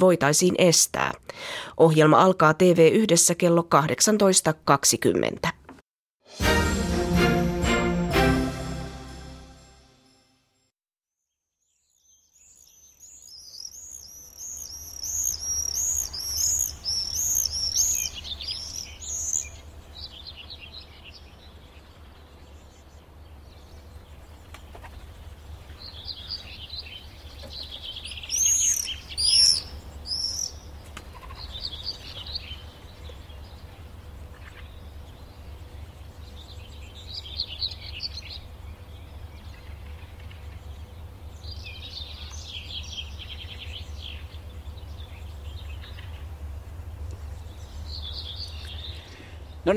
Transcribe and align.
voitaisiin 0.00 0.54
estää. 0.58 1.12
Ohjelma 1.76 2.22
alkaa 2.22 2.52
TV1 2.52 3.34
kello 3.38 3.68
18.20. 5.44 5.57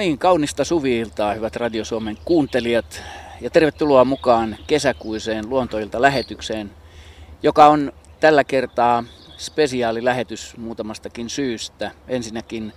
niin, 0.02 0.18
kaunista 0.18 0.66
suviiltaa, 0.66 1.34
hyvät 1.34 1.55
Radio 1.55 1.86
Suomen 1.86 2.18
kuuntelijat. 2.26 3.04
Ja 3.41 3.50
tervetuloa 3.50 4.05
mukaan 4.05 4.58
kesäkuiseen 4.68 5.50
luontoilta 5.50 6.02
lähetykseen, 6.02 6.72
joka 7.44 7.68
on 7.68 7.94
tällä 8.20 8.44
kertaa 8.44 9.04
spesiaalilähetys 9.38 10.58
muutamastakin 10.58 11.30
syystä. 11.30 11.91
Ensinnäkin 12.08 12.74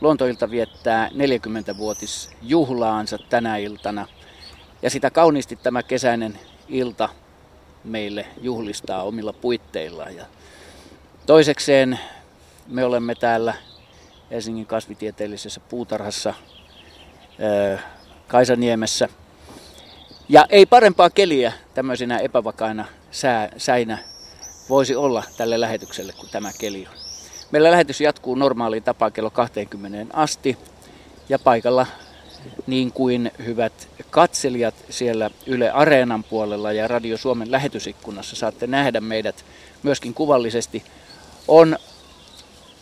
luontoilta 0.00 0.50
viettää 0.50 1.08
40-vuotisjuhlaansa 1.08 3.18
tänä 3.30 3.56
iltana. 3.56 4.06
Ja 4.82 4.90
sitä 4.90 5.10
kauniisti 5.10 5.56
tämä 5.56 5.82
kesäinen 5.82 6.38
ilta 6.68 7.08
meille 7.84 8.26
juhlistaa 8.40 9.02
omilla 9.02 9.32
puitteillaan. 9.32 10.16
Ja 10.16 10.26
toisekseen 11.26 11.98
me 12.66 12.84
olemme 12.84 13.14
täällä 13.14 13.54
Helsingin 14.30 14.66
kasvitieteellisessä 14.66 15.60
puutarhassa 15.60 16.34
Kaisaniemessä. 18.28 19.08
Ja 20.28 20.46
ei 20.50 20.66
parempaa 20.66 21.10
keliä 21.10 21.52
tämmöisenä 21.74 22.18
epävakaina 22.18 22.84
sää, 23.10 23.48
säinä 23.56 23.98
voisi 24.68 24.96
olla 24.96 25.22
tälle 25.36 25.60
lähetykselle 25.60 26.12
kuin 26.12 26.30
tämä 26.30 26.50
keli 26.58 26.86
on. 26.90 26.98
Meillä 27.50 27.70
lähetys 27.70 28.00
jatkuu 28.00 28.34
normaaliin 28.34 28.82
tapaan 28.82 29.12
kello 29.12 29.30
20 29.30 30.14
asti 30.16 30.58
ja 31.28 31.38
paikalla 31.38 31.86
niin 32.66 32.92
kuin 32.92 33.32
hyvät 33.44 33.88
katselijat 34.10 34.74
siellä 34.90 35.30
Yle 35.46 35.70
Areenan 35.70 36.24
puolella 36.24 36.72
ja 36.72 36.88
Radio 36.88 37.16
Suomen 37.16 37.52
lähetysikkunassa 37.52 38.36
saatte 38.36 38.66
nähdä 38.66 39.00
meidät 39.00 39.44
myöskin 39.82 40.14
kuvallisesti, 40.14 40.82
on 41.48 41.76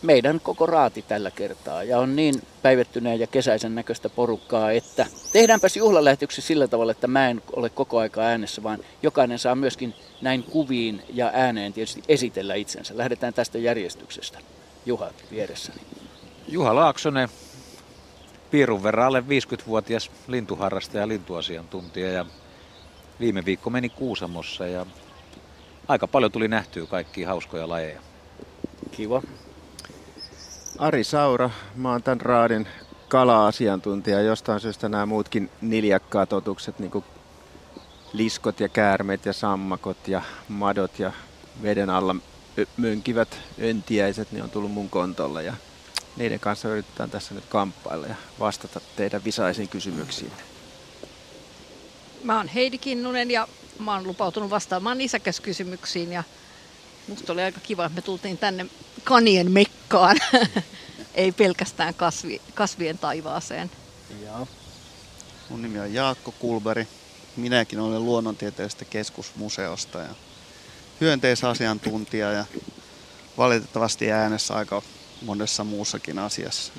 meidän 0.01 0.39
koko 0.39 0.65
raati 0.65 1.01
tällä 1.01 1.31
kertaa. 1.31 1.83
Ja 1.83 1.99
on 1.99 2.15
niin 2.15 2.41
päivettyneen 2.61 3.19
ja 3.19 3.27
kesäisen 3.27 3.75
näköistä 3.75 4.09
porukkaa, 4.09 4.71
että 4.71 5.05
tehdäänpäs 5.31 5.77
juhlalähetyksi 5.77 6.41
sillä 6.41 6.67
tavalla, 6.67 6.91
että 6.91 7.07
mä 7.07 7.29
en 7.29 7.41
ole 7.55 7.69
koko 7.69 7.99
aika 7.99 8.21
äänessä, 8.21 8.63
vaan 8.63 8.79
jokainen 9.03 9.39
saa 9.39 9.55
myöskin 9.55 9.93
näin 10.21 10.43
kuviin 10.43 11.03
ja 11.13 11.31
ääneen 11.33 11.73
tietysti 11.73 12.03
esitellä 12.07 12.55
itsensä. 12.55 12.97
Lähdetään 12.97 13.33
tästä 13.33 13.57
järjestyksestä. 13.57 14.39
Juha 14.85 15.09
vieressäni. 15.31 15.81
Juha 16.47 16.75
Laaksonen, 16.75 17.29
piirun 18.51 18.83
verran 18.83 19.07
alle 19.07 19.19
50-vuotias 19.19 20.11
lintuharrastaja 20.27 21.01
ja 21.01 21.07
lintuasiantuntija 21.07 22.11
ja 22.11 22.25
viime 23.19 23.45
viikko 23.45 23.69
meni 23.69 23.89
Kuusamossa 23.89 24.67
ja 24.67 24.85
aika 25.87 26.07
paljon 26.07 26.31
tuli 26.31 26.47
nähtyä 26.47 26.85
kaikkia 26.85 27.27
hauskoja 27.27 27.69
lajeja. 27.69 28.01
Kiva. 28.91 29.21
Ari 30.79 31.03
Saura, 31.03 31.49
mä 31.75 31.91
oon 31.91 32.03
tämän 32.03 32.21
raadin 32.21 32.67
kala-asiantuntija. 33.07 34.21
Jostain 34.21 34.59
syystä 34.59 34.89
nämä 34.89 35.05
muutkin 35.05 35.49
niljakkaat 35.61 36.33
otukset, 36.33 36.79
niin 36.79 36.91
kuin 36.91 37.05
liskot 38.13 38.59
ja 38.59 38.69
käärmeet 38.69 39.25
ja 39.25 39.33
sammakot 39.33 40.07
ja 40.07 40.21
madot 40.47 40.99
ja 40.99 41.11
veden 41.61 41.89
alla 41.89 42.15
mönkivät 42.77 43.39
öntiäiset, 43.61 44.31
niin 44.31 44.43
on 44.43 44.49
tullut 44.49 44.71
mun 44.71 44.89
kontolle 44.89 45.43
ja 45.43 45.53
niiden 46.17 46.39
kanssa 46.39 46.69
yritetään 46.69 47.09
tässä 47.09 47.35
nyt 47.35 47.45
kamppailla 47.49 48.07
ja 48.07 48.15
vastata 48.39 48.81
teidän 48.95 49.23
visaisiin 49.23 49.69
kysymyksiin. 49.69 50.31
Mä 52.23 52.37
oon 52.37 52.47
Heidi 52.47 52.77
Kinnunen 52.77 53.31
ja 53.31 53.47
mä 53.79 53.93
oon 53.93 54.07
lupautunut 54.07 54.49
vastaamaan 54.49 54.97
nisäkäskysymyksiin 54.97 56.11
ja 56.11 56.23
musta 57.07 57.33
oli 57.33 57.41
aika 57.41 57.59
kiva, 57.59 57.85
että 57.85 57.95
me 57.95 58.01
tultiin 58.01 58.37
tänne 58.37 58.65
kanien 59.03 59.51
mekkaan, 59.51 60.17
ei 61.15 61.31
pelkästään 61.31 61.93
kasvi, 61.93 62.41
kasvien 62.53 62.97
taivaaseen. 62.97 63.71
Joo. 64.25 64.47
Mun 65.49 65.61
nimi 65.61 65.79
on 65.79 65.93
Jaakko 65.93 66.31
Kulberi. 66.31 66.87
Minäkin 67.35 67.79
olen 67.79 68.05
luonnontieteellisestä 68.05 68.85
keskusmuseosta 68.85 69.99
ja 69.99 70.09
hyönteisasiantuntija 71.01 72.31
ja 72.31 72.45
valitettavasti 73.37 74.11
äänessä 74.11 74.53
aika 74.53 74.81
monessa 75.21 75.63
muussakin 75.63 76.19
asiassa. 76.19 76.73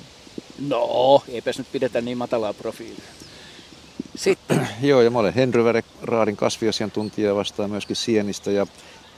No, 0.59 1.23
eipäs 1.27 1.57
nyt 1.57 1.71
pidetä 1.71 2.01
niin 2.01 2.17
matalaa 2.17 2.53
profiilia. 2.53 3.03
Sitten. 4.15 4.67
Joo, 4.81 5.01
ja 5.01 5.09
mä 5.09 5.19
olen 5.19 5.33
Henry 5.33 5.63
Vere, 5.63 5.83
Raadin 6.01 6.37
kasviasiantuntija, 6.37 7.35
vastaan 7.35 7.69
myöskin 7.69 7.95
sienistä 7.95 8.51
ja, 8.51 8.67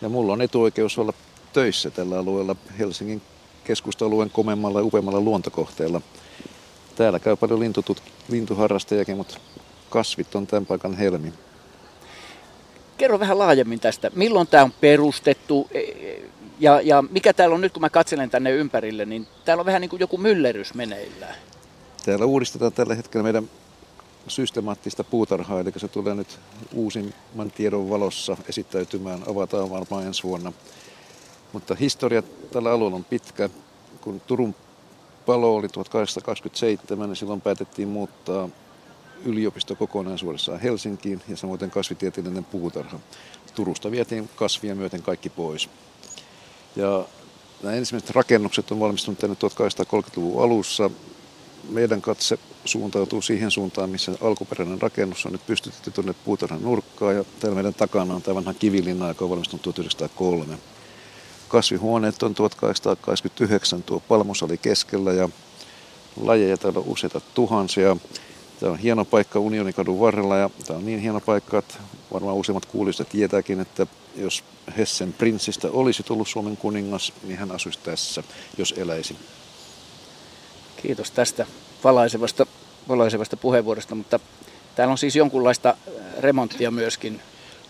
ja 0.02 0.10
mulla 0.10 0.34
on 0.34 0.42
etuoikeus 0.42 0.98
olla 0.98 1.14
töissä 1.54 1.90
tällä 1.90 2.20
alueella 2.20 2.56
Helsingin 2.80 3.22
keskusta-alueen 3.64 4.30
komemmalla 4.30 4.80
ja 4.80 4.86
upeammalla 4.86 5.22
luontokohteella. 5.22 6.02
Täällä 6.96 7.20
käy 7.20 7.36
paljon 7.36 7.60
lintutut, 7.60 8.04
lintuharrastajakin, 8.30 9.18
mutta 9.18 9.38
kasvit 9.90 10.36
on 10.36 10.48
tämän 10.48 10.66
paikan 10.66 10.98
helmi. 10.98 11.34
Kerro 12.98 13.20
vähän 13.20 13.40
laajemmin 13.40 13.80
tästä. 13.80 14.12
Milloin 14.16 14.48
tämä 14.48 14.64
on 14.64 14.74
perustettu 14.82 15.68
e, 15.72 15.80
e, 15.80 16.22
ja, 16.60 16.82
ja 16.82 17.04
mikä 17.10 17.34
täällä 17.34 17.56
on 17.56 17.62
nyt, 17.62 17.74
kun 17.74 17.82
mä 17.82 17.90
katselen 17.90 18.30
tänne 18.30 18.52
ympärille, 18.52 19.06
niin 19.06 19.28
täällä 19.46 19.62
on 19.62 19.66
vähän 19.66 19.82
niin 19.82 19.90
kuin 19.90 20.00
joku 20.00 20.18
myllerys 20.18 20.74
meneillään. 20.74 21.36
Täällä 22.06 22.26
uudistetaan 22.26 22.74
tällä 22.74 22.96
hetkellä 22.96 23.24
meidän 23.24 23.50
systemaattista 24.28 25.04
puutarhaa, 25.04 25.60
eli 25.60 25.72
se 25.78 25.88
tulee 25.88 26.16
nyt 26.16 26.40
uusimman 26.74 27.52
tiedon 27.56 27.90
valossa 27.90 28.38
esittäytymään, 28.50 29.24
avataan 29.30 29.70
varmaan 29.70 30.06
ensi 30.06 30.24
vuonna. 30.24 30.54
Mutta 31.54 31.76
historia 31.76 32.24
tällä 32.52 32.72
alueella 32.72 32.96
on 32.96 33.04
pitkä. 33.04 33.50
Kun 34.02 34.22
Turun 34.28 34.56
palo 35.26 35.56
oli 35.56 35.68
1827, 35.68 37.10
niin 37.10 37.16
silloin 37.16 37.42
päätettiin 37.42 37.88
muuttaa 37.88 38.50
yliopisto 39.26 39.76
kokonaisuudessaan 39.76 40.60
Helsinkiin 40.60 41.22
ja 41.28 41.38
samoin 41.38 41.72
kasvitieteellinen 41.72 42.46
puutarha. 42.46 43.00
Turusta 43.56 43.92
vietiin 43.92 44.30
kasvia 44.36 44.76
myöten 44.76 45.02
kaikki 45.02 45.30
pois. 45.30 45.70
Ja 46.76 47.06
nämä 47.64 47.76
ensimmäiset 47.76 48.10
rakennukset 48.10 48.72
on 48.72 48.80
valmistunut 48.80 49.20
tänne 49.20 49.36
1830-luvun 49.36 50.44
alussa. 50.44 50.90
Meidän 51.70 52.02
katse 52.02 52.40
suuntautuu 52.66 53.22
siihen 53.22 53.52
suuntaan, 53.52 53.90
missä 53.90 54.12
alkuperäinen 54.22 54.82
rakennus 54.82 55.26
on 55.26 55.32
nyt 55.32 55.46
pystytetty 55.48 55.92
tuonne 55.92 56.14
puutarhan 56.26 56.62
nurkkaan. 56.62 57.16
Ja 57.16 57.24
täällä 57.40 57.56
meidän 57.56 57.74
takana 57.74 58.14
on 58.14 58.22
tämä 58.22 58.36
vanha 58.36 58.54
kivilinna, 58.54 59.08
joka 59.08 59.26
on 59.26 59.30
valmistunut 59.30 59.62
1903 59.62 60.58
kasvihuoneet 61.52 62.24
on 62.24 62.34
1889 62.36 63.84
tuo 63.84 64.00
palmusali 64.00 64.58
keskellä 64.58 65.14
ja 65.14 65.30
lajeja 66.22 66.58
täällä 66.58 66.80
on 66.80 66.86
useita 66.88 67.22
tuhansia. 67.34 67.98
Tämä 68.60 68.72
on 68.72 68.78
hieno 68.78 69.06
paikka 69.06 69.40
Unionikadun 69.40 70.00
varrella 70.00 70.38
ja 70.38 70.50
tämä 70.68 70.78
on 70.78 70.86
niin 70.86 71.00
hieno 71.00 71.20
paikka, 71.20 71.58
että 71.58 71.74
varmaan 72.14 72.36
useimmat 72.36 72.66
kuulijat 72.66 73.10
tietääkin, 73.10 73.60
että 73.60 73.88
jos 74.16 74.44
Hessen 74.78 75.14
prinssistä 75.14 75.68
olisi 75.72 76.04
tullut 76.04 76.28
Suomen 76.28 76.58
kuningas, 76.58 77.14
niin 77.24 77.38
hän 77.38 77.52
asuisi 77.52 77.80
tässä, 77.84 78.24
jos 78.58 78.74
eläisi. 78.78 79.16
Kiitos 80.82 81.12
tästä 81.12 81.46
valaisevasta, 81.84 82.46
valaisevasta 82.88 83.38
puheenvuorosta, 83.38 83.96
mutta 83.96 84.20
täällä 84.76 84.92
on 84.92 84.98
siis 84.98 85.16
jonkunlaista 85.16 85.78
remonttia 86.20 86.72
myöskin. 86.72 87.22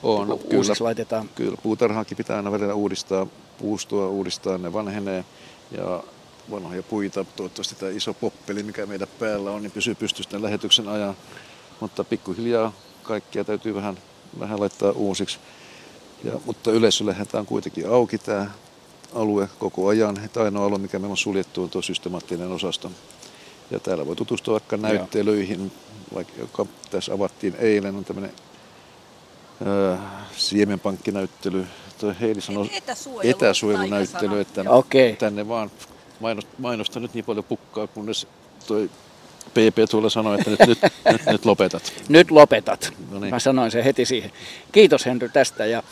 On, 0.04 0.40
kyllä, 0.50 0.74
laitetaan. 0.80 1.30
Kyllä, 1.36 1.58
puutarhaakin 1.64 2.18
pitää 2.18 2.38
aina 2.38 2.52
välillä 2.52 2.74
uudistaa 2.74 3.28
puustoa 3.62 4.08
uudistaa, 4.08 4.58
ne 4.58 4.74
vanhenee 4.74 5.26
ja 5.72 6.04
vanhoja 6.52 6.84
puita, 6.84 7.26
toivottavasti 7.36 7.76
tämä 7.76 7.92
iso 7.92 8.14
poppeli, 8.14 8.64
mikä 8.64 8.86
meidän 8.86 9.08
päällä 9.20 9.52
on, 9.52 9.62
niin 9.62 9.72
pysyy 9.72 9.96
pystyssä 9.96 10.42
lähetyksen 10.42 10.88
ajan. 10.88 11.16
Mutta 11.80 12.04
pikkuhiljaa 12.04 12.74
kaikkia 13.04 13.44
täytyy 13.44 13.76
vähän, 13.76 13.98
vähän 14.40 14.60
laittaa 14.60 14.92
uusiksi. 14.92 15.40
Ja, 16.24 16.32
mutta 16.46 16.72
yleisölle 16.72 17.16
tämä 17.32 17.40
on 17.40 17.46
kuitenkin 17.46 17.90
auki 17.90 18.18
tämä 18.18 18.52
alue 19.16 19.50
koko 19.60 19.88
ajan. 19.88 20.26
Että 20.26 20.44
ainoa 20.44 20.66
alue, 20.66 20.80
mikä 20.80 21.00
meillä 21.00 21.14
on 21.14 21.18
suljettu, 21.18 21.64
on 21.64 21.70
tuo 21.70 21.82
systemaattinen 21.82 22.52
osasto. 22.52 22.92
Ja 23.72 23.80
täällä 23.80 24.06
voi 24.06 24.16
tutustua 24.16 24.52
vaikka 24.52 24.78
näyttelyihin, 24.78 25.72
vaikka, 26.14 26.34
joka 26.40 26.66
tässä 26.92 27.14
avattiin 27.14 27.56
eilen, 27.60 27.96
on 27.96 28.06
tämmöinen 28.06 28.32
äh, 29.92 30.00
siemenpankkinäyttely. 30.38 31.68
Toi 32.00 32.16
Heidi 32.22 32.42
sanoi 32.42 32.68
Etäsuojelu- 32.68 33.28
etäsuojelunäyttely, 33.30 34.40
että 34.40 34.64
Okei. 34.68 35.16
tänne 35.16 35.48
vaan 35.48 35.72
mainosta, 36.20 36.52
mainosta 36.58 37.00
nyt 37.00 37.14
niin 37.14 37.26
paljon 37.26 37.44
pukkaa, 37.44 37.88
kunnes 37.88 38.28
toi 38.68 38.90
PP 39.50 39.90
tuolla 39.90 40.10
sanoi, 40.10 40.38
että 40.38 40.50
nyt, 40.50 40.60
nyt, 40.68 40.80
nyt, 41.12 41.26
nyt 41.26 41.46
lopetat. 41.46 41.94
Nyt 42.10 42.32
lopetat. 42.32 42.94
No 43.12 43.20
niin. 43.20 43.34
Mä 43.34 43.40
sanoin 43.40 43.72
sen 43.72 43.84
heti 43.84 44.06
siihen. 44.06 44.32
Kiitos 44.72 45.06
Henry 45.06 45.30
tästä. 45.30 45.66
Ja, 45.66 45.84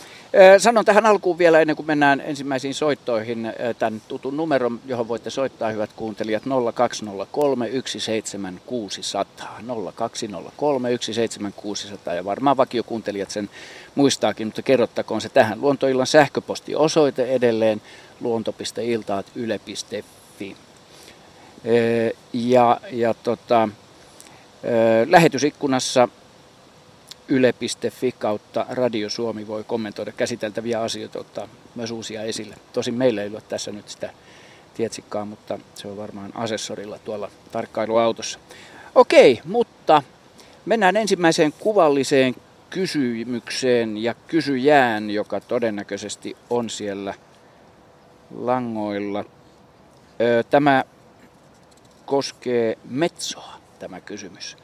sanon 0.58 0.86
tähän 0.86 1.06
alkuun 1.06 1.38
vielä 1.38 1.60
ennen 1.60 1.76
kuin 1.76 1.88
mennään 1.88 2.22
ensimmäisiin 2.22 2.74
soittoihin 2.74 3.54
tämän 3.80 4.02
tutun 4.08 4.38
numeron, 4.38 4.80
johon 4.86 5.08
voitte 5.08 5.30
soittaa 5.30 5.70
hyvät 5.70 5.90
kuuntelijat 5.96 6.44
0203 6.74 7.70
17600. 7.86 9.26
0203 9.96 10.90
17600 11.02 12.14
ja 12.14 12.26
varmaan 12.26 12.58
vakiokuuntelijat 12.58 13.32
sen 13.32 13.50
muistaakin, 13.96 14.48
mutta 14.48 14.62
kerrottakoon 14.62 15.22
se 15.22 15.30
tähän. 15.30 15.62
Luontoillan 15.62 16.08
sähköpostiosoite 16.08 17.26
edelleen 17.26 17.82
luonto.iltaat.yle.fi. 18.22 20.56
Ja, 22.34 22.82
ja 22.92 23.14
tota, 23.14 23.70
lähetysikkunassa 25.08 26.10
yle.fi 27.30 28.12
kautta 28.20 28.66
Radio 28.70 29.10
Suomi 29.10 29.48
voi 29.48 29.64
kommentoida 29.64 30.12
käsiteltäviä 30.12 30.82
asioita, 30.82 31.20
ottaa 31.20 31.48
myös 31.76 31.92
uusia 31.92 32.24
esille. 32.24 32.56
Tosin 32.74 32.94
meillä 32.94 33.24
ei 33.24 33.30
ole 33.30 33.42
tässä 33.50 33.72
nyt 33.72 33.90
sitä 33.90 34.10
tietsikkaa, 34.74 35.26
mutta 35.26 35.60
se 35.76 35.88
on 35.88 35.98
varmaan 35.98 36.32
asessorilla 36.36 37.00
tuolla 37.00 37.32
tarkkailuautossa. 37.52 38.40
Okei, 38.96 39.42
mutta 39.46 40.04
mennään 40.66 40.98
ensimmäiseen 40.98 41.54
kuvalliseen 41.60 42.36
kysymykseen 42.70 43.98
ja 43.98 44.14
kysyjään, 44.14 45.10
joka 45.10 45.40
todennäköisesti 45.40 46.38
on 46.50 46.70
siellä 46.70 47.14
langoilla. 48.36 49.26
Tämä 50.50 50.84
koskee 52.06 52.78
Metsoa, 52.90 53.54
tämä 53.80 54.02
kysymys. 54.02 54.58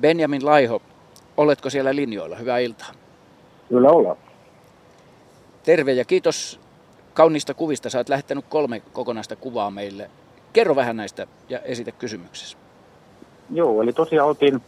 Benjamin 0.00 0.46
Laiho, 0.46 0.82
oletko 1.36 1.70
siellä 1.70 1.94
linjoilla? 1.94 2.36
Hyvää 2.36 2.58
iltaa. 2.58 2.88
Kyllä 3.68 3.90
ollaan. 3.90 4.16
Terve 5.62 5.92
ja 5.92 6.04
kiitos 6.04 6.60
kauniista 7.14 7.54
kuvista. 7.54 7.90
Sä 7.90 7.98
oot 7.98 8.08
lähettänyt 8.08 8.44
kolme 8.48 8.82
kokonaista 8.92 9.36
kuvaa 9.36 9.70
meille. 9.70 10.10
Kerro 10.52 10.76
vähän 10.76 10.96
näistä 10.96 11.26
ja 11.48 11.58
esitä 11.58 11.92
kysymyksessä. 11.92 12.58
Joo, 13.50 13.82
eli 13.82 13.92
tosiaan 13.92 14.28
oltiin 14.28 14.60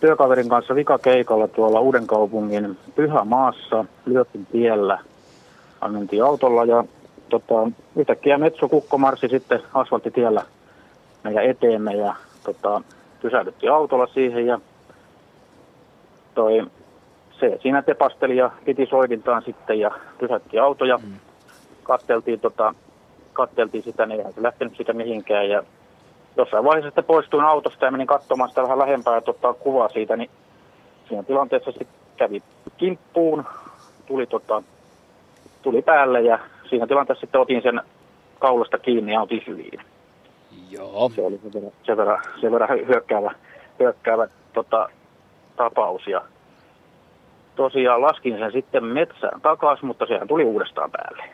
työkaverin 0.00 0.48
kanssa 0.48 0.74
vikakeikalla 0.74 1.48
tuolla 1.48 1.80
Uudenkaupungin 1.80 2.78
Pyhämaassa, 2.94 3.84
Lyöpin 4.06 4.46
tiellä. 4.46 4.98
Mentiin 5.88 6.24
autolla 6.24 6.64
ja 6.64 6.84
tota, 7.28 7.70
yhtäkkiä 7.96 8.38
metsokukko 8.38 8.98
marssi 8.98 9.28
sitten 9.28 9.62
asfalttitiellä 9.74 10.42
meidän 11.24 11.44
eteemme 11.44 11.94
ja 11.94 12.14
tota, 12.44 12.82
pysähdyttiin 13.22 13.72
autolla 13.72 14.06
siihen 14.06 14.46
ja 14.46 14.60
toi, 16.36 16.66
se 17.40 17.58
siinä 17.62 17.82
tepasteli 17.82 18.36
ja 18.36 18.50
piti 18.64 18.86
soidintaan 18.86 19.42
sitten 19.42 19.80
ja 19.80 19.90
pysähtiin 20.18 20.62
auto 20.62 20.84
ja 20.84 20.98
mm. 20.98 21.14
katteltiin, 21.82 22.40
tota, 22.40 22.74
katteltiin 23.32 23.82
sitä, 23.82 24.06
niin 24.06 24.18
eihän 24.18 24.32
se 24.32 24.42
lähtenyt 24.42 24.76
sitä 24.76 24.92
mihinkään 24.92 25.48
ja 25.48 25.62
jossain 26.36 26.64
vaiheessa 26.64 26.88
sitten 26.88 27.04
poistuin 27.04 27.44
autosta 27.44 27.84
ja 27.84 27.90
menin 27.90 28.06
katsomaan 28.06 28.48
sitä 28.48 28.62
vähän 28.62 28.78
lähempää 28.78 29.14
ja 29.14 29.22
ottaa 29.26 29.54
kuvaa 29.54 29.88
siitä, 29.88 30.16
niin 30.16 30.30
siinä 31.08 31.22
tilanteessa 31.22 31.70
sitten 31.70 31.96
kävi 32.16 32.42
kimppuun, 32.76 33.44
tuli, 34.06 34.26
tota, 34.26 34.62
tuli 35.62 35.82
päälle 35.82 36.20
ja 36.20 36.38
siinä 36.68 36.86
tilanteessa 36.86 37.20
sitten 37.20 37.40
otin 37.40 37.62
sen 37.62 37.80
kaulasta 38.38 38.78
kiinni 38.78 39.12
ja 39.12 39.20
otin 39.20 39.42
syliin. 39.44 39.80
Joo. 40.70 41.10
Se 41.14 41.22
oli 41.22 41.40
sen 41.42 41.52
verran, 41.52 41.72
sen 41.86 41.96
verran, 41.96 42.22
sen 42.40 42.52
verran 42.52 42.78
hy- 42.78 42.86
hyökkäävä, 42.86 43.34
hyökkäävä 43.80 44.28
tota, 44.52 44.88
tapaus 45.56 46.06
ja 46.06 46.22
tosiaan 47.56 48.02
laskin 48.02 48.38
sen 48.38 48.52
sitten 48.52 48.84
metsään 48.84 49.40
takaisin, 49.40 49.86
mutta 49.86 50.06
sehän 50.06 50.28
tuli 50.28 50.44
uudestaan 50.44 50.90
päälle. 50.90 51.24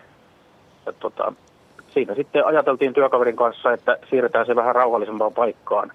Ja, 0.86 0.92
tota, 0.92 1.32
siinä 1.88 2.14
sitten 2.14 2.46
ajateltiin 2.46 2.94
työkaverin 2.94 3.36
kanssa, 3.36 3.72
että 3.72 3.98
siirretään 4.10 4.46
se 4.46 4.56
vähän 4.56 4.74
rauhallisempaan 4.74 5.32
paikkaan. 5.32 5.92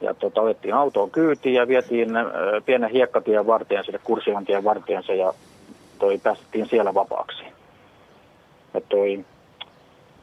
Ja 0.00 0.14
tota, 0.14 0.40
otettiin 0.40 0.74
autoon 0.74 1.10
kyytiin 1.10 1.54
ja 1.54 1.68
vietiin 1.68 2.16
ö, 2.16 2.60
pienen 2.66 2.90
hiekkatien 2.90 3.46
varteen 3.46 3.84
sinne 3.84 4.00
Kursiantien 4.04 4.64
varteensa 4.64 5.14
ja 5.14 5.32
toi 5.98 6.18
päästettiin 6.18 6.66
siellä 6.66 6.94
vapaaksi. 6.94 7.42
Ja 8.74 8.80
toi, 8.80 9.24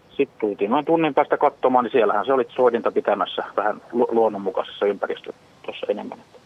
sitten 0.10 0.40
tultiin 0.40 0.72
noin 0.72 0.86
tunnin 0.86 1.13
päästä 1.13 1.38
katsomaan, 1.38 1.84
niin 1.84 1.92
siellähän 1.92 2.25
se 2.25 2.34
oli 2.34 2.45
soidinta 2.50 2.92
pitämässä 2.92 3.44
vähän 3.57 3.81
lu- 3.92 4.10
luonnonmukaisessa 4.12 4.86
ympäristössä 4.86 5.42
tuossa 5.66 5.86
enemmän. 5.90 6.19
Että 6.19 6.40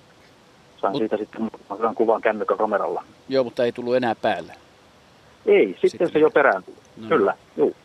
sain 0.84 0.94
Mut- 0.94 1.00
siitä 1.00 1.18
sitten 1.18 1.42
muutaman 1.42 1.78
hyvän 1.78 1.96
kuvan 1.96 2.22
kännykkäkameralla. 2.22 3.04
Joo, 3.30 3.44
mutta 3.44 3.66
ei 3.66 3.72
tullut 3.72 3.96
enää 3.96 4.16
päälle. 4.16 4.54
Ei, 5.46 5.68
sitten, 5.68 5.90
Sitten- 5.90 6.12
se 6.12 6.20
jo 6.20 6.30
perääntyi. 6.30 6.76
No. 6.98 7.08
Kyllä, 7.08 7.38
juu. 7.58 7.76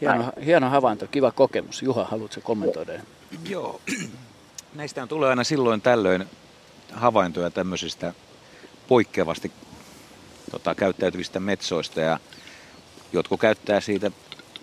Hieno, 0.00 0.32
hieno 0.44 0.68
havainto, 0.70 1.06
kiva 1.10 1.30
kokemus. 1.32 1.82
Juha, 1.82 2.04
haluatko 2.04 2.40
kommentoida? 2.44 2.92
Joo. 3.48 3.80
Näistä 4.74 5.06
tulee 5.06 5.30
aina 5.30 5.44
silloin 5.44 5.80
tällöin 5.80 6.24
havaintoja 6.92 7.50
tämmöisistä 7.50 8.12
poikkeavasti 8.88 9.52
tota, 10.50 10.74
käyttäytyvistä 10.74 11.40
metsoista 11.40 12.00
ja 12.00 12.18
jotkut 13.12 13.40
käyttää 13.40 13.80
siitä 13.80 14.10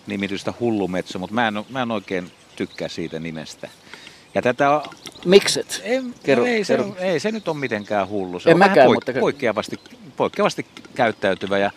nimitystä 0.06 0.54
hullumetso, 0.60 1.18
mutta 1.18 1.34
mä 1.34 1.48
en, 1.48 1.54
mä 1.70 1.82
en 1.82 1.90
oikein 1.90 2.30
tykkää 2.56 2.88
siitä 2.88 3.18
nimestä. 3.18 3.68
Ja 4.36 4.42
tätä 4.42 4.70
on, 4.70 4.82
Mikset? 5.24 5.80
ei, 5.84 6.02
Kerro, 6.22 6.44
no 6.44 6.50
ei, 6.50 6.64
se, 6.64 6.76
kerro. 6.76 6.94
ei 6.98 7.20
se 7.20 7.32
nyt 7.32 7.48
ole 7.48 7.56
mitenkään 7.56 8.08
hullu. 8.08 8.40
Se 8.40 8.50
En 8.50 8.54
on 8.54 8.60
vähän 8.60 8.70
mäkään, 8.70 8.88
poik- 8.88 8.94
mutta- 8.94 9.12
poikkeavasti, 9.20 9.80
poikkeavasti 10.16 10.66
käyttäytyvä 10.94 11.58
ja 11.58 11.70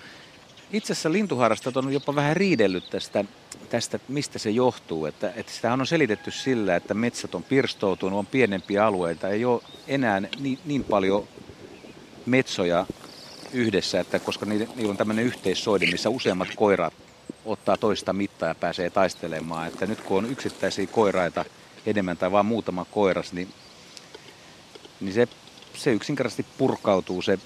itse 0.71 0.93
asiassa 0.93 1.11
lintuharrastajat 1.11 1.77
on 1.77 1.93
jopa 1.93 2.15
vähän 2.15 2.37
riidellyt 2.37 2.89
tästä, 2.89 3.25
tästä 3.69 3.99
mistä 4.07 4.39
se 4.39 4.49
johtuu. 4.49 5.05
Että, 5.05 5.33
että 5.35 5.51
sitähän 5.51 5.79
on 5.79 5.87
selitetty 5.87 6.31
sillä, 6.31 6.75
että 6.75 6.93
metsät 6.93 7.35
on 7.35 7.43
pirstoutunut, 7.43 8.19
on 8.19 8.25
pienempiä 8.25 8.85
alueita, 8.85 9.29
ei 9.29 9.45
ole 9.45 9.61
enää 9.87 10.21
niin, 10.39 10.59
niin 10.65 10.83
paljon 10.83 11.27
metsoja 12.25 12.85
yhdessä, 13.53 13.99
että 13.99 14.19
koska 14.19 14.45
niillä, 14.45 14.67
niillä 14.75 14.91
on 14.91 14.97
tämmöinen 14.97 15.25
yhteissoidi, 15.25 15.91
missä 15.91 16.09
useammat 16.09 16.47
koirat 16.55 16.93
ottaa 17.45 17.77
toista 17.77 18.13
mittaa 18.13 18.49
ja 18.49 18.55
pääsee 18.55 18.89
taistelemaan. 18.89 19.67
Että 19.67 19.85
nyt 19.85 20.01
kun 20.01 20.17
on 20.17 20.31
yksittäisiä 20.31 20.87
koiraita 20.87 21.45
enemmän 21.85 22.17
tai 22.17 22.31
vain 22.31 22.45
muutama 22.45 22.85
koiras, 22.85 23.33
niin, 23.33 23.53
niin 24.99 25.13
se, 25.13 25.27
se 25.73 25.91
yksinkertaisesti 25.91 26.45
purkautuu 26.57 27.21
se 27.21 27.39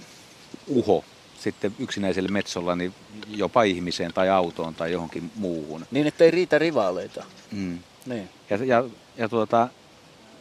uho 0.67 1.03
sitten 1.39 1.75
yksinäiselle 1.79 2.29
metsolla 2.29 2.75
niin 2.75 2.93
jopa 3.27 3.63
ihmiseen 3.63 4.13
tai 4.13 4.29
autoon 4.29 4.75
tai 4.75 4.91
johonkin 4.91 5.31
muuhun. 5.35 5.85
Niin, 5.91 6.07
että 6.07 6.23
ei 6.23 6.31
riitä 6.31 6.59
rivaaleita. 6.59 7.25
Mm. 7.51 7.79
Niin. 8.05 8.29
Ja, 8.49 8.57
ja, 8.65 8.83
ja 9.17 9.29
tuota, 9.29 9.69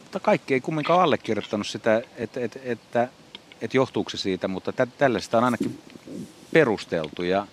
mutta 0.01 0.19
kaikki 0.19 0.53
ei 0.53 0.61
kumminkaan 0.61 1.01
allekirjoittanut 1.01 1.67
sitä, 1.67 2.01
että, 2.15 2.39
että, 2.39 2.59
että, 2.63 3.09
että 3.61 3.77
johtuuko 3.77 4.09
se 4.09 4.17
siitä, 4.17 4.47
mutta 4.47 4.71
tä, 4.71 4.85
tällaista 4.97 5.37
on 5.37 5.43
ainakin 5.43 5.79
perusteltu. 6.53 7.23
Ja, 7.23 7.47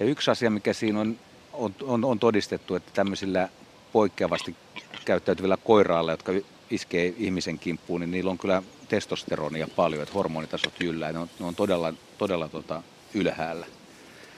ja 0.00 0.06
yksi 0.06 0.30
asia, 0.30 0.50
mikä 0.50 0.72
siinä 0.72 1.00
on, 1.00 1.18
on, 1.52 1.74
on, 1.82 2.04
on 2.04 2.18
todistettu, 2.18 2.74
että 2.74 2.90
tämmöisillä 2.94 3.48
poikkeavasti 3.96 4.56
käyttäytyvillä 5.04 5.56
koirailla, 5.56 6.10
jotka 6.10 6.32
iskee 6.70 7.14
ihmisen 7.16 7.58
kimppuun, 7.58 8.00
niin 8.00 8.10
niillä 8.10 8.30
on 8.30 8.38
kyllä 8.38 8.62
testosteronia 8.88 9.68
paljon, 9.76 10.02
että 10.02 10.14
hormonitasot 10.14 10.80
jyllää. 10.80 11.12
Ne 11.12 11.18
on, 11.18 11.30
ne 11.40 11.46
on 11.46 11.54
todella, 11.54 11.94
todella 12.18 12.48
tota, 12.48 12.82
ylhäällä. 13.14 13.66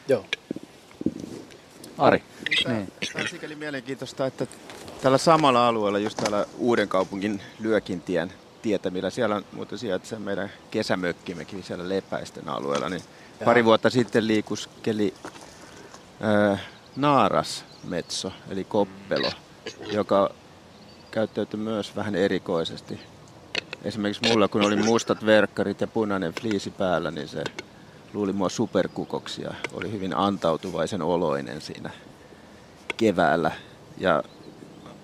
Joo. 0.09 0.25
Ari. 1.99 2.23
Tämä 2.65 2.85
on 3.15 3.29
sikäli 3.29 3.55
mielenkiintoista, 3.55 4.27
että 4.27 4.47
tällä 5.03 5.19
samalla 5.19 5.69
alueella, 5.69 5.99
just 5.99 6.17
täällä 6.17 6.47
Uuden 6.59 6.89
kaupungin 6.89 7.43
Lyökintien 7.61 8.33
tietämillä, 8.63 9.11
siellä 9.11 9.37
on 9.37 9.45
muuten 9.53 9.79
sijaitsee 9.79 10.19
meidän 10.19 10.51
kesämökkimmekin 10.71 11.63
siellä 11.63 11.89
Lepäisten 11.89 12.49
alueella, 12.49 12.89
niin 12.89 13.03
Jaa. 13.41 13.45
pari 13.45 13.65
vuotta 13.65 13.91
sitten 13.91 14.27
liikuskeli 14.27 15.15
äh, 16.53 16.61
naarasmetso, 16.97 18.33
eli 18.51 18.65
koppelo, 18.65 19.33
joka 19.93 20.31
käyttäytyi 21.11 21.61
myös 21.61 21.97
vähän 21.97 22.15
erikoisesti. 22.15 23.01
Esimerkiksi 23.85 24.29
mulla, 24.29 24.49
kun 24.49 24.65
oli 24.65 24.77
mustat 24.77 25.27
verkkarit 25.27 25.81
ja 25.81 25.87
punainen 25.87 26.33
fliisi 26.41 26.71
päällä, 26.71 27.11
niin 27.11 27.29
se 27.29 27.45
luuli 28.13 28.33
mua 28.33 28.49
superkukoksi 28.49 29.43
ja 29.43 29.51
oli 29.73 29.93
hyvin 29.93 30.17
antautuvaisen 30.17 31.03
oloinen 31.03 31.61
siinä 31.61 31.91
keväällä. 32.97 33.51
Ja 33.99 34.23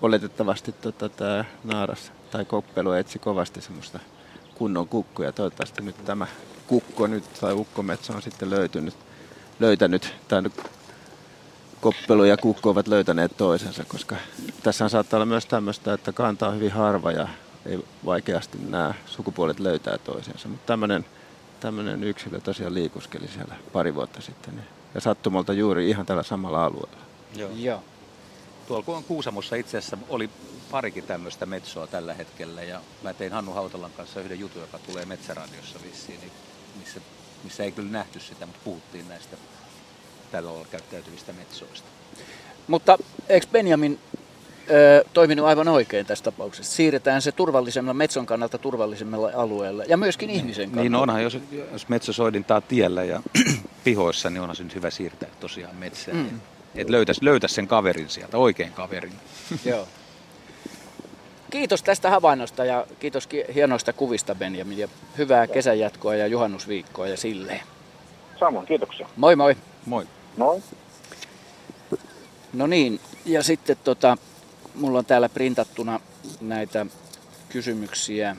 oletettavasti 0.01 0.71
tota, 0.71 1.09
tämä 1.09 1.45
naaras 1.63 2.11
tai 2.31 2.45
koppelu 2.45 2.91
etsi 2.91 3.19
kovasti 3.19 3.61
semmoista 3.61 3.99
kunnon 4.55 4.87
kukkuja. 4.87 5.31
Toivottavasti 5.31 5.81
nyt 5.81 6.05
tämä 6.05 6.27
kukko 6.67 7.07
nyt 7.07 7.23
tai 7.41 7.53
ukkometso 7.53 8.13
on 8.13 8.21
sitten 8.21 8.49
löytynyt, 8.49 8.95
löytänyt, 9.59 10.13
nyt 10.41 10.53
koppelu 11.85 12.23
ja 12.23 12.37
kukko 12.37 12.69
ovat 12.69 12.87
löytäneet 12.87 13.37
toisensa, 13.37 13.83
koska 13.87 14.15
tässä 14.63 14.89
saattaa 14.89 15.17
olla 15.17 15.25
myös 15.25 15.45
tämmöistä, 15.45 15.93
että 15.93 16.13
kanta 16.13 16.47
on 16.47 16.55
hyvin 16.55 16.71
harva 16.71 17.11
ja 17.11 17.27
ei 17.65 17.79
vaikeasti 18.05 18.57
nämä 18.69 18.93
sukupuolet 19.05 19.59
löytää 19.59 19.97
toisensa. 19.97 20.47
Mutta 20.47 20.65
tämmöinen, 20.65 21.05
tämmöinen 21.59 22.03
yksilö 22.03 22.39
tosiaan 22.39 22.73
liikuskeli 22.73 23.27
siellä 23.27 23.55
pari 23.73 23.95
vuotta 23.95 24.21
sitten 24.21 24.63
ja 24.95 25.01
sattumalta 25.01 25.53
juuri 25.53 25.89
ihan 25.89 26.05
tällä 26.05 26.23
samalla 26.23 26.65
alueella. 26.65 26.97
Joo. 27.35 27.49
Joo. 27.55 27.83
Tuolla 28.67 29.03
Kuusamossa 29.07 29.55
itse 29.55 29.77
asiassa 29.77 29.97
oli 30.09 30.29
parikin 30.71 31.03
tämmöistä 31.03 31.45
metsoa 31.45 31.87
tällä 31.87 32.13
hetkellä 32.13 32.63
ja 32.63 32.81
mä 33.03 33.13
tein 33.13 33.31
Hannu 33.31 33.51
Hautalan 33.51 33.91
kanssa 33.97 34.21
yhden 34.21 34.39
jutun, 34.39 34.61
joka 34.61 34.79
tulee 34.79 35.05
Metsäradiossa 35.05 35.79
vissiin, 35.83 36.19
niin 36.19 36.31
missä, 36.79 37.01
missä 37.43 37.63
ei 37.63 37.71
kyllä 37.71 37.91
nähty 37.91 38.19
sitä, 38.19 38.45
mutta 38.45 38.61
puhuttiin 38.63 39.09
näistä 39.09 39.37
tällä 40.35 40.49
lailla 40.51 40.67
käyttäytyvistä 40.71 41.33
metsoista. 41.33 41.87
Mutta 42.67 42.97
eikö 43.29 43.47
Benjamin 43.51 43.99
ö, 44.69 45.05
toiminut 45.13 45.45
aivan 45.45 45.67
oikein 45.67 46.05
tässä 46.05 46.23
tapauksessa? 46.23 46.75
Siirretään 46.75 47.21
se 47.21 47.31
turvallisemmalle, 47.31 47.97
metson 47.97 48.25
kannalta 48.25 48.57
turvallisemmalle 48.57 49.33
alueelle 49.33 49.85
ja 49.87 49.97
myöskin 49.97 50.29
ihmisen 50.29 50.65
kannalta. 50.65 50.81
Niin 50.81 50.95
onhan, 50.95 51.23
jos, 51.23 51.37
jos 51.71 51.89
metso 51.89 52.13
soidintaa 52.13 52.61
tiellä 52.61 53.03
ja 53.03 53.21
pihoissa, 53.83 54.29
niin 54.29 54.41
onhan 54.41 54.55
se 54.55 54.63
nyt 54.63 54.75
hyvä 54.75 54.89
siirtää 54.89 55.29
tosiaan 55.39 55.75
metsään. 55.75 56.17
Mm. 56.17 56.39
Että 56.75 56.93
löytäisi, 56.93 57.25
löytäisi 57.25 57.55
sen 57.55 57.67
kaverin 57.67 58.09
sieltä, 58.09 58.37
oikein 58.37 58.73
kaverin. 58.73 59.13
Joo. 59.65 59.87
Kiitos 61.51 61.83
tästä 61.83 62.09
havainnosta 62.09 62.65
ja 62.65 62.87
kiitos 62.99 63.29
hienoista 63.53 63.93
kuvista 63.93 64.35
Benjamin 64.35 64.77
ja 64.77 64.87
hyvää 65.17 65.47
kesänjatkoa 65.47 66.15
ja 66.15 66.27
juhannusviikkoa 66.27 67.07
ja 67.07 67.17
silleen. 67.17 67.61
Samoin, 68.39 68.65
kiitoksia. 68.67 69.09
Moi 69.15 69.35
moi. 69.35 69.55
Moi. 69.85 70.07
Moi. 70.37 70.61
No 72.53 72.67
niin, 72.67 72.99
ja 73.25 73.43
sitten 73.43 73.77
tota, 73.83 74.17
mulla 74.75 74.99
on 74.99 75.05
täällä 75.05 75.29
printattuna 75.29 75.99
näitä 76.41 76.85
kysymyksiä, 77.49 78.35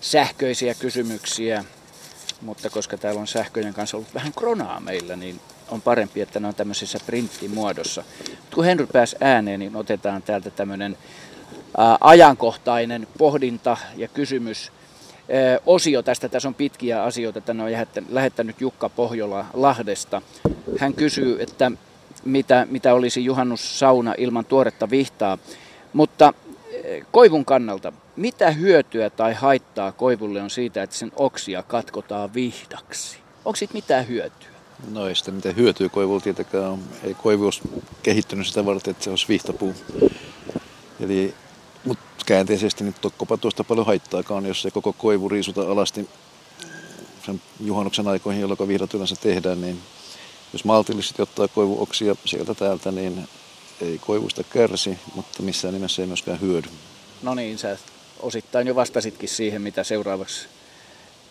sähköisiä 0.00 0.74
kysymyksiä, 0.74 1.64
mutta 2.40 2.70
koska 2.70 2.96
täällä 2.96 3.20
on 3.20 3.26
sähköjen 3.26 3.74
kanssa 3.74 3.96
ollut 3.96 4.14
vähän 4.14 4.32
kronaa 4.32 4.80
meillä, 4.80 5.16
niin 5.16 5.40
on 5.68 5.82
parempi, 5.82 6.20
että 6.20 6.40
ne 6.40 6.48
on 6.48 6.54
tämmöisessä 6.54 6.98
printtimuodossa. 7.06 8.04
kun 8.54 8.64
Henry 8.64 8.86
pääsi 8.86 9.16
ääneen, 9.20 9.60
niin 9.60 9.76
otetaan 9.76 10.22
täältä 10.22 10.50
tämmöinen 10.50 10.96
ajankohtainen 12.00 13.06
pohdinta 13.18 13.76
ja 13.96 14.08
kysymys 14.08 14.72
osio 15.66 16.02
tästä. 16.02 16.28
Tässä 16.28 16.48
on 16.48 16.54
pitkiä 16.54 17.02
asioita. 17.02 17.40
Tänne 17.40 17.64
on 17.64 17.70
lähettänyt 18.08 18.60
Jukka 18.60 18.88
Pohjola 18.88 19.46
Lahdesta. 19.52 20.22
Hän 20.78 20.94
kysyy, 20.94 21.42
että 21.42 21.72
mitä, 22.24 22.66
mitä 22.70 22.94
olisi 22.94 23.24
juhannussauna 23.24 24.14
ilman 24.18 24.44
tuoretta 24.44 24.90
vihtaa. 24.90 25.38
Mutta 25.92 26.34
koivun 27.10 27.44
kannalta, 27.44 27.92
mitä 28.16 28.50
hyötyä 28.50 29.10
tai 29.10 29.34
haittaa 29.34 29.92
koivulle 29.92 30.42
on 30.42 30.50
siitä, 30.50 30.82
että 30.82 30.96
sen 30.96 31.12
oksia 31.16 31.62
katkotaan 31.62 32.34
vihdaksi? 32.34 33.18
Onko 33.44 33.56
siitä 33.56 33.74
mitään 33.74 34.08
hyötyä? 34.08 34.48
No 34.90 35.06
ei 35.06 35.14
sitä 35.14 35.30
mitään 35.30 35.56
hyötyä 35.56 35.88
koivulla 35.88 36.20
tietenkään 36.20 36.78
Ei 37.04 37.14
koivu 37.14 37.44
olisi 37.44 37.60
kehittynyt 38.02 38.46
sitä 38.46 38.64
varten, 38.64 38.90
että 38.90 39.04
se 39.04 39.10
olisi 39.10 39.28
vihtapuu. 39.28 39.74
Eli 41.00 41.34
mutta 41.84 42.24
käänteisesti 42.26 42.84
nyt 42.84 43.00
tokkopa 43.00 43.36
tuosta 43.36 43.64
paljon 43.64 43.86
haittaakaan, 43.86 44.46
jos 44.46 44.62
se 44.62 44.70
koko 44.70 44.92
koivu 44.92 45.28
riisuta 45.28 45.62
alasti 45.62 46.08
sen 47.26 47.42
juhannuksen 47.64 48.08
aikoihin, 48.08 48.40
jolloin 48.40 48.68
vihdat 48.68 48.94
yleensä 48.94 49.16
tehdään, 49.20 49.60
niin 49.60 49.80
jos 50.52 50.64
maltillisesti 50.64 51.22
ottaa 51.22 51.48
koivuoksia 51.48 52.16
sieltä 52.24 52.54
täältä, 52.54 52.92
niin 52.92 53.28
ei 53.80 53.98
koivusta 53.98 54.44
kärsi, 54.44 54.98
mutta 55.14 55.42
missään 55.42 55.74
nimessä 55.74 56.02
ei 56.02 56.06
myöskään 56.06 56.40
hyödy. 56.40 56.68
No 57.22 57.34
niin, 57.34 57.58
sä 57.58 57.78
osittain 58.20 58.66
jo 58.66 58.74
vastasitkin 58.74 59.28
siihen, 59.28 59.62
mitä 59.62 59.84
seuraavaksi 59.84 60.48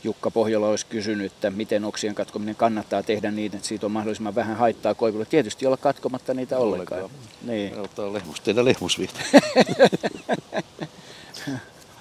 Jukka 0.03 0.31
Pohjola 0.31 0.67
olisi 0.67 0.85
kysynyt, 0.85 1.33
että 1.33 1.49
miten 1.49 1.85
oksien 1.85 2.15
katkominen 2.15 2.55
kannattaa 2.55 3.03
tehdä 3.03 3.31
niin, 3.31 3.55
että 3.55 3.67
siitä 3.67 3.85
on 3.85 3.91
mahdollisimman 3.91 4.35
vähän 4.35 4.57
haittaa 4.57 4.93
koivulle. 4.93 5.25
Tietysti 5.25 5.65
olla 5.65 5.77
katkomatta 5.77 6.33
niitä 6.33 6.57
ollenkaan. 6.57 7.01
ollenkaan. 7.01 7.29
Niin. 7.41 7.79
Ottaa 7.79 8.13
lehmus, 8.13 8.39
tehdä 8.39 8.65
lehmusvihti. 8.65 9.19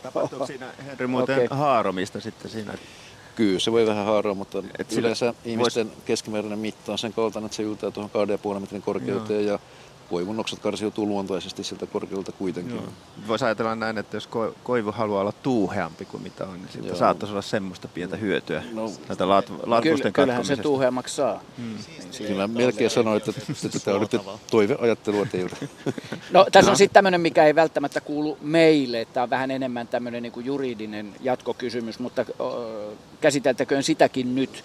Tapahtuuko 0.03 0.47
siinä 0.47 0.67
Henry 0.87 1.07
muuten 1.07 1.45
okay. 1.45 1.59
haaromista 1.59 2.21
sitten 2.21 2.51
siinä? 2.51 2.75
Kyllä 3.37 3.59
se 3.59 3.73
voi 3.73 3.87
vähän 3.87 4.05
haaroa, 4.05 4.35
mutta 4.35 4.63
Et 4.79 4.93
yleensä 4.93 5.35
ihmisten 5.45 5.89
vois... 5.89 5.99
keskimääräinen 6.05 6.59
mitta 6.59 6.93
on 6.93 6.99
sen 6.99 7.13
kaltainen, 7.13 7.47
että 7.47 7.57
se 7.57 7.63
yltää 7.63 7.91
tuohon 7.91 8.11
2,5 8.55 8.61
metrin 8.61 8.83
korkeuteen 8.83 9.47
Joo. 9.47 9.53
ja 9.53 9.59
koivunnokset 10.11 10.59
karsiutuu 10.59 11.07
luontaisesti 11.07 11.65
siltä 11.65 11.87
korkealta 11.87 12.33
kuitenkin. 12.33 12.77
Joo. 12.77 12.85
Voisi 13.29 13.45
ajatella 13.45 13.75
näin, 13.75 13.99
että 13.99 14.17
jos 14.17 14.29
koivu 14.63 14.93
haluaa 14.93 15.21
olla 15.21 15.33
tuuheampi 15.33 16.05
kuin 16.05 16.23
mitä 16.23 16.47
on, 16.47 16.55
niin 16.55 16.69
siitä 16.73 16.97
saattaisi 16.97 17.33
olla 17.33 17.43
semmoista 17.43 17.89
pientä 17.89 18.17
hyötyä 18.17 18.63
no, 18.73 18.93
näitä 19.09 19.25
laat- 19.25 19.83
kyllä, 19.83 20.11
Kyllähän 20.11 20.45
se 20.45 20.57
tuuheammaksi 20.57 21.15
saa. 21.15 21.41
Hmm. 21.57 21.75
Niin 21.99 22.27
kyllä 22.27 22.49
melkein 22.49 22.91
sanoin, 22.91 23.17
että, 23.17 23.33
että 23.67 23.81
tämä 23.81 23.97
oli 23.97 24.07
toiveajattelua 24.51 25.27
teiltä. 25.27 25.57
No 26.31 26.47
tässä 26.53 26.71
on 26.71 26.77
sitten 26.77 26.95
tämmöinen, 26.95 27.21
mikä 27.21 27.45
ei 27.45 27.55
välttämättä 27.55 28.01
kuulu 28.01 28.39
meille. 28.41 29.07
Tämä 29.13 29.25
on 29.25 29.31
vähän 29.31 29.51
enemmän 29.51 29.89
tämmöinen 29.89 30.23
niin 30.23 30.45
juridinen 30.45 31.15
jatkokysymys, 31.21 31.99
mutta 31.99 32.25
käsiteltäköön 33.21 33.83
sitäkin 33.83 34.35
nyt 34.35 34.65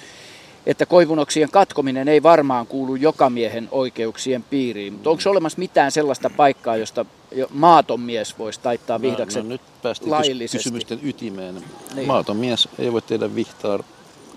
että 0.66 0.86
koivunoksien 0.86 1.52
katkominen 1.52 2.08
ei 2.08 2.24
varmaan 2.24 2.68
kuulu 2.68 2.96
joka 2.96 3.30
miehen 3.30 3.68
oikeuksien 3.72 4.44
piiriin. 4.44 4.94
Mutta 4.94 5.10
onko 5.10 5.22
olemassa 5.26 5.60
mitään 5.60 5.92
sellaista 5.92 6.30
paikkaa, 6.30 6.78
josta 6.78 7.06
maaton 7.50 8.00
mies 8.00 8.40
voisi 8.40 8.60
taittaa 8.60 9.02
vihdakset 9.02 9.44
no, 9.44 9.50
no, 9.50 9.50
nyt 9.50 9.62
päästiin 9.82 10.12
laillisesti? 10.12 10.58
kysymysten 10.58 11.00
ytimeen. 11.04 11.64
Niin. 11.96 12.08
Maaton 12.08 12.38
mies 12.38 12.70
ei 12.80 12.94
voi 12.94 13.02
tehdä 13.02 13.36
vihtaa 13.36 13.80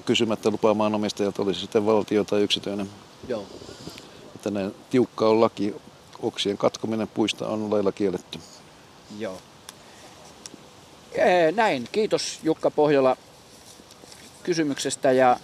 kysymättä 0.05 0.51
lupaa 0.51 0.75
maanomistajalta, 0.75 1.43
olisi 1.43 1.61
sitten 1.61 1.87
valtio 1.87 2.25
tai 2.25 2.43
yksityinen. 2.43 2.91
Joo. 3.29 3.47
Että 4.35 4.51
näin 4.51 4.75
tiukka 4.91 5.29
on 5.29 5.41
laki, 5.41 5.75
oksien 6.23 6.59
katkominen 6.59 7.09
puista 7.09 7.47
on 7.49 7.71
lailla 7.71 7.93
kielletty. 7.93 8.39
Joo. 9.19 9.39
Näin, 11.55 11.89
kiitos 11.93 12.41
Jukka 12.43 12.71
Pohjola 12.71 13.17
kysymyksestä 14.43 15.13
ja 15.13 15.37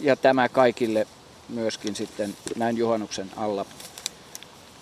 ja 0.00 0.16
tämä 0.16 0.48
kaikille 0.48 1.06
myöskin 1.48 1.96
sitten 1.96 2.36
näin 2.56 2.76
juhannuksen 2.76 3.30
alla 3.36 3.66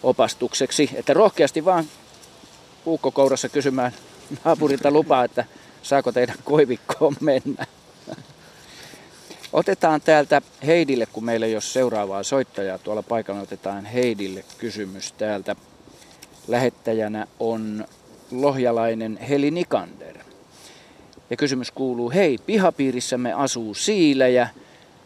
opastukseksi, 0.02 0.90
että 0.94 1.14
rohkeasti 1.14 1.64
vaan 1.64 1.84
puukkokourassa 2.84 3.48
kysymään 3.48 3.92
naapurilta 4.44 4.90
lupaa, 4.90 5.24
että 5.24 5.44
saako 5.82 6.12
teidän 6.12 6.36
koivikkoon 6.44 7.16
mennä. 7.20 7.66
Otetaan 9.52 10.00
täältä 10.00 10.42
Heidille, 10.66 11.06
kun 11.06 11.24
meillä 11.24 11.46
ei 11.46 11.54
ole 11.54 11.60
seuraavaa 11.60 12.22
soittajaa 12.22 12.78
tuolla 12.78 13.02
paikalla, 13.02 13.40
otetaan 13.40 13.84
Heidille 13.84 14.44
kysymys 14.58 15.12
täältä. 15.12 15.56
Lähettäjänä 16.48 17.26
on 17.40 17.86
lohjalainen 18.30 19.16
Heli 19.16 19.50
Nikander. 19.50 20.18
Ja 21.30 21.36
kysymys 21.36 21.70
kuuluu, 21.70 22.10
hei, 22.10 22.38
pihapiirissämme 22.46 23.32
asuu 23.32 23.74
siilejä– 23.74 24.48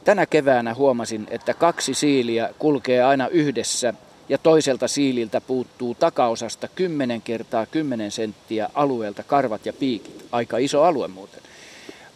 Tänä 0.06 0.26
keväänä 0.26 0.74
huomasin, 0.74 1.26
että 1.30 1.54
kaksi 1.54 1.94
siiliä 1.94 2.54
kulkee 2.58 3.02
aina 3.02 3.28
yhdessä 3.28 3.94
ja 4.28 4.38
toiselta 4.38 4.88
siililtä 4.88 5.40
puuttuu 5.40 5.94
takaosasta 5.94 6.68
10 6.68 7.22
kertaa 7.22 7.66
10 7.66 8.10
senttiä 8.10 8.70
alueelta 8.74 9.22
karvat 9.22 9.66
ja 9.66 9.72
piikit. 9.72 10.26
Aika 10.32 10.58
iso 10.58 10.82
alue 10.82 11.08
muuten. 11.08 11.40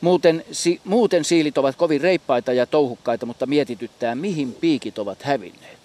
Muuten, 0.01 0.45
si, 0.53 0.81
muuten 0.85 1.25
siilit 1.25 1.59
ovat 1.59 1.77
kovin 1.77 2.01
reippaita 2.01 2.53
ja 2.53 2.67
touhukkaita, 2.67 3.27
mutta 3.27 3.47
mietityttää, 3.47 4.15
mihin 4.15 4.53
piikit 4.61 4.99
ovat 4.99 5.23
hävinneet. 5.23 5.79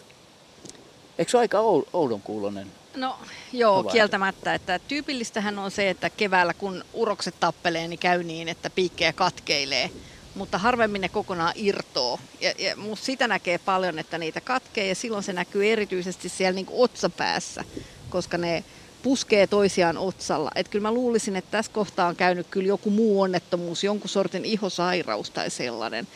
Eikö 1.18 1.32
se 1.32 1.38
ole 1.38 1.44
aika 1.44 1.60
oudon 1.94 2.22
kuulonen? 2.22 2.68
No 2.96 3.16
joo, 3.54 3.76
havaita? 3.76 3.94
kieltämättä. 3.94 4.54
Että 4.54 4.80
tyypillistähän 4.80 5.60
on 5.60 5.72
se, 5.72 5.90
että 5.90 6.10
keväällä 6.10 6.54
kun 6.54 6.84
urokset 6.94 7.36
tappelee, 7.40 7.88
niin 7.88 8.00
käy 8.00 8.24
niin, 8.24 8.48
että 8.48 8.70
piikkejä 8.70 9.14
katkeilee 9.14 9.90
mutta 10.36 10.58
harvemmin 10.58 11.02
ne 11.02 11.10
kokonaan 11.10 11.54
irtoo. 11.56 12.20
Ja, 12.42 12.54
ja 12.58 12.76
musta 12.76 13.06
sitä 13.06 13.28
näkee 13.28 13.58
paljon, 13.58 14.00
että 14.00 14.18
niitä 14.18 14.42
katkee 14.42 14.88
ja 14.88 14.96
silloin 14.96 15.24
se 15.24 15.34
näkyy 15.34 15.72
erityisesti 15.72 16.30
siellä 16.30 16.56
niin 16.56 16.68
otsapäässä, 16.70 17.64
koska 18.10 18.38
ne 18.38 18.64
puskee 19.04 19.48
toisiaan 19.48 19.98
otsalla. 19.98 20.52
Et 20.56 20.68
kyllä 20.68 20.84
mä 20.84 20.92
luulisin, 20.92 21.36
että 21.36 21.52
tässä 21.52 21.72
kohtaa 21.72 22.08
on 22.08 22.16
käynyt 22.16 22.48
kyllä 22.50 22.68
joku 22.68 22.90
muu 22.90 23.22
onnettomuus, 23.22 23.84
jonkun 23.84 24.10
sortin 24.10 24.46
ihosairaus 24.46 25.30
tai 25.30 25.50
sellainen. 25.50 26.08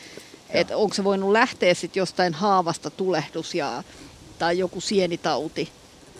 Että 0.50 0.76
onko 0.76 0.94
se 0.94 1.04
voinut 1.04 1.32
lähteä 1.32 1.74
sitten 1.74 2.00
jostain 2.00 2.34
haavasta 2.34 2.90
tulehdus 2.90 3.54
ja, 3.54 3.82
tai 4.38 4.58
joku 4.58 4.80
sienitauti. 4.80 5.68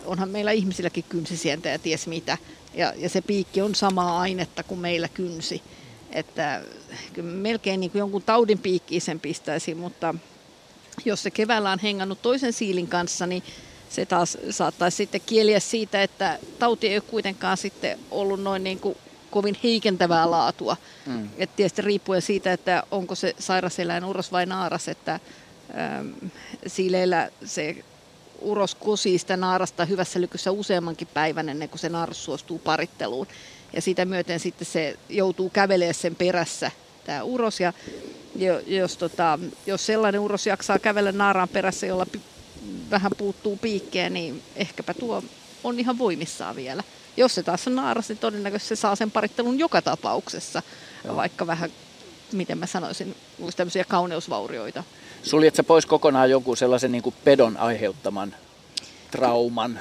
Onhan 0.05 0.29
meillä 0.29 0.51
ihmisilläkin 0.51 1.03
kynsisientä 1.09 1.69
ja 1.69 1.79
ties 1.79 2.07
mitä. 2.07 2.37
Ja, 2.73 2.93
ja 2.97 3.09
se 3.09 3.21
piikki 3.21 3.61
on 3.61 3.75
samaa 3.75 4.19
ainetta 4.19 4.63
kuin 4.63 4.79
meillä 4.79 5.07
kynsi. 5.07 5.61
Että 6.11 6.61
melkein 7.21 7.79
niin 7.79 7.91
kuin 7.91 7.99
jonkun 7.99 8.23
taudin 8.23 8.59
piikkiin 8.59 9.01
sen 9.01 9.19
pistäisi, 9.19 9.75
mutta 9.75 10.15
jos 11.05 11.23
se 11.23 11.31
keväällä 11.31 11.71
on 11.71 11.79
hengannut 11.79 12.21
toisen 12.21 12.53
siilin 12.53 12.87
kanssa, 12.87 13.27
niin 13.27 13.43
se 13.89 14.05
taas 14.05 14.37
saattaisi 14.49 14.97
sitten 14.97 15.21
kieliä 15.25 15.59
siitä, 15.59 16.03
että 16.03 16.39
tauti 16.59 16.87
ei 16.87 16.95
ole 16.95 17.01
kuitenkaan 17.01 17.57
sitten 17.57 17.99
ollut 18.11 18.41
noin 18.43 18.63
niin 18.63 18.79
kuin 18.79 18.97
kovin 19.31 19.57
heikentävää 19.63 20.31
laatua. 20.31 20.77
Mm. 21.05 21.29
Et 21.37 21.55
tietysti 21.55 21.81
riippuen 21.81 22.21
siitä, 22.21 22.53
että 22.53 22.83
onko 22.91 23.15
se 23.15 23.35
sairaseläin 23.39 24.05
uros 24.05 24.31
vai 24.31 24.45
naaras, 24.45 24.87
että 24.87 25.13
äm, 25.13 26.13
siileillä 26.67 27.29
se 27.45 27.75
uros 28.41 28.75
kosii 28.75 29.17
sitä 29.17 29.37
naarasta 29.37 29.85
hyvässä 29.85 30.21
lykyssä 30.21 30.51
useammankin 30.51 31.07
päivän 31.13 31.49
ennen 31.49 31.69
kuin 31.69 31.79
se 31.79 31.89
naaras 31.89 32.25
suostuu 32.25 32.59
paritteluun. 32.59 33.27
Ja 33.73 33.81
sitä 33.81 34.05
myöten 34.05 34.39
sitten 34.39 34.67
se 34.67 34.97
joutuu 35.09 35.49
kävelemään 35.49 35.93
sen 35.93 36.15
perässä, 36.15 36.71
tämä 37.05 37.23
uros. 37.23 37.59
Ja 37.59 37.73
jos, 38.67 38.97
tota, 38.97 39.39
jos 39.65 39.85
sellainen 39.85 40.21
uros 40.21 40.47
jaksaa 40.47 40.79
kävellä 40.79 41.11
naaraan 41.11 41.49
perässä, 41.49 41.85
jolla 41.85 42.05
vähän 42.91 43.11
puuttuu 43.17 43.57
piikkeä, 43.57 44.09
niin 44.09 44.41
ehkäpä 44.55 44.93
tuo 44.93 45.23
on 45.63 45.79
ihan 45.79 45.97
voimissaan 45.97 46.55
vielä. 46.55 46.83
Jos 47.17 47.35
se 47.35 47.43
taas 47.43 47.67
on 47.67 47.75
naaras, 47.75 48.09
niin 48.09 48.17
todennäköisesti 48.17 48.75
se 48.75 48.79
saa 48.79 48.95
sen 48.95 49.11
parittelun 49.11 49.59
joka 49.59 49.81
tapauksessa, 49.81 50.61
Joo. 51.05 51.15
vaikka 51.15 51.47
vähän, 51.47 51.69
miten 52.31 52.57
mä 52.57 52.65
sanoisin, 52.65 53.15
tämmöisiä 53.55 53.83
kauneusvaurioita. 53.83 54.83
Suljet 55.23 55.55
sä 55.55 55.63
pois 55.63 55.85
kokonaan 55.85 56.29
jonkun 56.29 56.57
sellaisen 56.57 56.91
niin 56.91 57.03
kuin 57.03 57.15
pedon 57.23 57.57
aiheuttaman 57.57 58.35
trauman? 59.11 59.79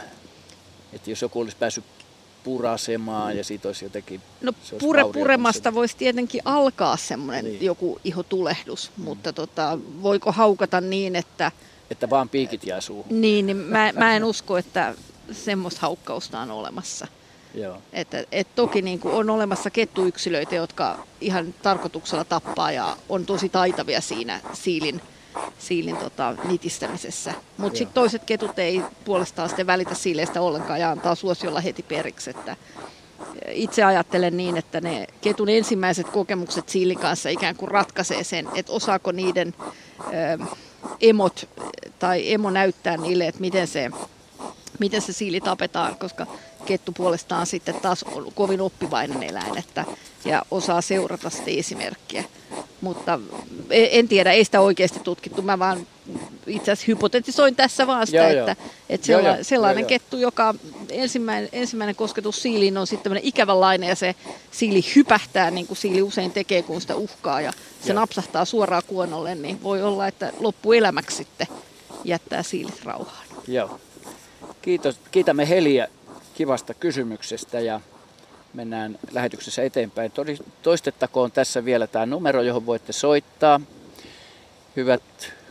Että 0.93 1.11
jos 1.11 1.23
joku 1.23 1.41
olisi 1.41 1.57
päässyt 1.57 1.85
purasemaan 2.45 3.37
ja 3.37 3.45
siitä 3.45 3.69
olisi 3.69 3.85
jotenkin... 3.85 4.21
No 4.41 4.53
pure 4.79 5.05
puremasta 5.13 5.75
voisi 5.75 5.97
tietenkin 5.97 6.43
alkaa 6.45 6.97
semmoinen 6.97 7.45
niin. 7.45 7.65
joku 7.65 8.01
ihotulehdus, 8.05 8.91
mm. 8.97 9.05
mutta 9.05 9.33
tota, 9.33 9.79
voiko 10.03 10.33
haukata 10.33 10.81
niin, 10.81 11.17
että... 11.17 11.53
Että 11.91 12.11
vaan 12.11 12.29
piikit 12.29 12.65
jää 12.65 12.81
suuhun. 12.81 13.21
Niin, 13.21 13.47
niin 13.47 13.57
mä, 13.57 13.93
mä 13.93 14.17
en 14.17 14.25
usko, 14.25 14.59
että 14.59 14.95
semmoista 15.33 15.81
haukkausta 15.81 16.41
on 16.41 16.51
olemassa. 16.51 17.07
Joo. 17.55 17.83
Että, 17.93 18.25
et 18.33 18.49
toki 18.55 18.83
niin 18.83 19.01
kuin 19.01 19.15
on 19.15 19.31
olemassa 19.31 19.71
kettuyksilöitä, 19.71 20.55
jotka 20.55 21.07
ihan 21.21 21.55
tarkoituksella 21.63 22.25
tappaa 22.25 22.73
ja 22.73 22.97
on 23.09 23.27
tosi 23.27 23.49
taitavia 23.49 24.01
siinä 24.01 24.41
siilin, 24.53 25.01
siilin 25.59 25.97
tota, 25.97 26.35
nitistämisessä. 26.45 27.35
Mutta 27.57 27.79
sitten 27.79 27.95
toiset 27.95 28.25
ketut 28.25 28.59
ei 28.59 28.83
puolestaan 29.05 29.49
sitten 29.49 29.67
välitä 29.67 29.95
siileistä 29.95 30.41
ollenkaan 30.41 30.81
ja 30.81 30.91
antaa 30.91 31.15
suosiolla 31.15 31.61
heti 31.61 31.83
periksi. 31.83 32.31
Että 32.31 32.57
itse 33.53 33.85
ajattelen 33.85 34.37
niin, 34.37 34.57
että 34.57 34.81
ne 34.81 35.07
ketun 35.21 35.49
ensimmäiset 35.49 36.09
kokemukset 36.09 36.69
siilin 36.69 36.99
kanssa 36.99 37.29
ikään 37.29 37.57
kuin 37.57 37.71
ratkaisee 37.71 38.25
sen, 38.25 38.49
että 38.55 38.73
osaako 38.73 39.13
niiden 39.13 39.55
ö, 40.01 40.45
emot 41.01 41.49
tai 41.99 42.33
emo 42.33 42.51
näyttää 42.51 42.97
niille, 42.97 43.27
että 43.27 43.41
miten 43.41 43.67
se 43.67 43.91
miten 44.81 45.03
se 45.03 45.13
siili 45.13 45.41
tapetaan, 45.41 45.97
koska 45.97 46.27
kettu 46.71 46.93
puolestaan 46.93 47.47
sitten 47.47 47.75
taas 47.75 48.03
on 48.03 48.33
kovin 48.35 48.61
oppivainen 48.61 49.23
eläin 49.23 49.59
että, 49.59 49.85
ja 50.25 50.43
osaa 50.51 50.81
seurata 50.81 51.31
sitä 51.31 51.51
esimerkkiä. 51.51 52.25
Mutta 52.81 53.21
en 53.71 54.09
tiedä, 54.09 54.33
ei 54.33 54.45
sitä 54.45 54.61
oikeasti 54.61 55.01
tutkittu. 55.01 55.43
Mä 55.43 55.59
vaan 55.59 55.87
itse 56.47 56.73
asiassa 56.73 56.87
hypotetisoin 56.89 57.57
tässä 57.57 57.87
vaan 57.87 58.07
sitä, 58.07 58.19
joo, 58.19 58.29
että, 58.29 58.63
joo. 58.63 58.71
että 58.89 59.07
sella, 59.07 59.29
joo, 59.29 59.37
sellainen 59.43 59.83
joo, 59.83 59.89
kettu, 59.89 60.17
joka 60.17 60.55
ensimmäinen, 60.89 61.49
ensimmäinen 61.53 61.97
kosketus 61.97 62.43
siiliin 62.43 62.79
on 62.79 62.87
sitten 62.87 63.03
tämmöinen 63.03 63.29
ikävänlainen 63.29 63.89
ja 63.89 63.95
se 63.95 64.15
siili 64.51 64.85
hypähtää, 64.97 65.51
niin 65.51 65.67
kuin 65.67 65.79
siili 65.79 66.03
usein 66.03 66.33
tekee, 66.33 66.63
kun 66.63 66.81
sitä 66.81 66.97
uhkaa 66.97 67.41
ja 67.41 67.53
se 67.83 67.93
joo. 67.93 68.01
napsahtaa 68.01 68.45
suoraan 68.45 68.83
kuonolle, 68.87 69.35
niin 69.35 69.63
voi 69.63 69.83
olla, 69.83 70.07
että 70.07 70.33
loppuelämäksi 70.41 71.17
sitten 71.17 71.47
jättää 72.05 72.43
siilit 72.43 72.85
rauhaan. 72.85 73.27
Joo. 73.49 73.81
Kiitos, 74.63 74.97
kiitämme 75.11 75.49
Heliä 75.49 75.89
kivasta 76.41 76.75
kysymyksestä 76.75 77.61
ja 77.61 77.81
mennään 78.55 78.99
lähetyksessä 79.13 79.63
eteenpäin. 79.63 80.13
Toistettakoon 80.63 81.33
tässä 81.33 81.65
vielä 81.65 81.87
tämä 81.87 82.07
numero, 82.07 82.43
johon 82.43 82.67
voitte 82.67 82.93
soittaa. 82.93 83.61
Hyvät 84.77 85.03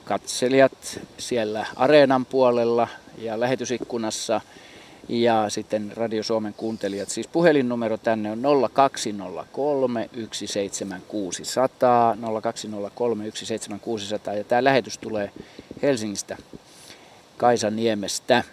katselijat 0.05 0.99
siellä 1.17 1.65
Areenan 1.75 2.25
puolella 2.25 2.87
ja 3.17 3.39
lähetysikkunassa 3.39 4.41
ja 5.09 5.45
sitten 5.49 5.91
Radio 5.95 6.23
Suomen 6.23 6.53
kuuntelijat. 6.53 7.09
Siis 7.09 7.27
puhelinnumero 7.27 7.97
tänne 7.97 8.31
on 8.31 8.41
0203 8.73 10.09
17600, 10.31 12.17
0203 12.41 13.23
17600 13.33 14.33
ja 14.33 14.43
tämä 14.43 14.63
lähetys 14.63 14.97
tulee 14.97 15.31
Helsingistä 15.81 16.37
Kaisaniemestä. 17.37 18.43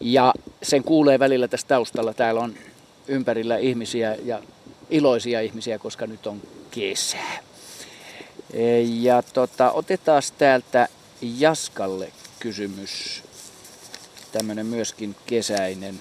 Ja 0.00 0.34
sen 0.62 0.84
kuulee 0.84 1.18
välillä 1.18 1.48
tässä 1.48 1.66
taustalla. 1.66 2.14
Täällä 2.14 2.40
on 2.40 2.54
ympärillä 3.08 3.56
ihmisiä 3.56 4.16
ja 4.24 4.42
iloisia 4.90 5.40
ihmisiä, 5.40 5.78
koska 5.78 6.06
nyt 6.06 6.26
on 6.26 6.42
kesä. 6.70 7.16
E, 8.52 8.80
ja 8.80 9.22
tota, 9.22 9.72
otetaan 9.72 10.22
täältä 10.38 10.88
Jaskalle 11.38 12.12
kysymys. 12.40 13.22
Tämmöinen 14.32 14.66
myöskin 14.66 15.16
kesäinen 15.26 16.00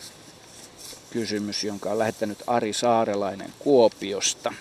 kysymys, 1.10 1.64
jonka 1.64 1.92
on 1.92 2.00
lähettänyt 2.00 2.38
Ari 2.48 2.74
Saarelainen 2.74 3.54
Kuopiosta. 3.60 4.54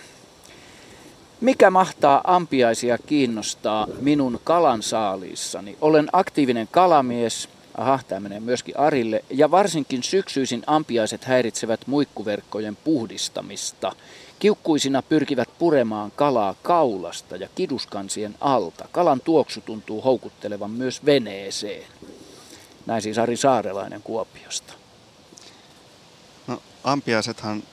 Mikä 1.41 1.69
mahtaa 1.69 2.21
ampiaisia 2.23 2.97
kiinnostaa 2.97 3.87
minun 4.01 4.39
kalansaaliissani? 4.43 5.77
Olen 5.81 6.07
aktiivinen 6.13 6.67
kalamies, 6.71 7.49
Aha, 7.77 7.99
tämä 8.07 8.19
menee 8.19 8.39
myöskin 8.39 8.79
Arille. 8.79 9.23
Ja 9.29 9.51
varsinkin 9.51 10.03
syksyisin 10.03 10.63
ampiaiset 10.67 11.23
häiritsevät 11.23 11.87
muikkuverkkojen 11.87 12.75
puhdistamista. 12.75 13.91
Kiukkuisina 14.39 15.01
pyrkivät 15.01 15.49
puremaan 15.59 16.11
kalaa 16.15 16.55
kaulasta 16.61 17.35
ja 17.35 17.49
kiduskansien 17.55 18.35
alta. 18.39 18.87
Kalan 18.91 19.21
tuoksu 19.21 19.61
tuntuu 19.61 20.01
houkuttelevan 20.01 20.71
myös 20.71 21.05
veneeseen. 21.05 21.87
Näin 22.85 23.01
siis 23.01 23.17
Ari 23.17 23.37
Saarelainen 23.37 24.01
Kuopiosta. 24.03 24.73
No, 26.47 26.61
ampiaisethan 26.83 27.63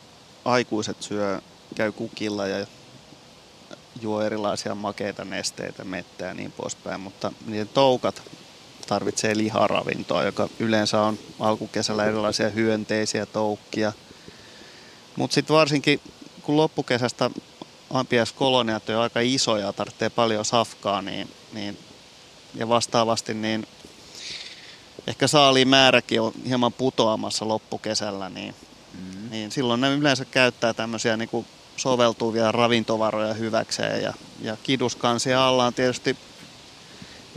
aikuiset 0.44 1.02
syö, 1.02 1.40
käy 1.74 1.92
kukilla 1.92 2.46
ja 2.46 2.66
juo 4.00 4.22
erilaisia 4.22 4.74
makeita 4.74 5.24
nesteitä, 5.24 5.84
mettää 5.84 6.28
ja 6.28 6.34
niin 6.34 6.52
poispäin, 6.52 7.00
mutta 7.00 7.32
niiden 7.46 7.68
toukat 7.68 8.22
tarvitsee 8.86 9.36
liharavintoa, 9.36 10.24
joka 10.24 10.48
yleensä 10.58 11.00
on 11.00 11.18
alkukesällä 11.40 12.04
erilaisia 12.04 12.50
hyönteisiä, 12.50 13.26
toukkia. 13.26 13.92
Mutta 15.16 15.34
sitten 15.34 15.56
varsinkin 15.56 16.00
kun 16.42 16.56
loppukesästä 16.56 17.30
ampiaiskoloniat 17.90 18.88
on 18.88 18.96
aika 18.96 19.20
isoja, 19.20 19.72
tarvitsee 19.72 20.10
paljon 20.10 20.44
safkaa, 20.44 21.02
niin, 21.02 21.30
niin, 21.52 21.78
ja 22.54 22.68
vastaavasti 22.68 23.34
niin 23.34 23.66
ehkä 25.06 25.26
saaliin 25.26 25.68
määräkin 25.68 26.20
on 26.20 26.32
hieman 26.46 26.72
putoamassa 26.72 27.48
loppukesällä, 27.48 28.28
niin, 28.28 28.54
mm. 28.94 29.30
niin 29.30 29.50
silloin 29.52 29.80
ne 29.80 29.94
yleensä 29.94 30.24
käyttää 30.24 30.74
tämmöisiä 30.74 31.16
niin 31.16 31.46
soveltuvia 31.76 32.52
ravintovaroja 32.52 33.34
hyväkseen. 33.34 34.02
Ja, 34.02 34.14
ja 34.40 34.56
kiduskansia 34.62 35.48
alla 35.48 35.66
on 35.66 35.74
tietysti 35.74 36.16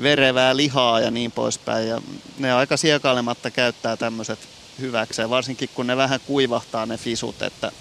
verevää 0.01 0.57
lihaa 0.57 0.99
ja 0.99 1.11
niin 1.11 1.31
poispäin. 1.31 1.87
Ja 1.87 2.01
ne 2.37 2.53
aika 2.53 2.77
siekailematta 2.77 3.51
käyttää 3.51 3.97
tämmöiset 3.97 4.39
hyväkseen, 4.79 5.29
varsinkin 5.29 5.69
kun 5.73 5.87
ne 5.87 5.97
vähän 5.97 6.19
kuivahtaa 6.27 6.85
ne 6.85 6.97
fisut, 6.97 7.41
että 7.41 7.71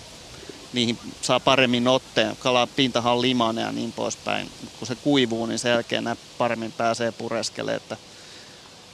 niihin 0.72 0.98
saa 1.22 1.40
paremmin 1.40 1.88
otteen. 1.88 2.36
Kala 2.36 2.66
pintahan 2.66 3.18
on 3.40 3.56
ja 3.56 3.72
niin 3.72 3.92
poispäin. 3.92 4.50
Kun 4.78 4.88
se 4.88 4.94
kuivuu, 4.94 5.46
niin 5.46 5.58
sen 5.58 5.70
jälkeen 5.70 6.04
nämä 6.04 6.16
paremmin 6.38 6.72
pääsee 6.72 7.12
pureskelemaan. 7.12 7.76
Että 7.76 7.96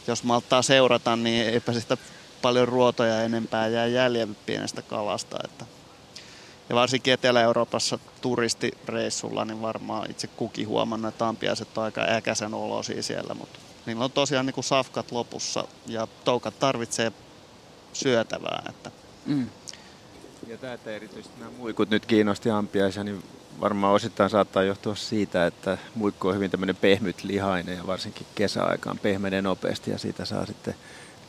jos 0.07 0.23
malttaa 0.23 0.63
seurata, 0.63 1.17
niin 1.17 1.49
eipä 1.49 1.73
sitä 1.73 1.97
paljon 2.43 2.69
ruotoja 2.69 3.23
enempää 3.23 3.69
jää 3.69 3.87
jäljellä 3.87 4.35
pienestä 4.47 4.83
kalasta. 4.83 5.39
Että 5.45 5.65
ja 6.73 6.77
varsinkin 6.77 7.13
Etelä-Euroopassa 7.13 7.99
turistireissulla, 8.21 9.45
niin 9.45 9.63
varmaan 9.63 10.11
itse 10.11 10.27
kukin 10.27 10.69
huomannut, 10.69 11.15
että 11.15 11.29
ampiaiset 11.29 11.79
on 11.79 11.85
aika 11.85 12.01
äkäisen 12.01 12.55
olosia 12.55 13.03
siellä, 13.03 13.35
mutta 13.35 13.59
niillä 13.87 14.05
on 14.05 14.13
tosiaan 14.13 14.47
niin 14.47 14.55
kuin 14.55 14.65
safkat 14.65 15.13
lopussa 15.13 15.65
ja 15.87 16.09
toukat 16.25 16.59
tarvitsee 16.59 17.13
syötävää. 17.93 18.63
Että. 18.69 18.91
Mm. 19.27 19.47
Ja 20.47 20.59
tämä, 20.59 20.73
että 20.73 20.91
erityisesti 20.91 21.39
nämä 21.39 21.51
muikut 21.59 21.91
nyt 21.91 22.07
kiinnosti 22.07 22.51
ampiaisia, 22.51 23.05
niin 23.05 23.25
varmaan 23.61 23.95
osittain 23.95 24.31
saattaa 24.31 24.63
johtua 24.63 24.95
siitä, 24.95 25.47
että 25.47 25.79
muikku 25.95 26.29
on 26.29 26.35
hyvin 26.35 26.51
tämmöinen 26.51 26.77
pehmyt 26.77 27.25
lihainen 27.25 27.77
ja 27.77 27.87
varsinkin 27.87 28.27
kesäaikaan 28.35 28.99
pehmenee 28.99 29.43
nopeasti 29.43 29.91
ja 29.91 29.99
siitä 29.99 30.25
saa 30.25 30.47
sitten 30.47 30.75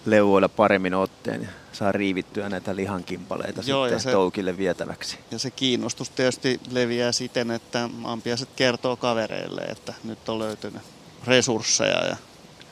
leuoilla 0.05 0.49
paremmin 0.49 0.93
otteen 0.93 1.41
ja 1.41 1.49
saa 1.71 1.91
riivittyä 1.91 2.49
näitä 2.49 2.75
lihankimpaleita 2.75 3.61
Joo, 3.65 3.85
sitten 3.85 3.99
se, 3.99 4.11
toukille 4.11 4.57
vietäväksi. 4.57 5.17
Ja 5.31 5.39
se 5.39 5.51
kiinnostus 5.51 6.09
tietysti 6.09 6.59
leviää 6.71 7.11
siten, 7.11 7.51
että 7.51 7.89
ampiaiset 8.03 8.49
kertoo 8.55 8.95
kavereille, 8.95 9.61
että 9.61 9.93
nyt 10.03 10.29
on 10.29 10.39
löytynyt 10.39 10.81
resursseja 11.27 12.05
ja 12.05 12.17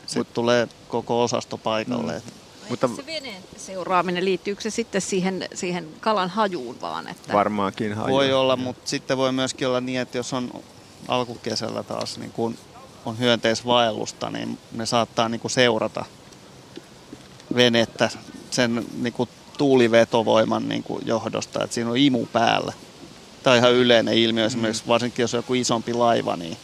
sitten 0.08 0.34
tulee 0.34 0.68
koko 0.88 1.24
osasto 1.24 1.58
paikalle. 1.58 2.14
Mm. 2.14 2.32
Mutta 2.70 2.90
se 2.96 3.06
veneen 3.06 3.44
seuraaminen, 3.58 4.26
liittyykö 4.26 4.62
se 4.62 4.70
sitten 4.70 5.02
siihen, 5.02 5.48
siihen 5.54 5.88
kalan 6.00 6.30
hajuun 6.30 6.82
vaan? 6.82 7.08
Että... 7.08 7.34
Varmaankin 7.34 7.94
hajuun. 7.94 8.12
Voi 8.12 8.34
olla, 8.34 8.56
mutta 8.56 8.90
sitten 8.90 9.18
voi 9.18 9.32
myöskin 9.32 9.68
olla 9.68 9.82
niin, 9.82 10.00
että 10.00 10.18
jos 10.18 10.34
on 10.34 10.64
alkukesällä 11.08 11.84
taas 11.84 12.18
niin 12.18 12.32
kun 12.32 12.58
on 13.06 13.20
hyönteisvaellusta, 13.20 14.30
niin 14.30 14.58
ne 14.72 14.86
saattaa 14.86 15.30
niin 15.30 15.42
kuin 15.42 15.52
seurata 15.52 16.06
venettä 17.56 18.10
sen 18.52 18.86
niin 19.02 19.14
kuin 19.14 19.30
tuulivetovoiman 19.58 20.70
niin 20.70 20.84
kuin 20.84 21.08
johdosta, 21.08 21.64
että 21.64 21.74
siinä 21.74 21.90
on 21.90 21.98
imu 21.98 22.26
päällä. 22.26 22.74
Tämä 23.44 23.52
on 23.52 23.58
ihan 23.58 23.74
yleinen 23.74 24.14
ilmiö, 24.14 24.46
esimerkiksi 24.46 24.84
mm. 24.84 24.88
varsinkin 24.88 25.24
jos 25.24 25.34
on 25.34 25.38
joku 25.38 25.54
isompi 25.54 25.94
laiva, 25.94 26.36
niin 26.36 26.58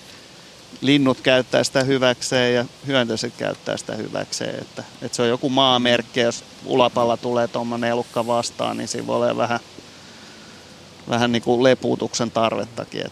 linnut 0.82 1.22
käyttää 1.22 1.64
sitä 1.64 1.84
hyväkseen 1.84 2.56
ja 2.56 2.66
hyönteiset 2.88 3.34
käyttää 3.38 3.78
sitä 3.78 3.96
hyväkseen. 3.96 4.62
Että, 4.62 4.84
että 5.02 5.16
se 5.16 5.22
on 5.22 5.30
joku 5.30 5.50
maamerkki, 5.50 6.20
jos 6.20 6.44
ulapalla 6.66 7.18
tulee 7.18 7.48
tuommoinen 7.48 7.90
elukka 7.90 8.28
vastaan, 8.28 8.78
niin 8.78 8.88
siinä 8.88 9.08
voi 9.08 9.16
olla 9.16 9.38
vähän, 9.38 9.60
vähän 11.10 11.32
niin 11.32 11.42
kuin 11.42 11.64
lepuutuksen 11.64 12.32
tarvettakin. 12.32 13.04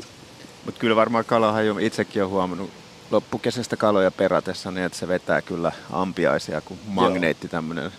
Mutta 0.65 0.79
kyllä 0.79 0.95
varmaan 0.95 1.25
kalahan 1.25 1.79
itsekin 1.79 2.23
on 2.23 2.29
huomannut 2.29 2.69
loppukesästä 3.11 3.77
kaloja 3.77 4.11
peratessa 4.11 4.71
niin, 4.71 4.85
että 4.85 4.97
se 4.97 5.07
vetää 5.07 5.41
kyllä 5.41 5.71
ampiaisia, 5.91 6.61
kun 6.61 6.77
magneetti 6.87 7.47
tämmöinen 7.47 7.91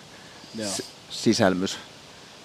sisälmys 1.10 1.78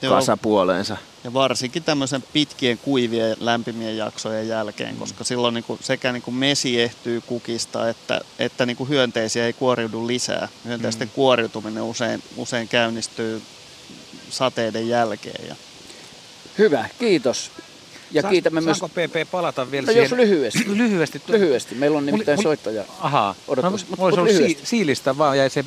kasapuoleensa. 0.10 0.98
Ja 1.24 1.34
varsinkin 1.34 1.84
tämmöisen 1.84 2.24
pitkien 2.34 2.78
kuivien 2.78 3.30
ja 3.30 3.36
lämpimien 3.40 3.98
jaksojen 3.98 4.48
jälkeen, 4.48 4.94
mm. 4.94 5.00
koska 5.00 5.24
silloin 5.24 5.54
niin 5.54 5.64
kuin 5.64 5.80
sekä 5.84 6.12
niin 6.12 6.24
kuin 6.24 6.36
mesi 6.36 6.82
ehtyy 6.82 7.22
kukista, 7.22 7.90
että, 7.90 8.22
että 8.40 8.66
niin 8.66 8.78
kuin 8.78 8.90
hyönteisiä 8.90 9.46
ei 9.46 9.54
kuoriudu 9.54 10.08
lisää. 10.08 10.48
Hyönteisten 10.66 11.08
mm. 11.08 11.12
kuoriutuminen 11.12 11.84
usein, 11.84 12.24
usein 12.38 12.68
käynnistyy 12.68 13.42
sateiden 14.30 14.88
jälkeen. 14.88 15.48
Ja... 15.48 15.56
Hyvä, 16.58 16.90
kiitos. 17.00 17.52
Ja 18.12 18.22
Saas, 18.22 18.32
kiitämme 18.32 18.62
myös... 18.62 18.80
PP 18.80 19.32
palata 19.32 19.72
vielä 19.72 19.86
no, 19.86 19.92
siihen? 19.94 20.10
jos 20.10 20.12
lyhyesti. 20.12 20.64
lyhyesti. 20.78 21.22
Lyhyesti. 21.28 21.76
Meillä 21.76 21.98
on 21.98 22.06
nimittäin 22.06 22.38
mul, 22.38 22.44
soittaja. 22.44 22.84
Ahaa. 23.00 23.36
Odotus, 23.48 23.90
no, 23.90 23.96
mut, 23.98 24.18
mut 24.18 24.30
si, 24.30 24.60
siilistä 24.64 25.18
vaan 25.18 25.38
jäi 25.38 25.50
se 25.50 25.66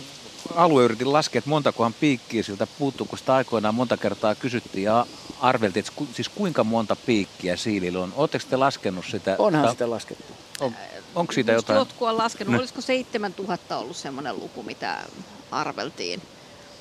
alue 0.55 0.85
yritin 0.85 1.13
laskea, 1.13 1.39
että 1.39 1.51
montakohan 1.51 1.95
piikkiä 1.95 2.43
siltä 2.43 2.67
puuttuu, 2.79 3.07
kun 3.07 3.19
sitä 3.19 3.35
aikoinaan 3.35 3.75
monta 3.75 3.97
kertaa 3.97 4.35
kysyttiin 4.35 4.85
ja 4.85 5.07
arveltiin, 5.41 5.81
että 5.81 5.93
ku, 5.97 6.09
siis 6.15 6.29
kuinka 6.29 6.65
monta 6.65 6.97
piikkiä 6.97 7.57
siilillä 7.57 8.01
on. 8.01 8.13
Oletteko 8.17 8.45
te 8.51 8.57
laskenut 8.57 9.05
sitä? 9.11 9.37
Onhan 9.39 9.65
ta- 9.65 9.71
sitä 9.73 9.91
laskettu. 9.91 10.33
On, 10.61 10.75
onko 11.15 11.33
siitä 11.33 11.53
Musta 11.53 11.73
jotain? 11.73 11.79
Jotkut 11.79 12.09
on 12.09 12.19
laskenut. 12.19 12.53
No. 12.53 12.59
Olisiko 12.59 12.81
7000 12.81 13.77
ollut 13.77 13.97
semmoinen 13.97 14.37
luku, 14.37 14.63
mitä 14.63 14.99
arveltiin? 15.51 16.23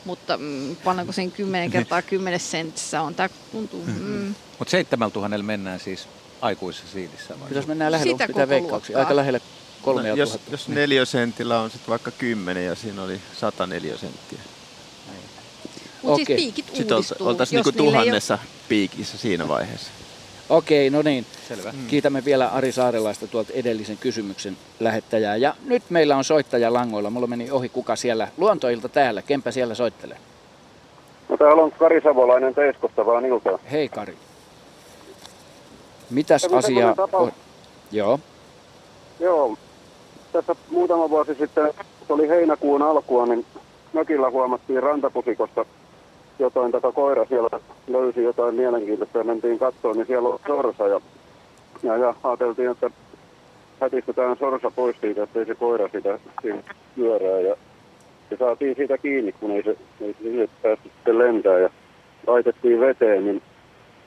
Mutta 0.05 0.37
mm, 0.37 0.75
pannaanko 0.75 1.13
sen 1.13 1.31
10 1.31 1.71
kertaa 1.79 2.01
10 2.01 2.39
sentissä 2.39 3.01
on? 3.01 3.15
Tämä 3.15 3.29
tuntuu... 3.51 3.83
Mm. 3.85 4.35
Mutta 4.63 4.71
7000 4.71 5.37
mennään 5.37 5.79
siis 5.79 6.07
aikuisessa 6.41 6.93
siilissä 6.93 7.33
vai? 7.39 7.47
Jos 7.51 7.67
mennään 7.67 7.91
lähelle, 7.91 8.11
onko 8.11 8.27
pitää 8.27 8.49
veikkauksia? 8.49 8.99
Aika 8.99 9.15
lähelle 9.15 9.41
kolme 9.81 10.09
no, 10.09 10.15
jos, 10.15 10.39
jos 10.51 10.67
neliösentillä 10.67 11.59
on 11.59 11.69
sitten 11.69 11.89
vaikka 11.89 12.11
kymmenen 12.11 12.65
ja 12.65 12.75
siinä 12.75 13.03
oli 13.03 13.19
sata 13.33 13.67
neliösenttiä. 13.67 14.39
Mutta 16.03 16.15
siis 16.15 16.27
piikit 16.27 16.65
Sitten 16.73 16.97
oltaisiin 17.19 17.57
niinku 17.57 17.71
tuhannessa 17.71 18.33
ole... 18.33 18.49
piikissä 18.69 19.17
siinä 19.17 19.47
vaiheessa. 19.47 19.91
Okei, 20.49 20.89
no 20.89 21.01
niin. 21.01 21.25
Selvä. 21.47 21.71
Mm. 21.71 21.87
Kiitämme 21.87 22.25
vielä 22.25 22.47
Ari 22.47 22.71
Saarelaista 22.71 23.27
tuolta 23.27 23.53
edellisen 23.53 23.97
kysymyksen 23.97 24.57
lähettäjää. 24.79 25.35
Ja 25.35 25.55
nyt 25.65 25.83
meillä 25.89 26.17
on 26.17 26.23
soittaja 26.23 26.73
langoilla. 26.73 27.09
Mulla 27.09 27.27
meni 27.27 27.51
ohi 27.51 27.69
kuka 27.69 27.95
siellä. 27.95 28.27
Luontoilta 28.37 28.89
täällä. 28.89 29.21
Kempä 29.21 29.51
siellä 29.51 29.75
soittelee? 29.75 30.17
No 31.29 31.37
täällä 31.37 31.63
on 31.63 31.71
Kari 31.71 32.01
Savolainen 32.01 32.55
Teiskosta 32.55 33.05
vaan 33.05 33.25
iltaa. 33.25 33.59
Hei 33.71 33.89
Kari. 33.89 34.17
Mitäs 36.13 36.45
asiaa 36.45 36.95
on? 37.11 37.31
Joo. 37.91 38.19
Joo, 39.19 39.57
tässä 40.33 40.55
muutama 40.71 41.09
vuosi 41.09 41.35
sitten, 41.35 41.73
se 42.07 42.13
oli 42.13 42.29
heinäkuun 42.29 42.81
alkua, 42.81 43.25
niin 43.25 43.45
mökillä 43.93 44.29
huomattiin 44.29 44.83
rantapusikosta 44.83 45.65
jotain, 46.39 46.71
taka 46.71 46.91
koira 46.91 47.25
siellä 47.25 47.59
löysi 47.87 48.23
jotain 48.23 48.55
mielenkiintoista 48.55 49.17
ja 49.17 49.23
mentiin 49.23 49.59
katsoa, 49.59 49.93
niin 49.93 50.07
siellä 50.07 50.29
on 50.29 50.39
sorsa 50.47 50.87
ja, 50.87 51.01
ja, 51.83 51.97
ja 51.97 52.15
ajateltiin, 52.23 52.71
että 52.71 52.89
hätistetään 53.81 54.37
sorsa 54.37 54.71
pois 54.71 54.95
siitä, 55.01 55.23
ettei 55.23 55.45
se 55.45 55.55
koira 55.55 55.89
sitä 55.91 56.19
pyörää 56.95 57.39
ja, 57.39 57.55
ja 58.31 58.37
saatiin 58.37 58.75
siitä 58.75 58.97
kiinni, 58.97 59.31
kun 59.31 59.51
ei 59.51 59.63
se, 59.63 59.77
ei 60.01 60.15
se 60.21 60.49
päästy 60.61 60.89
sitten 60.89 61.17
lentää 61.17 61.59
ja 61.59 61.69
laitettiin 62.27 62.79
veteen, 62.79 63.25
niin 63.25 63.41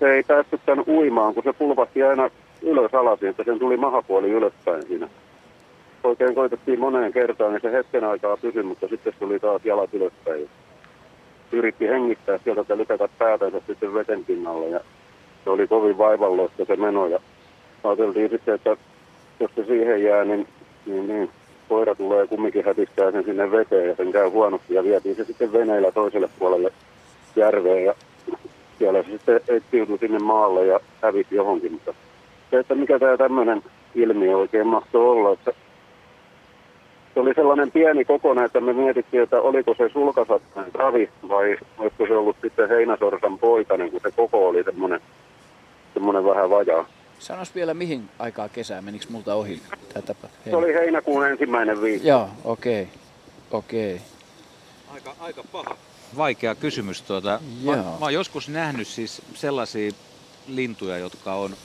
se 0.01 0.13
ei 0.13 0.23
päässyt 0.23 0.61
tämän 0.67 0.85
uimaan, 0.89 1.35
kun 1.35 1.43
se 1.43 1.53
pulvahti 1.53 2.03
aina 2.03 2.31
ylös 2.63 2.95
alasin, 2.95 3.29
että 3.29 3.45
sen 3.45 3.59
tuli 3.59 3.77
mahapuoli 3.77 4.31
ylöspäin 4.31 4.87
siinä 4.87 5.09
oikein 6.07 6.35
koitettiin 6.35 6.81
moneen 6.81 7.13
kertaan, 7.13 7.53
niin 7.53 7.63
se 7.63 7.73
hetken 7.73 8.05
aikaa 8.05 8.37
pysyi, 8.37 8.63
mutta 8.63 8.89
sitten 8.89 9.13
tuli 9.19 9.41
taas 9.41 9.65
jalat 9.65 9.95
ylöspäin. 9.95 10.49
Yritti 11.53 11.89
hengittää 11.89 12.39
sieltä 12.45 12.61
että 12.61 12.77
lykätä 12.77 13.09
päätänsä 13.19 13.61
sitten 13.67 13.95
veten 13.95 14.25
pinnalle 14.25 14.67
ja 14.67 14.81
se 15.45 15.51
oli 15.51 15.67
kovin 15.67 15.99
vaivalloista 15.99 16.65
se 16.65 16.77
meno 16.77 17.07
ja 17.07 17.21
ajateltiin 17.85 18.31
sitten, 18.31 18.55
että 18.55 18.77
jos 19.41 19.51
se 19.55 19.65
siihen 19.65 20.03
jää, 20.03 20.25
niin, 20.25 20.49
niin, 20.87 21.09
niin 21.09 21.31
koira 21.69 21.95
tulee 21.95 22.27
kumminkin 22.27 22.65
hätistää 22.65 23.11
sen 23.11 23.25
sinne 23.25 23.51
veteen 23.51 23.89
ja 23.89 23.97
sen 23.97 24.13
käy 24.13 24.29
huonosti 24.29 24.75
ja 24.75 24.85
vietiin 24.85 25.17
se 25.17 25.25
sitten 25.25 25.53
veneillä 25.53 25.93
toiselle 25.93 26.29
puolelle 26.39 26.73
järveen 27.37 27.85
ja 27.85 27.95
siellä 28.79 29.03
se 29.03 29.11
sitten 29.11 29.41
etsiutui 29.49 29.99
sinne 29.99 30.19
maalle 30.19 30.67
ja 30.67 30.81
hävisi 31.03 31.35
johonkin, 31.35 31.73
mutta 31.73 31.95
se, 32.51 32.59
että 32.59 32.75
mikä 32.75 32.99
tämä 32.99 33.17
tämmöinen 33.17 33.63
ilmiö 33.95 34.37
oikein 34.37 34.67
mahtoi 34.67 35.09
olla, 35.09 35.33
että 35.33 35.53
se 37.15 37.21
oli 37.21 37.35
sellainen 37.35 37.71
pieni 37.73 38.05
kokonen, 38.05 38.45
että 38.45 38.61
me 38.61 38.73
mietittiin, 38.73 39.23
että 39.23 39.41
oliko 39.41 39.75
se 39.79 39.89
sulkasattain 39.93 40.75
ravi 40.75 41.11
vai 41.29 41.57
olisiko 41.79 42.07
se 42.07 42.17
ollut 42.17 42.37
sitten 42.43 42.69
heinäsorsan 42.69 43.39
poikainen, 43.39 43.91
kun 43.91 44.01
se 44.03 44.11
koko 44.11 44.49
oli 44.49 44.65
semmoinen, 44.65 45.01
semmoinen 45.95 46.25
vähän 46.25 46.51
vajaa. 46.51 46.87
Sanois 47.19 47.55
vielä 47.55 47.75
mihin 47.75 48.09
aikaa 48.19 48.49
kesää, 48.49 48.83
menikö 48.83 49.05
multa 49.09 49.35
ohi 49.35 49.61
tämä 49.93 50.03
tapa? 50.03 50.29
Se 50.45 50.57
oli 50.57 50.75
heinäkuun 50.75 51.27
ensimmäinen 51.27 51.83
viikko. 51.83 52.09
Joo, 52.09 52.29
okei. 52.45 52.83
Okay. 52.83 52.95
Okei. 53.51 53.95
Okay. 53.95 54.07
Aika, 54.95 55.15
aika 55.21 55.43
paha. 55.53 55.77
Vaikea 56.17 56.55
kysymys. 56.55 57.03
Tuota. 57.03 57.41
Mä, 57.63 57.77
mä 57.77 57.83
oon 58.01 58.15
joskus 58.15 58.49
nähnyt 58.49 58.89
siis 58.89 59.23
sellaisia 59.35 59.93
lintuja, 60.49 60.99
jotka 60.99 61.35
on 61.35 61.57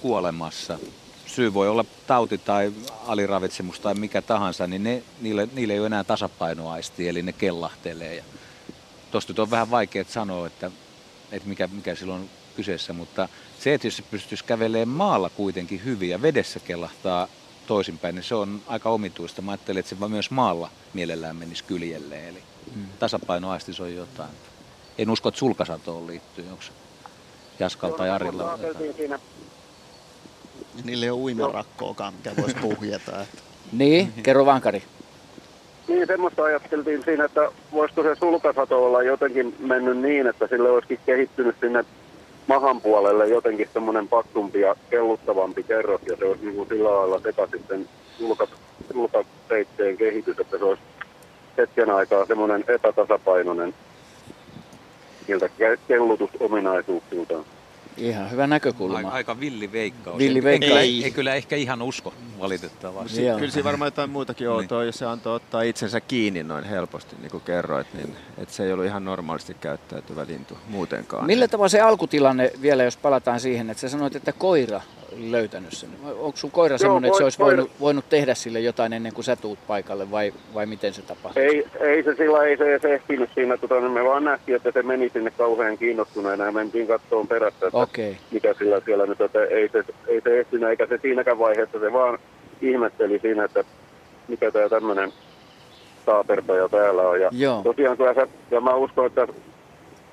kuolemassa 0.00 0.78
syy 1.26 1.54
voi 1.54 1.68
olla 1.68 1.84
tauti 2.06 2.38
tai 2.38 2.72
aliravitsemus 3.06 3.80
tai 3.80 3.94
mikä 3.94 4.22
tahansa, 4.22 4.66
niin 4.66 4.82
ne, 4.82 5.02
niille, 5.20 5.48
niille 5.52 5.72
ei 5.72 5.78
ole 5.78 5.86
enää 5.86 6.04
tasapainoaisti, 6.04 7.08
eli 7.08 7.22
ne 7.22 7.32
kellahtelee. 7.32 8.14
Ja 8.14 8.24
tosta 9.10 9.42
on 9.42 9.50
vähän 9.50 9.70
vaikea 9.70 10.04
sanoa, 10.08 10.46
että, 10.46 10.70
että 11.32 11.48
mikä, 11.48 11.66
mikä 11.72 11.94
silloin 11.94 12.20
on 12.20 12.28
kyseessä, 12.56 12.92
mutta 12.92 13.28
se, 13.60 13.74
että 13.74 13.86
jos 13.86 13.96
se 13.96 14.02
pystyisi 14.02 14.44
kävelemään 14.44 14.88
maalla 14.88 15.30
kuitenkin 15.30 15.84
hyvin 15.84 16.10
ja 16.10 16.22
vedessä 16.22 16.60
kellahtaa 16.60 17.28
toisinpäin, 17.66 18.14
niin 18.14 18.22
se 18.24 18.34
on 18.34 18.62
aika 18.66 18.90
omituista. 18.90 19.42
Mä 19.42 19.50
ajattelin, 19.50 19.80
että 19.80 19.88
se 19.88 20.08
myös 20.08 20.30
maalla 20.30 20.70
mielellään 20.94 21.36
menisi 21.36 21.64
kyljelleen, 21.64 22.28
eli 22.28 22.42
hmm. 22.74 22.86
tasapainoaisti 22.98 23.72
se 23.72 23.82
on 23.82 23.94
jotain. 23.94 24.30
En 24.98 25.10
usko, 25.10 25.28
että 25.28 25.38
sulkasatoon 25.38 26.06
liittyy, 26.06 26.44
onko 26.50 26.62
Jaskalta 27.58 27.96
tai 27.96 28.10
Arilla? 28.10 28.58
Siinä 28.96 29.18
Niille 30.84 31.06
ei 31.06 31.10
ole 31.10 31.20
uimarakkoakaan, 31.20 32.14
mikä 32.14 32.42
voisi 32.42 32.56
puhjeta. 32.56 33.22
Että. 33.22 33.42
niin, 33.72 34.12
kerro 34.22 34.46
vaan 34.46 34.60
Kari. 34.60 34.82
Niin, 35.88 36.06
semmoista 36.06 36.42
ajatteltiin 36.44 37.04
siinä, 37.04 37.24
että 37.24 37.50
voisiko 37.72 38.02
se 38.02 38.14
sulkasato 38.14 38.86
olla 38.86 39.02
jotenkin 39.02 39.56
mennyt 39.58 39.98
niin, 39.98 40.26
että 40.26 40.46
sille 40.46 40.70
olisikin 40.70 40.98
kehittynyt 41.06 41.56
sinne 41.60 41.84
mahan 42.46 42.80
puolelle 42.80 43.28
jotenkin 43.28 43.68
semmoinen 43.72 44.08
paksumpi 44.08 44.60
ja 44.60 44.76
kelluttavampi 44.90 45.62
kerros, 45.62 46.00
ja 46.06 46.16
se 46.16 46.24
olisi 46.24 46.44
niin 46.44 46.56
kuin 46.56 46.68
sillä 46.68 46.88
lailla 46.88 47.20
sekaisin 47.20 47.64
sen 47.68 47.88
sulkaseitteen 48.92 49.96
kehitys, 49.96 50.38
että 50.38 50.58
se 50.58 50.64
olisi 50.64 50.82
hetken 51.58 51.90
aikaa 51.90 52.26
semmoinen 52.26 52.64
epätasapainoinen 52.68 53.74
niiltä 55.28 55.48
kellutusominaisuuksiltaan. 55.88 57.44
Ihan 57.96 58.30
hyvä 58.30 58.46
näkökulma. 58.46 58.96
Aika, 58.96 59.10
aika 59.10 59.40
villi 59.40 59.72
veikkaus. 59.72 60.18
Villi 60.18 60.42
veikkaus. 60.42 60.68
Kyllä, 60.68 60.80
Ei. 60.80 61.04
ei 61.04 61.10
kyllä 61.10 61.34
ehkä 61.34 61.56
ihan 61.56 61.82
usko 61.82 62.14
valitettavasti. 62.40 63.24
Joo. 63.24 63.38
Kyllä 63.38 63.50
siinä 63.50 63.64
varmaan 63.64 63.86
jotain 63.86 64.10
muutakin 64.10 64.48
outoa, 64.48 64.84
jos 64.84 64.98
se 64.98 65.06
antoi 65.06 65.34
ottaa 65.34 65.62
itsensä 65.62 66.00
kiinni 66.00 66.42
noin 66.42 66.64
helposti, 66.64 67.16
niin 67.20 67.30
kuin 67.30 67.42
kerroit, 67.42 67.86
niin 67.94 68.16
että 68.38 68.54
se 68.54 68.64
ei 68.64 68.72
ollut 68.72 68.86
ihan 68.86 69.04
normaalisti 69.04 69.54
käyttäytyvä 69.54 70.26
lintu 70.28 70.58
muutenkaan. 70.68 71.26
Millä 71.26 71.48
tavalla 71.48 71.68
se 71.68 71.80
alkutilanne 71.80 72.52
vielä, 72.62 72.82
jos 72.82 72.96
palataan 72.96 73.40
siihen, 73.40 73.70
että 73.70 73.80
sä 73.80 73.88
sanoit, 73.88 74.16
että 74.16 74.32
koira 74.32 74.80
löytänyt 75.18 75.72
sen. 75.72 75.90
Onko 76.04 76.36
sun 76.36 76.50
koira 76.50 76.78
semmoinen, 76.78 77.08
että 77.08 77.18
se 77.18 77.24
olisi 77.24 77.38
voinut, 77.38 77.70
voinut 77.80 78.08
tehdä 78.08 78.34
sille 78.34 78.60
jotain 78.60 78.92
ennen 78.92 79.14
kuin 79.14 79.24
sä 79.24 79.36
tuut 79.36 79.58
paikalle 79.66 80.10
vai, 80.10 80.32
vai 80.54 80.66
miten 80.66 80.94
se 80.94 81.02
tapahtuu? 81.02 81.42
Ei, 81.42 81.66
ei 81.80 82.02
se 82.02 82.14
sillä 82.14 82.44
ei 82.44 82.56
se, 82.56 82.78
se 82.82 82.94
ehtinyt 82.94 83.30
siinä, 83.34 83.56
tota, 83.56 83.80
niin 83.80 83.90
me 83.90 84.04
vaan 84.04 84.24
nähtiin, 84.24 84.56
että 84.56 84.72
se 84.72 84.82
meni 84.82 85.08
sinne 85.08 85.30
kauhean 85.30 85.78
kiinnostuneena 85.78 86.44
ja 86.44 86.52
mentiin 86.52 86.86
kattoon 86.86 87.28
perässä, 87.28 87.66
että. 87.66 87.78
Okay. 87.78 88.14
mikä 88.30 88.54
sillä 88.54 88.80
siellä 88.84 89.06
nyt, 89.06 89.20
että 89.20 89.44
ei 89.44 89.68
se, 89.68 89.84
ei 90.06 90.20
se 90.20 90.40
ehtinyt, 90.40 90.68
eikä 90.68 90.86
se 90.86 90.98
siinäkään 91.02 91.38
vaiheessa, 91.38 91.80
se 91.80 91.92
vaan 91.92 92.18
ihmetteli 92.60 93.18
siinä, 93.18 93.44
että 93.44 93.64
mikä 94.28 94.50
tämä 94.50 94.68
tämmöinen 94.68 95.12
taapertaja 96.04 96.68
täällä 96.68 97.02
on. 97.02 97.20
Ja 97.20 97.30
Joo. 97.32 97.60
tosiaan 97.64 97.96
kyllä 97.96 98.14
se, 98.14 98.28
ja 98.50 98.60
mä 98.60 98.74
uskon, 98.74 99.06
että 99.06 99.26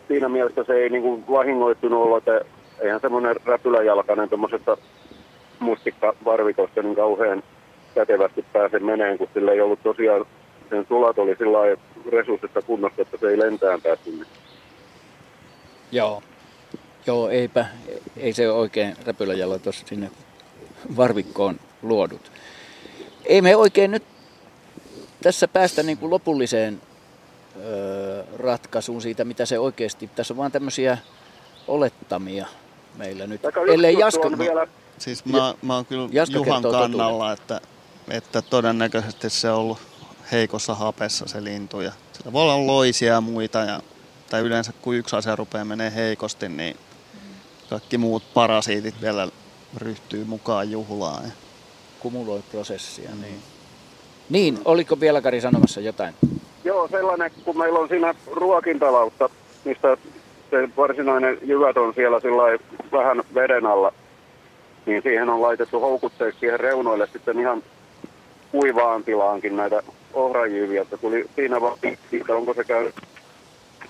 siinä 0.07 0.29
mielessä 0.29 0.63
se 0.63 0.73
ei 0.73 0.89
niinku 0.89 1.23
vahingoittunut 1.31 2.03
olla, 2.03 2.17
että 2.17 2.41
eihän 2.83 3.01
semmoinen 3.01 3.35
räpyläjalkainen 3.45 4.29
tuommoisesta 4.29 4.77
mustikkavarvikosta 5.59 6.81
niin 6.81 6.95
kauhean 6.95 7.43
kätevästi 7.95 8.45
pääse 8.53 8.79
meneen, 8.79 9.17
kun 9.17 9.27
sillä 9.33 9.51
ei 9.51 9.61
ollut 9.61 9.83
tosiaan, 9.83 10.25
sen 10.69 10.85
sulat 10.87 11.19
oli 11.19 11.35
sillä 11.35 11.57
lailla 11.57 11.81
resurssissa 12.11 12.61
kunnossa, 12.61 13.01
että 13.01 13.17
se 13.17 13.27
ei 13.27 13.39
lentään 13.39 13.81
päässyt. 13.81 14.27
Joo. 15.91 16.23
Joo, 17.07 17.29
eipä, 17.29 17.65
ei 18.17 18.33
se 18.33 18.51
oikein 18.51 18.95
räpyläjalla 19.05 19.59
tuossa 19.59 19.87
sinne 19.87 20.11
varvikkoon 20.97 21.59
luodut. 21.81 22.31
Ei 23.25 23.41
me 23.41 23.55
oikein 23.55 23.91
nyt 23.91 24.03
tässä 25.23 25.47
päästä 25.47 25.83
niin 25.83 25.97
kuin 25.97 26.09
lopulliseen 26.09 26.81
ratkaisuun 28.39 29.01
siitä, 29.01 29.23
mitä 29.23 29.45
se 29.45 29.59
oikeasti, 29.59 30.09
tässä 30.15 30.33
on 30.33 30.37
vaan 30.37 30.51
tämmöisiä 30.51 30.97
olettamia 31.67 32.45
meillä 32.97 33.27
nyt. 33.27 33.41
Ellei 33.73 33.99
Jaska, 33.99 34.27
on 34.27 34.37
vielä, 34.37 34.67
Siis 34.97 35.25
mä, 35.25 35.55
mä 35.61 35.75
oon 35.75 35.85
kyllä 35.85 36.09
Jaska 36.11 36.35
Juhan 36.35 36.63
kannalla, 36.63 37.31
että, 37.31 37.61
että 38.07 38.41
todennäköisesti 38.41 39.29
se 39.29 39.51
on 39.51 39.57
ollut 39.59 39.77
heikossa 40.31 40.75
hapessa 40.75 41.27
se 41.27 41.43
lintu. 41.43 41.81
Ja 41.81 41.91
sillä 42.13 42.33
voi 42.33 42.41
olla 42.41 42.67
loisia 42.67 43.13
ja 43.13 43.21
muita. 43.21 43.59
Ja, 43.59 43.79
tai 44.29 44.41
yleensä 44.41 44.73
kun 44.81 44.95
yksi 44.95 45.15
asia 45.15 45.35
rupeaa 45.35 45.65
menee 45.65 45.95
heikosti, 45.95 46.49
niin 46.49 46.77
kaikki 47.69 47.97
muut 47.97 48.23
parasiitit 48.33 49.01
vielä 49.01 49.27
ryhtyy 49.77 50.23
mukaan 50.25 50.71
juhlaan. 50.71 51.23
Ja 51.23 51.31
kumuloi 51.99 52.41
prosessia. 52.51 53.09
Niin. 53.21 53.39
niin, 54.29 54.59
oliko 54.65 54.99
vielä 54.99 55.21
Kari 55.21 55.41
sanomassa 55.41 55.81
jotain? 55.81 56.15
Joo, 56.63 56.87
sellainen, 56.87 57.31
kun 57.45 57.57
meillä 57.57 57.79
on 57.79 57.87
siinä 57.87 58.15
ruokintalautta, 58.31 59.29
mistä 59.65 59.97
se 60.53 60.69
varsinainen 60.77 61.37
jyvät 61.41 61.77
on 61.77 61.93
siellä 61.93 62.19
sillä 62.19 62.43
vähän 62.91 63.23
veden 63.35 63.65
alla, 63.65 63.93
niin 64.85 65.01
siihen 65.03 65.29
on 65.29 65.41
laitettu 65.41 65.79
houkutteeksi 65.79 66.39
siihen 66.39 66.59
reunoille 66.59 67.07
sitten 67.13 67.39
ihan 67.39 67.63
kuivaan 68.51 69.03
tilaankin 69.03 69.55
näitä 69.55 69.83
ohrajyviä, 70.13 70.81
että 70.81 70.97
tuli 70.97 71.25
siinä 71.35 71.61
vaan 71.61 71.77
siitä, 72.09 72.35
onko 72.35 72.53
se 72.53 72.63
käynyt 72.63 72.95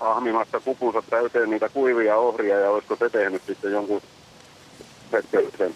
ahmimassa 0.00 0.60
kupunsa 0.60 1.02
täyteen 1.10 1.50
niitä 1.50 1.68
kuivia 1.68 2.16
ohria 2.16 2.60
ja 2.60 2.70
olisiko 2.70 2.96
se 2.96 3.10
tehnyt 3.10 3.42
sitten 3.46 3.72
jonkun 3.72 4.02
hetkellisen. 5.12 5.74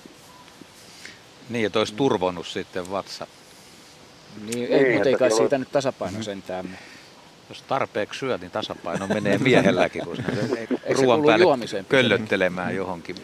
Niin, 1.49 1.67
että 1.67 1.79
olisi 1.79 1.95
turvonnut 1.95 2.47
sitten 2.47 2.91
vatsa. 2.91 3.27
Niin, 4.45 4.71
Niin, 4.71 4.73
ei, 4.73 4.95
mutta 4.95 5.09
ei 5.09 5.15
kai 5.15 5.31
siitä 5.31 5.59
nyt 5.59 5.73
tasapaino 5.73 6.23
sentään. 6.23 6.79
Jos 7.49 7.63
tarpeeksi 7.63 8.19
syöt, 8.19 8.41
niin 8.41 8.51
tasapaino 8.51 9.07
menee 9.07 9.39
miehelläkin, 9.39 10.05
kun 10.05 10.17
se 10.17 10.25
ruoan 10.95 11.23
päälle 11.23 11.45
juomiseen? 11.45 11.85
köllöttelemään 11.85 12.77
johonkin. 12.77 13.17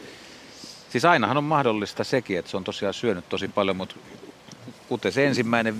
Siis 0.90 1.04
ainahan 1.04 1.36
on 1.36 1.44
mahdollista 1.44 2.04
sekin, 2.04 2.38
että 2.38 2.50
se 2.50 2.56
on 2.56 2.64
tosiaan 2.64 2.94
syönyt 2.94 3.28
tosi 3.28 3.48
paljon, 3.48 3.76
mutta 3.76 3.94
kuten 4.88 5.12
se 5.12 5.26
ensimmäinen 5.26 5.76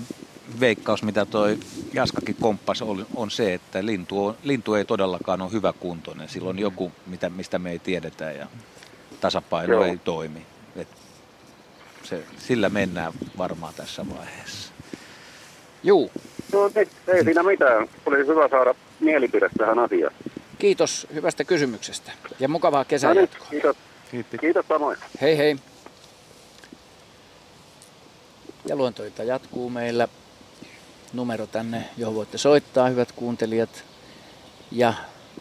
veikkaus, 0.59 1.03
mitä 1.03 1.25
toi 1.25 1.57
Jaskakin 1.93 2.35
komppas 2.41 2.81
on, 2.81 3.07
on 3.15 3.31
se, 3.31 3.53
että 3.53 3.85
lintu, 3.85 4.25
on, 4.25 4.37
lintu 4.43 4.73
ei 4.73 4.85
todellakaan 4.85 5.41
ole 5.41 5.51
hyvä 5.51 5.73
kuntoinen. 5.73 6.29
Sillä 6.29 6.49
on 6.49 6.59
joku, 6.59 6.91
mitä, 7.07 7.29
mistä 7.29 7.59
me 7.59 7.71
ei 7.71 7.79
tiedetä 7.79 8.31
ja 8.31 8.47
tasapaino 9.21 9.73
Joo. 9.73 9.83
ei 9.83 9.97
toimi. 9.97 10.45
Et 10.75 10.87
se, 12.03 12.23
sillä 12.37 12.69
mennään 12.69 13.13
varmaan 13.37 13.73
tässä 13.73 14.05
vaiheessa. 14.09 14.71
Juu, 15.83 16.11
No 16.53 16.71
ei, 16.75 16.87
ei 17.07 17.23
siinä 17.23 17.43
mitään. 17.43 17.87
Oli 18.05 18.17
hyvä 18.17 18.47
saada 18.49 18.75
mielipide 18.99 19.49
tähän 19.57 19.79
asiaan. 19.79 20.13
kiitos 20.57 21.07
hyvästä 21.13 21.43
kysymyksestä 21.43 22.11
ja 22.39 22.47
mukavaa 22.47 22.79
No 22.81 22.85
kesän 22.85 23.11
niin, 23.15 23.21
jatkoa. 23.21 23.47
kiitos. 23.49 23.75
Kiitti. 24.11 24.37
Kiitos 24.37 24.65
samoin. 24.67 24.97
Hei 25.21 25.37
hei. 25.37 25.55
Ja 28.65 28.75
luontoilta 28.75 29.23
jatkuu 29.23 29.69
meillä 29.69 30.07
numero 31.13 31.47
tänne, 31.47 31.89
johon 31.97 32.15
voitte 32.15 32.37
soittaa, 32.37 32.89
hyvät 32.89 33.11
kuuntelijat. 33.11 33.83
Ja 34.71 34.93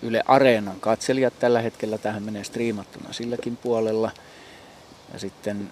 Yle 0.03 0.23
Areenan 0.27 0.81
katselijat 0.81 1.39
tällä 1.39 1.61
hetkellä. 1.61 1.99
Tähän 1.99 2.23
menee 2.23 2.45
striimattuna 2.45 3.13
silläkin 3.13 3.57
puolella. 3.57 4.11
Ja 5.13 5.19
sitten 5.19 5.71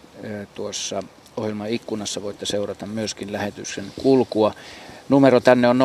tuossa 0.54 1.02
ohjelman 1.36 1.68
ikkunassa 1.68 2.22
voitte 2.22 2.46
seurata 2.46 2.86
myöskin 2.86 3.32
lähetyksen 3.32 3.84
kulkua. 4.02 4.54
Numero 5.08 5.40
tänne 5.40 5.68
on 5.68 5.80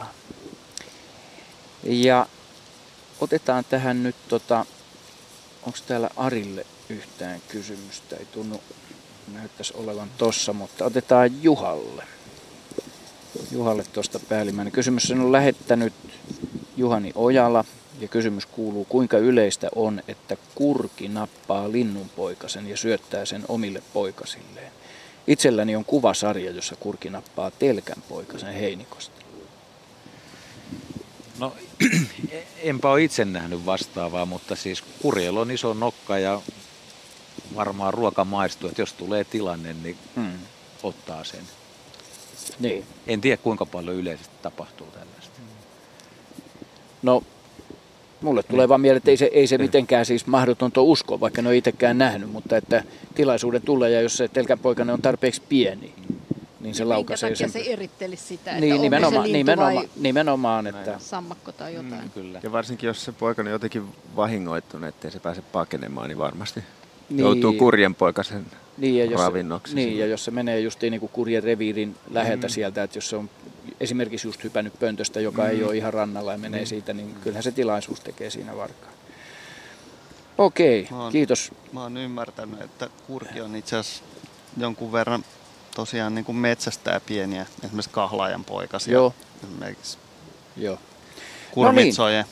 020317600. 0.00 0.04
Ja 1.82 2.26
otetaan 3.20 3.64
tähän 3.64 4.02
nyt, 4.02 4.16
tota, 4.28 4.66
onko 5.62 5.78
täällä 5.86 6.10
Arille 6.16 6.66
yhtään 6.88 7.40
kysymystä? 7.48 8.16
Ei 8.16 8.26
tunnu, 8.26 8.60
näyttäisi 9.32 9.74
olevan 9.76 10.08
tossa, 10.18 10.52
mutta 10.52 10.84
otetaan 10.84 11.42
Juhalle. 11.42 12.04
Juhalle 13.52 13.84
tuosta 13.92 14.20
päällimmäinen 14.28 14.72
kysymys. 14.72 15.10
On 15.10 15.32
lähettänyt 15.32 15.92
Juhani 16.76 17.12
Ojala 17.14 17.64
ja 18.00 18.08
kysymys 18.08 18.46
kuuluu, 18.46 18.84
kuinka 18.84 19.18
yleistä 19.18 19.68
on, 19.74 20.02
että 20.08 20.36
kurki 20.54 21.08
nappaa 21.08 21.72
linnunpoikasen 21.72 22.68
ja 22.68 22.76
syöttää 22.76 23.24
sen 23.24 23.44
omille 23.48 23.82
poikasilleen. 23.92 24.72
Itselläni 25.26 25.76
on 25.76 25.84
kuvasarja, 25.84 26.50
jossa 26.50 26.76
kurki 26.76 27.10
nappaa 27.10 27.50
telkän 27.50 28.02
poikasen 28.08 28.54
heinikosta. 28.54 29.22
No, 31.38 31.56
enpä 32.62 32.90
ole 32.90 33.02
itse 33.04 33.24
nähnyt 33.24 33.66
vastaavaa, 33.66 34.26
mutta 34.26 34.56
siis 34.56 34.82
kurjella 35.02 35.40
on 35.40 35.50
iso 35.50 35.74
nokka 35.74 36.18
ja 36.18 36.40
varmaan 37.54 37.94
ruoka 37.94 38.24
maistuu, 38.24 38.68
että 38.68 38.82
jos 38.82 38.92
tulee 38.92 39.24
tilanne, 39.24 39.72
niin 39.82 39.96
Hmm. 40.14 40.38
ottaa 40.82 41.24
sen. 41.24 41.44
Niin. 42.58 42.84
En 43.06 43.20
tiedä 43.20 43.36
kuinka 43.42 43.66
paljon 43.66 43.96
yleisesti 43.96 44.34
tapahtuu 44.42 44.86
tällaista. 44.86 45.40
No, 47.02 47.22
mulle 48.22 48.42
tulee 48.42 48.68
vaan 48.68 48.80
mieleen, 48.80 48.96
että 48.96 49.10
ei 49.10 49.16
se, 49.16 49.30
ei 49.32 49.46
se 49.46 49.58
mitenkään 49.58 50.06
siis 50.06 50.26
mahdotonta 50.26 50.80
uskoa, 50.80 51.20
vaikka 51.20 51.42
ne 51.42 51.48
ole 51.48 51.56
itsekään 51.56 51.98
nähnyt, 51.98 52.32
mutta 52.32 52.56
että 52.56 52.84
tilaisuuden 53.14 53.62
tulee 53.62 53.90
ja 53.90 54.00
jos 54.00 54.16
se 54.16 54.28
telkän 54.28 54.58
poikainen 54.58 54.94
on 54.94 55.02
tarpeeksi 55.02 55.42
pieni, 55.48 55.94
niin 56.60 56.74
se 56.74 56.82
Minkä 56.84 56.88
laukaisee 56.94 57.30
takia 57.30 57.48
sen. 57.48 57.62
se 57.64 57.70
erittelisi 57.72 58.24
sitä, 58.24 58.50
että 58.50 58.60
Niin, 58.60 58.72
onko 58.72 58.82
nimenomaan, 58.82 59.12
se 59.26 59.32
lintu 59.32 59.36
nimenomaan, 59.38 59.74
vai 59.74 59.88
nimenomaan, 60.00 60.66
että 60.66 60.94
sammakko 60.98 61.52
tai 61.52 61.74
jotain. 61.74 62.02
Mm, 62.04 62.10
kyllä. 62.10 62.40
Ja 62.42 62.52
varsinkin 62.52 62.86
jos 62.86 63.04
se 63.04 63.12
poika 63.12 63.42
on 63.42 63.48
jotenkin 63.48 63.82
vahingoittunut, 64.16 64.88
ettei 64.88 65.10
se 65.10 65.20
pääse 65.20 65.42
pakenemaan, 65.52 66.08
niin 66.08 66.18
varmasti 66.18 66.60
Niin. 67.08 67.18
joutuu 67.20 67.52
kurjen 67.52 67.94
poikasen 67.94 68.46
niin, 68.78 68.98
ja 68.98 69.04
jos, 69.04 69.20
ravinnoksi. 69.20 69.74
niin, 69.74 69.88
ja 69.88 69.92
silloin. 69.92 70.10
jos 70.10 70.24
se 70.24 70.30
menee 70.30 70.60
just 70.60 70.80
niin 70.82 71.00
kuin 71.00 71.10
kurjen 71.12 71.42
reviirin 71.42 71.96
läheltä 72.10 72.46
mm. 72.46 72.50
sieltä, 72.50 72.82
että 72.82 72.96
jos 72.96 73.10
se 73.10 73.16
on 73.16 73.30
esimerkiksi 73.82 74.28
just 74.28 74.44
hypännyt 74.44 74.78
pöntöstä, 74.78 75.20
joka 75.20 75.42
mm. 75.42 75.48
ei 75.48 75.64
ole 75.64 75.76
ihan 75.76 75.94
rannalla 75.94 76.32
ja 76.32 76.38
menee 76.38 76.60
mm. 76.60 76.66
siitä, 76.66 76.92
niin 76.92 77.14
kyllähän 77.14 77.42
se 77.42 77.52
tilaisuus 77.52 78.00
tekee 78.00 78.30
siinä 78.30 78.56
varkaan. 78.56 78.92
Okei, 80.38 80.88
Mä 80.90 81.02
oon- 81.02 81.12
kiitos. 81.12 81.52
Mä 81.72 81.82
oon 81.82 81.96
ymmärtänyt, 81.96 82.60
että 82.60 82.88
kurki 83.06 83.40
on 83.40 83.56
itse 83.56 83.76
asiassa 83.76 84.04
jonkun 84.56 84.92
verran 84.92 85.24
tosiaan 85.74 86.14
niin 86.14 86.24
kuin 86.24 86.36
metsästää 86.36 87.00
pieniä, 87.00 87.46
esimerkiksi 87.64 87.90
kahlaajan 87.90 88.44
poikasia. 88.44 88.92
Joo, 88.92 89.14
Esimerkiksi 89.44 89.98
joo. 90.56 90.78
kurmitsojen. 91.50 92.24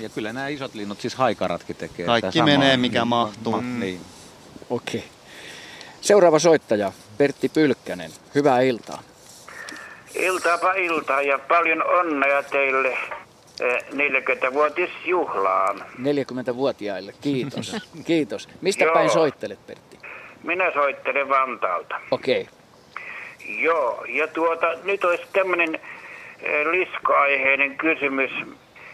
Ja 0.00 0.08
kyllä 0.08 0.32
nämä 0.32 0.48
isot 0.48 0.74
linnut, 0.74 1.00
siis 1.00 1.14
haikaratkin 1.14 1.76
tekee 1.76 2.06
Kaikki 2.06 2.32
sitä 2.32 2.38
samaa. 2.46 2.58
menee, 2.58 2.76
mikä 2.76 3.04
mahtuu. 3.04 3.60
Mm, 3.60 3.80
niin. 3.80 4.00
Okei. 4.70 5.04
Seuraava 6.00 6.38
soittaja, 6.38 6.92
Pertti 7.18 7.48
Pylkkänen. 7.48 8.10
Hyvää 8.34 8.60
iltaa. 8.60 9.02
Iltaapa 10.18 10.72
iltaa 10.72 11.22
ja 11.22 11.38
paljon 11.38 11.86
onnea 11.86 12.42
teille 12.42 12.96
40-vuotisjuhlaan. 13.92 15.84
40-vuotiaille, 15.98 17.12
kiitos. 17.20 17.76
kiitos. 18.06 18.48
Mistä 18.60 18.84
Joo. 18.84 18.94
päin 18.94 19.10
soittelet, 19.10 19.66
Pertti? 19.66 19.98
Minä 20.42 20.72
soittelen 20.72 21.28
Vantaalta. 21.28 22.00
Okei. 22.10 22.40
Okay. 22.40 22.54
Joo, 23.48 24.04
ja 24.08 24.28
tuota, 24.28 24.66
nyt 24.84 25.04
olisi 25.04 25.22
tämmöinen 25.32 25.80
liskoaiheinen 26.70 27.76
kysymys 27.76 28.30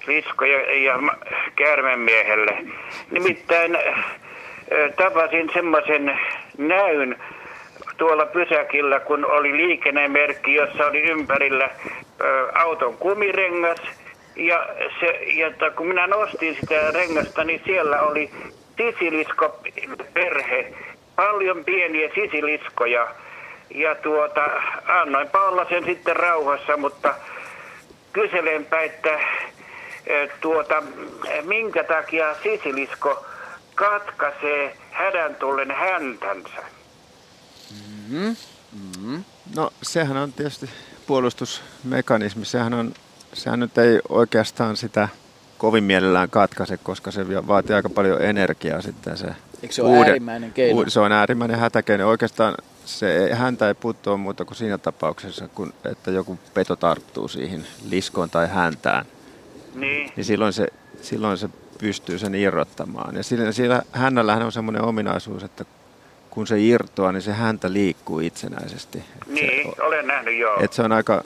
lisko- 0.06 0.44
ja, 0.44 0.84
ja 0.84 0.98
käärmemiehelle. 1.56 2.64
Nimittäin 3.10 3.76
äh, 3.76 4.04
tapasin 4.96 5.50
semmoisen 5.54 6.20
näyn 6.58 7.16
tuolla 7.96 8.26
pysäkillä, 8.26 9.00
kun 9.00 9.24
oli 9.24 9.56
liikennemerkki, 9.56 10.54
jossa 10.54 10.86
oli 10.86 11.00
ympärillä 11.02 11.70
ö, 12.20 12.48
auton 12.54 12.96
kumirengas. 12.96 13.78
Ja, 14.36 14.68
se, 15.00 15.06
ja 15.12 15.70
kun 15.76 15.86
minä 15.86 16.06
nostin 16.06 16.56
sitä 16.60 16.90
rengasta, 16.90 17.44
niin 17.44 17.62
siellä 17.64 18.00
oli 18.02 18.30
sisilisko-perhe, 18.76 20.72
paljon 21.16 21.64
pieniä 21.64 22.10
sisiliskoja. 22.14 23.08
Ja 23.74 23.94
tuota, 23.94 24.44
annoin 24.86 25.28
olla 25.34 25.66
sen 25.68 25.84
sitten 25.84 26.16
rauhassa, 26.16 26.76
mutta 26.76 27.14
kyselenpä, 28.12 28.80
että 28.80 29.20
tuota, 30.40 30.82
minkä 31.42 31.84
takia 31.84 32.34
sisilisko 32.34 33.26
katkaisee 33.74 34.76
hädän 34.90 35.34
tullen 35.34 35.70
häntänsä. 35.70 36.73
Mm-hmm. 38.08 39.24
No 39.56 39.72
sehän 39.82 40.16
on 40.16 40.32
tietysti 40.32 40.70
puolustusmekanismi. 41.06 42.44
Sehän, 42.44 42.74
on, 42.74 42.94
sehän 43.32 43.60
nyt 43.60 43.78
ei 43.78 44.00
oikeastaan 44.08 44.76
sitä 44.76 45.08
kovin 45.58 45.84
mielellään 45.84 46.30
katkaise, 46.30 46.76
koska 46.76 47.10
se 47.10 47.46
vaatii 47.46 47.76
aika 47.76 47.88
paljon 47.88 48.22
energiaa 48.22 48.82
sitten 48.82 49.16
se 49.16 49.26
Eikö 49.64 49.74
se 49.74 49.82
ole 49.82 49.98
äärimmäinen 49.98 50.52
keino? 50.52 50.78
Uud, 50.78 50.88
se 50.88 51.00
on 51.00 51.12
äärimmäinen 51.12 51.58
hätäkeino. 51.58 52.08
Oikeastaan 52.08 52.54
se 52.84 53.16
ei, 53.16 53.32
häntä 53.32 53.68
ei 53.68 53.74
puuttua 53.74 54.16
muuta 54.16 54.44
kuin 54.44 54.56
siinä 54.56 54.78
tapauksessa, 54.78 55.48
kun, 55.48 55.72
että 55.84 56.10
joku 56.10 56.38
peto 56.54 56.76
tarttuu 56.76 57.28
siihen 57.28 57.66
liskoon 57.88 58.30
tai 58.30 58.48
häntään. 58.48 59.06
Niin. 59.74 60.12
Niin 60.16 60.24
silloin 60.24 60.52
se, 60.52 60.66
silloin 61.02 61.38
se 61.38 61.48
pystyy 61.78 62.18
sen 62.18 62.34
irrottamaan. 62.34 63.16
Ja 63.16 63.22
sillä, 63.22 63.52
sillä 63.52 63.82
hännällähän 63.92 64.42
on 64.42 64.52
semmoinen 64.52 64.82
ominaisuus, 64.82 65.42
että 65.42 65.64
kun 66.34 66.46
se 66.46 66.60
irtoaa, 66.60 67.12
niin 67.12 67.22
se 67.22 67.32
häntä 67.32 67.72
liikkuu 67.72 68.20
itsenäisesti. 68.20 68.98
Et 68.98 69.26
Niin, 69.28 69.74
se, 69.76 69.82
olen 69.82 70.06
nähnyt 70.06 70.38
joo. 70.38 70.60
et 70.60 70.72
se 70.72 70.82
on 70.82 70.92
aika 70.92 71.22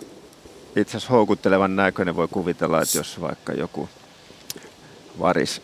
itse 0.76 0.96
asiassa 0.96 1.12
houkuttelevan 1.14 1.76
näköinen. 1.76 2.16
Voi 2.16 2.28
kuvitella, 2.30 2.82
että 2.82 2.98
jos 2.98 3.20
vaikka 3.20 3.52
joku 3.52 3.88
varis 5.20 5.62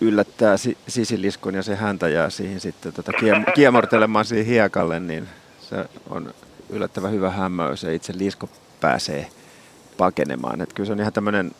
yllättää 0.00 0.56
si- 0.56 0.78
sisiliskon 0.88 1.54
ja 1.54 1.62
se 1.62 1.74
häntä 1.74 2.08
jää 2.08 2.30
siihen 2.30 2.60
sitten 2.60 2.92
tota 2.92 3.12
kiem- 3.12 3.52
kiemortelemaan 3.56 4.24
siihen 4.24 4.46
hiekalle, 4.46 5.00
niin 5.00 5.28
se 5.60 5.76
on 6.10 6.34
yllättävän 6.70 7.12
hyvä 7.12 7.30
hämmäys 7.30 7.82
ja 7.82 7.92
itse 7.92 8.12
lisko 8.18 8.48
pääsee 8.80 9.26
pakenemaan. 9.98 10.60
Et 10.60 10.72
kyllä 10.72 10.86
se 10.86 10.92
on 10.92 11.00
ihan 11.00 11.12
tämmöinen 11.12 11.50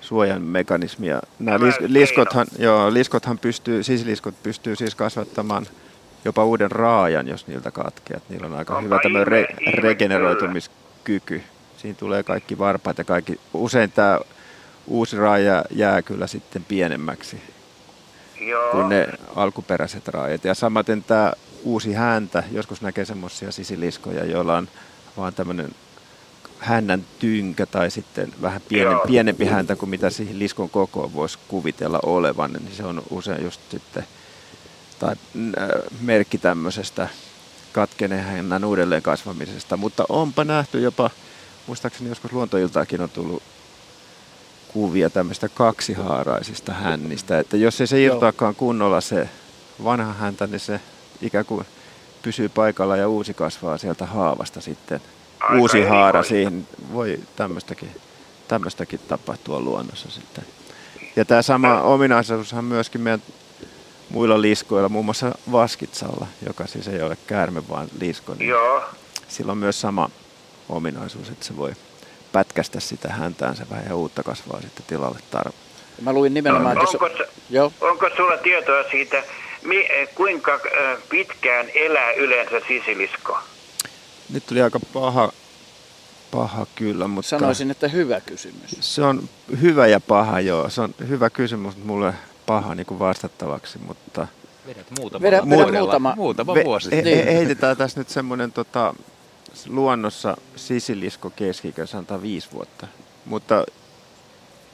suojan 0.00 0.42
mekanismi. 0.42 1.06
Ja 1.06 1.22
nämä 1.38 1.58
lis- 1.58 1.84
liskothan, 1.86 2.46
joo, 2.58 2.94
liskothan 2.94 3.38
pystyy, 3.38 3.82
sisiliskot 3.82 4.34
pystyy 4.42 4.76
siis 4.76 4.94
kasvattamaan 4.94 5.66
jopa 6.24 6.44
uuden 6.44 6.70
raajan, 6.70 7.28
jos 7.28 7.46
niiltä 7.46 7.70
katkeaa. 7.70 8.20
Niillä 8.28 8.46
on 8.46 8.54
aika 8.54 8.76
Onpa 8.76 8.84
hyvä 8.84 8.98
tämmöinen 9.02 9.28
re- 9.28 9.80
regeneroitumiskyky. 9.80 11.42
Siinä 11.76 11.96
tulee 11.98 12.22
kaikki 12.22 12.58
varpaat 12.58 12.98
ja 12.98 13.04
kaikki. 13.04 13.40
Usein 13.54 13.92
tämä 13.92 14.18
uusi 14.86 15.16
raaja 15.16 15.64
jää 15.70 16.02
kyllä 16.02 16.26
sitten 16.26 16.64
pienemmäksi 16.64 17.40
joo. 18.40 18.70
kuin 18.70 18.88
ne 18.88 19.08
alkuperäiset 19.36 20.08
raajat. 20.08 20.44
Ja 20.44 20.54
samaten 20.54 21.04
tämä 21.04 21.32
uusi 21.64 21.92
häntä, 21.92 22.42
joskus 22.52 22.82
näkee 22.82 23.04
semmoisia 23.04 23.52
sisiliskoja, 23.52 24.24
joilla 24.24 24.56
on 24.56 24.68
vaan 25.16 25.34
tämmöinen 25.34 25.70
hännän 26.58 27.04
tynkä 27.18 27.66
tai 27.66 27.90
sitten 27.90 28.32
vähän 28.42 28.60
pienen, 28.68 28.98
pienempi 29.06 29.44
häntä 29.44 29.76
kuin 29.76 29.90
mitä 29.90 30.10
siihen 30.10 30.38
liskon 30.38 30.70
kokoon 30.70 31.14
voisi 31.14 31.38
kuvitella 31.48 32.00
olevan, 32.02 32.52
niin 32.52 32.76
se 32.76 32.84
on 32.84 33.02
usein 33.10 33.44
just 33.44 33.60
sitten 33.70 34.04
tai 35.02 35.14
äh, 35.36 35.68
merkki 36.00 36.38
tämmöisestä 36.38 37.08
katkeneen 37.72 38.24
hännän 38.24 38.64
uudelleen 38.64 39.02
kasvamisesta. 39.02 39.76
Mutta 39.76 40.04
onpa 40.08 40.44
nähty 40.44 40.80
jopa, 40.80 41.10
muistaakseni 41.66 42.08
joskus 42.08 42.32
luontoiltaakin 42.32 43.00
on 43.00 43.10
tullut 43.10 43.42
kuvia 44.68 45.10
tämmöistä 45.10 45.48
kaksihaaraisista 45.48 46.72
hännistä, 46.72 47.38
että 47.38 47.56
jos 47.56 47.80
ei 47.80 47.86
se 47.86 48.02
irtoakaan 48.02 48.54
kunnolla 48.54 49.00
se 49.00 49.28
vanha 49.84 50.12
häntä, 50.12 50.46
niin 50.46 50.60
se 50.60 50.80
ikään 51.20 51.44
kuin 51.44 51.66
pysyy 52.22 52.48
paikalla 52.48 52.96
ja 52.96 53.08
uusi 53.08 53.34
kasvaa 53.34 53.78
sieltä 53.78 54.06
haavasta 54.06 54.60
sitten. 54.60 55.00
Aika 55.40 55.60
uusi 55.60 55.82
haara 55.82 56.22
siihen, 56.22 56.68
voi 56.92 57.20
tämmöistäkin, 57.36 57.90
tämmöistäkin 58.48 59.00
tapahtua 59.08 59.60
luonnossa 59.60 60.10
sitten. 60.10 60.44
Ja 61.16 61.24
tämä 61.24 61.42
sama 61.42 61.80
ominaisuushan 61.80 62.64
myöskin 62.64 63.00
meidän 63.00 63.22
muilla 64.12 64.40
liskoilla, 64.40 64.88
muun 64.88 65.04
muassa 65.04 65.32
vaskitsalla, 65.52 66.26
joka 66.46 66.66
siis 66.66 66.88
ei 66.88 67.02
ole 67.02 67.16
käärme 67.26 67.68
vaan 67.68 67.88
lisko, 68.00 68.34
niin 68.34 68.48
Joo. 68.48 68.82
sillä 69.28 69.52
on 69.52 69.58
myös 69.58 69.80
sama 69.80 70.10
ominaisuus, 70.68 71.28
että 71.28 71.44
se 71.44 71.56
voi 71.56 71.72
pätkästä 72.32 72.80
sitä 72.80 73.08
häntäänsä 73.08 73.66
vähän 73.70 73.84
ja 73.88 73.96
uutta 73.96 74.22
kasvaa 74.22 74.60
sitten 74.60 74.84
tilalle 74.86 75.18
tarve. 75.30 75.54
Mä 76.02 76.12
luin 76.12 76.34
nimenomaan, 76.34 76.76
että 76.78 76.88
onko, 77.04 77.08
s- 77.08 77.28
Joo. 77.50 77.72
onko 77.80 78.10
sulla 78.16 78.36
tietoa 78.36 78.84
siitä, 78.90 79.22
mi, 79.62 79.76
eh, 79.90 80.08
kuinka 80.14 80.54
äh, 80.54 80.98
pitkään 81.08 81.66
elää 81.74 82.12
yleensä 82.12 82.60
sisilisko? 82.68 83.38
Nyt 84.32 84.46
tuli 84.46 84.62
aika 84.62 84.80
paha, 84.92 85.32
paha 86.30 86.66
kyllä, 86.74 87.08
mutta 87.08 87.28
Sanoisin, 87.28 87.70
että 87.70 87.88
hyvä 87.88 88.20
kysymys. 88.20 88.76
se 88.80 89.02
on 89.02 89.28
hyvä 89.60 89.86
ja 89.86 90.00
paha, 90.00 90.40
joo. 90.40 90.70
Se 90.70 90.80
on 90.80 90.94
hyvä 91.08 91.30
kysymys, 91.30 91.64
mutta 91.76 91.86
mulle 91.86 92.14
paha 92.52 92.74
niin 92.74 92.86
kuin 92.86 92.98
vastattavaksi, 92.98 93.78
mutta 93.78 94.26
Vedät 94.66 94.86
muutama, 94.98 95.22
Vedä- 95.22 95.42
vuodella. 95.48 95.66
vedä 95.66 95.78
muutama- 95.80 96.14
muutama 96.16 96.54
Ve- 96.54 96.64
vuosi. 96.64 96.90
he- 96.96 97.02
Niin. 97.02 97.24
he- 97.24 97.34
heitetään 97.34 97.76
tässä 97.76 98.00
nyt 98.00 98.08
semmoinen 98.08 98.52
tota, 98.52 98.94
luonnossa 99.68 100.36
sisilisko 100.56 101.30
keski 101.30 101.74
sanotaan 101.84 102.22
viisi 102.22 102.48
vuotta. 102.52 102.86
Mutta 103.24 103.64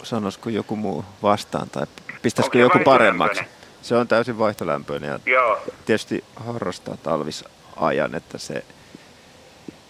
sanoisiko 0.02 0.50
joku 0.50 0.76
muu 0.76 1.04
vastaan 1.22 1.70
tai 1.70 1.86
pistäisikö 2.22 2.58
joku 2.58 2.78
paremmaksi? 2.84 3.40
Se 3.82 3.96
on 3.96 4.08
täysin 4.08 4.38
vaihtolämpöinen 4.38 5.10
ja 5.10 5.18
Joo. 5.32 5.58
tietysti 5.86 6.24
harrastaa 6.36 6.96
talvisajan, 6.96 8.14
että 8.14 8.38
se, 8.38 8.64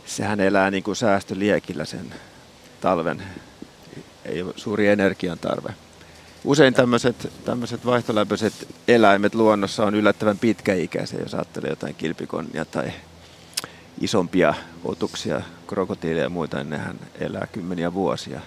sehän 0.07 0.41
elää 0.41 0.71
niin 0.71 0.83
kuin 0.83 0.97
säästöliekillä 0.97 1.85
sen 1.85 2.15
talven. 2.81 3.23
Ei 4.25 4.43
ole 4.43 4.53
suuri 4.57 4.89
energian 4.89 5.39
tarve. 5.39 5.75
Usein 6.49 6.75
tämmöiset, 6.75 7.33
tämmöiset 7.45 7.87
vaihtolämpöiset 7.87 8.53
eläimet 8.89 9.35
luonnossa 9.35 9.85
on 9.87 9.95
yllättävän 9.95 10.39
pitkäikäisiä, 10.39 11.21
jos 11.21 11.35
ajattelee 11.35 11.71
jotain 11.71 11.95
kilpikonnia 11.95 12.65
tai 12.65 12.93
isompia 14.01 14.55
otuksia, 14.85 15.41
krokotiileja 15.67 16.23
ja 16.25 16.29
muita, 16.29 16.57
niin 16.57 16.71
nehän 16.71 16.97
elää 17.21 17.47
kymmeniä 17.53 17.95
vuosia. 17.95 18.41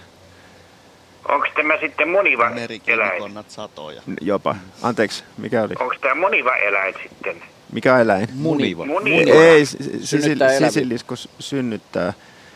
Onko 1.28 1.46
tämä 1.56 1.74
sitten 1.80 2.08
muniva 2.08 2.50
eläin? 2.86 3.44
Satoja. 3.48 4.02
Jopa. 4.20 4.56
Anteeksi, 4.82 5.24
mikä 5.38 5.62
oli? 5.62 5.74
Onko 5.80 5.94
tämä 6.00 6.14
muniva 6.14 6.56
eläin 6.56 6.94
sitten? 7.02 7.42
Mikä 7.72 7.98
eläin? 8.00 8.28
Muniva. 8.34 8.84
Muniva. 8.86 9.32
Ei, 9.32 9.66
s- 9.66 9.70
sisil, 9.70 10.00
Synnyttää 10.20 10.48
eläviä. 10.52 10.70
sisilisko 10.70 11.16
s- 11.16 11.28
synnyttää, 11.38 12.12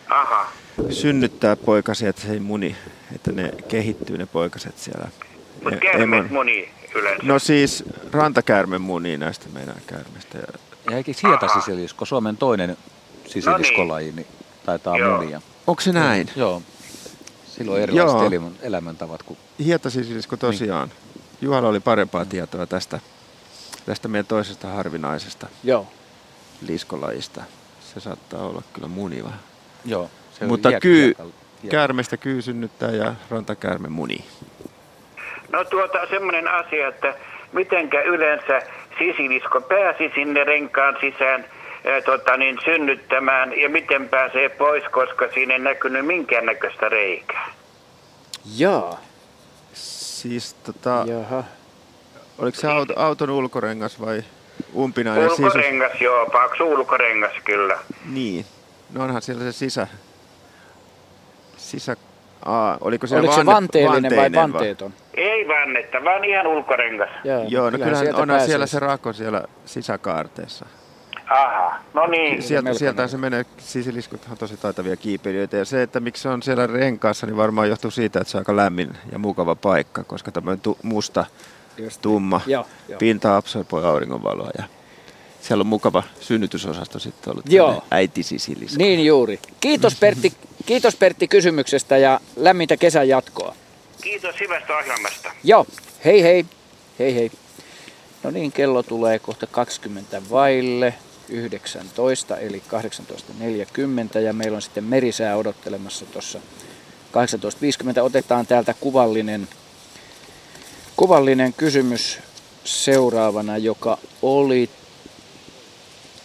Aha. 0.08 0.52
synnyttää 0.90 1.56
poikasia, 1.56 2.10
että 2.10 2.22
se 2.22 2.32
ei 2.32 2.40
muni, 2.40 2.76
että 3.14 3.32
ne 3.32 3.52
kehittyy 3.68 4.18
ne 4.18 4.26
poikaset 4.26 4.78
siellä. 4.78 5.08
Mutta 5.70 5.80
käärmeet 5.92 6.26
emon- 6.26 6.32
muni 6.32 6.68
yleensä. 6.94 7.22
No 7.26 7.38
siis 7.38 7.84
rantakäärme 8.12 8.78
munii 8.78 9.16
näistä 9.18 9.46
meidän 9.52 9.74
käärmeistä. 9.86 10.38
Ja 10.38 10.44
Ja 10.90 10.96
eikö 10.96 11.12
hietasisilisko, 11.22 12.04
Suomen 12.04 12.36
toinen 12.36 12.76
sisiliskolaji, 13.26 14.12
niin 14.12 14.26
taitaa 14.66 14.96
Joo. 14.98 15.20
munia. 15.20 15.40
onko 15.66 15.80
se 15.82 15.92
näin? 15.92 16.30
Joo. 16.36 16.62
Silloin 17.46 17.82
erilaiset 17.82 18.18
Joo. 18.18 18.26
elämän, 18.26 18.52
elämäntavat 18.62 19.22
kuin 19.22 19.38
Hietasisilisko 19.64 20.36
tosiaan. 20.36 20.90
Juhalla 21.40 21.68
oli 21.68 21.80
parempaa 21.80 22.24
tietoa 22.24 22.66
tästä, 22.66 23.00
tästä 23.86 24.08
meidän 24.08 24.26
toisesta 24.26 24.68
harvinaisesta 24.68 25.46
Joo. 25.64 25.86
liskolajista. 26.66 27.42
Se 27.94 28.00
saattaa 28.00 28.40
olla 28.42 28.62
kyllä 28.72 28.88
muniva. 28.88 29.32
Joo. 29.84 30.10
Se 30.38 30.46
Mutta 30.46 30.80
kyy, 30.80 31.14
käärmestä 31.70 32.16
kyy 32.16 32.42
synnyttää 32.42 32.90
ja 32.90 33.14
rantakäärme 33.30 33.88
munii. 33.88 34.24
No 35.52 35.64
tuota 35.64 35.98
semmoinen 36.10 36.48
asia, 36.48 36.88
että 36.88 37.14
mitenkä 37.52 38.02
yleensä 38.02 38.62
sisilisko 38.98 39.60
pääsi 39.60 40.12
sinne 40.14 40.44
renkaan 40.44 40.96
sisään 41.00 41.44
ää, 41.86 42.00
tota, 42.00 42.36
niin, 42.36 42.58
synnyttämään 42.64 43.60
ja 43.60 43.68
miten 43.68 44.08
pääsee 44.08 44.48
pois, 44.48 44.84
koska 44.90 45.28
siinä 45.34 45.54
ei 45.54 45.60
näkynyt 45.60 46.06
minkäännäköistä 46.06 46.88
reikää. 46.88 47.48
Jaa. 48.56 49.00
Siis 49.72 50.54
tota, 50.54 51.04
Jaha. 51.06 51.44
oliko 52.38 52.56
se 52.56 52.68
auto, 52.68 52.92
auton 52.96 53.30
ulkorengas 53.30 54.00
vai 54.00 54.22
umpinainen 54.74 55.30
sisus? 55.30 55.44
Ulkorengas, 55.44 56.00
joo, 56.00 56.26
paksu 56.26 56.64
ulkorengas 56.64 57.32
kyllä. 57.44 57.78
Niin. 58.12 58.46
No 58.92 59.04
onhan 59.04 59.22
siellä 59.22 59.44
se 59.44 59.52
sisä... 59.52 59.86
Sisä... 61.56 61.96
Aa, 62.44 62.78
oliko 62.80 63.06
se 63.06 63.16
Oliko 63.16 63.32
se 63.32 63.38
vanne- 63.38 63.52
vanteellinen 63.52 64.16
vai 64.16 64.32
vanteeton? 64.32 64.94
Ei 65.16 65.48
vannetta, 65.48 65.98
vaan 66.04 66.24
ihan 66.24 66.46
ulkorengas. 66.46 67.08
Joo, 67.24 67.44
Joo, 67.48 67.64
no 67.64 67.70
kyllähän 67.70 67.70
kyllähän 67.78 67.96
sieltä 68.06 68.22
onhan 68.22 68.28
pääsee 68.36 68.46
siellä 68.46 68.66
se- 68.66 68.78
rako 68.78 69.12
siellä 69.12 69.42
sisäkaarteessa. 69.64 70.66
Aha, 71.30 71.74
no 71.94 72.06
niin. 72.06 72.42
Sieltä, 72.42 72.74
sieltä 72.74 73.06
se 73.08 73.16
menee, 73.16 73.44
sisiliskut 73.58 74.20
on 74.30 74.38
tosi 74.38 74.56
taitavia 74.56 74.96
kiipeilijöitä. 74.96 75.56
Ja 75.56 75.64
se, 75.64 75.82
että 75.82 76.00
miksi 76.00 76.22
se 76.22 76.28
on 76.28 76.42
siellä 76.42 76.66
renkaassa, 76.66 77.26
niin 77.26 77.36
varmaan 77.36 77.68
johtuu 77.68 77.90
siitä, 77.90 78.20
että 78.20 78.30
se 78.30 78.36
on 78.36 78.40
aika 78.40 78.56
lämmin 78.56 78.90
ja 79.12 79.18
mukava 79.18 79.54
paikka, 79.54 80.04
koska 80.04 80.32
tämmöinen 80.32 80.60
tu- 80.60 80.78
musta, 80.82 81.24
Just. 81.78 82.02
tumma 82.02 82.40
Joo, 82.46 82.66
joo. 82.88 82.98
pinta 82.98 83.36
absorboi 83.36 83.84
auringonvaloa. 83.84 84.50
Ja 84.58 84.64
siellä 85.40 85.62
on 85.62 85.66
mukava 85.66 86.02
synnytysosasto 86.20 86.98
sitten 86.98 87.30
ollut. 87.32 87.44
Joo. 87.52 87.84
Äiti 87.90 88.22
sisilisko. 88.22 88.78
Niin 88.78 89.06
juuri. 89.06 89.38
Kiitos 89.60 89.94
Pertti, 90.00 90.32
kiitos 90.66 90.96
Pertti 90.96 91.28
kysymyksestä 91.28 91.96
ja 91.96 92.20
lämmintä 92.36 92.76
kesän 92.76 93.08
jatkoa. 93.08 93.54
Kiitos 94.06 94.40
hyvästä 94.40 94.76
ohjelmasta. 94.76 95.32
Joo, 95.44 95.66
hei 96.04 96.22
hei. 96.22 96.46
Hei 96.98 97.14
hei. 97.14 97.30
No 98.22 98.30
niin, 98.30 98.52
kello 98.52 98.82
tulee 98.82 99.18
kohta 99.18 99.46
20 99.46 100.22
vaille 100.30 100.94
19, 101.28 102.36
eli 102.36 102.62
18.40 104.14 104.18
ja 104.18 104.32
meillä 104.32 104.56
on 104.56 104.62
sitten 104.62 104.84
merisää 104.84 105.36
odottelemassa 105.36 106.06
tuossa 106.06 106.38
18.50. 107.98 108.00
Otetaan 108.02 108.46
täältä 108.46 108.74
kuvallinen, 108.74 109.48
kuvallinen 110.96 111.52
kysymys 111.52 112.18
seuraavana, 112.64 113.58
joka 113.58 113.98
oli... 114.22 114.70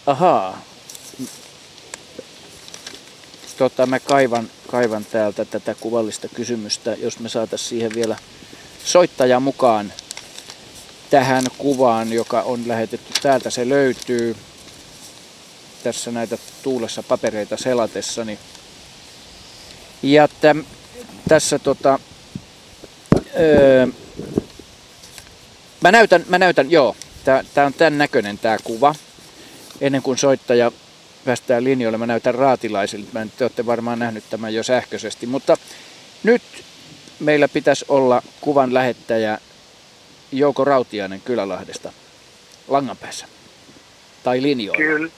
Ahaa. 0.06 0.62
Tota, 3.56 3.86
mä 3.86 4.00
kaivan, 4.00 4.50
kaivan 4.66 5.04
täältä 5.04 5.44
tätä 5.44 5.74
kuvallista 5.74 6.28
kysymystä, 6.28 6.94
jos 6.94 7.18
me 7.18 7.28
saataisiin 7.28 7.68
siihen 7.68 7.94
vielä 7.94 8.16
soittaja 8.84 9.40
mukaan 9.40 9.92
tähän 11.10 11.44
kuvaan, 11.58 12.12
joka 12.12 12.42
on 12.42 12.68
lähetetty 12.68 13.12
täältä. 13.22 13.50
Se 13.50 13.68
löytyy 13.68 14.36
tässä 15.82 16.10
näitä 16.10 16.38
tuulessa 16.62 17.02
papereita 17.02 17.56
selatessani. 17.56 18.38
Ja 20.02 20.28
täm, 20.28 20.64
tässä 21.28 21.58
tota, 21.58 21.98
öö, 23.40 23.86
mä 25.80 25.92
näytän, 25.92 26.24
mä 26.28 26.38
näytän, 26.38 26.70
joo, 26.70 26.96
tää, 27.24 27.44
tää 27.54 27.66
on 27.66 27.74
tämän 27.74 27.98
näköinen 27.98 28.38
tää 28.38 28.58
kuva. 28.64 28.94
Ennen 29.80 30.02
kuin 30.02 30.18
soittaja 30.18 30.72
päästään 31.24 31.64
linjoille, 31.64 31.98
mä 31.98 32.06
näytän 32.06 32.34
raatilaisille. 32.34 33.06
Mä 33.12 33.22
en, 33.22 33.32
te 33.36 33.44
olette 33.44 33.66
varmaan 33.66 33.98
nähnyt 33.98 34.24
tämän 34.30 34.54
jo 34.54 34.62
sähköisesti, 34.62 35.26
mutta 35.26 35.56
nyt 36.22 36.42
meillä 37.20 37.48
pitäisi 37.48 37.84
olla 37.88 38.22
kuvan 38.40 38.74
lähettäjä 38.74 39.38
Jouko 40.32 40.64
Rautiainen 40.64 41.20
Kylälahdesta 41.20 41.92
langan 42.68 42.96
päässä. 42.96 43.26
Tai 44.22 44.42
linjoilla. 44.42 44.84
Kyllä, 44.84 45.10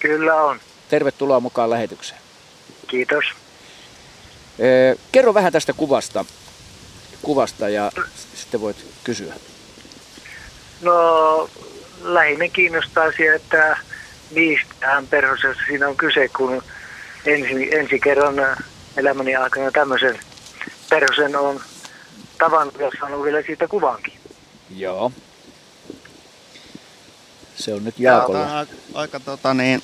kyllä 0.00 0.34
on. 0.34 0.60
Tervetuloa 0.88 1.40
mukaan 1.40 1.70
lähetykseen. 1.70 2.20
Kiitos. 2.86 3.24
Ee, 4.58 4.96
kerro 5.12 5.34
vähän 5.34 5.52
tästä 5.52 5.72
kuvasta, 5.72 6.24
kuvasta 7.22 7.68
ja 7.68 7.92
sitten 8.34 8.60
voit 8.60 8.76
kysyä. 9.04 9.34
No, 10.82 11.50
lähinnä 12.02 12.48
kiinnostaa 12.48 13.12
se, 13.16 13.34
että 13.34 13.76
mistähän 14.34 15.06
perhosessa 15.06 15.62
siinä 15.66 15.88
on 15.88 15.96
kyse, 15.96 16.28
kun 16.28 16.62
ensi, 17.26 17.74
ensi 17.74 18.00
kerran 18.00 18.34
elämäni 18.96 19.36
aikana 19.36 19.70
tämmöisen 19.70 20.18
perhosen 20.90 21.36
on 21.36 21.60
tavannut 22.38 22.78
ja 22.80 22.90
saanut 23.00 23.24
vielä 23.24 23.42
siitä 23.42 23.68
kuvankin. 23.68 24.14
Joo. 24.76 25.12
Se 27.56 27.74
on 27.74 27.84
nyt 27.84 27.94
Tämä 27.94 28.14
on 28.14 28.18
Jaakolla. 28.18 28.58
aika, 28.58 28.72
aika 28.94 29.20
tota, 29.20 29.54
niin, 29.54 29.82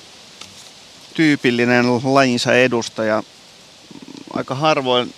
tyypillinen 1.13 1.85
lajinsa 2.03 2.53
edustaja. 2.53 3.23
Aika 4.33 4.55
harvoin 4.55 5.13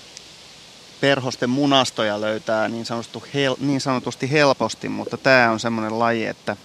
perhosten 1.01 1.49
munastoja 1.49 2.21
löytää 2.21 2.69
niin, 2.69 2.85
sanotusti, 2.85 3.19
hel, 3.33 3.55
niin 3.59 3.81
sanotusti 3.81 4.31
helposti, 4.31 4.89
mutta 4.89 5.17
tämä 5.17 5.51
on 5.51 5.59
semmoinen 5.59 5.99
laji, 5.99 6.25
että, 6.25 6.57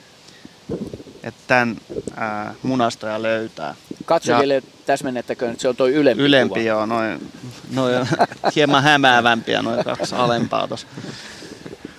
että 1.29 1.43
tämän 1.47 1.77
ää, 2.17 2.55
munastoja 2.63 3.23
löytää. 3.23 3.75
Katsojille 4.05 4.63
täsmennettäköön, 4.87 5.53
että 5.53 5.63
se 5.63 5.69
on 5.69 5.77
toi 5.77 5.93
ylempi, 5.93 6.23
Ylempi 6.23 6.49
kuva. 6.49 6.61
joo, 6.61 6.87
noin, 6.87 7.31
noin 7.71 8.09
hieman 8.57 8.83
hämäävämpiä, 8.83 9.63
noin 9.63 9.85
kaksi 9.85 10.15
alempaa 10.15 10.69
tuossa. 10.69 10.87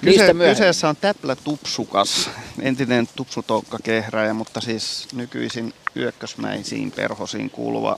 Kyse, 0.01 0.33
kyseessä 0.33 0.89
on 0.89 0.95
täplä 0.95 1.35
tupsukas, 1.35 2.29
entinen 2.61 3.07
tupsutoukkakehräjä, 3.15 4.33
mutta 4.33 4.61
siis 4.61 5.07
nykyisin 5.13 5.73
yökkösmäisiin 5.97 6.91
perhosiin 6.91 7.49
kuuluva 7.49 7.95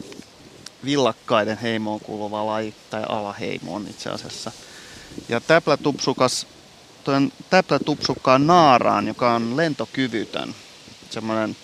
villakkaiden 0.86 1.58
heimoon 1.58 2.00
kuuluva 2.00 2.46
laji, 2.46 2.74
tai 2.90 3.04
alaheimoon 3.10 3.88
itse 3.90 4.10
asiassa. 4.10 4.52
Ja 5.30 5.40
täplä 5.40 5.78
tupsukas, 5.78 6.48
täplä 7.50 7.80
tupsukkaan 7.80 8.48
naaraan, 8.48 9.08
joka 9.08 9.34
on 9.34 9.58
lentokyvytön. 9.58 10.56
Semmoinen, 11.12 11.56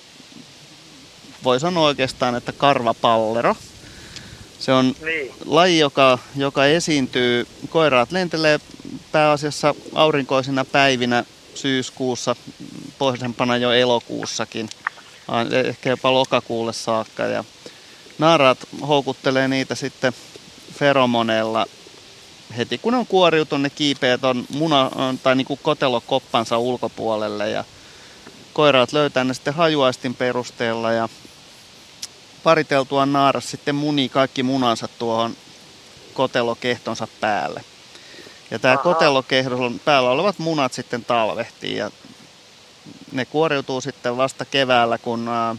voi 1.43 1.59
sanoa 1.59 1.87
oikeastaan, 1.87 2.35
että 2.35 2.51
karvapallero. 2.51 3.55
Se 4.59 4.71
on 4.71 4.95
Niin. 5.05 5.31
laji, 5.45 5.79
joka, 5.79 6.19
joka 6.35 6.65
esiintyy, 6.65 7.47
koiraat 7.69 8.11
lentelee 8.11 8.59
pääasiassa 9.11 9.75
aurinkoisina 9.95 10.65
päivinä 10.65 11.23
syyskuussa, 11.55 12.35
pohjoisempana 12.97 13.57
jo 13.57 13.71
elokuussakin, 13.71 14.69
vaan 15.27 15.53
ehkä 15.53 15.89
jopa 15.89 16.13
lokakuulle 16.13 16.73
saakka. 16.73 17.23
Ja 17.23 17.43
naaraat 18.17 18.57
houkuttelee 18.87 19.47
niitä 19.47 19.75
sitten 19.75 20.13
feromoneilla 20.73 21.65
heti 22.57 22.77
kun 22.77 22.93
on 22.95 23.07
kuoriutunut, 23.07 23.63
ne 23.63 23.69
kiipeät 23.69 24.23
on 24.23 24.45
muna, 24.49 24.91
tai 25.23 25.35
niin 25.35 25.47
kuin 25.47 25.59
kotelokoppansa 25.63 26.57
ulkopuolelle 26.57 27.49
ja 27.49 27.63
koiraat 28.57 28.93
löytää 28.93 29.23
ne 29.23 29.33
sitten 29.33 29.53
hajuaistin 29.53 30.15
perusteella 30.15 30.91
ja 30.91 31.09
pariteltua 32.43 33.05
naaras 33.05 33.51
sitten 33.51 33.75
munii 33.75 34.09
kaikki 34.09 34.43
munansa 34.43 34.87
tuohon 34.99 35.37
kotelokehtonsa 36.13 37.07
päälle. 37.21 37.63
Ja 38.51 38.59
tämä 38.59 38.73
Aha. 38.73 38.83
kotelokehton 38.83 39.81
päällä 39.85 40.09
olevat 40.09 40.39
munat 40.39 40.73
sitten 40.73 41.05
talvehtii 41.05 41.77
ja 41.77 41.91
ne 43.11 43.25
kuoriutuu 43.25 43.81
sitten 43.81 44.17
vasta 44.17 44.45
keväällä, 44.45 44.97
kun 44.97 45.27
ää, 45.27 45.55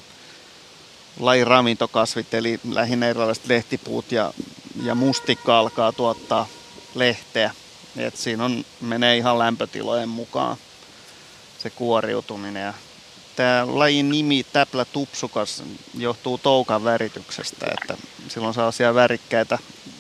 lajin 1.21 1.47
ravintokasvit, 1.47 2.35
eli 2.35 2.61
lähinnä 2.71 3.09
erilaiset 3.09 3.47
lehtipuut 3.47 4.13
ja, 4.13 4.33
ja 4.83 4.95
mustikka 4.95 5.59
alkaa 5.59 5.93
tuottaa 5.93 6.49
lehteä. 6.95 7.51
Et 7.97 8.17
siinä 8.17 8.45
on, 8.45 8.65
menee 8.81 9.17
ihan 9.17 9.39
lämpötilojen 9.39 10.09
mukaan 10.09 10.57
se 11.59 11.71
kuoriutuminen. 11.71 12.63
Ja 12.63 12.75
tämä 13.39 13.67
lajin 13.67 14.09
nimi 14.09 14.47
täplä 14.53 14.85
tupsukas 14.85 15.63
johtuu 15.95 16.39
toukan 16.39 16.85
värityksestä, 16.85 17.67
että 17.67 17.97
silloin 18.29 18.55
sellaisia 18.55 18.95
värikkäitä, 18.95 19.59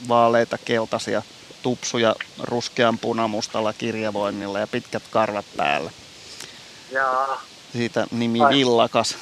vaaleita, 0.09 0.59
keltaisia 0.65 1.23
tupsuja 1.63 2.15
ruskean 2.43 2.99
punamustalla 2.99 3.73
kirjavoinnilla 3.73 4.59
ja 4.59 4.67
pitkät 4.67 5.03
karvat 5.11 5.45
päällä. 5.57 5.91
Ja 6.93 7.29
Siitä 7.73 8.07
nimi 8.11 8.41
Ai. 8.41 8.55
villakas. 8.55 9.17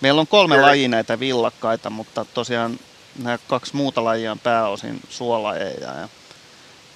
Meillä 0.00 0.20
on 0.20 0.26
kolme 0.26 0.54
Kyllä. 0.54 0.66
lajia 0.66 0.88
näitä 0.88 1.20
villakkaita, 1.20 1.90
mutta 1.90 2.26
tosiaan 2.34 2.78
nämä 3.22 3.38
kaksi 3.48 3.76
muuta 3.76 4.04
lajia 4.04 4.32
on 4.32 4.38
pääosin 4.38 5.00
suolajeja 5.08 5.90
ja, 5.94 6.08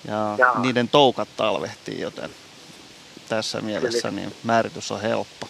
ja 0.05 0.35
Jaa. 0.39 0.59
niiden 0.59 0.89
toukat 0.89 1.29
talvehtii, 1.37 2.01
joten 2.01 2.31
tässä 3.29 3.61
mielessä 3.61 4.11
niin 4.11 4.35
määritys 4.45 4.93
on 4.93 5.01
helppo. 5.01 5.49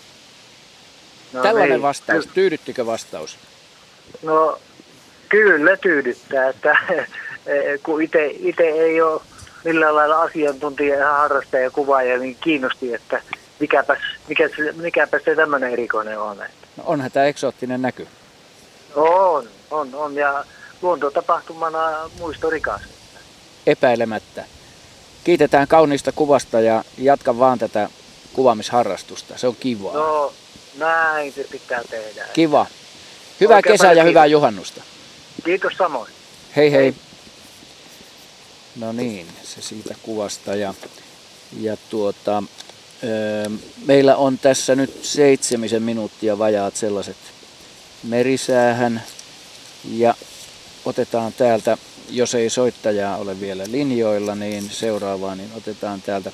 No 1.33 1.43
Tällainen 1.43 1.71
niin. 1.71 1.83
vastaus. 1.83 2.27
Tyydyttikö 2.27 2.87
vastaus? 2.87 3.39
No 4.23 4.59
kyllä 5.29 5.77
tyydyttää, 5.77 6.49
että 6.49 6.77
kun 7.85 8.03
itse 8.03 8.65
ei 8.65 9.01
ole 9.01 9.21
millään 9.65 9.95
lailla 9.95 10.23
asiantuntija 10.23 10.99
ja 10.99 11.13
harrastaja 11.13 11.63
ja 11.63 11.71
kuvaaja, 11.71 12.19
niin 12.19 12.37
kiinnosti, 12.41 12.95
että 12.95 13.23
mikäpäs, 13.61 13.99
mikä, 14.29 14.49
mikäpäs 14.75 15.23
se 15.25 15.37
tämmöinen 15.37 15.73
erikoinen 15.73 16.19
on. 16.19 16.37
No 16.77 16.85
onhan 16.87 17.11
tämä 17.11 17.27
eksoottinen 17.27 17.83
näky. 17.83 18.09
On, 18.95 19.49
on, 19.71 19.95
on 19.95 20.15
ja 20.15 20.45
luontotapahtumana 20.83 22.11
muistorikas. 22.19 22.83
Epäilemättä. 23.67 24.45
Kiitetään 25.25 25.69
kauniista 25.69 26.13
kuvasta 26.13 26.61
ja 26.61 26.85
jatka 26.99 27.39
vaan 27.39 27.59
tätä 27.59 27.89
kuvaamisharrastusta. 28.33 29.39
Se 29.39 29.47
on 29.47 29.57
kivaa. 29.61 29.95
No, 29.95 30.33
näin 30.79 31.33
se 31.33 31.45
pitää 31.51 31.83
tehdä. 31.91 32.25
Kiva. 32.33 32.67
Hyvää 33.41 33.57
Oikein 33.57 33.73
kesää 33.73 33.93
ja 33.93 34.05
hyvää 34.05 34.27
juhannusta. 34.27 34.83
Kiitos 35.45 35.73
samoin. 35.79 36.13
Hei 36.57 36.73
hei. 36.73 36.95
No 38.77 38.93
niin, 38.93 39.27
se 39.43 39.63
siitä 39.63 39.95
kuvasta. 40.03 40.55
Ja, 40.55 40.75
ja 41.61 41.77
tuota, 41.91 42.43
öö, 43.05 43.51
meillä 43.87 44.17
on 44.17 44.39
tässä 44.39 44.75
nyt 44.75 45.05
seitsemisen 45.05 45.83
minuuttia 45.83 46.39
vajaat 46.39 46.77
sellaiset 46.77 47.17
merisäähän. 48.03 49.03
Ja 49.85 50.15
otetaan 50.85 51.33
täältä, 51.33 51.79
jos 52.11 52.35
ei 52.35 52.51
soittajaa 52.51 53.17
ole 53.17 53.41
vielä 53.41 53.65
linjoilla, 53.67 54.35
niin 54.35 54.71
seuraavaan, 54.71 55.39
niin 55.39 55.51
otetaan 55.57 56.03
täältä, 56.03 56.33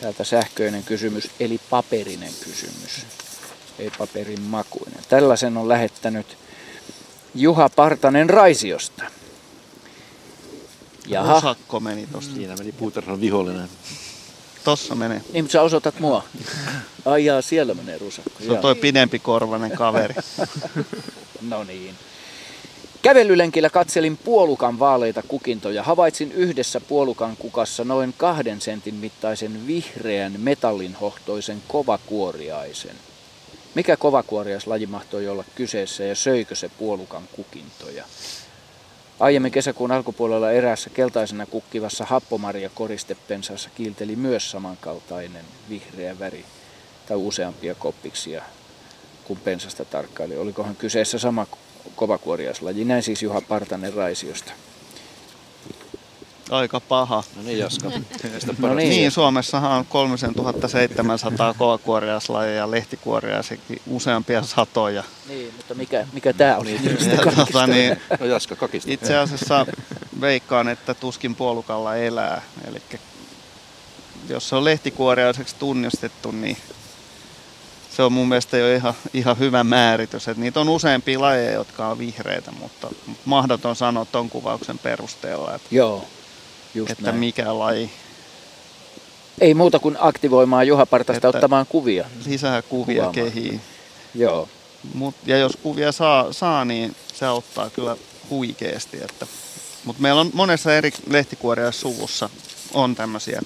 täältä 0.00 0.24
sähköinen 0.24 0.82
kysymys, 0.82 1.30
eli 1.40 1.60
paperinen 1.70 2.32
kysymys. 2.44 3.06
Ei 3.78 3.90
paperin 3.98 4.40
makuinen. 4.40 5.00
Tällaisen 5.08 5.56
on 5.56 5.68
lähettänyt 5.68 6.26
Juha 7.34 7.68
Partanen 7.68 8.30
Raisiosta. 8.30 9.04
Jaha, 11.06 11.34
Osakko 11.34 11.80
meni 11.80 12.06
tosta. 12.12 12.34
Siinä 12.34 12.56
meni 12.56 12.72
puutarhan 12.72 13.20
vihollinen. 13.20 13.68
Tossa 14.64 14.94
menee. 14.94 15.22
niin 15.32 15.44
mutta 15.44 15.52
sä 15.52 15.62
osoitat 15.62 16.00
mua. 16.00 16.24
Ai 17.04 17.24
jaa, 17.24 17.42
siellä 17.42 17.74
menee 17.74 17.98
rusakko. 17.98 18.30
Se 18.44 18.52
on 18.52 18.58
toi 18.58 18.74
pidempi 18.74 19.18
korvainen 19.18 19.70
kaveri. 19.70 20.14
No 21.40 21.64
niin. 21.64 21.94
Kävelylenkillä 23.02 23.70
katselin 23.70 24.16
puolukan 24.16 24.78
vaaleita 24.78 25.22
kukintoja. 25.28 25.82
Havaitsin 25.82 26.32
yhdessä 26.32 26.80
puolukan 26.80 27.36
kukassa 27.36 27.84
noin 27.84 28.14
kahden 28.16 28.60
sentin 28.60 28.94
mittaisen 28.94 29.66
vihreän 29.66 30.34
metallinhohtoisen 30.38 31.62
kovakuoriaisen. 31.68 32.96
Mikä 33.74 33.96
kovakuoriaislaji 33.96 34.86
mahtoi 34.86 35.28
olla 35.28 35.44
kyseessä 35.54 36.04
ja 36.04 36.14
söikö 36.14 36.54
se 36.54 36.70
puolukan 36.78 37.22
kukintoja? 37.32 38.04
Aiemmin 39.20 39.52
kesäkuun 39.52 39.92
alkupuolella 39.92 40.52
eräässä 40.52 40.90
keltaisena 40.90 41.46
kukkivassa 41.46 42.04
happomaria 42.04 42.70
koristepensaassa 42.74 43.70
kiilteli 43.74 44.16
myös 44.16 44.50
samankaltainen 44.50 45.44
vihreä 45.68 46.18
väri 46.18 46.44
tai 47.08 47.16
useampia 47.16 47.74
koppiksia 47.74 48.42
kun 49.24 49.36
pensasta 49.36 49.84
tarkkaili. 49.84 50.36
Olikohan 50.36 50.76
kyseessä 50.76 51.18
sama 51.18 51.46
kovakuoriaislaji? 51.96 52.84
Näin 52.84 53.02
siis 53.02 53.22
Juha 53.22 53.40
Partanen 53.40 53.94
Raisiosta. 53.94 54.52
Aika 56.50 56.80
paha. 56.80 57.22
No 57.36 57.42
niin 57.42 57.58
Jaska. 57.58 57.88
No 58.58 58.74
niin, 58.74 58.90
Niin, 58.90 59.10
Suomessahan 59.10 59.72
on 59.72 59.86
3700 59.86 61.54
kovakuoriaislajia 61.54 62.54
ja 62.54 62.70
lehtikuoriaisikin 62.70 63.82
useampia 63.86 64.42
satoja. 64.42 65.04
niin 65.28 65.52
mutta 65.56 65.74
mikä, 65.74 66.06
mikä 66.12 66.32
tämä 66.32 66.56
oli? 66.56 66.78
niistä 66.78 67.16
kaikista? 67.16 67.46
tota, 67.46 67.66
niin, 67.66 68.00
No 68.20 68.26
Jaska 68.26 68.56
kakista. 68.56 68.92
itse 68.92 69.16
asiassa 69.16 69.66
veikkaan, 70.20 70.68
että 70.68 70.94
tuskin 70.94 71.34
puolukalla 71.34 71.96
elää. 71.96 72.42
Eli 72.68 72.82
jos 74.28 74.48
se 74.48 74.56
on 74.56 74.64
lehtikuoriaiseksi 74.64 75.56
tunnistettu, 75.58 76.30
niin 76.30 76.56
se 77.98 78.02
on 78.02 78.12
mun 78.12 78.28
mielestä 78.28 78.56
jo 78.56 78.74
ihan, 78.74 78.94
ihan 79.14 79.38
hyvä 79.38 79.64
määritys. 79.64 80.28
Että 80.28 80.40
niitä 80.40 80.60
on 80.60 80.68
useampia 80.68 81.20
lajeja, 81.20 81.52
jotka 81.52 81.88
on 81.88 81.98
vihreitä, 81.98 82.50
mutta 82.50 82.88
mahdoton 83.24 83.76
sanoa 83.76 84.04
ton 84.04 84.30
kuvauksen 84.30 84.78
perusteella, 84.78 85.54
että, 85.54 85.68
Joo, 85.70 86.04
just 86.74 86.90
että 86.90 87.02
näin. 87.02 87.16
mikä 87.16 87.58
laji. 87.58 87.90
Ei 89.40 89.54
muuta 89.54 89.78
kuin 89.78 89.96
aktivoimaan 90.00 90.66
Juha 90.66 90.86
Partasta 90.86 91.16
Että- 91.16 91.28
ottamaan 91.38 91.66
kuvia. 91.66 92.04
Lisää 92.26 92.62
kuvia 92.62 92.94
Kuvaamaan. 92.94 93.14
kehiin. 93.14 93.60
Joo. 94.14 94.48
Mut, 94.94 95.14
ja 95.26 95.38
jos 95.38 95.52
kuvia 95.62 95.92
saa, 95.92 96.32
saa, 96.32 96.64
niin 96.64 96.96
se 97.14 97.26
auttaa 97.26 97.70
kyllä 97.70 97.96
huikeasti. 98.30 98.96
Että, 99.02 99.26
mutta 99.84 100.02
meillä 100.02 100.20
on 100.20 100.30
monessa 100.34 100.74
eri 100.74 100.92
lehtikuoriaissuvussa 101.06 102.30
on 102.74 102.94
tämmöisiä 102.94 103.40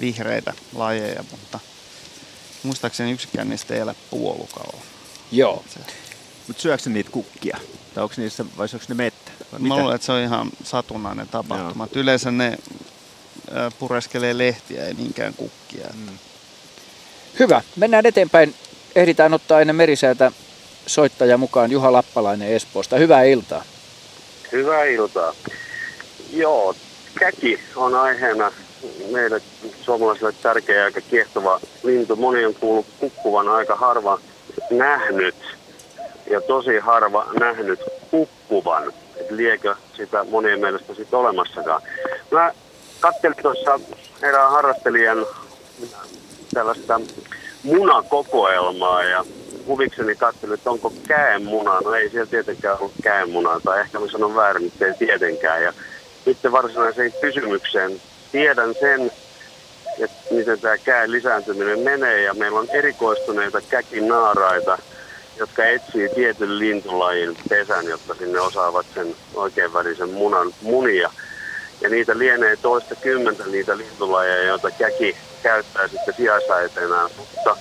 vihreitä 0.00 0.52
lajeja, 0.74 1.24
mutta 1.30 1.60
muistaakseni 2.62 3.12
yksikään 3.12 3.48
niistä 3.48 3.74
ei 3.74 3.80
elä 3.80 3.94
puolukalla. 4.10 4.80
Joo. 5.32 5.64
Mutta 6.46 6.62
syökö 6.62 6.82
se 6.82 6.90
niitä 6.90 7.10
kukkia? 7.10 7.58
Tai 7.94 8.02
onko 8.02 8.14
niissä, 8.18 8.44
vai 8.58 8.68
onko 8.74 8.84
ne 8.88 8.94
mettä? 8.94 9.30
Vai 9.52 9.60
Mä 9.60 9.76
luulen, 9.76 9.94
että 9.94 10.06
se 10.06 10.12
on 10.12 10.20
ihan 10.20 10.50
satunnainen 10.64 11.28
tapahtuma. 11.28 11.84
Että 11.84 12.00
Yleensä 12.00 12.30
ne 12.30 12.58
pureskelee 13.78 14.38
lehtiä, 14.38 14.84
ei 14.84 14.94
niinkään 14.94 15.34
kukkia. 15.34 15.88
Mm. 15.94 16.18
Hyvä. 17.38 17.62
Mennään 17.76 18.06
eteenpäin. 18.06 18.54
Ehditään 18.94 19.34
ottaa 19.34 19.60
ennen 19.60 19.76
merisäätä 19.76 20.32
soittaja 20.86 21.38
mukaan 21.38 21.70
Juha 21.70 21.92
Lappalainen 21.92 22.48
Espoosta. 22.48 22.96
Hyvää 22.96 23.22
iltaa. 23.22 23.64
Hyvää 24.52 24.84
iltaa. 24.84 25.34
Joo, 26.32 26.74
käki 27.18 27.60
on 27.76 27.94
aiheena 27.94 28.52
meille 29.12 29.42
suomalaisille 29.82 30.32
tärkeä 30.42 30.88
ja 30.88 31.00
kiehtova 31.10 31.60
lintu. 31.82 32.16
Moni 32.16 32.44
on 32.44 32.54
kuullut 32.54 32.86
kukkuvan 32.98 33.48
aika 33.48 33.76
harva 33.76 34.18
nähnyt 34.70 35.34
ja 36.30 36.40
tosi 36.40 36.78
harva 36.78 37.26
nähnyt 37.40 37.80
kukkuvan. 38.10 38.92
Et 39.16 39.30
liekö 39.30 39.74
sitä 39.96 40.24
monien 40.24 40.60
mielestä 40.60 40.94
sitten 40.94 41.18
olemassakaan. 41.18 41.82
Mä 42.30 42.52
katselin 43.00 43.36
tuossa 43.42 43.80
erään 44.22 44.50
harrastelijan 44.50 45.26
tällaista 46.54 47.00
munakokoelmaa 47.62 49.04
ja 49.04 49.24
huvikseni 49.66 50.16
katselin, 50.16 50.54
että 50.54 50.70
onko 50.70 50.92
käenmuna. 51.08 51.80
No 51.80 51.94
ei 51.94 52.10
siellä 52.10 52.26
tietenkään 52.26 52.78
ollut 52.78 52.92
käenmunaa, 53.02 53.60
tai 53.60 53.80
ehkä 53.80 54.00
mä 54.00 54.08
sanon 54.08 54.34
väärin, 54.34 54.66
että 54.66 54.86
ei 54.86 54.94
tietenkään. 54.94 55.62
Ja 55.62 55.72
sitten 56.24 56.52
varsinaiseen 56.52 57.12
kysymykseen 57.20 58.00
tiedän 58.32 58.74
sen, 58.80 59.12
että 59.98 60.34
miten 60.34 60.60
tämä 60.60 60.78
käen 60.78 61.12
lisääntyminen 61.12 61.78
menee, 61.78 62.22
ja 62.22 62.34
meillä 62.34 62.58
on 62.58 62.68
erikoistuneita 62.70 63.60
käkinaaraita, 63.60 64.78
jotka 65.38 65.66
etsii 65.66 66.08
tietyn 66.08 66.58
lintulajin 66.58 67.36
pesän, 67.48 67.86
jotta 67.86 68.14
sinne 68.14 68.40
osaavat 68.40 68.86
sen 68.94 69.16
oikein 69.34 69.72
värisen 69.72 70.10
munan 70.10 70.52
munia. 70.62 71.10
Ja 71.80 71.88
niitä 71.88 72.18
lienee 72.18 72.56
toista 72.56 72.94
kymmentä 72.94 73.44
niitä 73.46 73.76
lintulajeja, 73.76 74.44
joita 74.44 74.70
käki 74.70 75.16
käyttää 75.42 75.88
sitten 75.88 76.14
sijaisäiteenään. 76.14 77.10
Mutta 77.16 77.56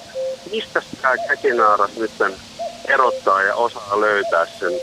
mistä 0.52 0.82
tämä 1.02 1.18
käkinaaras 1.28 1.98
nyt 1.98 2.12
erottaa 2.88 3.42
ja 3.42 3.56
osaa 3.56 4.02
löytää 4.02 4.46
sen 4.46 4.80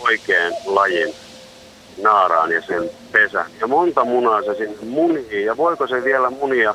oikean 0.00 0.54
lajin 0.66 1.14
naaraan 2.02 2.52
ja 2.52 2.62
sen 2.62 2.90
pesän? 3.12 3.46
Ja 3.60 3.66
monta 3.66 4.04
munaa 4.04 4.42
se 4.42 4.54
sinne 4.54 4.76
munii 4.82 5.44
ja 5.44 5.56
voiko 5.56 5.86
se 5.86 6.04
vielä 6.04 6.30
munia 6.30 6.74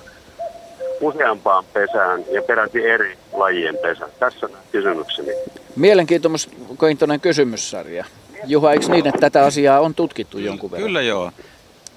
useampaan 1.01 1.63
pesään 1.74 2.24
ja 2.32 2.41
peräti 2.41 2.86
eri 2.86 3.18
lajien 3.34 3.78
pesään? 3.82 4.11
Tässä 4.20 4.45
on 4.45 4.51
kysymykseni. 4.72 5.32
Mielenkiintoinen 5.76 7.22
kysymyssarja. 7.22 8.05
Juha, 8.45 8.72
eikö 8.72 8.86
niin, 8.88 9.07
että 9.07 9.20
tätä 9.20 9.45
asiaa 9.45 9.80
on 9.80 9.95
tutkittu 9.95 10.38
jonkun 10.38 10.72
verran? 10.72 10.88
Kyllä 10.88 11.01
joo. 11.01 11.32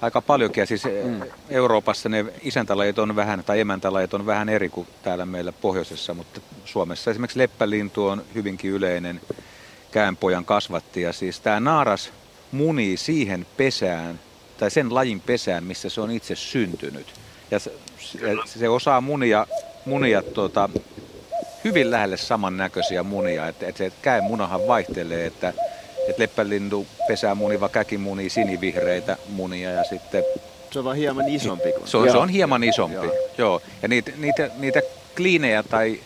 Aika 0.01 0.21
paljonkin. 0.21 0.61
Ja 0.61 0.65
Siis 0.65 0.83
mm. 1.03 1.21
Euroopassa 1.49 2.09
ne 2.09 2.25
isäntälajit 2.41 2.99
on 2.99 3.15
vähän, 3.15 3.43
tai 3.43 3.59
emäntälajit 3.59 4.13
on 4.13 4.25
vähän 4.25 4.49
eri 4.49 4.69
kuin 4.69 4.87
täällä 5.03 5.25
meillä 5.25 5.51
pohjoisessa, 5.51 6.13
mutta 6.13 6.41
Suomessa 6.65 7.11
esimerkiksi 7.11 7.39
leppälintu 7.39 8.07
on 8.07 8.23
hyvinkin 8.35 8.71
yleinen 8.71 9.21
käänpojan 9.91 10.45
kasvatti. 10.45 11.01
Ja 11.01 11.13
siis 11.13 11.39
tämä 11.39 11.59
naaras 11.59 12.11
munii 12.51 12.97
siihen 12.97 13.45
pesään, 13.57 14.19
tai 14.57 14.71
sen 14.71 14.93
lajin 14.93 15.21
pesään, 15.21 15.63
missä 15.63 15.89
se 15.89 16.01
on 16.01 16.11
itse 16.11 16.35
syntynyt. 16.35 17.07
Ja 17.51 17.59
se, 17.59 17.73
se- 18.45 18.69
osaa 18.69 19.01
munia, 19.01 19.47
munia 19.85 20.21
tuota, 20.21 20.69
hyvin 21.63 21.91
lähelle 21.91 22.17
samannäköisiä 22.17 23.03
munia. 23.03 23.47
Että 23.47 23.67
et 23.67 23.77
se 23.77 23.91
käen 24.01 24.23
munahan 24.23 24.67
vaihtelee, 24.67 25.25
että 25.25 25.53
et 26.09 26.19
leppälintu 26.19 26.87
pesää 27.07 27.35
muniva 27.35 27.69
käki 27.69 27.97
munii 27.97 28.29
sinivihreitä 28.29 29.17
munia 29.29 29.71
ja 29.71 29.83
sitten 29.83 30.23
Se 30.71 30.79
on 30.79 30.85
vaan 30.85 30.97
hieman 30.97 31.29
isompi 31.29 31.71
kuin 31.71 31.87
se 31.87 31.97
on, 31.97 32.11
se 32.11 32.17
on 32.17 32.29
hieman 32.29 32.63
isompi. 32.63 32.95
Joo. 32.95 33.15
Joo. 33.37 33.61
Ja 33.81 33.87
niitä, 33.87 34.11
niitä, 34.17 34.49
niitä 34.57 34.81
kliinejä 35.15 35.63
tai 35.63 35.99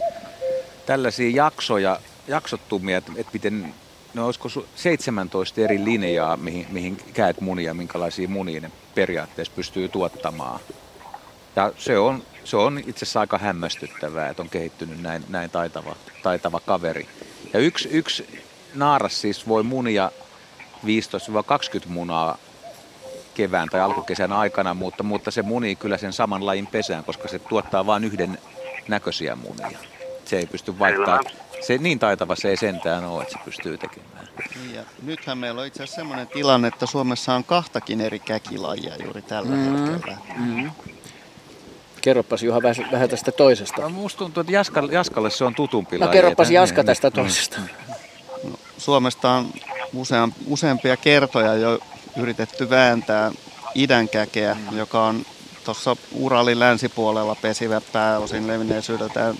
tällaisia 0.86 1.30
jaksoja, 1.36 2.00
jaksottumia, 2.28 2.98
että 2.98 3.12
et 3.16 3.28
miten, 3.34 3.74
no 4.16 4.26
olisiko 4.26 4.50
su- 4.50 4.66
17 4.76 5.62
eri 5.62 5.84
linjaa, 5.84 6.38
mihin, 6.38 6.68
mihin 6.70 6.98
käet 7.14 7.42
munia, 7.42 7.74
minkälaisia 7.74 8.28
munia 8.28 8.62
ne 8.62 8.72
periaatteessa 8.96 9.54
pystyy 9.56 9.90
tuottamaan. 9.90 10.60
Ja 11.56 11.72
se 11.78 11.98
on, 11.98 12.24
se 12.44 12.58
on 12.58 12.80
itse 12.80 13.06
asiassa 13.06 13.20
aika 13.20 13.38
hämmästyttävää, 13.38 14.30
että 14.30 14.42
on 14.42 14.50
kehittynyt 14.50 15.02
näin, 15.02 15.24
näin 15.30 15.50
taitava, 15.50 15.96
taitava 16.24 16.60
kaveri. 16.60 17.08
Ja 17.54 17.60
yksi, 17.60 17.90
yksi 17.92 18.44
naaras 18.74 19.22
siis 19.22 19.48
voi 19.48 19.64
munia 19.64 20.12
15-20 20.86 20.88
munaa 21.88 22.38
kevään 23.34 23.70
tai 23.70 23.82
alkukesän 23.82 24.32
aikana, 24.32 24.74
mutta, 24.74 25.04
mutta 25.04 25.32
se 25.32 25.42
munii 25.42 25.76
kyllä 25.76 25.98
sen 25.98 26.14
saman 26.14 26.46
lajin 26.46 26.68
pesään, 26.68 27.04
koska 27.04 27.28
se 27.28 27.40
tuottaa 27.40 27.86
vain 27.86 28.04
yhden 28.04 28.38
näköisiä 28.88 29.36
munia. 29.36 29.80
Se 30.26 30.38
ei 30.38 30.46
pysty 30.46 30.80
vaihtaa. 30.80 31.20
Se 31.68 31.78
niin 31.78 32.00
taitava 32.00 32.36
se 32.36 32.50
ei 32.50 32.58
sentään 32.58 33.06
ole, 33.06 33.22
että 33.22 33.34
se 33.34 33.40
pystyy 33.46 33.78
tekemään. 33.78 34.28
Niin 34.56 34.76
ja 34.76 34.84
nythän 35.04 35.38
meillä 35.38 35.62
on 35.62 35.68
itse 35.68 35.84
asiassa 35.84 36.02
sellainen 36.02 36.28
tilanne, 36.28 36.68
että 36.68 36.86
Suomessa 36.86 37.34
on 37.34 37.44
kahtakin 37.44 38.02
eri 38.02 38.20
käkilajia 38.20 38.96
juuri 39.04 39.22
tällä 39.22 39.56
mm. 39.56 39.86
hetkellä. 39.86 40.18
Mm. 40.38 40.72
Kerropas 42.02 42.44
Juha 42.44 42.62
vähän, 42.62 42.92
vähän 42.92 43.10
tästä 43.10 43.32
toisesta. 43.32 43.82
No, 43.82 43.90
musta 43.90 44.18
tuntuu, 44.18 44.42
että 44.42 44.54
Jaska, 44.54 44.84
Jaskalle 44.92 45.30
se 45.30 45.46
on 45.46 45.56
tutumpi 45.56 45.98
No 45.98 46.08
kerropas 46.08 46.52
Jaska 46.52 46.82
niin, 46.82 46.86
tästä 46.86 47.08
niin, 47.08 47.14
toisesta. 47.14 47.60
No, 48.44 48.60
Suomesta 48.78 49.32
on 49.32 49.48
useam, 49.94 50.32
useampia 50.48 50.98
kertoja 50.98 51.56
jo 51.56 51.80
yritetty 52.18 52.70
vääntää 52.70 53.32
idänkäkeä, 53.76 54.58
mm. 54.72 54.78
joka 54.78 55.06
on 55.06 55.26
tuossa 55.66 55.96
Uralin 56.12 56.60
länsipuolella 56.60 57.36
pesivä 57.36 57.82
pääosin 57.82 58.48
levinneisyydeltään 58.48 59.36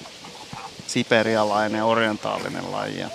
siperialainen 0.88 1.84
orientaalinen 1.84 2.72
laji. 2.72 3.06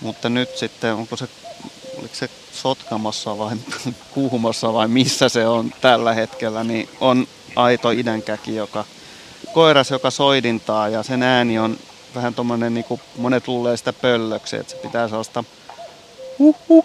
Mutta 0.00 0.28
nyt 0.28 0.56
sitten, 0.56 0.94
onko 0.94 1.16
se, 1.16 1.28
oliko 1.98 2.14
se 2.14 2.30
Sotkamossa 2.52 3.38
vai 3.38 3.56
Kuhmossa 4.14 4.72
vai 4.72 4.88
missä 4.88 5.28
se 5.28 5.46
on 5.46 5.72
tällä 5.80 6.14
hetkellä, 6.14 6.64
niin 6.64 6.88
on 7.00 7.26
aito 7.56 7.90
idänkäki, 7.90 8.56
joka, 8.56 8.84
koiras, 9.52 9.90
joka 9.90 10.10
soidintaa 10.10 10.88
ja 10.88 11.02
sen 11.02 11.22
ääni 11.22 11.58
on 11.58 11.78
vähän 12.14 12.34
tuommoinen, 12.34 12.74
niin 12.74 12.84
kuin 12.84 13.00
monet 13.16 13.48
luulee 13.48 13.76
sitä 13.76 13.92
pöllöksi, 13.92 14.56
että 14.56 14.72
se 14.72 14.78
pitää 14.78 15.08
sellaista 15.08 15.44
huh, 16.38 16.56
huh, 16.68 16.84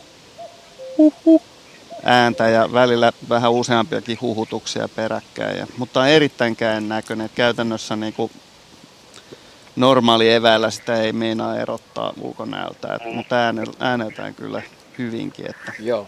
huh, 0.97 1.13
huh, 1.25 1.41
ääntä 2.03 2.49
ja 2.49 2.69
välillä 2.73 3.11
vähän 3.29 3.51
useampiakin 3.51 4.17
huhutuksia 4.21 4.89
peräkkäin. 4.95 5.57
Ja, 5.57 5.67
mutta 5.77 5.99
on 5.99 6.07
erittäin 6.07 6.57
näköinen. 6.79 7.29
Käytännössä 7.35 7.95
niin 7.95 8.13
kuin 8.13 8.31
normaali 9.75 10.33
eväällä 10.33 10.69
sitä 10.69 11.01
ei 11.01 11.13
meinaa 11.13 11.57
erottaa 11.57 12.13
ulkonäöltä, 12.21 12.95
et, 12.95 13.13
mutta 13.13 13.35
ääneltään 13.79 14.35
kyllä 14.35 14.61
hyvinkin. 14.97 15.45
Että 15.49 15.73
Joo. 15.79 16.07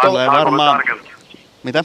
Tulee 0.00 0.26
varmaan... 0.26 0.82
Mitä? 1.62 1.84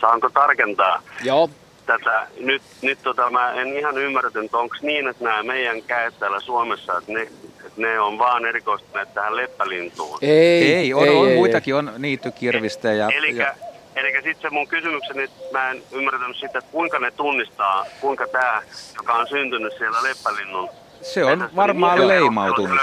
Saanko 0.00 0.30
tarkentaa? 0.30 1.02
Joo. 1.24 1.50
Tätä, 1.86 2.26
nyt 2.40 2.62
nyt 2.82 2.98
tota, 3.02 3.30
mä 3.30 3.52
en 3.52 3.78
ihan 3.78 3.98
ymmärtänyt, 3.98 4.44
että 4.44 4.58
onko 4.58 4.76
niin, 4.82 5.08
että 5.08 5.24
nämä 5.24 5.42
meidän 5.42 5.82
käet 5.82 6.18
täällä 6.18 6.40
Suomessa, 6.40 6.98
että 6.98 7.12
ne, 7.12 7.22
että 7.66 7.80
ne 7.80 8.00
on 8.00 8.18
vaan 8.18 8.46
erikoistuneet 8.46 9.14
tähän 9.14 9.36
leppälintuun. 9.36 10.18
Ei, 10.22 10.74
ei 10.74 10.94
on, 10.94 11.04
ei, 11.04 11.16
on 11.16 11.28
ei, 11.28 11.34
muitakin, 11.34 11.74
ei. 11.74 11.78
on 11.78 11.92
niittykirvistä. 11.98 12.92
Ja, 12.92 13.08
Eli 13.14 13.36
ja... 13.36 13.54
Eli 13.96 14.12
sitten 14.12 14.42
se 14.42 14.50
mun 14.50 14.68
kysymykseni, 14.68 15.22
että 15.22 15.42
mä 15.52 15.70
en 15.70 15.82
ymmärtänyt 15.92 16.36
sitä, 16.36 16.58
että 16.58 16.70
kuinka 16.72 16.98
ne 16.98 17.10
tunnistaa, 17.10 17.86
kuinka 18.00 18.26
tämä, 18.26 18.62
joka 18.96 19.12
on 19.14 19.28
syntynyt 19.28 19.72
siellä 19.78 20.02
leppälinnun 20.02 20.68
se 21.02 21.24
on 21.24 21.50
varmaan 21.56 21.98
niin 21.98 22.08
leimautunut. 22.08 22.80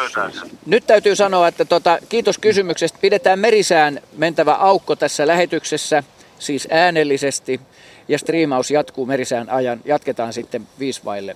Nyt 0.65 0.87
täytyy 0.87 1.15
sanoa, 1.15 1.47
että 1.47 1.65
tota, 1.65 1.99
kiitos 2.09 2.37
kysymyksestä. 2.37 2.97
Pidetään 3.01 3.39
merisään 3.39 4.01
mentävä 4.17 4.53
aukko 4.53 4.95
tässä 4.95 5.27
lähetyksessä, 5.27 6.03
siis 6.39 6.67
äänellisesti. 6.71 7.61
Ja 8.07 8.19
striimaus 8.19 8.71
jatkuu 8.71 9.05
merisään 9.05 9.49
ajan. 9.49 9.81
Jatketaan 9.85 10.33
sitten 10.33 10.67
5 10.79 11.01
vaille 11.05 11.35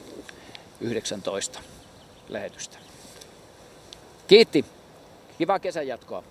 19 0.81 1.59
lähetystä. 2.29 2.77
Kiitti. 4.27 4.65
Kiva 5.37 5.59
kesän 5.59 5.87
jatkoa. 5.87 6.23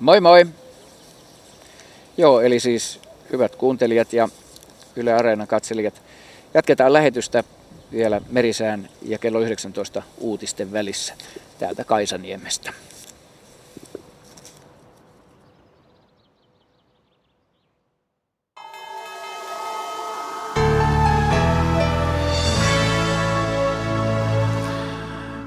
Moi 0.00 0.20
moi. 0.20 0.46
Joo, 2.18 2.40
eli 2.40 2.60
siis 2.60 3.00
hyvät 3.32 3.56
kuuntelijat 3.56 4.12
ja 4.12 4.28
Yle 4.96 5.12
Areenan 5.12 5.46
katselijat. 5.46 6.02
Jatketaan 6.54 6.92
lähetystä 6.92 7.44
vielä 7.92 8.20
Merisään 8.30 8.88
ja 9.02 9.18
kello 9.18 9.40
19 9.40 10.02
uutisten 10.18 10.72
välissä 10.72 11.14
täältä 11.58 11.84
Kaisaniemestä. 11.84 12.72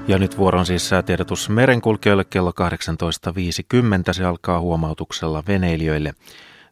Ja 0.08 0.18
nyt 0.18 0.38
vuoron 0.38 0.66
siis 0.66 0.88
säätiedotus 0.88 1.48
merenkulkijoille 1.48 2.24
kello 2.24 2.50
18.50. 2.50 4.12
Se 4.12 4.24
alkaa 4.24 4.60
huomautuksella 4.60 5.42
veneilijöille. 5.46 6.14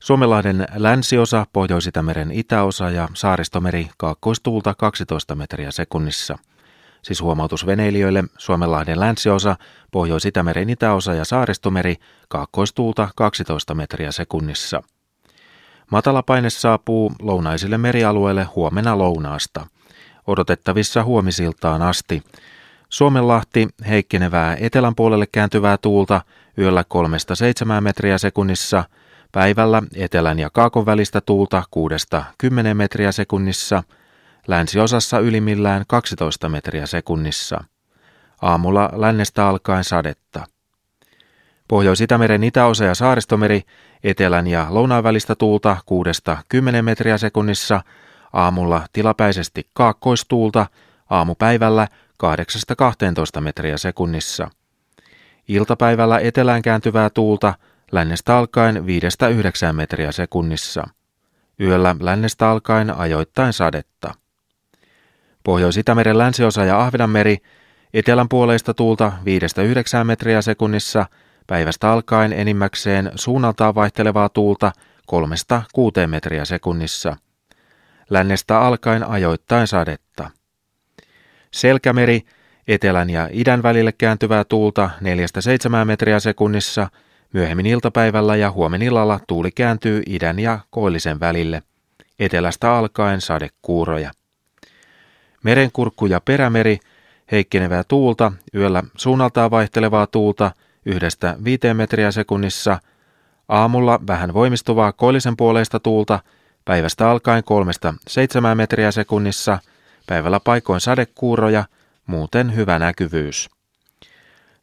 Suomenlahden 0.01 0.67
länsiosa, 0.75 1.47
Pohjois-Itämeren 1.53 2.31
itäosa 2.33 2.91
ja 2.91 3.09
saaristomeri 3.15 3.91
kaakkoistuulta 3.97 4.75
12 4.75 5.35
metriä 5.35 5.71
sekunnissa. 5.71 6.39
Siis 7.03 7.23
huomautus 7.23 7.67
veneilijöille 7.67 8.25
Suomenlahden 8.39 9.01
länsiosa, 9.01 9.57
Pohjois-Itämeren 9.91 10.71
itäosa 10.71 11.15
ja 11.15 11.25
saaristomeri 11.25 11.97
kaakkoistuulta 12.29 13.09
12 13.17 13.75
metriä 13.75 14.13
sekunnissa. 14.13 14.83
Matalapaine 15.91 16.51
saapuu 16.51 17.13
lounaisille 17.23 17.79
merialueille 17.79 18.45
huomenna 18.45 18.99
lounaasta. 18.99 19.67
Odotettavissa 20.27 21.05
huomisiltaan 21.05 21.83
asti. 21.83 22.23
Suomenlahti 22.89 23.69
heikkenevää 23.89 24.57
etelän 24.61 24.95
puolelle 24.95 25.27
kääntyvää 25.33 25.79
tuulta 25.79 26.21
yöllä 26.59 26.85
3-7 27.79 27.81
metriä 27.81 28.19
sekunnissa, 28.19 28.85
päivällä 29.33 29.83
etelän 29.97 30.39
ja 30.39 30.51
kaakon 30.51 30.87
välistä 30.87 31.21
tuulta 31.21 31.63
6-10 32.45 32.75
metriä 32.75 33.13
sekunnissa, 33.13 33.83
länsiosassa 34.49 35.19
ylimmillään 35.19 35.85
12 35.89 36.49
metriä 36.49 36.87
sekunnissa. 36.87 37.65
Aamulla 38.43 38.91
lännestä 38.93 39.47
alkaen 39.49 39.85
sadetta. 39.85 40.45
Pohjois-Itämeren 41.69 42.45
itäosa 42.45 42.85
ja 42.85 42.95
saaristomeri 42.95 43.63
etelän 44.05 44.47
ja 44.47 44.67
lounaan 44.71 45.05
välistä 45.05 45.35
tuulta 45.35 45.77
6-10 46.79 46.83
metriä 46.83 47.19
sekunnissa, 47.19 47.83
aamulla 48.33 48.83
tilapäisesti 48.93 49.69
kaakkoistuulta, 49.75 50.67
aamupäivällä 51.11 51.89
8-12 53.39 53.41
metriä 53.41 53.77
sekunnissa. 53.79 54.51
Iltapäivällä 55.49 56.19
etelään 56.19 56.63
kääntyvää 56.63 57.11
tuulta 57.11 57.55
lännestä 57.93 58.39
alkaen 58.39 58.77
5-9 58.77 59.73
metriä 59.73 60.13
sekunnissa. 60.13 60.87
Yöllä 61.61 61.97
lännestä 62.01 62.51
alkaen 62.51 62.97
ajoittain 62.97 63.53
sadetta. 63.53 64.15
Pohjois-Itämeren 65.45 66.19
länsiosa 66.19 66.65
ja 66.65 66.81
Ahvenanmeri 66.81 67.37
etelän 67.95 68.29
puoleista 68.29 68.75
tuulta 68.75 69.13
5-9 70.01 70.05
metriä 70.05 70.43
sekunnissa, 70.43 71.07
päivästä 71.47 71.93
alkaen 71.93 72.33
enimmäkseen 72.33 73.13
suunnaltaan 73.15 73.75
vaihtelevaa 73.75 74.29
tuulta 74.29 74.73
3-6 75.13 76.07
metriä 76.07 76.45
sekunnissa. 76.45 77.17
Lännestä 78.11 78.61
alkaen 78.61 79.09
ajoittain 79.09 79.67
sadetta. 79.67 80.31
Selkämeri, 81.53 82.21
etelän 82.69 83.11
ja 83.11 83.29
idän 83.33 83.63
välille 83.63 83.93
kääntyvää 83.93 84.45
tuulta 84.45 84.91
4-7 85.83 85.85
metriä 85.85 86.21
sekunnissa, 86.21 86.89
myöhemmin 87.33 87.67
iltapäivällä 87.67 88.37
ja 88.37 88.51
huomenillalla 88.51 89.21
tuuli 89.27 89.51
kääntyy 89.51 90.03
idän 90.07 90.39
ja 90.39 90.59
koillisen 90.71 91.21
välille, 91.21 91.63
etelästä 92.19 92.73
alkaen 92.73 93.21
sadekuuroja. 93.21 94.11
Merenkurkku 95.45 96.07
ja 96.07 96.21
perämeri, 96.21 96.79
heikkenevää 97.33 97.85
tuulta, 97.89 98.33
yöllä 98.55 98.83
suunnaltaan 98.97 99.51
vaihtelevaa 99.51 100.07
tuulta 100.07 100.53
yhdestä 100.87 101.37
viiteen 101.45 101.77
metriä 101.77 102.11
sekunnissa, 102.11 102.79
aamulla 103.49 104.01
vähän 104.07 104.35
voimistuvaa 104.35 104.93
koillisen 104.93 105.37
puoleista 105.37 105.81
tuulta, 105.81 106.21
päivästä 106.65 107.11
alkaen 107.11 107.45
kolmesta 107.45 107.95
seitsemään 108.09 108.57
metriä 108.57 108.91
sekunnissa– 108.91 109.59
Päivällä 110.11 110.41
paikoin 110.41 110.81
sadekuuroja, 110.81 111.65
muuten 112.07 112.57
hyvä 112.57 112.79
näkyvyys. 112.79 113.51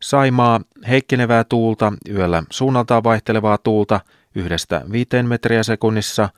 Saimaa, 0.02 0.62
heikkenevää 0.88 1.43
tuulta, 1.43 1.93
yöllä 2.10 2.43
suunnaltaan 2.50 3.04
vaihtelevaa 3.04 3.58
tuulta, 3.58 4.00
yhdestä 4.36 4.82
viiteen 4.91 5.28
metriä 5.28 5.64
sekunnissa, 5.64 6.30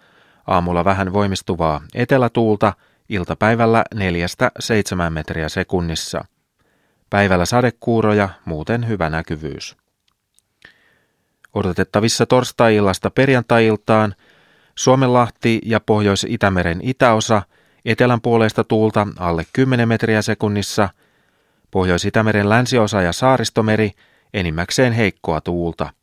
aamulla 0.48 0.86
vähän 0.86 1.14
voimistuvaa 1.14 1.82
etelätuulta, 1.94 2.74
iltapäivällä 3.10 3.84
neljästä 3.96 4.52
seitsemän 4.60 5.14
metriä 5.14 5.50
sekunnissa. 5.50 6.26
Päivällä 7.10 7.46
sadekuuroja, 7.46 8.30
muuten 8.46 8.88
hyvä 8.88 9.10
näkyvyys. 9.10 9.78
Odotettavissa 11.54 12.26
torstai-illasta 12.26 13.10
perjantai-iltaan 13.10 14.16
Suomenlahti 14.76 15.62
ja 15.66 15.80
Pohjois-Itämeren 15.80 16.80
itäosa– 16.84 17.42
Etelän 17.86 18.22
puolesta 18.22 18.64
tuulta 18.64 19.08
alle 19.18 19.44
10 19.54 19.88
metriä 19.88 20.22
sekunnissa, 20.22 20.90
Pohjois-Itämeren 21.72 22.50
länsiosa 22.50 23.02
ja 23.02 23.14
saaristomeri 23.14 23.92
enimmäkseen 24.34 24.94
heikkoa 24.94 25.42
tuulta. 25.42 25.94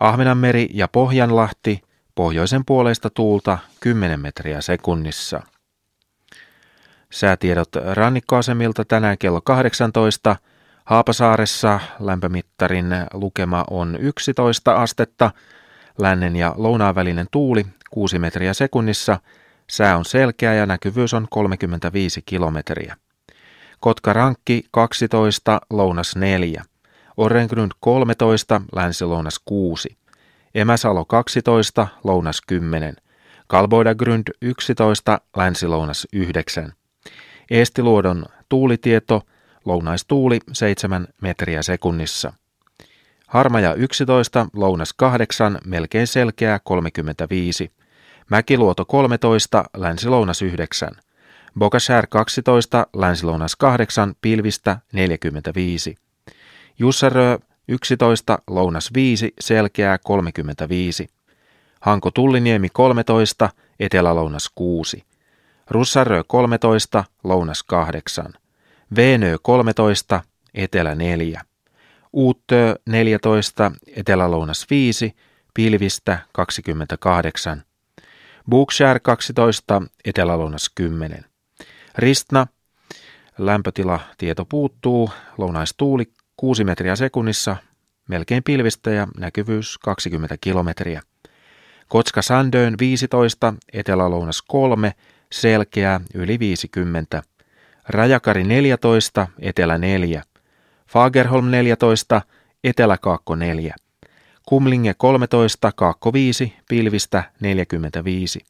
Ahvenanmeri 0.00 0.68
ja 0.72 0.88
Pohjanlahti, 0.88 1.80
pohjoisen 2.14 2.64
puoleista 2.64 3.10
tuulta 3.10 3.58
10 3.80 4.20
metriä 4.20 4.60
sekunnissa. 4.60 5.42
Säätiedot 7.12 7.68
rannikkoasemilta 7.92 8.84
tänään 8.84 9.18
kello 9.18 9.40
18. 9.40 10.36
Haapasaaressa 10.84 11.80
lämpömittarin 12.00 12.86
lukema 13.12 13.64
on 13.70 13.96
11 14.00 14.74
astetta, 14.74 15.30
lännen 15.98 16.36
ja 16.36 16.54
lounaan 16.56 16.94
välinen 16.94 17.26
tuuli 17.30 17.66
6 17.90 18.18
metriä 18.18 18.54
sekunnissa, 18.54 19.20
sää 19.70 19.96
on 19.96 20.04
selkeä 20.04 20.54
ja 20.54 20.66
näkyvyys 20.66 21.14
on 21.14 21.26
35 21.30 22.22
kilometriä. 22.26 22.96
Kotka-Rankki 23.82 24.64
12, 24.70 25.60
lounas 25.70 26.16
4. 26.16 26.64
Orrengrund 27.16 27.70
13, 27.80 28.60
länsi-lounas 28.72 29.40
6. 29.44 29.96
Emäsalo 30.54 31.04
12, 31.04 31.88
lounas 32.04 32.40
10. 32.46 32.96
Kalboidagrund 33.46 34.28
11, 34.42 35.20
länsi-lounas 35.36 36.06
9. 36.12 36.72
Eestiluodon 37.50 38.26
tuulitieto, 38.48 39.22
lounaistuuli 39.64 40.40
7 40.52 41.08
metriä 41.22 41.62
sekunnissa. 41.62 42.32
Harmaja 43.26 43.74
11, 43.74 44.46
lounas 44.52 44.92
8, 44.92 45.58
melkein 45.64 46.06
selkeä 46.06 46.60
35. 46.64 47.72
Mäkiluoto 48.30 48.84
13, 48.84 49.64
länsi-lounas 49.76 50.42
9. 50.42 50.90
Bokashär 51.58 52.06
12, 52.06 52.86
länsi-lounas 52.96 53.56
8, 53.56 54.14
pilvistä 54.20 54.78
45. 54.92 55.94
Jussarö 56.78 57.38
11, 57.68 58.38
lounas 58.46 58.90
5, 58.94 59.34
selkeää 59.40 59.98
35. 59.98 61.08
Hanko 61.80 62.10
Tulliniemi 62.10 62.68
13, 62.68 63.50
etelä-lounas 63.80 64.50
6. 64.54 65.04
Russarö 65.70 66.24
13, 66.26 67.04
lounas 67.24 67.62
8. 67.62 68.32
Veenö 68.96 69.36
13, 69.42 70.20
etelä 70.54 70.94
4. 70.94 71.40
Uuttö 72.12 72.76
14, 72.86 73.72
etelä-lounas 73.96 74.66
5, 74.70 75.16
pilvistä 75.54 76.18
28. 76.32 77.62
Bookshare 78.50 79.00
12, 79.00 79.82
etelä-lounas 80.04 80.70
10. 80.74 81.31
Ristna, 81.98 82.46
lämpötila 83.38 84.00
tieto 84.18 84.44
puuttuu, 84.44 85.10
lounaistuuli 85.38 86.04
6 86.36 86.64
metriä 86.64 86.96
sekunnissa, 86.96 87.56
melkein 88.08 88.42
pilvistä 88.42 88.90
ja 88.90 89.08
näkyvyys 89.18 89.78
20 89.78 90.36
kilometriä. 90.40 91.02
Kotska 91.88 92.22
Sandöön 92.22 92.74
15, 92.80 93.54
etelä-lounas 93.72 94.42
3, 94.42 94.92
selkeää 95.32 96.00
yli 96.14 96.38
50. 96.38 97.22
Rajakari 97.88 98.44
14, 98.44 99.26
etelä 99.38 99.78
4. 99.78 100.22
Fagerholm 100.86 101.50
14, 101.50 102.22
etelä-kaakko 102.64 103.34
4. 103.34 103.74
Kumlinge 104.46 104.94
13, 104.94 105.72
kaakko 105.76 106.12
5, 106.12 106.52
pilvistä 106.68 107.24
45. 107.40 108.40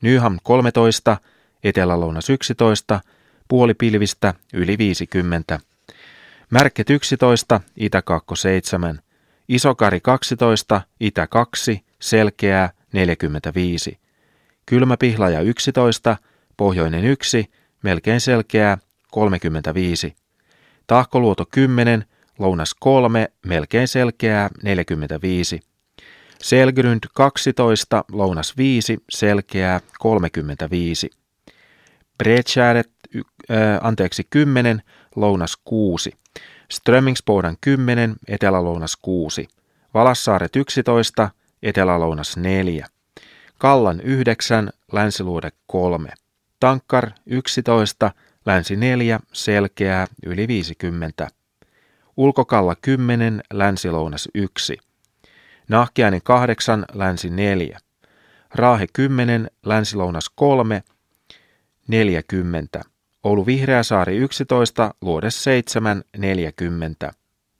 Nyham 0.00 0.38
13, 0.42 1.16
etelä-lounas 1.64 2.30
11, 2.30 3.00
puoli 3.48 3.74
pilvistä 3.74 4.34
yli 4.54 4.78
50. 4.78 5.60
Märket 6.50 6.90
11, 6.90 7.60
itä-kaakko 7.76 8.36
7. 8.36 9.00
Isokari 9.48 10.00
12, 10.00 10.82
itä 11.00 11.26
2, 11.26 11.84
selkeää 12.00 12.70
45. 12.92 13.98
Kylmäpihlaja 14.66 15.40
11, 15.40 16.16
pohjoinen 16.56 17.04
1, 17.04 17.50
melkein 17.82 18.20
selkeää 18.20 18.78
35. 19.10 20.16
Tahkoluoto 20.86 21.46
10, 21.50 22.04
lounas 22.38 22.74
3, 22.80 23.28
melkein 23.46 23.88
selkeää 23.88 24.50
45. 24.62 25.60
Selgrund 26.42 27.04
12, 27.14 28.04
lounas 28.12 28.56
5, 28.56 28.98
selkeää 29.10 29.80
35. 29.98 31.10
Bredskärdet, 32.18 32.90
äh, 33.16 33.78
anteeksi 33.82 34.24
10, 34.30 34.82
lounas 35.16 35.56
6. 35.64 36.12
Strömmingsbodan 36.70 37.56
10, 37.60 38.16
etelä-lounas 38.28 38.96
6. 39.02 39.48
Valassaaret 39.94 40.56
11, 40.56 41.30
etelä-lounas 41.62 42.36
4. 42.36 42.86
Kallan 43.58 44.00
9, 44.00 44.70
länsiluode 44.92 45.50
3. 45.66 46.08
Tankkar 46.60 47.10
11, 47.26 48.12
länsi 48.46 48.76
4, 48.76 49.20
selkeää, 49.32 50.06
yli 50.26 50.48
50. 50.48 51.28
Ulkokalla 52.16 52.76
10, 52.82 53.42
länsilounas 53.52 54.28
1. 54.34 54.78
Nahkiainen 55.68 56.22
8, 56.22 56.84
länsi 56.92 57.30
4. 57.30 57.78
Raahe 58.54 58.86
10, 58.92 59.50
länsilounas 59.66 60.30
3, 60.34 60.82
40. 61.86 62.80
Oulu 63.24 63.46
Vihreäsaari 63.46 64.16
11, 64.16 64.94
luode 65.00 65.30
7, 65.30 66.04
40. 66.16 67.12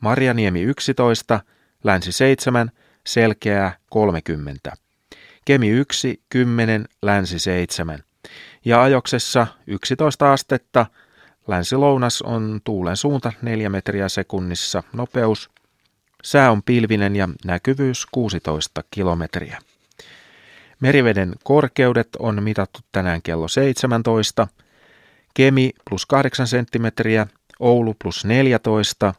Marjaniemi 0.03 0.63
11, 0.63 1.41
länsi 1.85 2.13
7, 2.13 2.71
selkeää 3.07 3.77
30. 3.91 4.73
Kemi 5.45 5.69
1, 5.69 6.23
10, 6.29 6.85
länsi 7.03 7.39
7. 7.39 7.99
Ja 8.65 8.83
ajoksessa 8.83 9.47
11 9.67 10.33
astetta, 10.33 10.87
länsi-lounas 11.49 12.23
on 12.23 12.61
tuulen 12.65 12.97
suunta 12.97 13.33
4 13.43 13.69
metriä 13.69 14.09
sekunnissa, 14.09 14.83
nopeus. 14.93 15.51
Sää 16.23 16.51
on 16.51 16.63
pilvinen 16.63 17.17
ja 17.17 17.29
näkyvyys 17.45 18.07
16 18.07 18.85
kilometriä. 18.91 19.59
Meriveden 20.81 21.35
korkeudet 21.45 22.09
on 22.19 22.43
mitattu 22.43 22.81
tänään 22.93 23.23
kello 23.23 23.49
17. 23.49 24.49
Kemi 25.35 25.71
plus 25.89 26.07
8 26.07 26.47
senttimetriä, 26.47 27.27
Oulu 27.61 27.95
plus 28.03 28.25
14, 28.25 29.15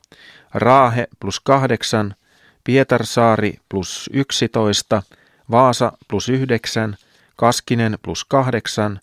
Raahe 0.53 1.07
plus 1.19 1.39
8, 1.39 2.15
Pietarsaari 2.63 3.53
plus 3.69 4.09
11, 4.13 5.03
Vaasa 5.51 5.91
plus 6.07 6.29
9, 6.29 6.97
Kaskinen 7.35 7.97
plus 8.01 8.25
8, 8.25 8.99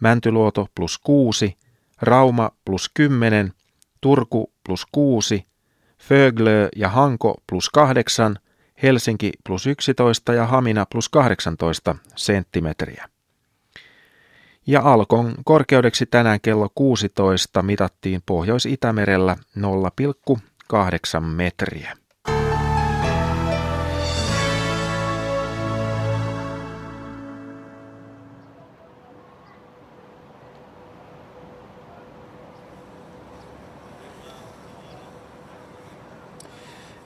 Mäntyluoto 0.00 0.68
plus 0.74 0.98
6, 0.98 1.56
Rauma 2.02 2.50
plus 2.64 2.90
10, 2.94 3.52
Turku 4.00 4.52
plus 4.64 4.86
6, 4.92 5.44
Föglö 5.98 6.68
ja 6.76 6.88
Hanko 6.88 7.42
plus 7.46 7.70
8, 7.70 8.38
Helsinki 8.82 9.32
plus 9.44 9.66
11 9.66 10.34
ja 10.34 10.46
Hamina 10.46 10.86
plus 10.86 11.08
18 11.08 11.96
senttimetriä. 12.16 13.08
Ja 14.66 14.80
Alkon 14.82 15.34
korkeudeksi 15.44 16.06
tänään 16.06 16.40
kello 16.40 16.68
16 16.74 17.62
mitattiin 17.62 18.22
Pohjois-Itämerellä 18.26 19.36
0,8 19.58 21.20
metriä. 21.20 21.96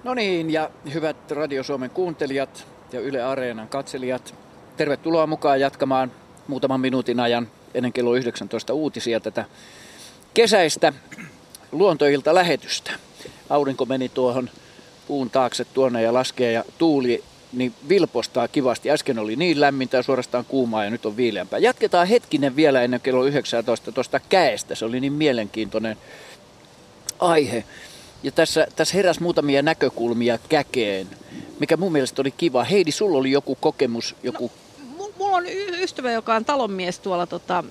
No 0.05 0.15
niin, 0.15 0.51
ja 0.51 0.71
hyvät 0.95 1.31
Radio 1.31 1.63
Suomen 1.63 1.91
kuuntelijat 1.91 2.67
ja 2.93 3.01
Yle 3.01 3.23
Areenan 3.23 3.69
katselijat, 3.69 4.35
tervetuloa 4.77 5.27
mukaan 5.27 5.61
jatkamaan 5.61 6.13
muutaman 6.47 6.81
minuutin 6.81 7.21
ajan 7.21 7.49
ennen 7.75 7.93
kello 7.93 8.15
19 8.15 8.73
uutisia 8.73 9.21
tätä 9.21 9.45
kesäistä 10.35 10.93
luontoilta 11.73 12.35
lähetystä. 12.35 12.91
Aurinko 13.51 13.85
meni 13.85 14.09
tuohon 14.09 14.51
puun 15.09 15.31
taakse 15.31 15.65
tuonne 15.65 16.03
ja 16.03 16.13
laskee 16.13 16.53
ja 16.53 16.65
tuuli 16.79 17.25
niin 17.53 17.75
vilpostaa 17.89 18.49
kivasti. 18.49 18.91
Äsken 18.91 19.19
oli 19.19 19.37
niin 19.37 19.61
lämmintä 19.61 19.97
ja 19.97 20.03
suorastaan 20.03 20.45
kuumaa 20.45 20.85
ja 20.85 20.91
nyt 20.91 21.07
on 21.07 21.17
viileämpää. 21.17 21.59
Jatketaan 21.59 22.09
hetkinen 22.09 22.57
vielä 22.57 22.83
ennen 22.83 23.01
kello 23.01 23.25
19 23.25 23.93
tuosta 23.93 24.21
käestä. 24.29 24.75
Se 24.75 24.85
oli 24.85 25.01
niin 25.01 25.13
mielenkiintoinen 25.13 25.97
aihe. 27.19 27.65
Ja 28.23 28.33
tässä, 28.33 28.67
tässä 28.77 28.95
heräsi 28.95 29.23
muutamia 29.23 29.63
näkökulmia 29.63 30.39
käkeen, 30.49 31.09
mikä 31.59 31.77
mun 31.77 31.93
mielestä 31.93 32.23
oli 32.23 32.31
kiva. 32.31 32.65
Heidi, 32.65 32.93
sulla 32.93 33.19
oli 33.19 33.31
joku 33.31 33.55
kokemus, 33.55 34.17
joku... 34.23 34.51
No, 34.99 35.11
mulla 35.19 35.37
on 35.37 35.45
ystävä, 35.81 36.13
joka 36.13 36.35
on 36.35 36.45
talonmies 36.45 36.99
tuolla 36.99 37.27
tota, 37.27 37.65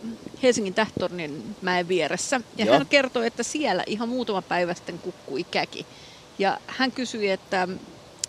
Helsingin 0.43 0.73
Tähtornin 0.73 1.55
mäen 1.61 1.87
vieressä. 1.87 2.41
Ja 2.57 2.65
Joo. 2.65 2.77
hän 2.77 2.87
kertoi, 2.87 3.27
että 3.27 3.43
siellä 3.43 3.83
ihan 3.87 4.09
muutama 4.09 4.41
päivä 4.41 4.73
sitten 4.73 4.99
kukkui 4.99 5.43
käki. 5.43 5.85
Ja 6.39 6.57
hän 6.67 6.91
kysyi, 6.91 7.29
että 7.29 7.67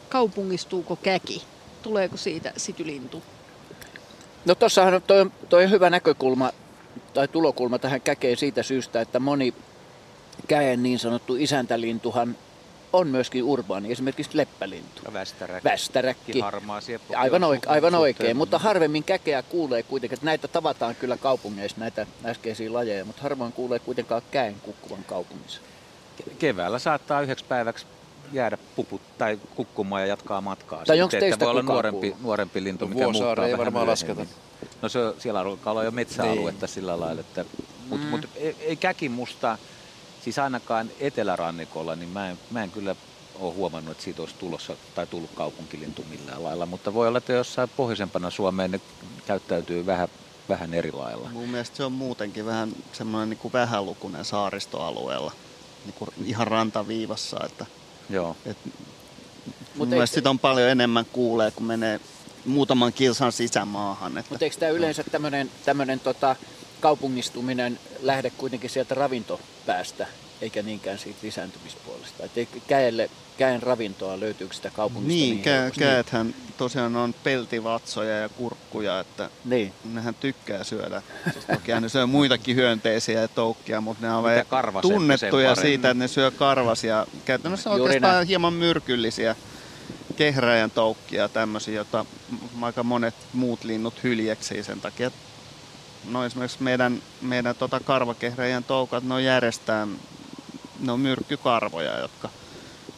kaupungistuuko 0.09 0.97
käki? 0.97 1.43
Tuleeko 1.83 2.17
siitä 2.17 2.53
sitylintu? 2.57 3.23
No 4.45 4.55
tuossahan 4.55 5.03
toi, 5.07 5.31
toi 5.49 5.65
on 5.65 5.71
hyvä 5.71 5.91
näkökulma 5.91 6.53
tai 7.15 7.29
tulokulma 7.29 7.79
tähän 7.79 8.01
käkeen 8.01 8.37
siitä 8.37 8.63
syystä, 8.63 9.01
että 9.01 9.21
moni 9.21 9.55
käen 10.53 10.83
niin 10.83 10.99
sanottu 10.99 11.37
isäntälintuhan 11.37 12.37
on 12.93 13.09
myöskin 13.09 13.45
urbaani, 13.45 13.93
esimerkiksi 13.93 14.37
leppälintu. 14.37 15.03
Västäräkki. 15.13 15.65
Västäräkki. 15.69 16.41
Harmaa 16.41 16.81
sieppo. 16.81 17.15
Aivan, 17.17 17.45
oike, 17.45 17.69
aivan 17.69 17.95
oikein, 17.95 18.37
mutta 18.37 18.59
harvemmin 18.59 19.05
käkeä 19.05 19.43
kuulee 19.43 19.83
kuitenkin, 19.83 20.15
että 20.15 20.27
näitä 20.27 20.49
tavataan 20.49 20.95
kyllä 20.95 21.17
kaupungeissa, 21.17 21.81
näitä 21.81 22.07
äskeisiä 22.25 22.73
lajeja, 22.73 23.05
mutta 23.05 23.23
harvoin 23.23 23.53
kuulee 23.53 23.79
kuitenkaan 23.79 24.23
käen 24.31 24.55
kukkuvan 24.63 25.05
kaupungissa. 25.05 25.61
Keväällä 26.39 26.79
saattaa 26.79 27.21
yhdeksi 27.21 27.45
päiväksi 27.45 27.87
jäädä 28.33 28.59
puput 28.77 29.01
tai 29.19 29.39
kukkumaan 29.57 30.03
ja 30.03 30.09
jatkaa 30.09 30.41
matkaa. 30.41 30.85
Tai 30.85 31.01
onko 31.01 31.17
teistä 31.21 31.45
voi 31.45 31.51
olla 31.51 31.63
nuorempi, 31.63 32.17
nuorempi 32.23 32.65
lintu, 32.65 32.87
mikä 32.87 33.09
muuttaa 33.09 33.47
ei 33.47 33.59
varmaan 33.59 33.87
lasketa. 33.87 34.27
No 34.83 34.89
se, 34.89 35.01
siellä 35.19 35.41
alkaa 35.41 35.71
olla 35.71 35.85
jo 35.85 35.91
metsäaluetta 35.91 36.67
niin. 36.67 36.75
sillä 36.75 37.01
lailla, 37.01 37.21
että, 37.21 37.45
mutta 37.89 38.07
mm. 38.07 38.11
mut, 38.11 38.29
ei, 38.37 38.57
ei 38.61 38.77
käki 38.77 39.09
musta, 39.09 39.59
siis 40.25 40.39
ainakaan 40.39 40.91
etelärannikolla, 41.01 41.97
niin 41.97 42.09
mä 42.09 42.31
en, 42.31 42.39
mä 42.51 42.63
en 42.63 42.71
kyllä 42.71 42.97
ole 43.41 43.55
huomannut, 43.55 43.93
että 43.93 44.05
siitä 44.05 44.23
olisi 44.23 44.35
tulossa 44.39 44.77
tai 44.95 45.07
tullut 45.07 45.31
kaupunkilintu 45.35 46.05
millään 46.11 46.45
lailla, 46.45 46.67
mutta 46.67 46.95
voi 46.95 47.09
olla, 47.09 47.19
että 47.19 47.33
jossain 47.33 47.69
pohjoisempana 47.77 48.31
Suomeen 48.31 48.71
ne 48.71 48.81
käyttäytyy 49.27 49.87
vähän, 49.87 50.09
vähän 50.49 50.75
eri 50.75 50.93
lailla. 50.93 51.31
Mun 51.33 51.49
mielestä 51.49 51.77
se 51.77 51.85
on 51.85 51.93
muutenkin 51.93 52.47
vähän 52.47 52.73
semmoinen 52.93 53.31
niin 53.31 53.39
kuin 53.39 53.53
vähälukuinen 53.53 54.25
saaristoalueella, 54.25 55.33
niin 55.85 55.95
kuin 55.95 56.11
ihan 56.25 56.47
rantaviivassa, 56.47 57.37
että 57.45 57.67
Joo. 58.11 58.37
Et, 58.47 58.57
mun 59.75 59.89
mielestä 59.89 60.15
sitä 60.15 60.31
on 60.31 60.39
paljon 60.39 60.69
enemmän 60.69 61.07
kuulee, 61.13 61.51
kun 61.51 61.67
menee 61.67 62.01
muutaman 62.45 62.93
kilsan 62.93 63.33
sisämaahan. 63.33 64.19
Että... 64.19 64.31
Mutta 64.31 64.45
eikö 64.45 64.57
tämä 64.57 64.71
yleensä 64.71 65.05
tämmöinen 65.65 66.01
tota, 66.01 66.37
kaupungistuminen 66.83 67.79
lähde 68.01 68.31
kuitenkin 68.31 68.71
sieltä 68.71 68.95
ravintopäästä, 68.95 70.07
eikä 70.41 70.63
niinkään 70.63 70.99
siitä 70.99 71.19
lisääntymispuolesta? 71.23 72.25
Että 72.25 72.41
käelle, 72.67 73.11
käen 73.39 73.63
ravintoa 73.63 74.21
löytyykö 74.21 74.55
sitä 74.55 74.71
kaupungista? 74.71 75.25
Niin, 75.25 75.43
niin 75.45 75.71
kä- 75.71 75.79
käethän 75.79 76.27
niin. 76.27 76.37
tosiaan 76.57 76.97
on 76.97 77.15
peltivatsoja 77.25 78.19
ja 78.19 78.29
kurkkuja, 78.29 79.01
että 79.01 79.31
niin. 79.45 79.73
nehän 79.85 80.15
tykkää 80.15 80.65
syödä. 80.65 81.03
Siis 81.33 81.45
toki 81.45 81.73
ne 81.81 81.89
syö 81.89 82.07
muitakin 82.07 82.57
hyönteisiä 82.57 83.21
ja 83.21 83.29
toukkia, 83.29 83.81
mutta 83.81 84.07
ne 84.07 84.15
on 84.15 84.25
tunnettuja 84.83 85.55
siitä, 85.55 85.91
että 85.91 86.05
ne 86.05 86.09
syö 86.09 86.31
karvasia. 86.31 87.07
Käytännössä 87.25 87.71
Juuri 87.71 87.83
oikeastaan 87.83 88.15
näin. 88.15 88.29
hieman 88.29 88.53
myrkyllisiä 88.53 89.37
kehräjän 90.17 90.71
toukkia 90.71 91.29
tämmöisiä, 91.29 91.75
joita 91.75 92.07
aika 92.61 92.83
monet 92.83 93.15
muut 93.33 93.65
linnut 93.65 94.03
hyljeksii 94.03 94.65
sen 94.65 94.81
takia. 94.81 95.11
No 96.05 96.25
esimerkiksi 96.25 96.63
meidän, 96.63 97.03
meidän 97.21 97.55
tota 97.57 97.81
karvakehräjän 97.81 98.65
toukat, 98.65 99.05
ne 99.05 99.15
on 99.15 99.25
järjestään, 99.25 99.97
ne 100.81 100.93
on 100.93 101.01
myrkkykarvoja, 101.01 101.99
jotka 101.99 102.29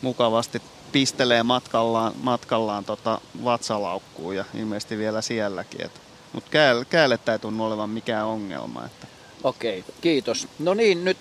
mukavasti 0.02 0.62
pistelee 0.92 1.42
matkallaan, 1.42 2.12
matkallaan 2.22 2.84
tota 2.84 3.20
vatsalaukkuun 3.44 4.36
ja 4.36 4.44
ilmeisesti 4.54 4.98
vielä 4.98 5.22
sielläkin. 5.22 5.90
Mutta 6.32 6.50
käälle, 6.50 6.84
käälle 6.84 7.18
ei 7.32 7.38
tunnu 7.38 7.64
olevan 7.64 7.90
mikään 7.90 8.26
ongelma. 8.26 8.84
Että. 8.84 9.06
Okei, 9.44 9.84
kiitos. 10.00 10.48
No 10.58 10.74
niin, 10.74 11.04
nyt 11.04 11.18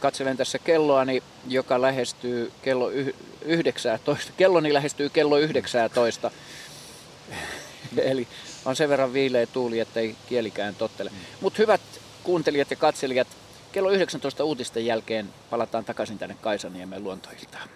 katselen 0.00 0.36
tässä 0.36 0.58
kelloani, 0.58 1.22
joka 1.48 1.80
lähestyy 1.80 2.52
kello 2.62 2.90
19. 3.44 4.32
Kelloni 4.36 4.72
lähestyy 4.72 5.08
kello 5.08 5.38
19. 5.38 6.30
Eli 7.98 8.28
on 8.64 8.76
sen 8.76 8.88
verran 8.88 9.12
viileä 9.12 9.46
tuuli, 9.46 9.80
että 9.80 10.00
ei 10.00 10.16
kielikään 10.28 10.74
tottele. 10.74 11.10
Mm. 11.10 11.16
Mutta 11.40 11.56
hyvät 11.58 11.80
kuuntelijat 12.22 12.70
ja 12.70 12.76
katselijat, 12.76 13.28
kello 13.72 13.90
19 13.90 14.44
uutisten 14.44 14.86
jälkeen 14.86 15.28
palataan 15.50 15.84
takaisin 15.84 16.18
tänne 16.18 16.36
Kaisaniemen 16.40 17.04
luontoiltaan. 17.04 17.68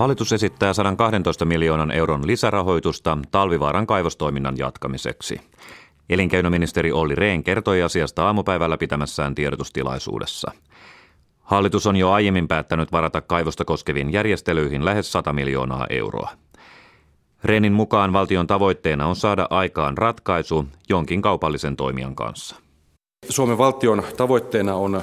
Hallitus 0.00 0.32
esittää 0.32 0.72
112 0.72 1.44
miljoonan 1.44 1.90
euron 1.90 2.26
lisärahoitusta 2.26 3.18
talvivaaran 3.30 3.86
kaivostoiminnan 3.86 4.58
jatkamiseksi. 4.58 5.40
Elinkeinoministeri 6.10 6.92
Olli 6.92 7.14
Rehn 7.14 7.42
kertoi 7.42 7.82
asiasta 7.82 8.26
aamupäivällä 8.26 8.78
pitämässään 8.78 9.34
tiedotustilaisuudessa. 9.34 10.52
Hallitus 11.40 11.86
on 11.86 11.96
jo 11.96 12.10
aiemmin 12.10 12.48
päättänyt 12.48 12.92
varata 12.92 13.20
kaivosta 13.20 13.64
koskeviin 13.64 14.12
järjestelyihin 14.12 14.84
lähes 14.84 15.12
100 15.12 15.32
miljoonaa 15.32 15.86
euroa. 15.90 16.30
Reenin 17.44 17.72
mukaan 17.72 18.12
valtion 18.12 18.46
tavoitteena 18.46 19.06
on 19.06 19.16
saada 19.16 19.46
aikaan 19.50 19.98
ratkaisu 19.98 20.66
jonkin 20.88 21.22
kaupallisen 21.22 21.76
toimijan 21.76 22.14
kanssa. 22.14 22.56
Suomen 23.28 23.58
valtion 23.58 24.02
tavoitteena 24.16 24.74
on 24.74 25.02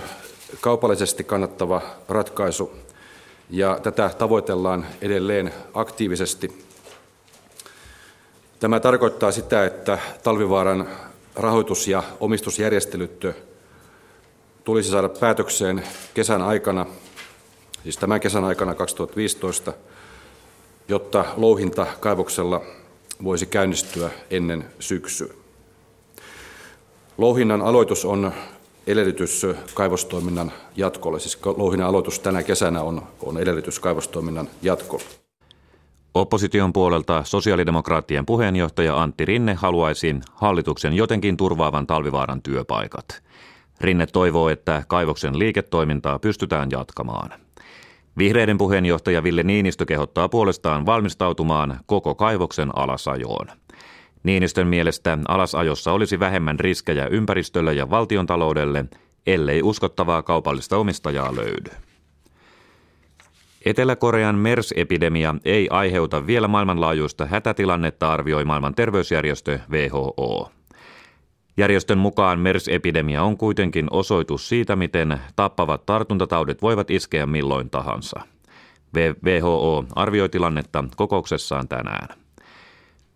kaupallisesti 0.62 1.24
kannattava 1.24 1.82
ratkaisu 2.10 2.72
ja 3.50 3.80
tätä 3.84 4.10
tavoitellaan 4.18 4.86
edelleen 5.02 5.54
aktiivisesti. 5.74 6.67
Tämä 8.60 8.80
tarkoittaa 8.80 9.32
sitä, 9.32 9.66
että 9.66 10.00
talvivaaran 10.24 10.88
rahoitus- 11.36 11.88
ja 11.88 12.04
omistusjärjestelyt 12.20 13.26
tulisi 14.64 14.90
saada 14.90 15.10
päätökseen 15.10 15.84
kesän 16.14 16.42
aikana, 16.42 16.86
siis 17.84 17.98
tämän 17.98 18.20
kesän 18.20 18.44
aikana 18.44 18.76
2015, 18.76 19.74
jotta 20.88 21.26
louhinta 21.36 21.86
kaivoksella 22.00 22.62
voisi 23.24 23.46
käynnistyä 23.46 24.10
ennen 24.30 24.66
syksyä. 24.80 25.34
Louhinnan 27.18 27.62
aloitus 27.62 28.06
on 28.06 28.32
edellytys 28.88 29.46
kaivostoiminnan 29.74 30.52
jatkolle. 30.76 31.20
Siis 31.20 31.40
louhinnan 31.46 31.90
aloitus 31.90 32.20
tänä 32.20 32.44
kesänä 32.44 32.82
on, 32.82 33.02
on 33.22 33.38
edellytys 33.38 33.80
kaivostoiminnan 33.80 34.50
jatkolle. 34.62 35.27
Opposition 36.18 36.74
puolelta 36.74 37.24
sosiaalidemokraattien 37.24 38.26
puheenjohtaja 38.26 39.02
Antti 39.02 39.26
Rinne 39.26 39.54
haluaisi 39.54 40.16
hallituksen 40.34 40.94
jotenkin 40.94 41.38
turvaavan 41.38 41.88
talvivaaran 41.88 42.42
työpaikat. 42.42 43.24
Rinne 43.82 44.06
toivoo, 44.06 44.50
että 44.50 44.84
kaivoksen 44.88 45.40
liiketoimintaa 45.40 46.20
pystytään 46.20 46.70
jatkamaan. 46.72 47.30
Vihreiden 48.18 48.58
puheenjohtaja 48.58 49.24
Ville 49.24 49.44
Niinistö 49.44 49.86
kehottaa 49.86 50.30
puolestaan 50.30 50.86
valmistautumaan 50.86 51.80
koko 51.86 52.16
kaivoksen 52.16 52.78
alasajoon. 52.78 53.48
Niinistön 54.24 54.68
mielestä 54.68 55.18
alasajossa 55.28 55.92
olisi 55.92 56.20
vähemmän 56.20 56.60
riskejä 56.60 57.08
ympäristölle 57.08 57.74
ja 57.74 57.90
valtiontaloudelle, 57.90 58.86
ellei 59.28 59.62
uskottavaa 59.64 60.24
kaupallista 60.24 60.78
omistajaa 60.78 61.36
löydy. 61.36 61.87
Etelä-Korean 63.68 64.36
MERS-epidemia 64.36 65.36
ei 65.46 65.68
aiheuta 65.72 66.28
vielä 66.28 66.48
maailmanlaajuista 66.48 67.26
hätätilannetta, 67.26 68.12
arvioi 68.12 68.46
maailman 68.46 68.76
terveysjärjestö 68.76 69.60
WHO. 69.72 70.52
Järjestön 71.58 71.98
mukaan 71.98 72.40
MERS-epidemia 72.40 73.24
on 73.24 73.38
kuitenkin 73.38 73.88
osoitus 73.92 74.50
siitä, 74.50 74.76
miten 74.76 75.20
tappavat 75.36 75.86
tartuntataudet 75.86 76.62
voivat 76.62 76.92
iskeä 76.92 77.26
milloin 77.26 77.70
tahansa. 77.70 78.22
WHO 79.26 79.86
arvioi 79.96 80.30
tilannetta 80.30 80.84
kokouksessaan 80.96 81.68
tänään. 81.68 82.08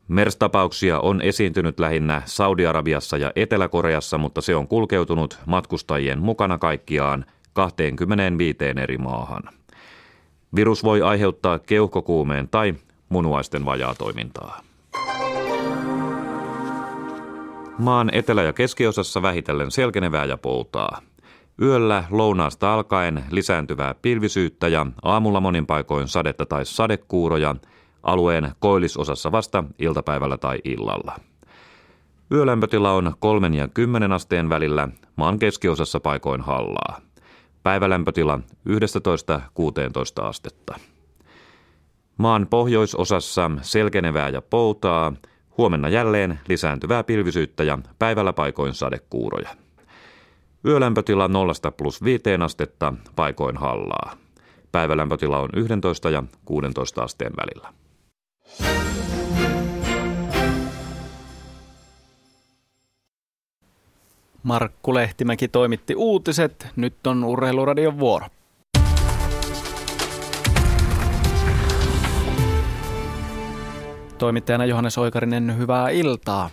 MERS-tapauksia 0.07 0.99
on 0.99 1.21
esiintynyt 1.21 1.79
lähinnä 1.79 2.21
Saudi-Arabiassa 2.25 3.17
ja 3.17 3.31
Etelä-Koreassa, 3.35 4.17
mutta 4.17 4.41
se 4.41 4.55
on 4.55 4.67
kulkeutunut 4.67 5.39
matkustajien 5.45 6.19
mukana 6.19 6.57
kaikkiaan 6.57 7.25
25 7.53 8.57
eri 8.83 8.97
maahan. 8.97 9.60
Virus 10.55 10.83
voi 10.83 11.01
aiheuttaa 11.01 11.59
keuhkokuumeen 11.59 12.47
tai 12.47 12.75
munuaisten 13.09 13.65
vajaatoimintaa. 13.65 14.61
Maan 17.77 18.09
etelä- 18.13 18.43
ja 18.43 18.53
keskiosassa 18.53 19.21
vähitellen 19.21 19.71
selkenevää 19.71 20.25
ja 20.25 20.37
poutaa. 20.37 21.01
Yöllä 21.61 22.03
lounaasta 22.09 22.73
alkaen 22.73 23.23
lisääntyvää 23.31 23.95
pilvisyyttä 24.01 24.67
ja 24.67 24.85
aamulla 25.03 25.39
monin 25.39 25.65
paikoin 25.65 26.07
sadetta 26.07 26.45
tai 26.45 26.65
sadekuuroja– 26.65 27.55
alueen 28.03 28.51
koillisosassa 28.59 29.31
vasta 29.31 29.63
iltapäivällä 29.79 30.37
tai 30.37 30.59
illalla. 30.63 31.19
Yölämpötila 32.31 32.91
on 32.91 33.13
3 33.19 33.47
ja 33.47 33.67
10 33.67 34.11
asteen 34.11 34.49
välillä, 34.49 34.89
maan 35.15 35.39
keskiosassa 35.39 35.99
paikoin 35.99 36.41
hallaa. 36.41 37.01
Päivälämpötila 37.63 38.39
11-16 40.19 40.23
astetta. 40.23 40.79
Maan 42.17 42.47
pohjoisosassa 42.47 43.51
selkenevää 43.61 44.29
ja 44.29 44.41
poutaa, 44.41 45.13
Huomenna 45.57 45.89
jälleen 45.89 46.39
lisääntyvää 46.47 47.03
pilvisyyttä 47.03 47.63
ja 47.63 47.79
päivällä 47.99 48.33
paikoin 48.33 48.73
sadekuuroja. 48.73 49.49
Yölämpötila 50.65 51.27
0 51.27 51.53
plus 51.77 52.03
5 52.03 52.23
astetta, 52.43 52.93
paikoin 53.15 53.57
hallaa. 53.57 54.13
Päivälämpötila 54.71 55.39
on 55.39 55.49
11 55.55 56.09
ja 56.09 56.23
16 56.45 57.03
asteen 57.03 57.33
välillä. 57.37 57.73
Markku 64.43 64.93
Lehtimäki 64.93 65.47
toimitti 65.47 65.95
uutiset. 65.95 66.67
Nyt 66.75 67.07
on 67.07 67.23
Urheiluradion 67.23 67.99
vuoro. 67.99 68.25
Toimittajana 74.17 74.65
Johannes 74.65 74.97
Oikarinen, 74.97 75.57
hyvää 75.57 75.89
iltaa. 75.89 76.49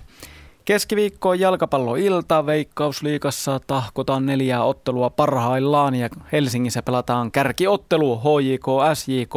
Keskiviikkoon 0.65 1.41
jalkapalloilta 1.41 2.47
Veikkausliigassa 2.47 3.61
tahkotaan 3.67 4.27
neljää 4.27 4.65
ottelua 4.65 5.11
parhaillaan 5.11 5.95
ja 5.95 6.09
Helsingissä 6.33 6.83
pelataan 6.83 7.33
kärkiottelu 7.33 8.19
HJK 8.19 8.67
SJK 8.95 9.35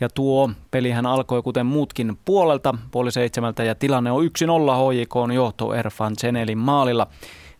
ja 0.00 0.08
tuo 0.14 0.50
pelihän 0.70 1.06
alkoi 1.06 1.42
kuten 1.42 1.66
muutkin 1.66 2.18
puolelta 2.24 2.74
puoli 2.90 3.12
seitsemältä 3.12 3.64
ja 3.64 3.74
tilanne 3.74 4.12
on 4.12 4.24
1-0 4.24 4.28
HJK 4.28 5.16
on 5.16 5.32
johto 5.32 5.74
Erfan 5.74 6.16
Cenelin 6.16 6.58
maalilla. 6.58 7.06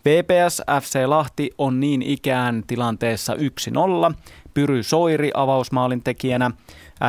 VPS 0.05 0.63
FC 0.81 0.99
Lahti 1.07 1.51
on 1.59 1.81
niin 1.81 2.03
ikään 2.03 2.63
tilanteessa 2.67 3.35
1-0. 3.35 4.15
Pyry 4.55 4.83
Soiri 4.83 5.31
avausmaalin 5.35 6.03
tekijänä. 6.03 6.51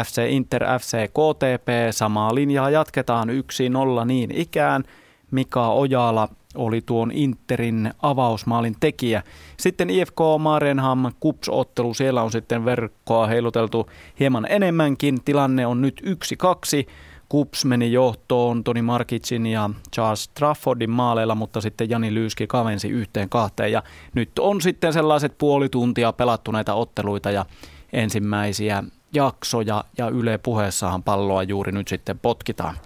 FC 0.06 0.22
Inter 0.30 0.64
FC 0.80 1.08
KTP 1.08 1.68
samaa 1.92 2.36
linjaa 2.36 2.70
jatketaan 2.70 3.30
1-0 3.30 4.06
niin 4.06 4.32
ikään. 4.32 4.84
Mika 5.32 5.68
Ojala 5.68 6.30
oli 6.56 6.82
tuon 6.86 7.12
Interin 7.12 7.92
avausmaalin 8.02 8.76
tekijä. 8.80 9.24
Sitten 9.58 9.90
IFK 9.90 10.20
Marenham 10.40 11.12
Kups-ottelu, 11.20 11.94
siellä 11.94 12.22
on 12.22 12.32
sitten 12.32 12.66
verkkoa 12.66 13.28
heiluteltu 13.28 13.90
hieman 14.20 14.48
enemmänkin. 14.50 15.24
Tilanne 15.24 15.68
on 15.68 15.82
nyt 15.82 16.02
1-2. 16.06 16.10
Kups 17.34 17.66
meni 17.66 17.92
johtoon 17.92 18.64
Toni 18.64 18.82
Markitsin 18.82 19.46
ja 19.46 19.70
Charles 19.94 20.28
Traffordin 20.28 20.90
maaleilla, 20.90 21.36
mutta 21.36 21.62
sitten 21.62 21.90
Jani 21.90 22.14
Lyyski 22.14 22.48
kavensi 22.48 22.90
yhteen 22.90 23.30
kahteen. 23.30 23.72
Ja 23.72 23.84
nyt 24.14 24.40
on 24.40 24.62
sitten 24.62 24.94
sellaiset 24.94 25.38
puoli 25.38 25.70
tuntia 25.70 26.14
pelattu 26.14 26.52
näitä 26.52 26.74
otteluita 26.74 27.32
ja 27.32 27.46
ensimmäisiä 27.94 28.84
jaksoja 29.14 29.84
ja 29.98 30.10
Yle 30.10 30.38
puheessahan 30.38 31.04
palloa 31.04 31.44
juuri 31.44 31.72
nyt 31.72 31.88
sitten 31.88 32.20
potkitaan. 32.20 32.78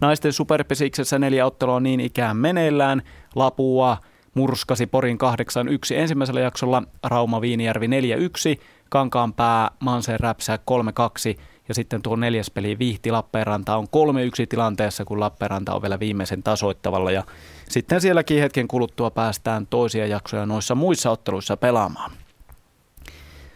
Naisten 0.00 0.32
superpesiksessä 0.32 1.18
neljä 1.18 1.46
ottelua 1.46 1.80
niin 1.80 2.00
ikään 2.00 2.36
meneillään. 2.36 3.02
Lapua 3.34 3.96
murskasi 4.34 4.86
Porin 4.86 5.18
8-1 5.94 5.96
ensimmäisellä 5.96 6.40
jaksolla, 6.40 6.82
Rauma 7.02 7.40
Viinijärvi 7.40 7.86
4-1, 7.86 8.60
Kankaanpää 8.88 9.70
Mansen 9.80 10.20
Räpsä 10.20 10.58
3-2 11.36 11.40
ja 11.68 11.74
sitten 11.74 12.02
tuo 12.02 12.16
neljäs 12.16 12.50
peli 12.50 12.78
Vihti 12.78 13.10
Lappeenranta 13.10 13.76
on 13.76 13.84
3-1 13.84 13.86
tilanteessa, 14.48 15.04
kun 15.04 15.20
Lappeenranta 15.20 15.74
on 15.74 15.82
vielä 15.82 16.00
viimeisen 16.00 16.42
tasoittavalla. 16.42 17.10
Ja 17.10 17.24
sitten 17.68 18.00
sielläkin 18.00 18.40
hetken 18.40 18.68
kuluttua 18.68 19.10
päästään 19.10 19.66
toisia 19.66 20.06
jaksoja 20.06 20.46
noissa 20.46 20.74
muissa 20.74 21.10
otteluissa 21.10 21.56
pelaamaan. 21.56 22.12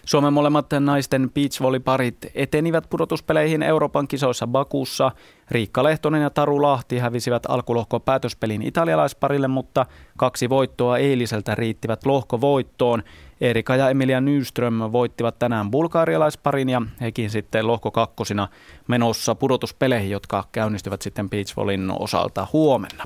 Suomen 0.06 0.32
molemmat 0.32 0.66
naisten 0.80 1.30
beachvolleyparit 1.30 2.16
etenivät 2.34 2.84
pudotuspeleihin 2.90 3.62
Euroopan 3.62 4.08
kisoissa 4.08 4.46
Bakussa. 4.46 5.12
Riikka 5.50 5.84
Lehtonen 5.84 6.22
ja 6.22 6.30
Taru 6.30 6.62
Lahti 6.62 6.98
hävisivät 6.98 7.42
alkulohko 7.48 8.00
päätöspelin 8.00 8.62
italialaisparille, 8.62 9.48
mutta 9.48 9.86
kaksi 10.16 10.48
voittoa 10.48 10.98
eiliseltä 10.98 11.54
riittivät 11.54 12.06
lohkovoittoon. 12.06 13.02
Erika 13.40 13.76
ja 13.76 13.90
Emilia 13.90 14.20
Nyström 14.20 14.74
voittivat 14.92 15.38
tänään 15.38 15.70
bulgaarialaisparin 15.70 16.68
ja 16.68 16.82
hekin 17.00 17.30
sitten 17.30 17.66
lohko 17.66 17.90
kakkosina 17.90 18.48
menossa 18.88 19.34
pudotuspeleihin, 19.34 20.10
jotka 20.10 20.44
käynnistyvät 20.52 21.02
sitten 21.02 21.30
beachvolleyn 21.30 21.90
osalta 21.98 22.46
huomenna. 22.52 23.04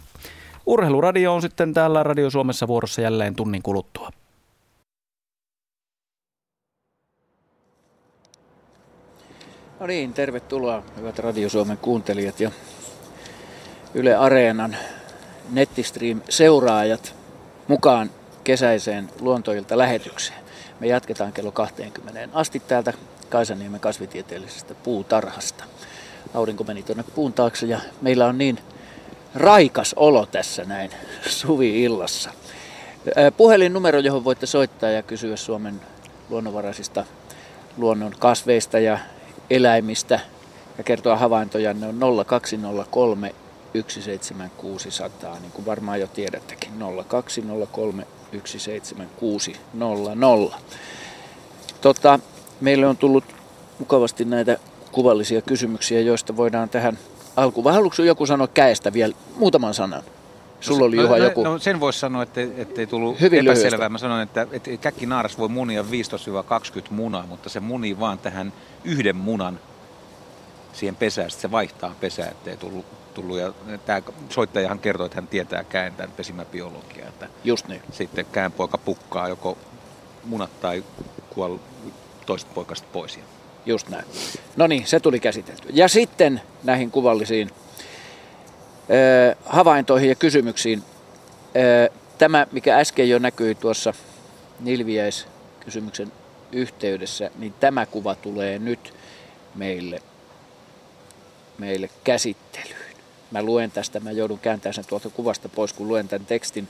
Urheiluradio 0.66 1.34
on 1.34 1.42
sitten 1.42 1.74
täällä 1.74 2.02
Radio 2.02 2.30
Suomessa 2.30 2.68
vuorossa 2.68 3.00
jälleen 3.00 3.36
tunnin 3.36 3.62
kuluttua. 3.62 4.10
No 9.80 9.86
niin, 9.86 10.12
tervetuloa 10.12 10.82
hyvät 10.96 11.18
Radio 11.18 11.48
Suomen 11.48 11.78
kuuntelijat 11.78 12.40
ja 12.40 12.50
Yle 13.94 14.16
Areenan 14.16 14.76
nettistream-seuraajat 15.50 17.14
mukaan 17.68 18.10
kesäiseen 18.44 19.10
luontoilta 19.20 19.78
lähetykseen. 19.78 20.40
Me 20.80 20.86
jatketaan 20.86 21.32
kello 21.32 21.52
20 21.52 22.28
asti 22.32 22.60
täältä 22.60 22.92
Kaisaniemen 23.28 23.80
kasvitieteellisestä 23.80 24.74
puutarhasta. 24.74 25.64
Aurinko 26.34 26.64
meni 26.64 26.82
tuonne 26.82 27.04
puun 27.14 27.32
taakse 27.32 27.66
ja 27.66 27.80
meillä 28.02 28.26
on 28.26 28.38
niin 28.38 28.58
raikas 29.34 29.94
olo 29.96 30.26
tässä 30.26 30.64
näin 30.64 30.90
suvi-illassa. 31.26 32.30
Puhelinnumero, 33.36 33.98
johon 33.98 34.24
voitte 34.24 34.46
soittaa 34.46 34.90
ja 34.90 35.02
kysyä 35.02 35.36
Suomen 35.36 35.80
luonnonvaraisista 36.28 37.04
luonnon 37.76 38.12
kasveista 38.18 38.78
ja 38.78 38.98
eläimistä 39.50 40.20
ja 40.78 40.84
kertoa 40.84 41.16
havaintoja, 41.16 41.74
ne 41.74 41.86
on 41.86 42.24
0203 42.26 43.34
17600, 43.88 45.38
niin 45.40 45.52
kuin 45.52 45.66
varmaan 45.66 46.00
jo 46.00 46.06
tiedättekin, 46.06 46.72
0203 47.08 48.06
17600. 48.30 50.60
Tota, 51.80 52.18
meille 52.60 52.86
on 52.86 52.96
tullut 52.96 53.24
mukavasti 53.78 54.24
näitä 54.24 54.58
kuvallisia 54.92 55.42
kysymyksiä, 55.42 56.00
joista 56.00 56.36
voidaan 56.36 56.68
tähän 56.68 56.98
alkuun. 57.36 57.64
Vai 57.64 57.74
haluatko 57.74 58.02
joku 58.02 58.26
sanoa 58.26 58.46
käestä 58.46 58.92
vielä 58.92 59.14
muutaman 59.36 59.74
sanan? 59.74 60.02
Sulla 60.60 60.84
oli 60.84 60.96
Juha 60.96 61.18
joku... 61.18 61.44
No, 61.44 61.58
sen 61.58 61.80
voisi 61.80 61.98
sanoa, 61.98 62.22
että 62.22 62.40
ei 62.76 62.86
tullut 62.86 63.20
Hyvin 63.20 63.40
epäselvää. 63.40 63.70
Lyhyesti. 63.70 63.92
Mä 63.92 63.98
sanoin, 63.98 64.22
että, 64.22 64.46
että 64.52 64.76
käkkinaaras 64.76 65.38
voi 65.38 65.48
munia 65.48 65.82
15-20 65.82 65.86
munaa, 66.90 67.26
mutta 67.26 67.48
se 67.48 67.60
munii 67.60 68.00
vaan 68.00 68.18
tähän 68.18 68.52
yhden 68.84 69.16
munan 69.16 69.60
siihen 70.72 70.96
pesään. 70.96 71.30
Sitten 71.30 71.48
se 71.48 71.52
vaihtaa 71.52 71.94
pesää, 72.00 72.28
ettei 72.28 72.56
tullut, 72.56 72.86
tullut. 73.14 73.38
Ja 73.38 73.52
tämä 73.86 74.02
soittajahan 74.28 74.78
kertoi, 74.78 75.06
että 75.06 75.16
hän 75.16 75.28
tietää 75.28 75.64
käen 75.64 75.94
tämän 75.94 76.12
pesimäbiologiaa. 76.16 77.08
Että 77.08 77.28
Just 77.44 77.68
niin. 77.68 77.82
Sitten 77.92 78.26
käenpoika 78.32 78.78
pukkaa 78.78 79.28
joko 79.28 79.58
munat 80.24 80.60
tai 80.60 80.84
kuol 81.30 81.56
toista 82.26 82.50
poikasta 82.54 82.88
pois. 82.92 83.18
Just 83.66 83.88
näin. 83.88 84.04
No 84.56 84.66
niin, 84.66 84.86
se 84.86 85.00
tuli 85.00 85.20
käsitelty. 85.20 85.68
Ja 85.72 85.88
sitten 85.88 86.40
näihin 86.64 86.90
kuvallisiin 86.90 87.50
ö, 88.90 89.36
havaintoihin 89.46 90.08
ja 90.08 90.14
kysymyksiin. 90.14 90.82
Ö, 91.56 91.90
tämä, 92.18 92.46
mikä 92.52 92.78
äsken 92.78 93.08
jo 93.08 93.18
näkyi 93.18 93.54
tuossa 93.54 93.94
Nilviäiskysymyksen 94.60 96.12
yhteydessä, 96.52 97.30
niin 97.38 97.54
tämä 97.60 97.86
kuva 97.86 98.14
tulee 98.14 98.58
nyt 98.58 98.94
meille 99.54 100.02
meille 101.60 101.90
käsittelyyn. 102.04 102.79
Mä 103.30 103.42
luen 103.42 103.70
tästä, 103.70 104.00
mä 104.00 104.10
joudun 104.10 104.38
kääntämään 104.38 104.74
sen 104.74 104.84
tuolta 104.86 105.10
kuvasta 105.10 105.48
pois, 105.48 105.72
kun 105.72 105.88
luen 105.88 106.08
tämän 106.08 106.26
tekstin. 106.26 106.68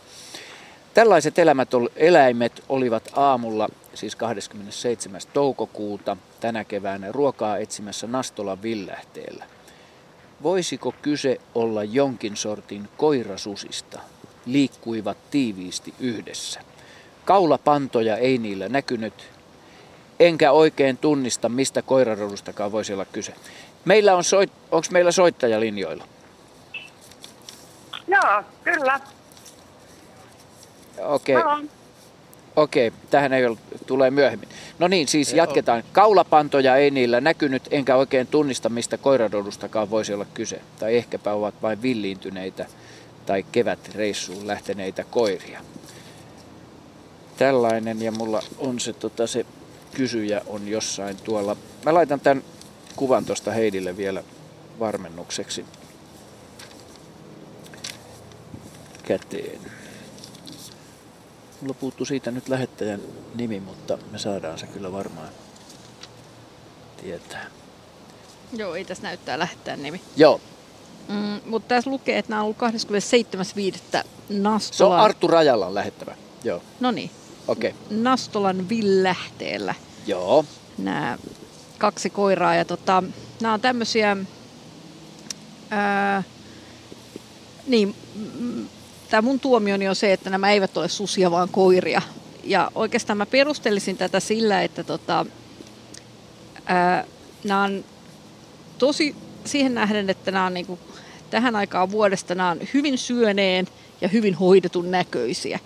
Tällaiset 0.94 1.38
elämät, 1.38 1.68
eläimet 1.96 2.64
olivat 2.68 3.10
aamulla, 3.16 3.68
siis 3.94 4.16
27. 4.16 5.20
toukokuuta, 5.32 6.16
tänä 6.40 6.64
keväänä 6.64 7.12
ruokaa 7.12 7.58
etsimässä 7.58 8.06
Nastolan 8.06 8.62
villähteellä. 8.62 9.44
Voisiko 10.42 10.94
kyse 11.02 11.40
olla 11.54 11.84
jonkin 11.84 12.36
sortin 12.36 12.88
koirasusista? 12.96 14.00
Liikkuivat 14.46 15.16
tiiviisti 15.30 15.94
yhdessä. 16.00 16.60
Kaulapantoja 17.24 18.16
ei 18.16 18.38
niillä 18.38 18.68
näkynyt, 18.68 19.14
enkä 20.20 20.52
oikein 20.52 20.98
tunnista, 20.98 21.48
mistä 21.48 21.82
koirarodustakaan 21.82 22.72
voisi 22.72 22.92
olla 22.92 23.04
kyse. 23.04 23.34
Meillä 23.84 24.16
on 24.16 24.24
soit, 24.24 24.52
onko 24.70 24.86
meillä 24.90 25.12
soittaja 25.12 25.60
linjoilla? 25.60 26.04
Joo, 28.10 28.42
kyllä. 28.64 29.00
Okei. 30.98 31.36
Okay. 31.36 31.68
Okei, 32.56 32.92
tähän 33.10 33.32
ei 33.32 33.46
ole, 33.46 33.58
tulee 33.86 34.10
myöhemmin. 34.10 34.48
No 34.78 34.88
niin, 34.88 35.08
siis 35.08 35.32
jatketaan. 35.32 35.82
Kaulapantoja 35.92 36.76
ei 36.76 36.90
niillä 36.90 37.20
näkynyt, 37.20 37.62
enkä 37.70 37.96
oikein 37.96 38.26
tunnista, 38.26 38.68
mistä 38.68 38.98
koirarodustakaan 38.98 39.90
voisi 39.90 40.14
olla 40.14 40.26
kyse. 40.34 40.60
Tai 40.78 40.96
ehkäpä 40.96 41.32
ovat 41.32 41.54
vain 41.62 41.82
villiintyneitä 41.82 42.66
tai 43.26 43.44
kevätreissuun 43.52 44.46
lähteneitä 44.46 45.04
koiria. 45.10 45.60
Tällainen, 47.36 48.02
ja 48.02 48.12
mulla 48.12 48.42
on 48.58 48.80
se, 48.80 48.92
tota, 48.92 49.26
se 49.26 49.46
kysyjä 49.94 50.40
on 50.46 50.68
jossain 50.68 51.16
tuolla. 51.16 51.56
Mä 51.84 51.94
laitan 51.94 52.20
tämän 52.20 52.42
kuvan 52.96 53.24
tuosta 53.24 53.50
Heidille 53.50 53.96
vielä 53.96 54.24
varmennukseksi. 54.78 55.64
Käteen. 59.18 59.60
Mulla 61.60 61.74
puuttuu 61.74 62.06
siitä 62.06 62.30
nyt 62.30 62.48
lähettäjän 62.48 63.00
nimi, 63.34 63.60
mutta 63.60 63.98
me 64.10 64.18
saadaan 64.18 64.58
se 64.58 64.66
kyllä 64.66 64.92
varmaan 64.92 65.28
tietää. 67.02 67.46
Joo, 68.52 68.74
ei 68.74 68.84
tässä 68.84 69.02
näyttää 69.02 69.38
lähettäjän 69.38 69.82
nimi. 69.82 70.00
Joo. 70.16 70.40
Mm, 71.08 71.40
mutta 71.46 71.68
tässä 71.68 71.90
lukee, 71.90 72.18
että 72.18 72.30
nämä 72.30 72.42
on 72.42 72.44
ollut 72.44 72.56
27.5. 74.02 74.06
Nastolan... 74.28 74.60
Se 74.60 74.84
on 74.84 75.00
Arttu 75.00 75.26
Rajalan 75.26 75.74
lähettävä. 75.74 76.16
Joo. 76.44 76.62
No 76.80 76.90
niin. 76.90 77.10
Okei. 77.48 77.70
Okay. 77.70 77.98
Nastolan 77.98 78.68
villähteellä. 78.68 79.74
Joo. 80.06 80.44
Nämä 80.78 81.18
kaksi 81.78 82.10
koiraa. 82.10 82.54
Ja 82.54 82.64
tota, 82.64 83.02
nämä 83.40 83.54
on 83.54 83.60
tämmöisiä... 83.60 84.16
Ää, 85.70 86.22
niin, 87.66 87.94
tämä 89.10 89.22
mun 89.22 89.40
tuomioni 89.40 89.88
on 89.88 89.96
se, 89.96 90.12
että 90.12 90.30
nämä 90.30 90.50
eivät 90.50 90.76
ole 90.76 90.88
susia, 90.88 91.30
vaan 91.30 91.48
koiria. 91.48 92.02
Ja 92.44 92.70
oikeastaan 92.74 93.16
mä 93.16 93.26
perustelisin 93.26 93.96
tätä 93.96 94.20
sillä, 94.20 94.62
että 94.62 94.84
tota, 94.84 95.26
ää, 96.66 97.04
nämä 97.44 97.62
on 97.62 97.84
tosi 98.78 99.14
siihen 99.44 99.74
nähden, 99.74 100.10
että 100.10 100.30
nämä 100.30 100.46
on 100.46 100.54
niin 100.54 100.66
kuin, 100.66 100.80
tähän 101.30 101.56
aikaan 101.56 101.90
vuodesta 101.90 102.34
nämä 102.34 102.50
on 102.50 102.60
hyvin 102.74 102.98
syöneen 102.98 103.66
ja 104.00 104.08
hyvin 104.08 104.34
hoidetun 104.34 104.90
näköisiä, 104.90 105.58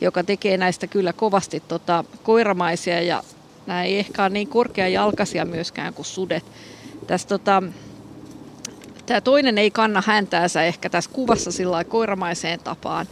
joka 0.00 0.24
tekee 0.24 0.56
näistä 0.56 0.86
kyllä 0.86 1.12
kovasti 1.12 1.62
tota, 1.68 2.04
koiramaisia 2.22 3.02
ja 3.02 3.22
nämä 3.66 3.84
ei 3.84 3.98
ehkä 3.98 4.22
ole 4.22 4.30
niin 4.30 4.48
korkeajalkaisia 4.48 5.44
myöskään 5.44 5.94
kuin 5.94 6.06
sudet. 6.06 6.44
Tässä 7.06 7.28
tota, 7.28 7.62
Tämä 9.08 9.20
toinen 9.20 9.58
ei 9.58 9.70
kanna 9.70 10.02
häntäänsä 10.06 10.62
ehkä 10.62 10.90
tässä 10.90 11.10
kuvassa 11.10 11.52
sillä 11.52 11.84
koiramaiseen 11.84 12.60
tapaan. 12.60 13.06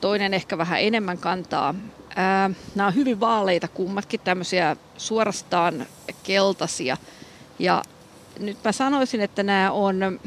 Toinen 0.00 0.34
ehkä 0.34 0.58
vähän 0.58 0.80
enemmän 0.80 1.18
kantaa. 1.18 1.74
Ää, 2.16 2.50
nämä 2.74 2.86
on 2.86 2.94
hyvin 2.94 3.20
vaaleita 3.20 3.68
kummatkin, 3.68 4.20
tämmöisiä 4.20 4.76
suorastaan 4.96 5.86
keltaisia. 6.22 6.96
Ja 7.58 7.82
nyt 8.38 8.56
mä 8.64 8.72
sanoisin, 8.72 9.20
että 9.20 9.42
nämä 9.42 9.70
on, 9.70 10.20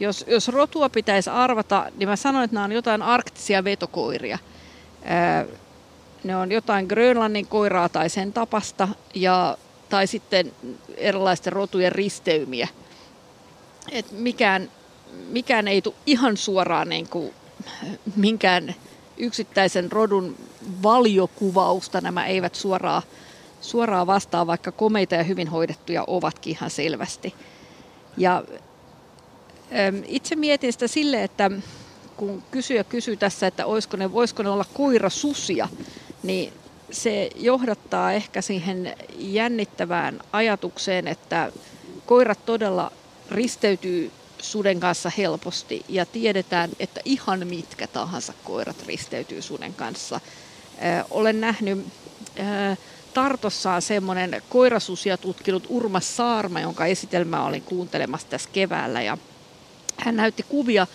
jos, 0.00 0.24
jos 0.28 0.48
rotua 0.48 0.88
pitäisi 0.88 1.30
arvata, 1.30 1.86
niin 1.96 2.08
mä 2.08 2.16
sanoin, 2.16 2.44
että 2.44 2.54
nämä 2.54 2.64
on 2.64 2.72
jotain 2.72 3.02
arktisia 3.02 3.64
vetokoiria. 3.64 4.38
Ää, 5.04 5.44
ne 6.24 6.36
on 6.36 6.52
jotain 6.52 6.86
Grönlannin 6.86 7.46
koiraa 7.46 7.88
tai 7.88 8.08
sen 8.08 8.32
tapasta, 8.32 8.88
ja, 9.14 9.56
tai 9.88 10.06
sitten 10.06 10.52
erilaisten 10.96 11.52
rotujen 11.52 11.92
risteymiä– 11.92 12.68
että 13.90 14.14
mikään, 14.14 14.70
mikään 15.28 15.68
ei 15.68 15.82
tule 15.82 15.94
ihan 16.06 16.36
suoraan 16.36 16.88
niin 16.88 17.08
kuin 17.08 17.34
minkään 18.16 18.74
yksittäisen 19.16 19.92
rodun 19.92 20.36
valiokuvausta. 20.82 22.00
Nämä 22.00 22.26
eivät 22.26 22.54
suoraan, 22.54 23.02
suoraan 23.60 24.06
vastaa, 24.06 24.46
vaikka 24.46 24.72
komeita 24.72 25.14
ja 25.14 25.22
hyvin 25.22 25.48
hoidettuja 25.48 26.04
ovatkin 26.06 26.50
ihan 26.50 26.70
selvästi. 26.70 27.34
Ja 28.16 28.44
itse 30.06 30.36
mietin 30.36 30.72
sitä 30.72 30.88
sille, 30.88 31.22
että 31.22 31.50
kun 32.16 32.42
kysyjä 32.50 32.84
kysyy 32.84 33.16
tässä, 33.16 33.46
että 33.46 33.66
olisiko 33.66 33.96
ne, 33.96 34.12
voisiko 34.12 34.42
ne 34.42 34.50
olla 34.50 34.64
koirasusia, 34.74 35.68
niin 36.22 36.52
se 36.90 37.30
johdattaa 37.36 38.12
ehkä 38.12 38.42
siihen 38.42 38.94
jännittävään 39.18 40.20
ajatukseen, 40.32 41.08
että 41.08 41.52
koirat 42.06 42.46
todella 42.46 42.92
risteytyy 43.30 44.10
suden 44.38 44.80
kanssa 44.80 45.10
helposti 45.18 45.84
ja 45.88 46.06
tiedetään, 46.06 46.70
että 46.78 47.00
ihan 47.04 47.46
mitkä 47.46 47.86
tahansa 47.86 48.32
koirat 48.44 48.86
risteytyy 48.86 49.42
suden 49.42 49.74
kanssa. 49.74 50.20
Ö, 50.78 51.04
olen 51.10 51.40
nähnyt 51.40 51.86
ö, 52.38 52.76
Tartossaan 53.14 53.82
semmoinen 53.82 54.42
koirasusia 54.48 55.16
tutkinut 55.16 55.66
Urma 55.68 56.00
Saarma, 56.00 56.60
jonka 56.60 56.86
esitelmää 56.86 57.44
olin 57.44 57.62
kuuntelemassa 57.62 58.28
tässä 58.28 58.48
keväällä. 58.52 59.02
Ja 59.02 59.18
hän 59.96 60.16
näytti 60.16 60.42
kuvia 60.48 60.86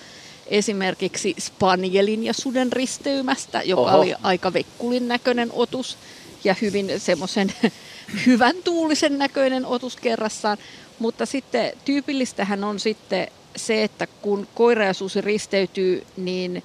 esimerkiksi 0.48 1.36
Spanielin 1.40 2.24
ja 2.24 2.34
suden 2.34 2.72
risteymästä, 2.72 3.62
joka 3.62 3.82
Oho. 3.82 3.98
oli 3.98 4.14
aika 4.24 4.54
vekkulin 4.54 5.08
näköinen 5.08 5.50
otus 5.54 5.98
ja 6.44 6.56
hyvin 6.62 6.92
semmoisen 6.98 7.54
hyvän 8.26 8.56
tuulisen 8.64 9.18
näköinen 9.18 9.66
otus 9.66 9.96
kerrassaan. 9.96 10.58
Mutta 11.00 11.26
sitten 11.26 11.74
tyypillistähän 11.86 12.64
on 12.64 12.80
sitten 12.80 13.28
se, 13.56 13.84
että 13.84 14.08
kun 14.22 14.48
koira 14.56 14.86
ja 14.86 14.94
susi 14.94 15.22
risteytyy, 15.22 16.04
niin 16.18 16.64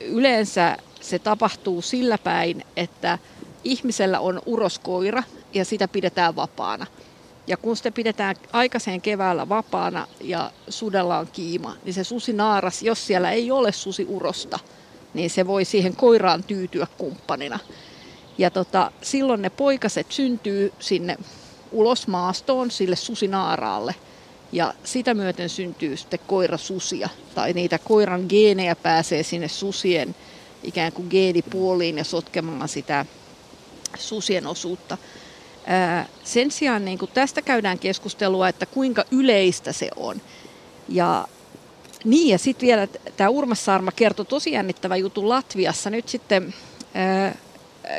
yleensä 0.00 0.76
se 1.00 1.18
tapahtuu 1.18 1.82
sillä 1.82 2.18
päin, 2.18 2.64
että 2.76 3.18
ihmisellä 3.64 4.20
on 4.20 4.42
uroskoira 4.46 5.22
ja 5.54 5.64
sitä 5.64 5.88
pidetään 5.88 6.36
vapaana. 6.36 6.86
Ja 7.46 7.56
kun 7.56 7.76
sitä 7.76 7.90
pidetään 7.90 8.36
aikaiseen 8.52 9.00
keväällä 9.00 9.48
vapaana 9.48 10.06
ja 10.20 10.52
sudella 10.68 11.18
on 11.18 11.28
kiima, 11.32 11.76
niin 11.84 11.94
se 11.94 12.04
susi 12.04 12.32
naaras, 12.32 12.82
jos 12.82 13.06
siellä 13.06 13.30
ei 13.30 13.50
ole 13.50 13.72
susi 13.72 14.06
urosta, 14.08 14.58
niin 15.14 15.30
se 15.30 15.46
voi 15.46 15.64
siihen 15.64 15.96
koiraan 15.96 16.44
tyytyä 16.44 16.86
kumppanina. 16.98 17.58
Ja 18.38 18.50
tota, 18.50 18.92
silloin 19.02 19.42
ne 19.42 19.50
poikaset 19.50 20.12
syntyy 20.12 20.72
sinne 20.78 21.16
ulos 21.74 22.06
maastoon 22.06 22.70
sille 22.70 22.96
susinaaraalle. 22.96 23.94
Ja 24.52 24.74
sitä 24.84 25.14
myöten 25.14 25.48
syntyy 25.48 25.96
sitten 25.96 26.20
koirasusia, 26.26 27.08
tai 27.34 27.52
niitä 27.52 27.78
koiran 27.78 28.26
geenejä 28.28 28.76
pääsee 28.76 29.22
sinne 29.22 29.48
susien 29.48 30.14
ikään 30.62 30.92
kuin 30.92 31.08
geenipuoliin 31.10 31.98
ja 31.98 32.04
sotkemaan 32.04 32.68
sitä 32.68 33.06
susien 33.98 34.46
osuutta. 34.46 34.98
Sen 36.24 36.50
sijaan 36.50 36.84
niin 36.84 36.98
kuin 36.98 37.10
tästä 37.14 37.42
käydään 37.42 37.78
keskustelua, 37.78 38.48
että 38.48 38.66
kuinka 38.66 39.04
yleistä 39.10 39.72
se 39.72 39.88
on. 39.96 40.20
Ja 40.88 41.28
niin, 42.04 42.28
ja 42.28 42.38
sitten 42.38 42.66
vielä 42.66 42.88
tämä 43.16 43.30
Urmas 43.30 43.64
Saarma 43.64 43.92
kertoi 43.92 44.26
tosi 44.26 44.52
jännittävä 44.52 44.96
jutun 44.96 45.28
Latviassa. 45.28 45.90
Nyt 45.90 46.08
sitten 46.08 46.54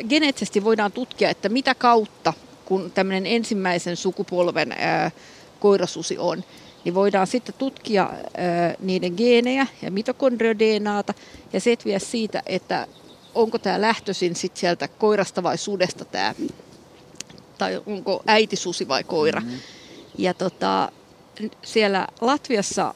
geneettisesti 0.10 0.64
voidaan 0.64 0.92
tutkia, 0.92 1.30
että 1.30 1.50
mitä 1.50 1.76
kautta 1.76 2.34
kun 2.66 2.92
tämmöinen 2.92 3.26
ensimmäisen 3.26 3.96
sukupolven 3.96 4.72
ää, 4.72 5.12
koirasusi 5.60 6.18
on, 6.18 6.44
niin 6.84 6.96
voidaan 6.96 7.28
sitten 7.28 7.56
tutkia 7.58 8.04
ää, 8.04 8.76
niiden 8.80 9.14
geenejä 9.18 9.68
ja 9.82 9.92
mitokondriodNAta 9.92 11.14
ja 11.54 11.60
setviä 11.60 12.00
siitä, 12.00 12.44
että 12.46 12.88
onko 13.36 13.60
tämä 13.60 13.82
lähtöisin 13.82 14.36
sit 14.36 14.58
sieltä 14.58 14.88
koirasta 14.88 15.44
vai 15.44 15.58
sudesta 15.58 16.06
tämä, 16.06 16.36
tai 17.58 17.82
onko 17.86 18.24
äiti 18.28 18.56
susi 18.56 18.88
vai 18.88 19.04
koira. 19.04 19.42
Mm-hmm. 19.42 19.60
Ja 20.18 20.34
tota, 20.34 20.92
siellä 21.62 22.08
Latviassa 22.22 22.94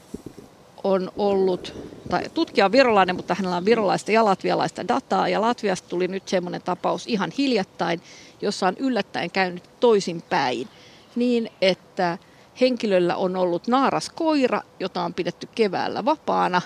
on 0.83 1.11
ollut, 1.17 1.73
tai 2.09 2.29
tutkija 2.33 2.65
on 2.65 2.71
virolainen, 2.71 3.15
mutta 3.15 3.35
hänellä 3.35 3.57
on 3.57 3.65
virolaista 3.65 4.11
ja 4.11 4.25
latvialaista 4.25 4.87
dataa, 4.87 5.29
ja 5.29 5.41
Latviasta 5.41 5.89
tuli 5.89 6.07
nyt 6.07 6.27
semmoinen 6.27 6.61
tapaus 6.61 7.07
ihan 7.07 7.31
hiljattain, 7.37 8.01
jossa 8.41 8.67
on 8.67 8.75
yllättäen 8.77 9.31
käynyt 9.31 9.63
toisinpäin, 9.79 10.67
niin 11.15 11.51
että 11.61 12.17
henkilöllä 12.61 13.15
on 13.15 13.35
ollut 13.35 13.67
naaras 13.67 14.09
koira, 14.09 14.61
jota 14.79 15.03
on 15.03 15.13
pidetty 15.13 15.47
keväällä 15.55 16.05
vapaana, 16.05 16.61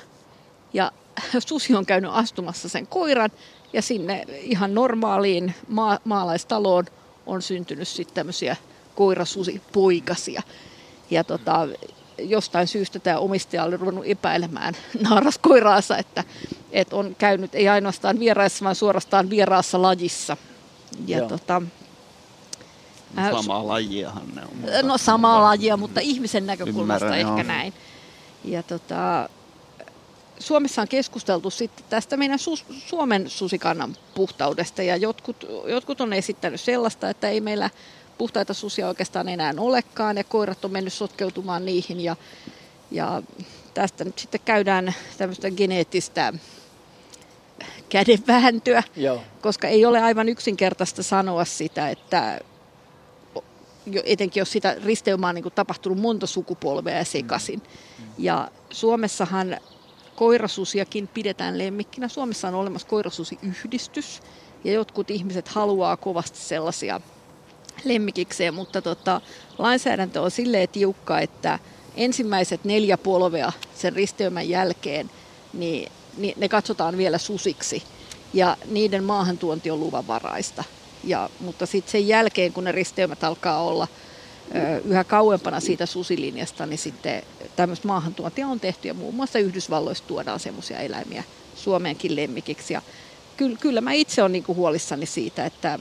ja 0.74 0.92
susi 1.48 1.76
on 1.76 1.86
käynyt 1.86 2.12
astumassa 2.14 2.70
sen 2.70 2.88
koiran, 2.88 3.32
ja 3.74 3.82
sinne 3.82 4.26
ihan 4.30 4.74
normaaliin 4.74 5.54
maa- 5.68 6.00
maalaistaloon 6.04 6.86
on 7.26 7.42
syntynyt 7.42 7.88
sitten 7.88 8.16
tämmöisiä 8.16 8.56
koirasusipoikasia. 8.96 10.42
Ja 11.10 11.24
tota, 11.24 11.68
jostain 12.18 12.68
syystä 12.68 13.00
tämä 13.00 13.18
omistaja 13.18 13.64
oli 13.64 13.78
ruvennut 13.78 14.06
epäilemään 14.08 14.74
naaraskoiraansa, 15.10 15.98
että, 15.98 16.24
että 16.72 16.96
on 16.96 17.16
käynyt 17.18 17.56
ei 17.56 17.70
ainoastaan 17.70 18.20
vieraissa, 18.20 18.64
vaan 18.64 18.76
suorastaan 18.76 19.30
vieraassa 19.30 19.82
lajissa. 19.82 20.38
Ja 21.08 21.18
Joo. 21.18 21.30
tota, 21.30 21.62
No 23.14 23.42
samaa 23.42 23.68
lajiahan 23.68 24.36
ne 24.36 24.42
on. 24.42 24.58
Mutta... 24.62 24.82
No 24.82 24.98
samaa 24.98 25.44
lajia, 25.44 25.78
mutta 25.78 26.00
ihmisen 26.00 26.46
näkökulmasta 26.46 27.06
Ymmärrän, 27.06 27.20
ehkä 27.20 27.42
joo. 27.42 27.44
näin. 27.44 27.74
Ja 28.44 28.64
tota, 28.64 29.30
Suomessa 30.40 30.82
on 30.82 30.88
keskusteltu 30.88 31.50
sitten 31.50 31.86
tästä 31.90 32.18
meidän 32.18 32.40
su- 32.40 32.74
Suomen 32.88 33.30
susikannan 33.30 33.96
puhtaudesta 34.16 34.84
ja 34.84 34.96
jotkut, 34.96 35.46
jotkut 35.68 36.02
on 36.02 36.14
esittänyt 36.14 36.62
sellaista, 36.62 37.10
että 37.10 37.30
ei 37.30 37.42
meillä 37.42 37.70
puhtaita 38.18 38.54
susia 38.54 38.88
oikeastaan 38.88 39.30
enää 39.30 39.54
olekaan 39.58 40.18
ja 40.18 40.24
koirat 40.24 40.66
on 40.66 40.72
mennyt 40.72 40.94
sotkeutumaan 40.94 41.66
niihin 41.66 42.00
ja, 42.00 42.16
ja 42.92 43.24
tästä 43.74 44.04
nyt 44.04 44.20
sitten 44.20 44.42
käydään 44.46 44.94
tämmöistä 45.18 45.52
geneettistä 45.52 46.34
kädenvääntöä, 47.94 48.84
Joo. 48.96 49.22
koska 49.42 49.68
ei 49.68 49.86
ole 49.86 50.02
aivan 50.02 50.30
yksinkertaista 50.30 51.04
sanoa 51.04 51.46
sitä, 51.46 51.90
että 51.90 52.40
etenkin 54.06 54.42
jos 54.42 54.52
sitä 54.52 54.76
risteymää 54.86 55.30
on 55.30 55.36
niin 55.36 55.44
kuin 55.44 55.54
tapahtunut 55.54 56.00
monta 56.00 56.28
sukupolvea 56.28 56.98
ja 56.98 57.06
sekaisin. 57.06 57.62
Ja 58.18 58.52
Suomessahan 58.70 59.58
koirasusiakin 60.16 61.08
pidetään 61.08 61.58
lemmikkinä. 61.58 62.08
Suomessa 62.08 62.48
on 62.48 62.56
olemassa 62.56 62.88
koirasusiyhdistys 62.88 64.22
ja 64.64 64.72
jotkut 64.72 65.12
ihmiset 65.12 65.48
haluaa 65.48 65.98
kovasti 65.98 66.38
sellaisia 66.38 67.02
lemmikikseen, 67.84 68.54
mutta 68.54 68.82
tota, 68.82 69.22
lainsäädäntö 69.58 70.22
on 70.22 70.32
silleen 70.32 70.70
tiukka, 70.70 71.20
että 71.20 71.60
ensimmäiset 71.96 72.64
neljä 72.64 72.98
polvea 72.98 73.52
sen 73.76 73.94
risteymän 73.94 74.50
jälkeen, 74.50 75.10
niin 75.54 75.92
ne 76.18 76.50
katsotaan 76.50 76.98
vielä 76.98 77.18
susiksi 77.18 77.84
ja 78.34 78.58
niiden 78.66 79.04
maahantuonti 79.04 79.72
on 79.72 79.80
luvanvaraista. 79.80 80.64
Ja, 81.04 81.30
mutta 81.40 81.66
sitten 81.66 81.92
sen 81.92 82.08
jälkeen, 82.08 82.54
kun 82.54 82.64
ne 82.64 82.72
risteymät 82.72 83.24
alkaa 83.24 83.64
olla 83.64 83.88
ö, 84.56 84.82
yhä 84.86 85.04
kauempana 85.04 85.60
siitä 85.60 85.86
susilinjasta, 85.86 86.66
niin 86.66 86.78
sitten 86.78 87.24
tämmöistä 87.56 87.88
maahantuontia 87.88 88.48
on 88.48 88.60
tehty 88.60 88.88
ja 88.88 88.94
muun 88.94 89.16
muassa 89.16 89.40
Yhdysvalloissa 89.40 90.04
tuodaan 90.08 90.40
semmoisia 90.40 90.80
eläimiä 90.80 91.24
Suomeenkin 91.56 92.16
lemmikiksi. 92.16 92.74
Ja 92.74 92.82
kyllä, 93.38 93.58
kyllä 93.58 93.82
mä 93.82 93.94
itse 93.94 94.22
olen 94.22 94.32
niinku 94.32 94.56
huolissani 94.56 95.06
siitä, 95.06 95.46
että 95.46 95.80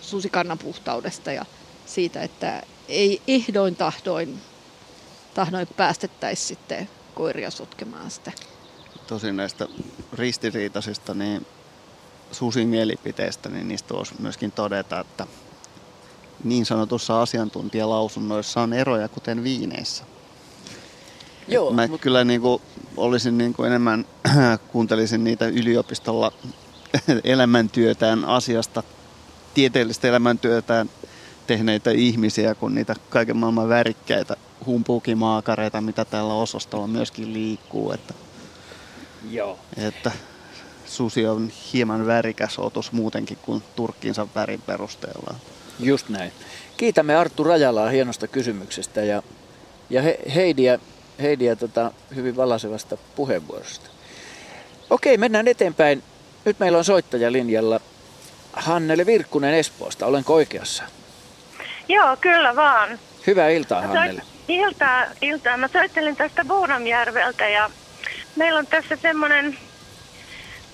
susikannan 0.00 0.58
puhtaudesta 0.58 1.32
ja 1.32 1.44
siitä, 1.86 2.22
että 2.22 2.62
ei 2.88 3.22
ehdoin 3.28 3.76
tahdoin, 3.76 4.38
tahdoin 5.34 5.66
päästettäisi 5.76 6.46
sitten 6.46 6.88
koiria 7.14 7.50
sotkemaan 7.50 8.10
sitä. 8.10 8.32
Tosin 9.08 9.36
näistä 9.36 9.68
ristiriitaisista 10.12 11.14
niin 11.14 11.46
susimielipiteistä, 12.32 13.48
niin 13.48 13.68
niistä 13.68 13.94
voisi 13.94 14.14
myöskin 14.18 14.52
todeta, 14.52 15.00
että 15.00 15.26
niin 16.44 16.66
sanotussa 16.66 17.22
asiantuntijalausunnoissa 17.22 18.60
on 18.60 18.72
eroja, 18.72 19.08
kuten 19.08 19.44
viineissä. 19.44 20.04
Joo, 21.48 21.70
Mä 21.70 21.86
mutta... 21.86 22.02
kyllä 22.02 22.24
niin 22.24 22.40
kuin 22.40 22.62
olisin 22.96 23.38
niin 23.38 23.54
kuin 23.54 23.66
enemmän, 23.66 24.04
kuuntelisin 24.72 25.24
niitä 25.24 25.46
yliopistolla 25.46 26.32
elämäntyötään 27.24 28.24
asiasta, 28.24 28.82
tieteellistä 29.54 30.08
elämäntyötään 30.08 30.90
tehneitä 31.46 31.90
ihmisiä 31.90 32.54
kuin 32.54 32.74
niitä 32.74 32.94
kaiken 33.10 33.36
maailman 33.36 33.68
värikkäitä 33.68 34.36
humpuukimaakareita, 34.66 35.80
mitä 35.80 36.04
tällä 36.04 36.34
osastolla 36.34 36.86
myöskin 36.86 37.32
liikkuu. 37.32 37.92
Että, 37.92 38.14
Joo. 39.30 39.58
Että 39.76 40.10
susi 40.86 41.26
on 41.26 41.52
hieman 41.72 42.06
värikäs 42.06 42.58
otus 42.58 42.92
muutenkin 42.92 43.38
kuin 43.42 43.62
turkkiinsa 43.76 44.26
värin 44.34 44.62
perusteella. 44.62 45.34
Just 45.80 46.08
näin. 46.08 46.32
Kiitämme 46.76 47.16
Arttu 47.16 47.44
Rajalaa 47.44 47.88
hienosta 47.88 48.26
kysymyksestä 48.28 49.00
ja, 49.00 49.22
ja 49.90 50.02
he, 50.02 50.18
Heidiä, 50.34 50.78
Heidiä 51.22 51.56
tota, 51.56 51.92
hyvin 52.14 52.36
valasevasta 52.36 52.96
puheenvuorosta. 53.16 53.90
Okei, 54.90 55.16
mennään 55.16 55.48
eteenpäin. 55.48 56.02
Nyt 56.44 56.58
meillä 56.58 56.78
on 56.78 56.84
soittaja 56.84 57.32
linjalla 57.32 57.80
Hannele 58.52 59.06
Virkkunen 59.06 59.54
Espoosta. 59.54 60.06
Olenko 60.06 60.34
oikeassa? 60.34 60.82
Joo, 61.88 62.16
kyllä 62.20 62.56
vaan. 62.56 62.98
Hyvää 63.26 63.48
iltaa, 63.48 63.82
Hannele. 63.82 64.22
Iltaa, 64.48 65.04
iltaa. 65.22 65.56
Mä 65.56 65.68
soittelin 65.68 66.16
tästä 66.16 66.44
Buunamjärveltä 66.44 67.48
ja 67.48 67.70
meillä 68.38 68.58
on 68.58 68.66
tässä 68.66 68.96
semmoinen 68.96 69.58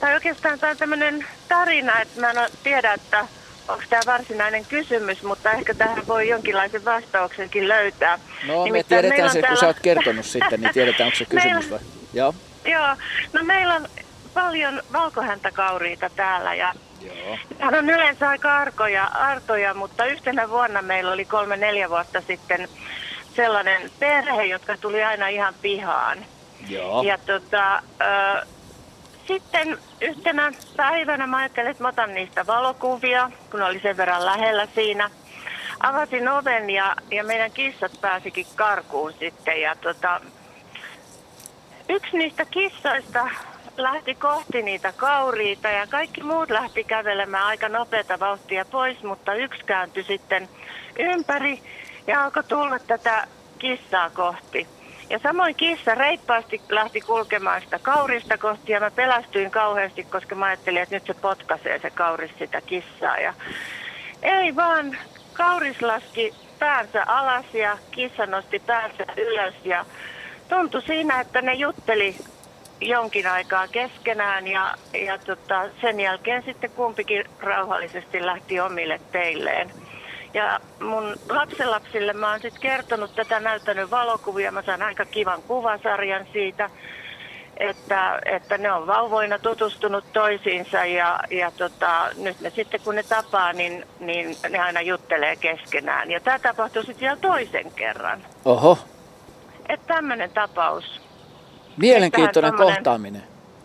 tai 0.01 0.15
oikeastaan 0.15 0.59
tämä 0.59 0.71
on 0.71 0.77
tämmöinen 0.77 1.27
tarina, 1.49 2.01
että 2.01 2.21
mä 2.21 2.31
en 2.31 2.51
tiedä, 2.63 2.93
että 2.93 3.29
onko 3.69 3.85
tämä 3.91 4.03
varsinainen 4.07 4.65
kysymys, 4.65 5.23
mutta 5.23 5.53
ehkä 5.53 5.75
tähän 5.75 6.07
voi 6.07 6.29
jonkinlaisen 6.29 6.85
vastauksenkin 6.85 7.69
löytää. 7.69 8.19
No 8.47 8.65
Nimittäin 8.65 9.05
me 9.05 9.09
tiedetään 9.09 9.33
se, 9.33 9.41
täällä... 9.41 9.49
kun 9.49 9.61
sä 9.61 9.67
oot 9.67 9.81
kertonut 9.83 10.27
sitten, 10.27 10.61
niin 10.61 10.73
tiedetään, 10.73 11.07
onko 11.07 11.19
se 11.19 11.25
kysymys 11.25 11.71
vai? 11.71 11.79
Joo. 12.13 12.35
Joo, 12.65 12.97
no 13.33 13.45
meillä 13.45 13.75
on 13.75 13.89
paljon 14.35 14.83
valkohäntäkauriita 14.93 16.11
täällä 16.17 16.55
ja 16.55 16.75
Joo. 17.01 17.39
On 17.61 17.91
yleensä 17.91 18.29
aika 18.29 18.57
arkoja, 18.57 19.05
artoja, 19.05 19.75
mutta 19.75 20.05
yhtenä 20.07 20.49
vuonna 20.49 20.83
meillä 20.83 21.13
oli 21.13 21.25
kolme-neljä 21.25 21.91
vuotta 21.91 22.21
sitten 22.21 22.69
sellainen 23.37 23.91
perhe, 23.99 24.45
jotka 24.45 24.77
tuli 24.77 25.03
aina 25.03 25.29
ihan 25.29 25.55
pihaan. 25.63 26.19
Joo. 26.69 27.03
Ja 27.03 27.19
tota, 27.19 27.83
sitten 29.27 29.79
yhtenä 30.01 30.53
päivänä 30.77 31.27
mä 31.27 31.37
ajattelin, 31.37 31.71
että 31.71 31.83
mä 31.83 31.89
otan 31.89 32.15
niistä 32.15 32.47
valokuvia, 32.47 33.31
kun 33.51 33.63
oli 33.63 33.81
sen 33.81 33.97
verran 33.97 34.25
lähellä 34.27 34.69
siinä. 34.75 35.11
Avasin 35.81 36.29
oven 36.29 36.71
ja, 36.71 36.97
ja 37.11 37.25
meidän 37.25 37.51
kissat 37.51 37.93
pääsikin 38.01 38.47
karkuun 38.57 39.13
sitten. 39.13 39.61
Ja 39.61 39.77
tota, 39.77 40.21
yksi 41.89 42.19
niistä 42.19 42.45
kissoista 42.45 43.29
lähti 43.77 44.15
kohti 44.15 44.63
niitä 44.63 44.93
kauriita 44.93 45.69
ja 45.69 45.87
kaikki 45.87 46.23
muut 46.23 46.51
lähti 46.51 46.85
kävelemään 46.85 47.47
aika 47.47 47.69
nopeata 47.69 48.21
vauhtia 48.21 48.65
pois, 48.65 49.03
mutta 49.03 49.35
yksi 49.35 49.65
kääntyi 49.65 50.05
sitten 50.05 50.49
ympäri 50.99 51.63
ja 52.07 52.25
alkoi 52.25 52.45
tulla 52.45 52.79
tätä 52.79 53.27
kissaa 53.59 54.11
kohti. 54.11 54.74
Ja 55.11 55.19
samoin 55.19 55.55
kissa 55.55 55.95
reippaasti 55.95 56.61
lähti 56.69 57.01
kulkemaan 57.01 57.61
sitä 57.61 57.79
kaurista 57.79 58.39
kohti 58.39 58.73
ja 58.73 58.81
mä 58.81 58.91
pelästyin 58.91 59.51
kauheasti, 59.51 60.05
koska 60.05 60.35
mä 60.35 60.47
ajattelin, 60.47 60.83
että 60.83 60.95
nyt 60.95 61.07
se 61.07 61.15
potkaisee 61.15 61.79
se 61.79 61.91
kauris 61.91 62.31
sitä 62.39 62.61
kissaa. 62.61 63.19
Ja 63.19 63.35
ei 64.23 64.57
vaan, 64.57 64.99
kauris 65.33 65.83
laski 65.83 66.35
päänsä 66.59 67.05
alas 67.07 67.47
ja 67.53 67.79
kissa 67.91 68.27
nosti 68.27 68.63
päänsä 68.67 69.05
ylös 69.17 69.55
ja 69.65 69.85
tuntui 70.49 70.83
siinä, 70.83 71.21
että 71.21 71.43
ne 71.43 71.55
jutteli 71.55 72.17
jonkin 72.81 73.27
aikaa 73.27 73.69
keskenään 73.69 74.47
ja, 74.47 74.75
ja 75.07 75.19
tota, 75.19 75.69
sen 75.81 76.01
jälkeen 76.01 76.43
sitten 76.43 76.71
kumpikin 76.71 77.25
rauhallisesti 77.41 78.27
lähti 78.27 78.61
omille 78.61 79.01
teilleen. 79.13 79.71
Ja 80.35 80.61
mun 80.81 81.17
lapsenlapsille 81.29 82.13
mä 82.13 82.31
oon 82.31 82.41
sitten 82.41 82.63
kertonut 82.63 83.15
tätä, 83.15 83.41
näyttänyt 83.41 83.91
valokuvia. 83.91 84.53
Mä 84.53 84.63
saan 84.63 84.83
aika 84.83 85.05
kivan 85.05 85.43
kuvasarjan 85.43 86.27
siitä, 86.33 86.71
että, 87.57 88.21
että 88.25 88.59
ne 88.59 88.73
on 88.73 88.87
vauvoina 88.87 89.39
tutustunut 89.39 90.13
toisiinsa 90.13 90.85
ja, 90.85 91.21
ja 91.31 91.51
tota, 91.51 92.11
nyt 92.17 92.41
ne 92.41 92.51
sitten 92.51 92.81
kun 92.85 92.95
ne 92.95 93.03
tapaa, 93.03 93.53
niin, 93.53 93.87
niin 94.01 94.37
ne 94.49 94.59
aina 94.59 94.81
juttelee 94.81 95.37
keskenään. 95.37 96.11
Ja 96.11 96.21
tämä 96.21 96.39
tapahtui 96.39 96.85
sitten 96.85 97.01
vielä 97.01 97.17
toisen 97.17 97.73
kerran. 97.73 98.23
Oho. 98.45 98.79
Että 99.69 99.95
tämmöinen 99.95 100.31
tapaus. 100.31 101.01
Mielenkiintoinen 101.77 102.53
tommonen... 102.53 102.75
kohtaaminen. 102.75 103.23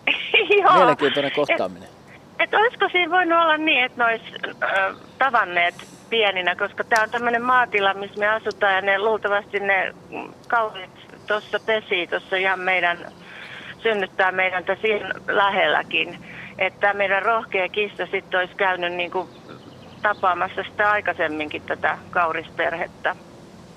Joo. 0.61 0.73
Mielenkiintoinen 0.73 1.31
kohtaaminen. 1.31 1.89
Et, 1.89 2.23
et 2.39 2.53
olisiko 2.53 2.89
siinä 2.91 3.11
voinut 3.11 3.41
olla 3.41 3.57
niin, 3.57 3.83
että 3.85 4.03
ne 4.03 4.05
olisi 4.05 4.25
äh, 4.63 4.95
tavanneet 5.17 5.75
pieninä, 6.09 6.55
koska 6.55 6.83
tämä 6.83 7.03
on 7.03 7.09
tämmöinen 7.09 7.41
maatila, 7.41 7.93
missä 7.93 8.19
me 8.19 8.27
asutaan 8.27 8.75
ja 8.75 8.81
ne 8.81 8.99
luultavasti 8.99 9.59
ne 9.59 9.93
kaulit 10.47 10.89
tuossa 11.27 11.59
pesi 11.65 12.07
tuossa 12.07 12.35
ihan 12.35 12.59
meidän, 12.59 13.11
synnyttää 13.83 14.31
meidän 14.31 14.63
ihan 14.83 15.13
lähelläkin. 15.27 16.25
Että 16.57 16.93
meidän 16.93 17.23
rohkea 17.23 17.69
kissa 17.69 18.07
sitten 18.11 18.39
olisi 18.39 18.55
käynyt 18.55 18.93
niin 18.93 19.11
kuin 19.11 19.29
tapaamassa 20.01 20.63
sitä 20.63 20.91
aikaisemminkin 20.91 21.61
tätä 21.61 21.97
kaurisperhettä. 22.09 23.15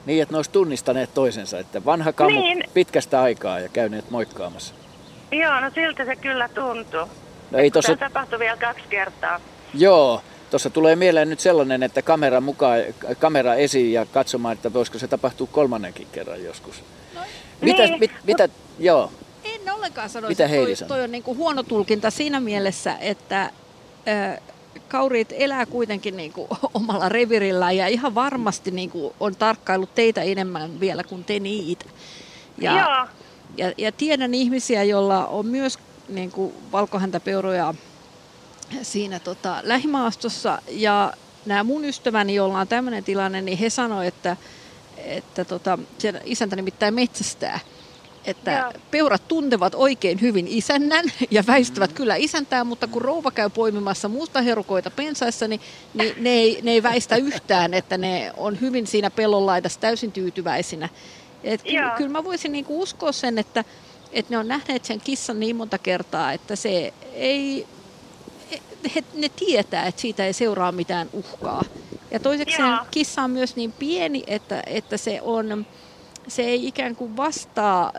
Niin, 0.06 0.22
että 0.22 0.34
ne 0.34 0.38
olisi 0.38 0.50
tunnistaneet 0.50 1.14
toisensa, 1.14 1.59
että 1.59 1.84
vanha 1.84 2.12
kamu 2.12 2.40
niin. 2.40 2.64
pitkästä 2.74 3.22
aikaa 3.22 3.60
ja 3.60 3.68
käyneet 3.68 4.10
moikkaamassa. 4.10 4.74
Joo, 5.32 5.60
no 5.60 5.70
siltä 5.74 6.04
se 6.04 6.16
kyllä 6.16 6.48
tuntuu. 6.48 7.09
No 7.50 7.59
ei 7.59 7.70
tossa... 7.70 7.96
Tämä 7.96 8.09
tapahtui 8.09 8.38
vielä 8.38 8.56
kaksi 8.56 8.84
kertaa. 8.88 9.40
Joo, 9.74 10.22
Tuossa 10.53 10.70
tulee 10.70 10.97
mieleen 10.97 11.29
nyt 11.29 11.41
sellainen, 11.41 11.83
että 11.83 12.03
kamera 12.03 12.41
mukaan, 12.41 12.79
kamera 13.19 13.55
esiin 13.55 13.93
ja 13.93 14.07
katsomaan, 14.07 14.53
että 14.53 14.73
voisiko 14.73 14.99
se 14.99 15.09
tapahtua 15.09 15.49
kolmannenkin 15.53 16.07
kerran 16.12 16.45
joskus. 16.45 16.83
No, 17.15 17.20
mitä, 17.61 17.83
niin. 17.83 18.01
mit, 18.01 18.11
mitä, 18.24 18.49
joo. 18.79 19.12
En 19.45 19.74
ollenkaan 19.74 20.11
sanoisi, 20.11 20.43
että 20.43 20.57
toi, 20.57 20.89
toi 20.89 21.05
on 21.05 21.12
niin 21.12 21.23
kuin 21.23 21.39
huono 21.39 21.62
tulkinta 21.62 22.11
siinä 22.11 22.41
mielessä, 22.41 22.97
että 23.01 23.51
ö, 24.09 24.41
kauriit 24.89 25.29
elää 25.33 25.66
kuitenkin 25.66 26.16
niin 26.16 26.33
kuin 26.33 26.49
omalla 26.74 27.09
revirillä 27.09 27.73
ja 27.73 27.89
ihan 27.89 28.15
varmasti 28.15 28.70
niin 28.70 28.91
kuin 28.91 29.15
on 29.20 29.37
tarkkaillut 29.37 29.95
teitä 29.95 30.23
enemmän 30.23 30.81
vielä 30.81 31.05
kuin 31.05 31.24
te 31.24 31.41
niitä. 31.41 31.85
Ja, 32.59 32.73
Joo. 32.73 33.07
ja, 33.57 33.73
ja 33.79 33.93
tiedän 33.93 34.35
ihmisiä, 34.35 34.83
joilla 34.83 35.27
on 35.27 35.47
myös 35.47 35.79
niin 36.09 36.31
kuin 36.31 36.55
valkohäntäpeuroja 36.73 37.74
siinä 38.82 39.19
tota, 39.19 39.61
lähimaastossa 39.62 40.62
ja 40.69 41.12
nämä 41.47 41.65
mun 41.65 41.85
ystäväni, 41.85 42.35
joilla 42.35 42.59
on 42.59 42.69
tämmöinen 42.69 43.05
tilanne, 43.05 43.43
niin 43.43 43.59
he 43.59 43.70
sanoivat, 43.70 44.15
että, 44.15 44.36
että 44.97 45.44
tota, 45.44 45.78
isäntä 46.24 46.57
nimittäin 46.57 46.94
metsästää. 46.94 47.61
Että 48.24 48.53
Joo. 48.53 48.73
peurat 48.90 49.28
tuntevat 49.28 49.74
oikein 49.74 50.20
hyvin 50.20 50.49
isännän 50.49 51.05
ja 51.31 51.44
väistävät 51.47 51.90
mm. 51.90 51.94
kyllä 51.94 52.16
isäntää, 52.16 52.65
mutta 52.65 52.86
kun 52.86 53.03
rouva 53.03 53.31
käy 53.31 53.51
poimimassa 53.51 54.09
muusta 54.09 54.43
herukoita 54.43 54.90
pensaissa, 54.90 55.49
niin, 55.49 55.61
niin 55.94 56.15
ne, 56.20 56.31
ei, 56.31 56.59
ne 56.62 56.70
ei 56.70 56.82
väistä 56.82 57.16
yhtään, 57.16 57.74
että 57.74 57.99
ne 57.99 58.32
on 58.36 58.61
hyvin 58.61 58.86
siinä 58.86 59.11
pellon 59.11 59.47
laidassa 59.47 59.81
täysin 59.81 60.12
tyytyväisinä. 60.12 60.89
Et 61.44 61.62
kyllä, 61.62 61.94
kyllä 61.97 62.11
mä 62.11 62.24
voisin 62.24 62.53
niinku 62.53 62.82
uskoa 62.82 63.12
sen, 63.12 63.39
että 63.39 63.65
että 64.12 64.35
ne 64.35 64.39
on 64.39 64.49
nähneet 64.49 64.85
sen 64.85 65.01
kissan 65.01 65.40
niin 65.40 65.57
monta 65.57 65.78
kertaa, 65.78 66.32
että 66.32 66.57
se 66.57 66.93
ei, 67.15 67.66
he, 68.94 69.04
ne 69.14 69.28
tietää, 69.28 69.86
että 69.86 70.00
siitä 70.00 70.26
ei 70.26 70.32
seuraa 70.32 70.72
mitään 70.72 71.09
uhkaa. 71.12 71.62
Ja 72.10 72.20
toiseksi 72.20 72.62
kissa 72.90 73.22
on 73.22 73.30
myös 73.30 73.56
niin 73.56 73.72
pieni, 73.72 74.24
että, 74.26 74.62
että 74.66 74.96
se, 74.96 75.20
on, 75.22 75.66
se 76.28 76.42
ei 76.42 76.66
ikään 76.66 76.96
kuin 76.96 77.16
vastaa 77.16 77.92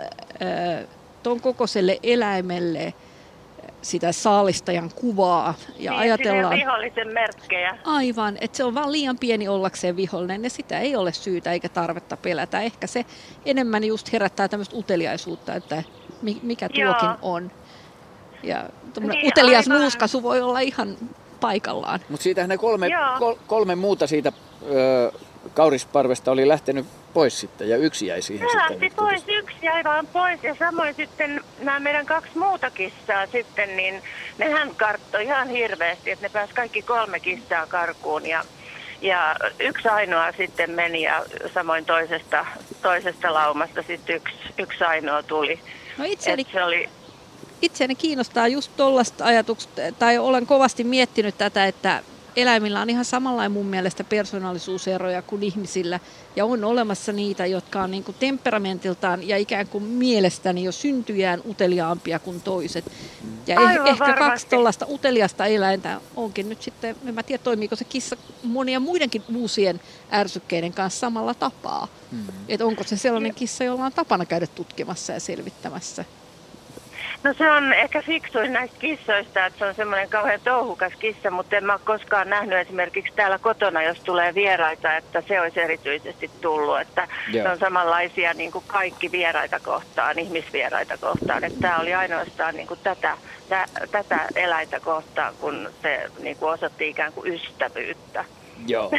ton 1.24 1.42
kokoiselle 1.42 2.00
eläimelle 2.04 2.94
sitä 3.82 4.12
saalistajan 4.12 4.92
kuvaa. 4.96 5.54
Ja 5.80 5.92
niin, 5.92 6.02
ajatellaan, 6.02 6.56
vihollisen 6.56 7.08
merkkejä. 7.08 7.78
Aivan, 7.84 8.38
että 8.42 8.58
se 8.58 8.64
on 8.64 8.76
vaan 8.76 8.92
liian 8.92 9.18
pieni 9.18 9.48
ollakseen 9.48 9.96
vihollinen 9.96 10.44
ja 10.44 10.50
sitä 10.50 10.80
ei 10.80 10.96
ole 10.96 11.14
syytä 11.14 11.52
eikä 11.52 11.70
tarvetta 11.70 12.18
pelätä. 12.18 12.62
Ehkä 12.62 12.88
se 12.88 13.06
enemmän 13.46 13.84
just 13.84 14.14
herättää 14.14 14.48
tämmöistä 14.48 14.78
uteliaisuutta, 14.78 15.56
että 15.56 15.84
mikä 16.42 16.70
tuokin 16.70 16.82
Joo. 16.82 17.18
on. 17.22 17.52
Ja 18.44 18.70
niin, 19.00 19.28
utelias 19.28 19.68
aivan. 19.68 19.82
nuuskasu 19.82 20.24
voi 20.24 20.42
olla 20.42 20.60
ihan 20.60 20.98
paikallaan. 21.40 22.00
Mutta 22.10 22.24
siitähän 22.24 22.50
ne 22.50 22.58
kolme, 22.58 22.90
kol, 23.20 23.36
kolme 23.48 23.76
muuta 23.76 24.08
siitä 24.08 24.32
ö, 24.72 25.12
kaurisparvesta 25.54 26.32
oli 26.32 26.48
lähtenyt 26.48 26.86
pois 27.14 27.40
sitten 27.40 27.70
ja 27.70 27.78
yksi 27.78 28.08
jäi 28.08 28.22
siihen 28.22 28.48
se 28.48 28.52
sitten. 28.52 28.72
Lähti 28.72 28.96
pois, 28.96 29.24
yksi 29.28 29.56
jäi 29.62 29.84
vaan 29.84 30.08
pois 30.08 30.44
ja 30.44 30.56
samoin 30.56 30.96
sitten 30.96 31.42
nämä 31.60 31.80
meidän 31.80 32.06
kaksi 32.06 32.38
muuta 32.38 32.72
kissaa 32.72 33.28
sitten, 33.28 33.78
niin 33.78 34.02
nehän 34.38 34.76
karttoi 34.76 35.24
ihan 35.24 35.50
hirveästi, 35.50 36.12
että 36.12 36.26
ne 36.26 36.30
pääsi 36.30 36.54
kaikki 36.54 36.82
kolme 36.82 37.20
kissaa 37.20 37.68
karkuun 37.68 38.26
ja 38.26 38.44
ja 39.02 39.36
yksi 39.60 39.88
ainoa 39.88 40.32
sitten 40.32 40.72
meni 40.72 41.02
ja 41.02 41.26
samoin 41.54 41.86
toisesta, 41.86 42.46
toisesta 42.82 43.34
laumasta 43.34 43.84
sitten 43.84 44.16
yksi, 44.16 44.36
yksi 44.58 44.84
ainoa 44.84 45.24
tuli. 45.24 45.60
No 45.98 46.06
itseäni, 46.08 46.46
se 46.52 46.64
oli... 46.64 46.90
itseäni 47.64 47.96
kiinnostaa 47.96 48.48
just 48.48 48.72
tuollaista 48.78 49.26
ajatuksesta, 49.26 49.82
tai 50.00 50.18
olen 50.18 50.48
kovasti 50.48 50.84
miettinyt 50.84 51.38
tätä, 51.38 51.66
että 51.66 52.04
eläimillä 52.36 52.82
on 52.82 52.90
ihan 52.90 53.06
samanlainen 53.06 53.52
mun 53.52 53.66
mielestä 53.66 54.04
persoonallisuuseroja 54.04 55.22
kuin 55.22 55.44
ihmisillä. 55.44 56.00
Ja 56.36 56.46
on 56.46 56.64
olemassa 56.64 57.12
niitä, 57.12 57.46
jotka 57.46 57.84
on 57.84 57.92
niin 57.92 58.04
kuin 58.04 58.16
temperamentiltaan 58.20 59.28
ja 59.28 59.38
ikään 59.38 59.68
kuin 59.68 59.84
mielestäni 59.84 60.64
jo 60.64 60.72
syntyjään 60.72 61.42
uteliaampia 61.50 62.20
kuin 62.20 62.42
toiset. 62.42 62.86
Ja 63.48 63.56
eh- 63.56 63.60
Aivan 63.60 63.88
ehkä 63.88 64.00
varmasti. 64.00 64.30
kaksi 64.30 64.48
tuollaista 64.48 64.86
uteliasta 64.90 65.46
eläintä 65.46 66.02
onkin 66.16 66.50
nyt 66.50 66.62
sitten, 66.62 66.96
en 67.06 67.14
mä 67.14 67.24
tiedä 67.24 67.44
toimiiko 67.44 67.76
se 67.76 67.84
kissa 67.84 68.18
monia 68.44 68.80
muidenkin 68.80 69.24
uusien 69.36 69.82
ärsykkeiden 70.14 70.74
kanssa 70.74 71.00
samalla 71.00 71.34
tapaa. 71.34 71.88
Mm. 72.12 72.24
Että 72.50 72.66
onko 72.66 72.84
se 72.84 72.98
sellainen 72.98 73.36
kissa, 73.36 73.64
jolla 73.64 73.86
on 73.86 73.94
tapana 73.94 74.26
käydä 74.26 74.48
tutkimassa 74.48 75.14
ja 75.14 75.20
selvittämässä. 75.20 76.06
No 77.24 77.34
se 77.34 77.52
on 77.52 77.74
ehkä 77.74 78.02
fiksuin 78.02 78.54
näistä 78.54 78.78
kissoista, 78.80 79.46
että 79.46 79.60
se 79.60 79.66
on 79.66 79.76
semmoinen 79.76 80.10
kauhean 80.10 80.40
touhukas 80.44 80.94
kissa, 81.00 81.32
mutta 81.32 81.56
en 81.56 81.66
mä 81.66 81.74
ole 81.74 81.82
koskaan 81.84 82.30
nähnyt 82.30 82.60
esimerkiksi 82.60 83.14
täällä 83.16 83.38
kotona, 83.38 83.84
jos 83.84 84.00
tulee 84.00 84.36
vieraita, 84.36 84.98
että 84.98 85.24
se 85.28 85.42
olisi 85.42 85.60
erityisesti 85.60 86.32
tullut. 86.42 86.82
Että 86.82 87.08
Joo. 87.32 87.44
ne 87.44 87.50
on 87.52 87.60
samanlaisia 87.60 88.34
niin 88.34 88.52
kuin 88.52 88.64
kaikki 88.68 89.12
vieraita 89.12 89.60
kohtaan, 89.60 90.20
ihmisvieraita 90.20 90.98
kohtaan. 90.98 91.44
Että 91.44 91.60
tämä 91.62 91.80
oli 91.80 91.94
ainoastaan 91.94 92.56
niin 92.56 92.68
kuin 92.68 92.80
tätä, 92.84 93.18
tä, 93.50 93.66
tätä 93.92 94.20
eläintä 94.36 94.80
kohtaan, 94.80 95.34
kun 95.42 95.70
se 95.82 96.10
niin 96.20 96.38
kuin 96.38 96.54
osoitti 96.54 96.90
ikään 96.90 97.14
kuin 97.14 97.34
ystävyyttä. 97.34 98.26
Joo. 98.68 98.92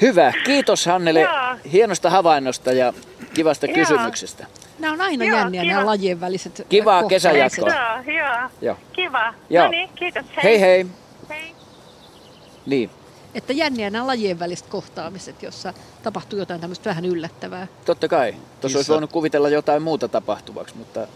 Hyvä. 0.00 0.32
Kiitos 0.44 0.86
Hannele 0.86 1.28
hienosta 1.72 2.10
havainnosta 2.10 2.72
ja 2.72 2.92
kivasta 3.34 3.66
Joo. 3.66 3.74
kysymyksestä. 3.74 4.46
Nämä 4.78 4.92
on 4.94 5.00
aina 5.00 5.24
Joo, 5.24 5.36
jänniä 5.38 5.62
kiva. 5.62 5.72
nämä 5.72 5.86
lajien 5.86 6.20
väliset 6.20 6.66
Kivaa 6.68 7.02
kesäjatkoa. 7.08 7.68
Joo, 7.68 8.16
joo. 8.16 8.50
Joo. 8.60 8.76
Kiva. 8.92 9.34
Joo. 9.50 9.64
No 9.64 9.70
niin, 9.70 9.90
kiitos. 9.94 10.24
Hei. 10.36 10.44
Hei 10.44 10.60
hei. 10.60 10.86
Hei. 11.28 11.54
Niin. 12.66 12.90
Että 13.34 13.52
jänniä 13.52 13.90
nämä 13.90 14.06
lajien 14.06 14.38
väliset 14.38 14.66
kohtaamiset, 14.66 15.42
jossa 15.42 15.74
tapahtuu 16.02 16.38
jotain 16.38 16.60
tämmöistä 16.60 16.90
vähän 16.90 17.04
yllättävää. 17.04 17.66
Totta 17.84 18.08
kai. 18.08 18.34
Tuossa 18.60 18.78
olisi 18.78 18.92
voinut 18.92 19.12
kuvitella 19.12 19.48
jotain 19.48 19.82
muuta 19.82 20.08
tapahtuvaksi, 20.08 20.76
mutta... 20.76 21.06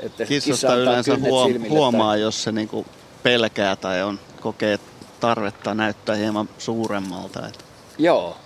Että 0.00 0.24
Kissasta 0.24 0.76
yleensä 0.76 1.14
huom- 1.16 1.68
huomaa, 1.68 2.12
tai... 2.12 2.20
jos 2.20 2.42
se 2.42 2.52
niinku 2.52 2.86
pelkää 3.22 3.76
tai 3.76 4.02
on 4.02 4.20
kokee 4.40 4.78
tarvetta 5.20 5.74
näyttää 5.74 6.16
hieman 6.16 6.48
suuremmalta. 6.58 7.46
Että. 7.46 7.64
Joo. 7.98 8.36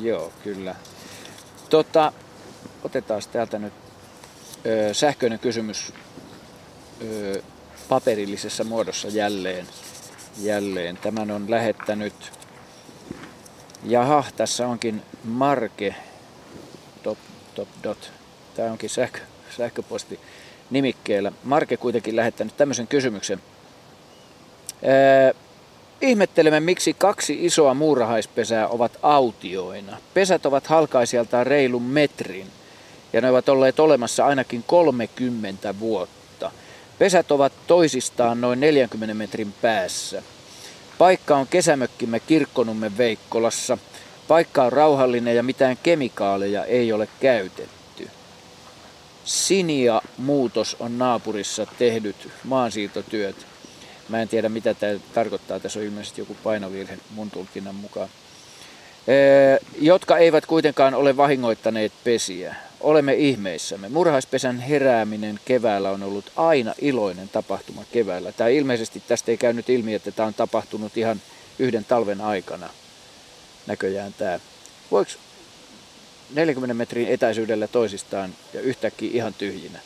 Joo, 0.00 0.32
kyllä. 0.44 0.74
Tota, 1.74 2.12
otetaan 2.84 3.22
täältä 3.32 3.58
nyt 3.58 3.72
ö, 4.66 4.94
sähköinen 4.94 5.38
kysymys 5.38 5.92
ö, 7.02 7.42
paperillisessa 7.88 8.64
muodossa 8.64 9.08
jälleen. 9.08 9.66
jälleen. 10.38 10.96
Tämän 10.96 11.30
on 11.30 11.50
lähettänyt, 11.50 12.32
jaha, 13.84 14.24
tässä 14.36 14.66
onkin 14.66 15.02
Marke, 15.24 15.94
top, 17.02 17.18
top 17.54 17.68
dot, 17.82 18.12
tämä 18.54 18.70
onkin 18.70 18.90
sähkö, 18.90 19.18
sähköposti 19.56 20.20
nimikkeellä. 20.70 21.32
Marke 21.44 21.76
kuitenkin 21.76 22.16
lähettänyt 22.16 22.56
tämmöisen 22.56 22.86
kysymyksen. 22.86 23.42
Ö, 24.84 25.34
Ihmettelemme, 26.00 26.60
miksi 26.60 26.94
kaksi 26.94 27.38
isoa 27.40 27.74
muurahaispesää 27.74 28.68
ovat 28.68 28.98
autioina. 29.02 29.96
Pesät 30.14 30.46
ovat 30.46 30.66
halkaisijaltaan 30.66 31.46
reilun 31.46 31.82
metrin 31.82 32.46
ja 33.12 33.20
ne 33.20 33.30
ovat 33.30 33.48
olleet 33.48 33.80
olemassa 33.80 34.26
ainakin 34.26 34.64
30 34.66 35.78
vuotta. 35.80 36.50
Pesät 36.98 37.32
ovat 37.32 37.52
toisistaan 37.66 38.40
noin 38.40 38.60
40 38.60 39.14
metrin 39.14 39.54
päässä. 39.62 40.22
Paikka 40.98 41.36
on 41.36 41.46
kesämökkimme 41.46 42.20
Kirkkonummen 42.20 42.98
Veikkolassa. 42.98 43.78
Paikka 44.28 44.62
on 44.64 44.72
rauhallinen 44.72 45.36
ja 45.36 45.42
mitään 45.42 45.78
kemikaaleja 45.82 46.64
ei 46.64 46.92
ole 46.92 47.08
käytetty. 47.20 48.08
Sinia 49.24 50.02
muutos 50.18 50.76
on 50.80 50.98
naapurissa 50.98 51.66
tehdyt 51.78 52.28
maansiirtotyöt. 52.44 53.53
Mä 54.08 54.22
en 54.22 54.28
tiedä 54.28 54.48
mitä 54.48 54.74
tämä 54.74 54.92
tarkoittaa. 55.14 55.60
Tässä 55.60 55.78
on 55.78 55.84
ilmeisesti 55.84 56.20
joku 56.20 56.36
painovirhe 56.42 56.98
mun 57.10 57.30
tulkinnan 57.30 57.74
mukaan. 57.74 58.08
jotka 59.80 60.18
eivät 60.18 60.46
kuitenkaan 60.46 60.94
ole 60.94 61.16
vahingoittaneet 61.16 61.92
pesiä. 62.04 62.54
Olemme 62.80 63.14
ihmeissämme. 63.14 63.88
Murhaispesän 63.88 64.60
herääminen 64.60 65.40
keväällä 65.44 65.90
on 65.90 66.02
ollut 66.02 66.32
aina 66.36 66.74
iloinen 66.80 67.28
tapahtuma 67.28 67.84
keväällä. 67.92 68.32
Tämä 68.32 68.48
ilmeisesti 68.48 69.02
tästä 69.08 69.30
ei 69.30 69.36
käynyt 69.36 69.68
ilmi, 69.68 69.94
että 69.94 70.12
tämä 70.12 70.26
on 70.26 70.34
tapahtunut 70.34 70.96
ihan 70.96 71.20
yhden 71.58 71.84
talven 71.84 72.20
aikana. 72.20 72.70
Näköjään 73.66 74.14
tämä. 74.18 74.40
Voiko 74.90 75.10
40 76.34 76.74
metrin 76.74 77.08
etäisyydellä 77.08 77.68
toisistaan 77.68 78.34
ja 78.54 78.60
yhtäkkiä 78.60 79.10
ihan 79.12 79.34
tyhjinä? 79.34 79.78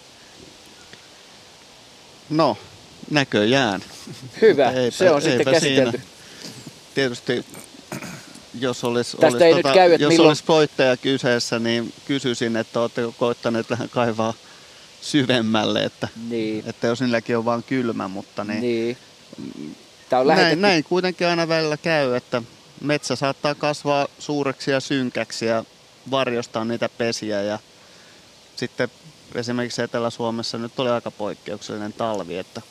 No, 2.30 2.56
näköjään. 3.10 3.80
Hyvä, 4.42 4.70
eipä, 4.70 4.96
se 4.96 5.10
on 5.10 5.22
sitten 5.22 5.44
käsitelty. 5.44 5.98
Siinä. 5.98 6.12
Tietysti 6.94 7.44
jos 8.60 8.84
olisi, 8.84 9.16
olisi, 9.22 9.44
ei 9.44 9.54
tota, 9.54 9.74
käy, 9.74 9.92
jos 9.92 10.08
milloin... 10.08 10.28
olisi 10.28 10.44
voittaja 10.48 10.96
kyseessä, 10.96 11.58
niin 11.58 11.92
kysyisin, 12.04 12.56
että 12.56 12.80
oletteko 12.80 13.14
koittaneet 13.18 13.70
vähän 13.70 13.88
kaivaa 13.88 14.34
syvemmälle, 15.00 15.84
että, 15.84 16.08
niin. 16.28 16.64
että 16.66 16.86
jos 16.86 17.00
niilläkin 17.00 17.36
on 17.36 17.44
vain 17.44 17.62
kylmä, 17.62 18.08
mutta 18.08 18.44
niin, 18.44 18.60
niin. 18.60 18.96
Tämä 20.08 20.20
on 20.20 20.26
näin, 20.26 20.60
näin 20.60 20.84
kuitenkin 20.84 21.26
aina 21.26 21.48
välillä 21.48 21.76
käy, 21.76 22.16
että 22.16 22.42
metsä 22.80 23.16
saattaa 23.16 23.54
kasvaa 23.54 24.08
suureksi 24.18 24.70
ja 24.70 24.80
synkäksi 24.80 25.46
ja 25.46 25.64
varjostaa 26.10 26.64
niitä 26.64 26.88
pesiä 26.88 27.42
ja 27.42 27.58
sitten 28.56 28.88
esimerkiksi 29.34 29.82
Etelä-Suomessa 29.82 30.58
nyt 30.58 30.80
oli 30.80 30.90
aika 30.90 31.10
poikkeuksellinen 31.10 31.92
talvi, 31.92 32.38
että 32.38 32.62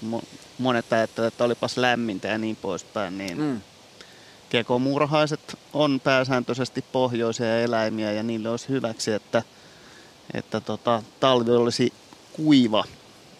monet 0.57 0.93
ajattelevat, 0.93 1.33
että 1.33 1.43
olipas 1.43 1.77
lämmintä 1.77 2.27
ja 2.27 2.37
niin 2.37 2.55
poispäin, 2.55 3.17
niin 3.17 3.37
mm. 3.37 3.61
kekomuurahaiset 4.49 5.57
on 5.73 6.01
pääsääntöisesti 6.03 6.85
pohjoisia 6.91 7.59
eläimiä 7.61 8.11
ja 8.11 8.23
niille 8.23 8.49
olisi 8.49 8.69
hyväksi, 8.69 9.11
että, 9.11 9.43
että 10.33 10.61
tota, 10.61 11.03
talvi 11.19 11.51
olisi 11.51 11.93
kuiva 12.33 12.83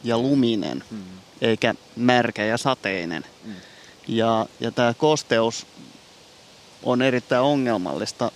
ja 0.04 0.18
luminen, 0.18 0.84
mm. 0.92 1.04
eikä 1.42 1.76
märkä 1.96 2.46
ja 2.46 2.58
sateinen. 2.58 3.26
Mm. 3.46 3.54
Ja, 4.08 4.46
ja 4.60 4.72
tämä 4.72 4.94
kosteus 4.94 5.68
on 6.84 7.02
erittäin 7.02 7.42
ongelmallista 7.42 8.32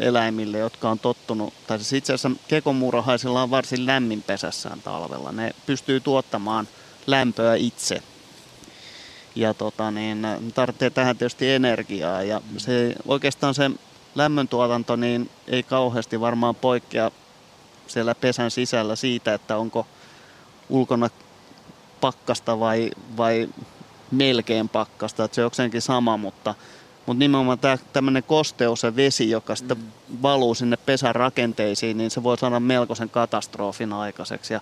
eläimille, 0.00 0.58
jotka 0.58 0.90
on 0.90 0.98
tottunut, 0.98 1.54
tai 1.66 1.78
siis 1.78 1.92
itse 1.92 2.12
asiassa 2.12 2.40
kekomurahaisilla 2.48 3.42
on 3.42 3.50
varsin 3.50 3.86
lämmin 3.86 4.22
pesässään 4.22 4.82
talvella. 4.82 5.32
Ne 5.32 5.54
pystyy 5.66 6.00
tuottamaan 6.00 6.68
lämpöä 7.06 7.54
itse. 7.54 8.02
Ja 9.34 9.54
tota, 9.54 9.90
niin, 9.90 10.26
tarvitsee 10.54 10.90
tähän 10.90 11.16
tietysti 11.16 11.50
energiaa. 11.50 12.22
Ja 12.22 12.40
se, 12.56 12.94
oikeastaan 13.06 13.54
se 13.54 13.70
lämmöntuotanto 14.14 14.96
niin 14.96 15.30
ei 15.46 15.62
kauheasti 15.62 16.20
varmaan 16.20 16.54
poikkea 16.54 17.10
siellä 17.86 18.14
pesän 18.14 18.50
sisällä 18.50 18.96
siitä, 18.96 19.34
että 19.34 19.56
onko 19.56 19.86
ulkona 20.68 21.10
pakkasta 22.00 22.60
vai, 22.60 22.90
vai 23.16 23.48
melkein 24.10 24.68
pakkasta. 24.68 25.24
Että 25.24 25.34
se 25.34 25.40
on 25.40 25.46
jokseenkin 25.46 25.82
sama, 25.82 26.16
mutta, 26.16 26.54
mutta 27.06 27.18
nimenomaan 27.18 27.58
tämä 27.58 27.78
tämmöinen 27.92 28.22
kosteus 28.22 28.82
ja 28.82 28.96
vesi, 28.96 29.30
joka 29.30 29.56
sitten 29.56 29.76
mm. 29.76 29.84
valuu 30.22 30.54
sinne 30.54 30.76
pesän 30.76 31.14
rakenteisiin, 31.14 31.98
niin 31.98 32.10
se 32.10 32.22
voi 32.22 32.38
saada 32.38 32.60
melkoisen 32.60 33.10
katastrofin 33.10 33.92
aikaiseksi 33.92 34.54
ja 34.54 34.60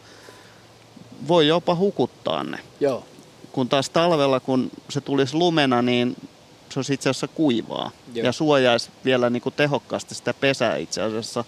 voi 1.28 1.48
jopa 1.48 1.74
hukuttaa 1.74 2.44
ne. 2.44 2.58
Joo. 2.80 3.04
Kun 3.52 3.68
taas 3.68 3.90
talvella, 3.90 4.40
kun 4.40 4.70
se 4.88 5.00
tulisi 5.00 5.36
lumena, 5.36 5.82
niin 5.82 6.16
se 6.68 6.78
olisi 6.78 6.94
itse 6.94 7.10
asiassa 7.10 7.28
kuivaa 7.28 7.90
Joo. 8.14 8.26
ja 8.26 8.32
suojaisi 8.32 8.90
vielä 9.04 9.30
niin 9.30 9.42
kuin 9.42 9.54
tehokkaasti 9.56 10.14
sitä 10.14 10.34
pesää 10.34 10.76
itse 10.76 11.02
asiassa 11.02 11.44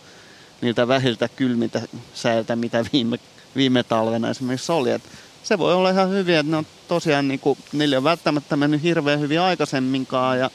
niiltä 0.60 0.88
vähiltä 0.88 1.28
kylmiltä 1.28 1.82
säiltä, 2.14 2.56
mitä 2.56 2.84
viime, 2.92 3.18
viime 3.56 3.82
talvena 3.82 4.30
esimerkiksi 4.30 4.72
oli. 4.72 4.90
Et 4.90 5.02
se 5.42 5.58
voi 5.58 5.74
olla 5.74 5.90
ihan 5.90 6.10
hyviä, 6.10 6.40
että 6.40 6.50
ne 6.50 6.56
on 6.56 6.66
tosiaan, 6.88 7.28
niin 7.28 7.40
kuin, 7.40 7.58
niille 7.72 7.96
on 7.96 8.04
välttämättä 8.04 8.56
mennyt 8.56 8.82
hirveän 8.82 9.20
hyvin 9.20 9.40
aikaisemminkaan 9.40 10.38
ja 10.38 10.50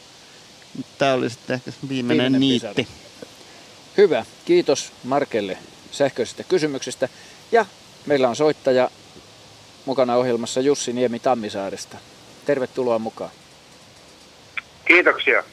tämä 0.98 1.14
oli 1.14 1.30
sitten 1.30 1.54
ehkä 1.54 1.72
viimeinen, 1.90 2.24
Viimeinen 2.24 2.40
niitti. 2.42 2.84
pisara. 2.84 3.32
Hyvä. 3.98 4.26
Kiitos 4.46 4.92
Markelle 5.04 5.58
sähköisestä 5.92 6.44
kysymyksestä. 6.44 7.10
Ja 7.52 7.66
meillä 8.06 8.30
on 8.30 8.36
soittaja 8.36 8.90
mukana 9.86 10.16
ohjelmassa 10.16 10.62
Jussi 10.62 10.94
Niemi 10.94 11.20
Tammisaaresta. 11.20 11.98
Tervetuloa 12.46 13.00
mukaan. 13.00 13.32
Kiitoksia. 14.86 15.44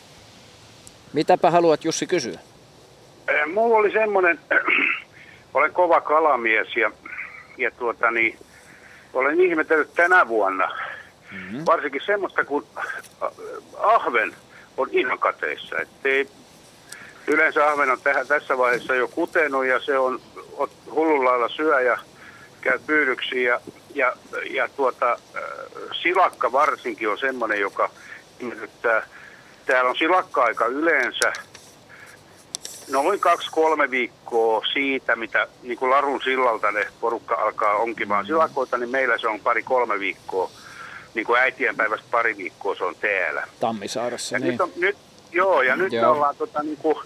Mitäpä 1.13 1.51
haluat 1.51 1.85
Jussi 1.85 2.07
kysyä? 2.07 2.39
Eh, 3.29 3.47
Mulla 3.55 3.77
oli 3.77 3.93
semmoinen, 3.93 4.41
olen 5.55 5.73
kova 5.73 6.01
kalamies 6.01 6.77
ja, 6.77 6.91
ja 7.59 7.71
tuota 7.71 8.11
niin, 8.11 8.39
olen 9.15 9.41
ihmetellyt 9.41 9.95
tänä 9.95 10.29
vuonna. 10.29 10.71
Mm-hmm. 11.33 11.63
Varsinkin 11.67 12.03
semmoista, 12.07 12.41
äh, 12.41 13.29
ahven 13.79 14.35
on 14.77 14.89
ihan 14.93 15.19
kateissa. 15.19 15.77
Ettei, 15.77 16.29
yleensä 17.27 17.69
ahven 17.69 17.91
on 17.91 18.01
tähän, 18.01 18.27
tässä 18.27 18.59
vaiheessa 18.59 18.95
jo 18.95 19.09
kutenut 19.09 19.67
ja 19.67 19.81
se 19.81 19.99
on 19.99 20.21
ot- 20.57 20.91
hullun 20.91 21.25
lailla 21.25 21.49
syö 21.49 21.81
ja 21.81 21.99
käy 22.61 22.79
pyydyksiin. 22.87 23.45
Ja, 23.45 23.61
ja, 23.95 24.13
ja 24.51 24.69
tuota, 24.69 25.13
äh, 25.13 25.43
silakka 26.03 26.53
varsinkin 26.53 27.09
on 27.09 27.19
semmoinen, 27.19 27.61
joka 27.61 27.91
ihmetyttää. 28.41 29.07
Täällä 29.67 29.91
on 29.91 29.97
silakka-aika 29.97 30.67
yleensä 30.67 31.33
noin 32.89 33.21
kaksi-kolme 33.21 33.91
viikkoa 33.91 34.63
siitä, 34.73 35.17
mitä 35.17 35.47
niin 35.63 35.79
kuin 35.79 35.91
Larun 35.91 36.21
sillalta 36.25 36.73
ne 36.73 36.87
porukka 37.01 37.35
alkaa 37.35 37.75
onkimaan 37.75 38.27
silakoita, 38.27 38.79
niin 38.79 38.91
meillä 38.91 39.19
se 39.19 39.29
on 39.29 39.41
pari-kolme 39.41 39.99
viikkoa. 39.99 40.51
Niin 41.17 41.27
kuin 41.27 41.41
äitienpäivästä 41.41 42.07
pari 42.11 42.37
viikkoa 42.37 42.75
se 42.75 42.85
on 42.85 42.95
täällä. 43.01 43.47
Tammisaaressa, 43.61 44.35
Ja 44.35 44.39
niin. 44.39 44.51
nyt 44.51 44.61
on, 44.61 44.73
nyt, 44.77 44.97
joo, 45.33 45.63
ja 45.63 45.77
nyt 45.77 45.93
me 45.93 45.99
Joo. 45.99 46.13
ollaan 46.13 46.37
tota, 46.37 46.63
niin 46.63 46.77
kuin, 46.77 46.99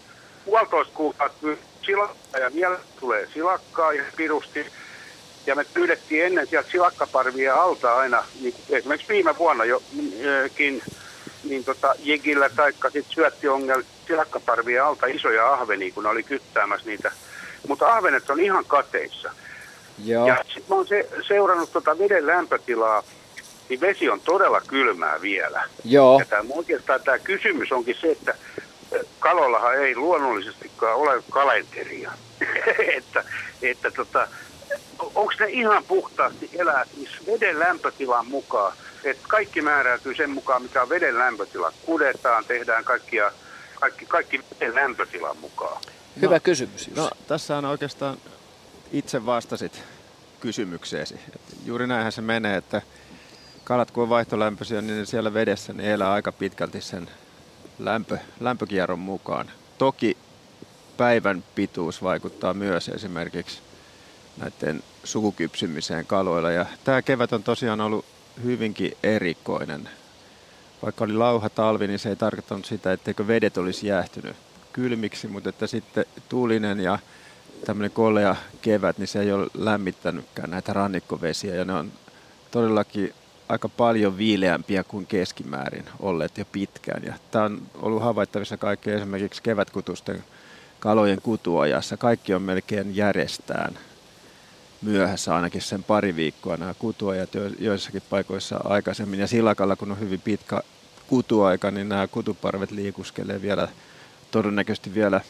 puolitoista 0.45 0.95
kuukautta 0.95 1.47
silakkaa 1.83 2.41
ja 2.41 2.55
vielä 2.55 2.79
tulee 3.01 3.29
silakkaa 3.35 3.93
ja 3.93 4.03
pirusti. 4.17 4.67
Ja 5.47 5.55
me 5.55 5.65
pyydettiin 5.75 6.25
ennen 6.25 6.47
sieltä 6.47 6.71
silakkaparvia 6.71 7.55
alta 7.55 7.97
aina, 7.97 8.25
niin 8.41 8.53
kuin 8.53 8.79
esimerkiksi 8.79 9.09
viime 9.09 9.39
vuonna 9.39 9.65
jokin, 9.65 10.83
niin 11.45 11.65
tota, 11.65 11.95
jegillä 11.99 12.49
taikka 12.49 12.91
sitten 12.91 13.15
syöttiongel 13.15 13.83
silakkaparvia 14.07 14.87
alta 14.87 15.07
isoja 15.07 15.53
ahvenia, 15.53 15.93
kun 15.93 16.03
ne 16.03 16.09
oli 16.09 16.23
kyttäämässä 16.23 16.87
niitä. 16.87 17.13
Mutta 17.69 17.97
ahvenet 17.97 18.31
on 18.31 18.41
ihan 18.41 18.65
kateissa. 18.65 19.31
Joo. 20.05 20.27
Ja 20.27 20.37
sitten 20.37 20.65
mä 20.69 20.75
oon 20.77 20.87
se, 20.89 21.09
seurannut 21.29 21.73
tota 21.73 21.99
veden 21.99 22.27
lämpötilaa, 22.27 23.03
niin 23.71 23.81
vesi 23.81 24.11
on 24.11 24.21
todella 24.21 24.61
kylmää 24.61 25.21
vielä. 25.21 25.65
Joo. 25.85 26.19
Ja 26.19 26.25
tämä, 26.25 26.55
oikeastaan 26.55 27.01
tämä 27.05 27.19
kysymys 27.19 27.73
onkin 27.73 27.97
se, 28.01 28.11
että 28.11 28.35
kalollahan 29.19 29.79
ei 29.79 29.97
luonnollisestikaan 29.97 30.97
ole 30.97 31.23
kalenteria. 31.31 32.13
että 32.99 33.25
että 33.63 33.91
tota, 33.91 34.29
onko 34.99 35.33
ne 35.41 35.47
ihan 35.49 35.85
puhtaasti 35.85 36.51
elää 36.59 36.85
siis 36.95 37.11
veden 37.27 37.59
lämpötilan 37.59 38.27
mukaan? 38.27 38.77
Että 39.05 39.23
kaikki 39.29 39.63
määräytyy 39.63 40.15
sen 40.15 40.31
mukaan, 40.31 40.63
mikä 40.63 40.83
on 40.83 40.89
veden 40.89 41.19
lämpötila. 41.19 41.73
Kudetaan, 41.87 42.45
tehdään 42.45 42.85
kaikkia, 42.85 43.33
kaikki, 43.81 44.07
kaikki 44.07 44.41
veden 44.61 44.75
lämpötilan 44.75 45.37
mukaan. 45.37 45.83
Hyvä 46.21 46.41
kysymys, 46.41 46.87
Jussi. 46.87 47.01
No, 47.01 47.11
tässä 47.29 47.57
on 47.57 47.65
oikeastaan 47.65 48.19
itse 48.93 49.27
vastasit 49.27 49.83
kysymykseesi. 50.41 51.15
Et 51.35 51.41
juuri 51.65 51.87
näinhän 51.87 52.13
se 52.13 52.21
menee, 52.21 52.57
että 52.57 52.83
kalat 53.71 53.91
kun 53.91 54.03
on 54.03 54.09
vaihtolämpöisiä, 54.09 54.81
niin 54.81 55.07
siellä 55.07 55.35
vedessä 55.35 55.73
ne 55.73 55.93
elää 55.93 56.13
aika 56.13 56.33
pitkälti 56.33 56.81
sen 56.81 57.11
lämpö, 57.79 58.19
lämpökierron 58.41 58.99
mukaan. 58.99 59.51
Toki 59.79 60.17
päivän 60.97 61.45
pituus 61.55 62.03
vaikuttaa 62.03 62.55
myös 62.55 62.89
esimerkiksi 62.89 63.59
näiden 64.37 64.83
sukukypsymiseen 65.05 66.07
kaloilla. 66.07 66.51
Ja 66.51 66.67
tämä 66.85 67.03
kevät 67.03 67.33
on 67.33 67.43
tosiaan 67.43 67.81
ollut 67.81 68.05
hyvinkin 68.45 68.97
erikoinen. 69.03 69.89
Vaikka 70.83 71.05
oli 71.05 71.13
lauha 71.13 71.49
talvi, 71.49 71.87
niin 71.87 71.99
se 71.99 72.09
ei 72.09 72.17
tarkoittanut 72.17 72.65
sitä, 72.65 72.93
etteikö 72.93 73.27
vedet 73.27 73.59
olisi 73.59 73.87
jäähtynyt 73.87 74.37
kylmiksi, 74.73 75.29
mutta 75.29 75.49
että 75.49 75.67
sitten 75.67 76.05
tuulinen 76.29 76.81
ja 76.81 76.99
tämmöinen 77.65 77.91
kolea 77.91 78.37
kevät, 78.63 78.99
niin 78.99 79.09
se 79.09 79.21
ei 79.21 79.33
ole 79.33 79.47
lämmittänytkään 79.55 80.51
näitä 80.51 80.73
rannikkovesiä 80.73 81.55
ja 81.55 81.65
ne 81.65 81.73
on 81.73 81.93
todellakin 82.51 83.15
aika 83.51 83.69
paljon 83.69 84.19
viileämpiä 84.19 84.85
kuin 84.85 85.07
keskimäärin 85.07 85.85
olleet 86.01 86.39
jo 86.39 86.45
pitkään. 86.53 87.03
Ja 87.07 87.15
tämä 87.31 87.45
on 87.45 87.63
ollut 87.75 88.03
havaittavissa 88.03 88.57
kaikkea 88.57 88.97
esimerkiksi 88.97 89.43
kevätkutusten 89.43 90.25
kalojen 90.81 91.23
kutuajassa. 91.23 91.97
Kaikki 91.97 92.35
on 92.35 92.43
melkein 92.43 92.97
järjestään 92.97 93.79
myöhässä 94.83 95.35
ainakin 95.35 95.63
sen 95.63 95.83
pari 95.83 96.17
viikkoa 96.17 96.57
nämä 96.57 96.75
kutuajat 96.75 97.35
jo- 97.35 97.51
joissakin 97.59 98.03
paikoissa 98.11 98.61
aikaisemmin. 98.65 99.21
Ja 99.21 99.27
silakalla, 99.27 99.77
kun 99.77 99.91
on 99.91 100.01
hyvin 100.01 100.21
pitkä 100.21 100.63
kutuaika, 101.07 101.71
niin 101.71 101.89
nämä 101.89 102.07
kutuparvet 102.07 102.71
liikuskelee 102.71 103.43
vielä 103.43 103.69
todennäköisesti 104.31 104.95
vielä 104.95 105.21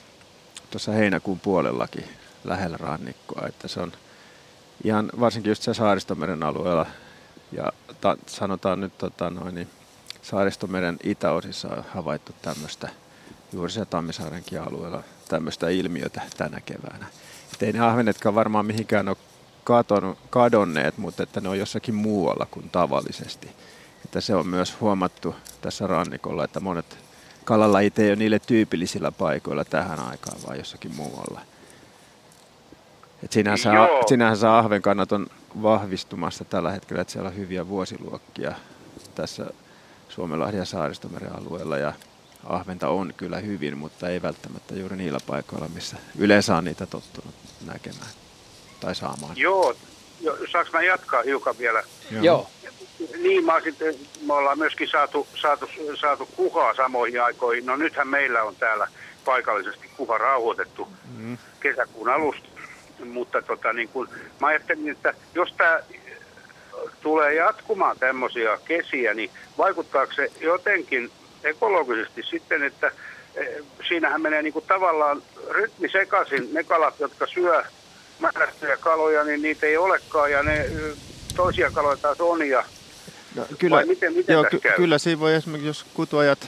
tuossa 0.71 0.93
heinäkuun 0.93 1.41
puolellakin 1.41 2.05
lähellä 2.45 2.77
rannikkoa. 2.77 3.47
Että 3.49 3.69
se 3.69 3.81
on 3.81 3.93
ihan 4.85 5.11
varsinkin 5.21 5.51
just 5.51 5.63
se 5.63 5.75
Saaristomeren 5.75 6.43
alueella 6.43 6.87
ja 7.53 7.73
ta, 8.01 8.17
sanotaan 8.27 8.81
nyt 8.81 8.99
tota, 8.99 9.31
noin, 9.31 9.55
niin 9.55 9.69
Saaristomeren 10.23 10.97
itäosissa 11.05 11.69
on 11.69 11.85
havaittu 11.95 12.33
tämmöistä 12.43 12.89
juuri 13.53 13.73
se 13.73 13.85
Tammisaarenkin 13.85 14.61
alueella 14.61 15.03
tämmöistä 15.29 15.69
ilmiötä 15.69 16.23
tänä 16.37 16.61
keväänä. 16.61 17.07
Et 17.55 17.63
ei 17.63 17.73
ne 17.73 17.81
ahvenetkaan 17.81 18.35
varmaan 18.35 18.67
mihinkään 18.67 19.09
ole 19.09 19.17
katon, 19.65 20.17
kadonneet, 20.31 20.99
mutta 20.99 21.23
että 21.23 21.41
ne 21.41 21.49
on 21.49 21.59
jossakin 21.59 21.95
muualla 21.95 22.47
kuin 22.51 22.71
tavallisesti. 22.71 23.49
Että 24.05 24.21
se 24.21 24.35
on 24.35 24.47
myös 24.47 24.81
huomattu 24.81 25.35
tässä 25.61 25.87
rannikolla, 25.87 26.45
että 26.45 26.61
monet 26.61 26.99
kalalajit 27.45 27.99
ei 27.99 28.09
ole 28.09 28.17
niille 28.17 28.39
tyypillisillä 28.39 29.13
paikoilla 29.13 29.65
tähän 29.65 30.01
aikaan, 30.01 30.39
vaan 30.47 30.59
jossakin 30.59 30.95
muualla. 30.95 31.41
Et 33.25 33.33
sinänsä, 33.33 33.73
Joo. 33.73 34.03
sinänsä 34.07 34.59
ahvenkannat 34.59 35.13
on 35.13 35.27
vahvistumassa 35.63 36.45
tällä 36.45 36.71
hetkellä, 36.71 37.03
että 37.03 37.13
siellä 37.13 37.29
on 37.29 37.37
hyviä 37.37 37.69
vuosiluokkia 37.69 38.53
tässä 39.15 39.47
Suomenlahden 40.09 40.59
ja 40.59 40.65
Saaristomeren 40.65 41.37
alueella 41.37 41.79
ja 41.79 41.93
ahventa 42.45 42.89
on 42.89 43.15
kyllä 43.17 43.39
hyvin, 43.39 43.79
mutta 43.79 44.09
ei 44.09 44.23
välttämättä 44.23 44.75
juuri 44.75 44.97
niillä 44.97 45.19
paikoilla, 45.27 45.69
missä 45.75 45.97
yleensä 46.19 46.57
on 46.57 46.65
niitä 46.65 46.87
tottunut 46.87 47.35
näkemään 47.67 48.11
tai 48.81 48.95
saamaan. 48.95 49.37
Joo, 49.37 49.75
jo, 50.21 50.39
saanko 50.53 50.71
mä 50.73 50.83
jatkaa 50.83 51.23
hiukan 51.23 51.59
vielä? 51.59 51.83
Joo. 52.11 52.23
Joo. 52.25 52.47
Niin, 53.23 53.45
mä 53.45 53.61
sitten, 53.61 53.95
me 54.27 54.33
ollaan 54.33 54.59
myöskin 54.59 54.89
saatu, 54.89 55.27
saatu, 55.43 55.67
saatu 56.01 56.27
kuhaa 56.37 56.75
samoihin 56.75 57.23
aikoihin. 57.23 57.67
No 57.67 57.77
nythän 57.77 58.09
meillä 58.09 58.43
on 58.43 58.57
täällä 58.57 58.89
paikallisesti 59.25 59.91
kuha 59.97 60.19
rauhoitettu 60.19 60.89
Mm. 61.17 61.39
kesäkuun 61.61 62.09
alusta. 62.09 62.49
Mutta 63.05 63.43
tota, 63.43 63.73
niin 63.73 63.89
kun, 63.89 64.09
mä 64.41 64.47
ajattelin, 64.47 64.89
että 64.91 65.15
jos 65.35 65.55
tämä 65.57 65.81
tulee 67.03 67.35
jatkumaan 67.35 67.99
tämmöisiä 67.99 68.59
kesiä, 68.65 69.15
niin 69.15 69.31
vaikuttaako 69.59 70.13
se 70.13 70.33
jotenkin 70.41 71.11
ekologisesti 71.45 72.23
sitten, 72.23 72.63
että 72.63 72.93
eh, 73.35 73.49
siinähän 73.89 74.21
menee 74.23 74.43
niin 74.43 74.53
kuin 74.53 74.65
tavallaan 74.69 75.23
rytmi 75.51 75.89
sekaisin. 75.89 76.49
Ne 76.55 76.65
kalat, 76.65 77.01
jotka 77.01 77.27
syö 77.27 77.63
määrättyjä 78.21 78.77
kaloja, 78.77 79.25
niin 79.25 79.43
niitä 79.43 79.67
ei 79.67 79.77
olekaan 79.77 80.33
ja 80.33 80.43
ne 80.43 80.61
eh, 80.61 80.71
toisia 81.37 81.71
kaloja 81.71 81.97
taas 81.97 82.21
on. 82.21 82.49
Ja, 82.49 82.65
No, 83.35 83.47
kyllä, 83.59 83.77
vai 83.77 83.87
miten, 83.87 84.13
miten 84.13 84.33
joo, 84.33 84.45
ky- 84.51 84.59
käy? 84.61 84.77
kyllä 84.77 84.99
siinä 84.99 85.21
voi 85.21 85.35
esimerkiksi, 85.35 85.67
jos 85.69 85.87
kutuajat 85.95 86.39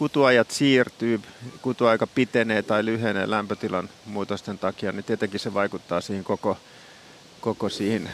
kutuajat 0.00 0.50
siirtyy, 0.50 1.20
kutuaika 1.62 2.06
pitenee 2.06 2.62
tai 2.62 2.84
lyhenee 2.84 3.30
lämpötilan 3.30 3.88
muutosten 4.06 4.58
takia, 4.58 4.92
niin 4.92 5.04
tietenkin 5.04 5.40
se 5.40 5.54
vaikuttaa 5.54 6.00
siihen 6.00 6.24
koko, 6.24 6.56
koko 7.40 7.68
siihen 7.68 8.10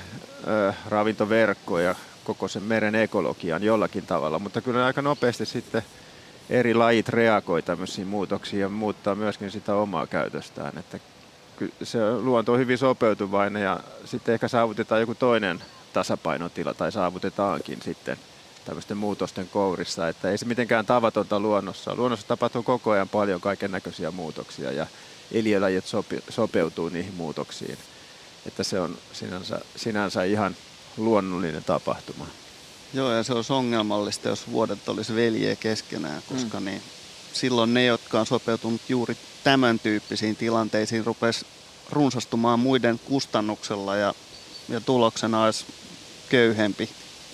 ö, 0.47 0.73
ravintoverkkoon 0.89 1.85
ja 1.85 1.95
koko 2.25 2.49
sen 2.49 2.63
meren 2.63 2.95
ekologiaan 2.95 3.63
jollakin 3.63 4.07
tavalla. 4.07 4.39
Mutta 4.39 4.61
kyllä 4.61 4.87
aika 4.87 5.03
nopeasti 5.03 5.47
sitten 5.47 5.83
eri 6.51 6.75
lajit 6.75 7.09
reagoi 7.09 7.63
tämmöisiin 7.63 8.07
muutoksiin 8.07 8.61
ja 8.61 8.69
muuttaa 8.69 9.15
myöskin 9.15 9.51
sitä 9.51 9.75
omaa 9.75 10.07
käytöstään. 10.07 10.79
Että 10.79 10.99
se 11.83 11.99
luonto 12.11 12.53
on 12.53 12.59
hyvin 12.59 12.79
sopeutuvainen 12.79 13.63
ja 13.63 13.81
sitten 14.05 14.33
ehkä 14.33 14.49
saavutetaan 14.49 15.01
joku 15.01 15.15
toinen 15.15 15.63
tasapainotila 15.93 16.75
tai 16.75 16.93
saavutetaankin 16.93 17.79
sitten 17.83 18.17
tämmöisten 18.67 18.97
muutosten 18.97 19.49
kourissa, 19.49 20.09
että 20.09 20.31
ei 20.31 20.39
se 20.39 20.45
mitenkään 20.45 20.87
tavatonta 20.87 21.41
luonnossa. 21.41 21.95
Luonnossa 21.95 22.27
tapahtuu 22.27 22.63
koko 22.63 22.91
ajan 22.91 23.09
paljon 23.09 23.41
kaiken 23.41 23.71
näköisiä 23.71 24.11
muutoksia 24.11 24.73
ja 24.73 24.87
eliölajit 25.33 25.87
sopi, 25.87 26.23
sopeutuu 26.29 26.89
niihin 26.89 27.15
muutoksiin. 27.15 27.79
Että 28.47 28.63
se 28.65 28.81
on 28.81 28.99
sinänsä, 29.13 29.61
sinänsä 29.77 30.25
ihan 30.25 30.57
luonnollinen 30.97 31.65
tapahtuma. 31.65 32.27
Joo, 32.95 33.13
ja 33.13 33.23
se 33.23 33.33
olisi 33.33 33.53
ongelmallista, 33.53 34.29
jos 34.29 34.51
vuodet 34.51 34.89
olisi 34.89 35.15
veljeä 35.15 35.57
keskenään, 35.57 36.23
koska 36.29 36.61
mm. 36.61 36.67
niin, 36.67 36.83
silloin 37.33 37.75
ne, 37.75 37.85
jotka 37.85 38.21
on 38.21 38.27
sopeutunut 38.27 38.81
juuri 38.89 39.17
tämän 39.45 39.79
tyyppisiin 39.79 40.37
tilanteisiin, 40.37 41.07
rupesi 41.07 41.47
runsastumaan 41.91 42.61
muiden 42.61 43.01
kustannuksella 43.05 43.97
ja, 43.97 44.15
ja 44.69 44.81
tuloksena 44.81 45.45
olisi 45.45 45.65
köyhempi 46.29 46.91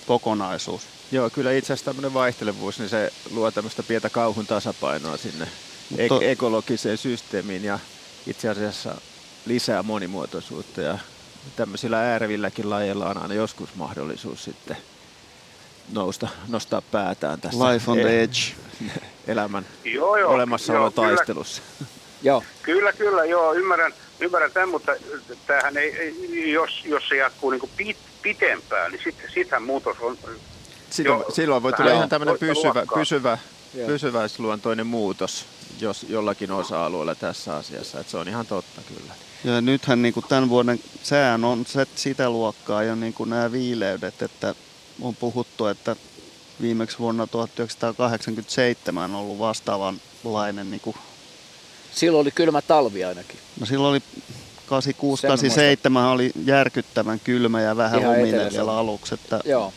kokonaisuus. 0.07 0.92
Joo, 1.11 1.29
kyllä 1.29 1.51
itse 1.51 1.73
asiassa 1.73 1.85
tämmöinen 1.85 2.13
vaihtelevuus, 2.13 2.79
niin 2.79 2.89
se 2.89 3.13
luo 3.31 3.51
tämmöistä 3.51 3.83
pientä 3.83 4.09
kauhun 4.09 4.47
tasapainoa 4.47 5.17
sinne 5.17 5.47
Mutta... 5.89 6.03
ek- 6.03 6.23
ekologiseen 6.23 6.97
systeemiin 6.97 7.63
ja 7.63 7.79
itse 8.27 8.49
asiassa 8.49 8.95
lisää 9.45 9.83
monimuotoisuutta 9.83 10.81
ja 10.81 10.97
tämmöisillä 11.55 11.99
äärevilläkin 11.99 12.69
lajeilla 12.69 13.09
on 13.09 13.21
aina 13.21 13.33
joskus 13.33 13.75
mahdollisuus 13.75 14.43
sitten 14.43 14.77
nousta, 15.91 16.27
nostaa 16.47 16.81
päätään 16.81 17.41
tässä 17.41 17.71
Life 17.71 17.91
on 17.91 17.97
the 17.97 18.23
edge. 18.23 18.39
elämän 19.27 19.65
joo, 19.83 20.17
joo, 20.17 20.31
olemassaolo 20.31 20.91
taistelussa. 20.91 21.61
Joo. 22.23 22.43
Kyllä, 22.61 22.93
kyllä, 22.93 23.25
joo, 23.25 23.53
ymmärrän, 23.53 23.93
ymmärrän 24.19 24.51
tämän, 24.51 24.69
mutta 24.69 24.91
tämähän 25.47 25.77
ei, 25.77 26.51
jos, 26.51 26.85
jos 26.85 27.09
se 27.09 27.15
jatkuu 27.15 27.49
niin 27.49 27.61
pit, 27.77 27.97
pitempään, 28.21 28.91
niin 28.91 29.01
sitten 29.03 29.31
sitähän 29.33 29.63
muutos 29.63 29.97
on... 30.01 30.17
Silloin, 30.93 31.19
jo, 31.19 31.31
silloin 31.31 31.63
voi 31.63 31.73
tulla 31.73 31.91
ihan 31.91 32.09
tämmöinen 32.09 32.39
pysyvä, 32.39 32.85
pysyvä, 32.95 33.37
pysyväisluontoinen 33.87 34.87
muutos 34.87 35.45
jos 35.79 36.05
jollakin 36.09 36.51
osa-alueella 36.51 37.15
tässä 37.15 37.55
asiassa, 37.55 37.99
että 37.99 38.11
se 38.11 38.17
on 38.17 38.27
ihan 38.27 38.45
totta 38.45 38.81
kyllä. 38.81 39.13
Ja 39.43 39.61
nythän 39.61 40.01
niin 40.01 40.13
kuin 40.13 40.25
tämän 40.29 40.49
vuoden 40.49 40.79
sään 41.03 41.43
on 41.43 41.65
sitä 41.95 42.29
luokkaa 42.29 42.83
jo 42.83 42.95
niin 42.95 43.13
kuin 43.13 43.29
nämä 43.29 43.51
viileydet, 43.51 44.21
että 44.21 44.55
on 45.01 45.15
puhuttu, 45.15 45.65
että 45.65 45.95
viimeksi 46.61 46.99
vuonna 46.99 47.27
1987 47.27 49.11
on 49.11 49.19
ollut 49.19 49.39
vastaavanlainen. 49.39 50.71
Niin 50.71 50.81
kuin... 50.81 50.95
Silloin 51.91 52.21
oli 52.21 52.31
kylmä 52.31 52.61
talvi 52.61 53.05
ainakin. 53.05 53.39
No 53.59 53.65
silloin 53.65 53.91
oli 53.91 54.23
86, 54.67 55.27
87 55.27 56.05
oli 56.05 56.31
järkyttävän 56.45 57.19
kylmä 57.19 57.61
ja 57.61 57.77
vähän 57.77 57.99
Ihan 57.99 58.13
luminen 58.13 58.51
vielä 58.51 58.77
aluksi. 58.77 59.15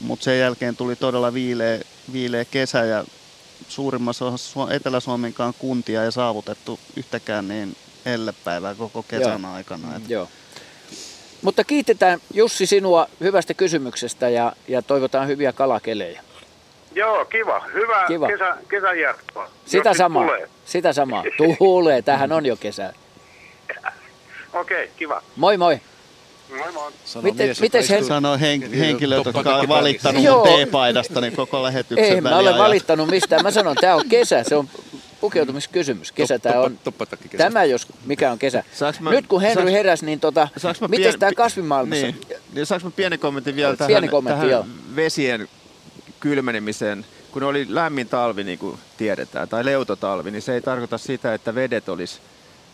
Mutta 0.01 0.25
sen 0.25 0.39
jälkeen 0.39 0.77
tuli 0.77 0.97
todella 0.97 1.35
viileä, 1.35 1.81
viileä 2.13 2.45
kesä 2.45 2.85
ja 2.85 3.05
suurimmassa 3.69 4.25
osassa 4.25 4.73
Etelä-Suomenkaan 4.75 5.55
kuntia 5.59 6.05
ei 6.05 6.13
saavutettu 6.13 6.79
yhtäkään 6.97 7.49
niin 7.49 7.77
ellepäivää 8.07 8.75
koko 8.75 9.03
kesän 9.03 9.43
Joo. 9.43 9.53
aikana. 9.53 9.97
Että... 9.97 10.13
Joo. 10.13 10.29
Mutta 11.43 11.65
kiitetään 11.65 12.21
Jussi 12.35 12.67
sinua 12.67 13.09
hyvästä 13.21 13.55
kysymyksestä 13.55 14.29
ja, 14.29 14.53
ja 14.69 14.83
toivotaan 14.83 15.29
hyviä 15.29 15.53
kalakelejä. 15.53 16.23
Joo, 16.95 17.25
kiva. 17.25 17.65
Hyvää 17.75 18.07
kiva. 18.07 18.27
Kesä, 18.27 18.57
kesän 18.69 19.01
jatkoa. 19.01 19.51
Sitä 19.67 19.95
samaa. 19.95 20.23
Tulee. 20.25 20.49
Sitä 20.65 20.93
samaa. 20.93 21.25
Tulee. 21.59 22.03
Tähän 22.03 22.33
on 22.33 22.47
jo 22.47 22.57
kesä. 22.57 22.93
Okei, 24.61 24.85
okay, 24.85 24.97
kiva. 24.97 25.23
Moi 25.37 25.57
moi. 25.57 25.81
Moi 26.57 26.73
moi. 26.73 26.93
Miten, 27.23 27.57
miten 27.61 27.87
sen... 27.87 28.05
Hen, 28.41 28.73
henkilöt, 28.73 29.25
jotka 29.25 29.57
on 29.57 29.69
valittanut 29.69 30.23
mun 30.23 30.43
teepaidasta 30.43 31.21
niin 31.21 31.37
koko 31.37 31.63
lähetyksen 31.63 32.15
Ei, 32.15 32.21
mä 32.21 32.37
olen 32.37 32.59
valittanut 32.59 33.09
mistään. 33.09 33.43
Mä 33.43 33.51
sanon, 33.51 33.77
tämä 33.81 33.95
on 33.95 34.09
kesä. 34.09 34.45
Se 34.45 34.57
on 34.57 34.69
pukeutumiskysymys. 35.21 36.13
Kesä 36.13 36.39
tämä 36.39 36.61
on. 36.61 36.79
Tämä 37.37 37.65
jos 37.65 37.87
mikä 38.05 38.33
on 38.33 38.39
kesä. 38.39 38.65
Mä, 39.01 39.11
Nyt 39.11 39.27
kun 39.27 39.41
Henry 39.41 39.73
heräsi, 39.73 40.07
niin 40.07 40.21
tota, 40.21 40.49
miten 40.89 41.19
tämä 41.19 41.33
kasvimaailmassa? 41.33 42.07
Niin, 42.07 42.21
niin 42.53 42.67
saanko 42.67 42.87
mä 42.87 42.93
pienen 42.97 43.19
kommentin 43.19 43.57
vielä 43.57 43.77
tähän, 43.77 43.89
pieni 43.89 44.09
kommentti, 44.09 44.47
tähän 44.49 44.65
vesien 44.97 45.49
kylmenemiseen? 46.21 47.07
Kun 47.33 47.43
oli 47.43 47.67
lämmin 47.69 48.09
talvi, 48.09 48.45
niin 48.45 48.59
kuin 48.59 48.79
tiedetään, 48.97 49.49
tai 49.49 49.65
leutotalvi, 49.65 50.31
niin 50.31 50.43
se 50.43 50.55
ei 50.55 50.61
tarkoita 50.61 50.99
sitä, 50.99 51.35
että 51.35 51.55
vedet 51.55 51.89
olisi 51.89 52.21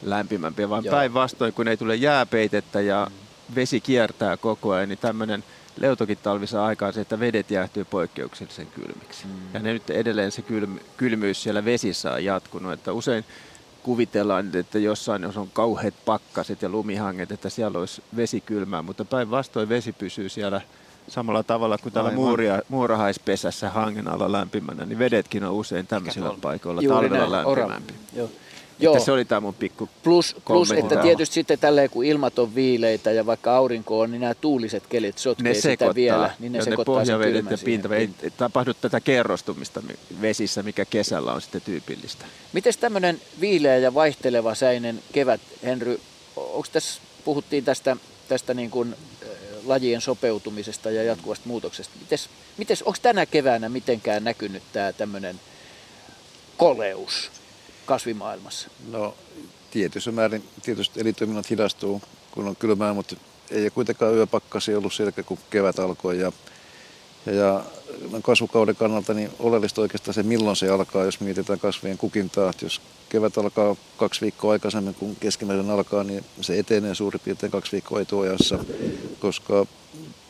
lämpimämpiä, 0.02 0.70
vaan 0.70 0.84
päinvastoin, 0.90 1.52
kun 1.52 1.68
ei 1.68 1.76
tule 1.76 1.94
jääpeitettä 1.94 2.80
ja 2.80 3.10
vesi 3.54 3.80
kiertää 3.80 4.36
koko 4.36 4.70
ajan, 4.72 4.88
niin 4.88 4.98
tämmöinen 4.98 5.44
leutokin 5.80 6.18
talvi 6.22 6.46
saa 6.46 6.66
aikaan 6.66 6.92
se, 6.92 7.00
että 7.00 7.20
vedet 7.20 7.50
jäähtyy 7.50 7.84
poikkeuksellisen 7.84 8.66
kylmiksi. 8.66 9.26
Mm. 9.26 9.32
Ja 9.54 9.60
ne 9.60 9.72
nyt 9.72 9.90
edelleen 9.90 10.32
se 10.32 10.42
kylm, 10.42 10.78
kylmyys 10.96 11.42
siellä 11.42 11.64
vesissä 11.64 12.12
on 12.12 12.24
jatkunut, 12.24 12.72
että 12.72 12.92
usein 12.92 13.24
kuvitellaan, 13.82 14.50
että 14.54 14.78
jossain 14.78 15.22
jos 15.22 15.36
on 15.36 15.48
kauheat 15.52 15.94
pakkaset 16.04 16.62
ja 16.62 16.68
lumihanget, 16.68 17.32
että 17.32 17.48
siellä 17.48 17.78
olisi 17.78 18.02
vesi 18.16 18.40
kylmää, 18.40 18.82
mutta 18.82 19.04
päinvastoin 19.04 19.68
vesi 19.68 19.92
pysyy 19.92 20.28
siellä 20.28 20.60
samalla 21.08 21.42
tavalla 21.42 21.78
kuin 21.78 21.92
täällä 21.92 22.10
muuria, 22.10 22.62
muurahaispesässä 22.68 23.70
hangen 23.70 24.08
alla 24.08 24.32
lämpimänä, 24.32 24.86
niin 24.86 24.98
vedetkin 24.98 25.44
on 25.44 25.52
usein 25.52 25.86
tämmöisillä 25.86 26.34
paikoilla 26.42 26.82
Juuri 26.82 27.08
talvella 27.08 27.42
lämpimämpi. 27.44 27.94
Joo. 28.16 28.30
Joo. 28.78 28.94
Että 28.94 29.04
se 29.04 29.12
oli 29.12 29.24
tämä 29.24 29.40
mun 29.40 29.54
pikku 29.54 29.88
Plus, 30.02 30.36
plus 30.46 30.72
että 30.72 30.96
tietysti 30.96 31.34
sitten 31.34 31.58
tälleen 31.58 31.90
kun 31.90 32.04
ilmat 32.04 32.38
on 32.38 32.54
viileitä 32.54 33.12
ja 33.12 33.26
vaikka 33.26 33.56
aurinko 33.56 34.00
on, 34.00 34.10
niin 34.10 34.20
nämä 34.20 34.34
tuuliset 34.34 34.86
kelit 34.86 35.18
sotkee 35.18 35.52
ne 35.52 35.60
sitä 35.60 35.94
vielä. 35.94 36.30
Niin 36.38 36.52
ne 36.52 36.58
ja 36.58 36.64
sekoittaa 36.64 36.94
ne 36.94 37.00
pohjavedet 37.00 37.50
ja 37.50 37.58
pinta, 37.64 37.96
ei, 37.96 38.10
ei 38.22 38.30
tapahdu 38.30 38.74
tätä 38.74 39.00
kerrostumista 39.00 39.82
vesissä, 40.20 40.62
mikä 40.62 40.84
kesällä 40.84 41.32
on 41.32 41.42
sitten 41.42 41.60
tyypillistä. 41.60 42.24
Miten 42.52 42.72
tämmöinen 42.80 43.20
viileä 43.40 43.76
ja 43.76 43.94
vaihteleva 43.94 44.54
säinen 44.54 45.02
kevät, 45.12 45.40
Henry, 45.62 46.00
onko 46.36 46.66
tässä, 46.72 47.00
puhuttiin 47.24 47.64
tästä, 47.64 47.96
tästä 48.28 48.54
niin 48.54 48.70
kuin, 48.70 48.96
lajien 49.64 50.00
sopeutumisesta 50.00 50.90
ja 50.90 51.02
jatkuvasta 51.02 51.48
muutoksesta. 51.48 51.94
Mites, 52.00 52.28
mites, 52.56 52.82
onko 52.82 52.98
tänä 53.02 53.26
keväänä 53.26 53.68
mitenkään 53.68 54.24
näkynyt 54.24 54.62
tämä 54.72 54.92
tämmöinen 54.92 55.40
koleus? 56.56 57.30
Kasvimaailmassa? 57.86 58.68
No 58.90 59.14
tietyssä 59.70 60.12
määrin 60.12 60.44
tietysti 60.62 61.00
elitoiminnat 61.00 61.50
hidastuu, 61.50 62.02
kun 62.30 62.48
on 62.48 62.56
kylmää, 62.56 62.94
mutta 62.94 63.16
ei 63.50 63.70
kuitenkaan 63.70 64.14
yöpakkasi 64.14 64.74
ollut 64.74 64.92
selkä, 64.92 65.22
kun 65.22 65.38
kevät 65.50 65.78
alkoi. 65.78 66.18
Ja, 66.18 66.32
ja, 67.26 67.32
ja 67.32 67.64
kasvukauden 68.22 68.76
kannalta 68.76 69.14
niin 69.14 69.30
oleellista 69.38 69.80
oikeastaan 69.80 70.14
se, 70.14 70.22
milloin 70.22 70.56
se 70.56 70.68
alkaa, 70.68 71.04
jos 71.04 71.20
mietitään 71.20 71.58
kasvien 71.58 71.98
kukintaa. 71.98 72.50
Että 72.50 72.64
jos 72.64 72.80
kevät 73.08 73.38
alkaa 73.38 73.76
kaksi 73.96 74.20
viikkoa 74.20 74.52
aikaisemmin 74.52 74.94
kuin 74.94 75.16
keskimäärin 75.20 75.70
alkaa, 75.70 76.04
niin 76.04 76.24
se 76.40 76.58
etenee 76.58 76.94
suurin 76.94 77.20
piirtein 77.24 77.52
kaksi 77.52 77.72
viikkoa 77.72 78.00
etuajassa, 78.00 78.64
koska 79.20 79.66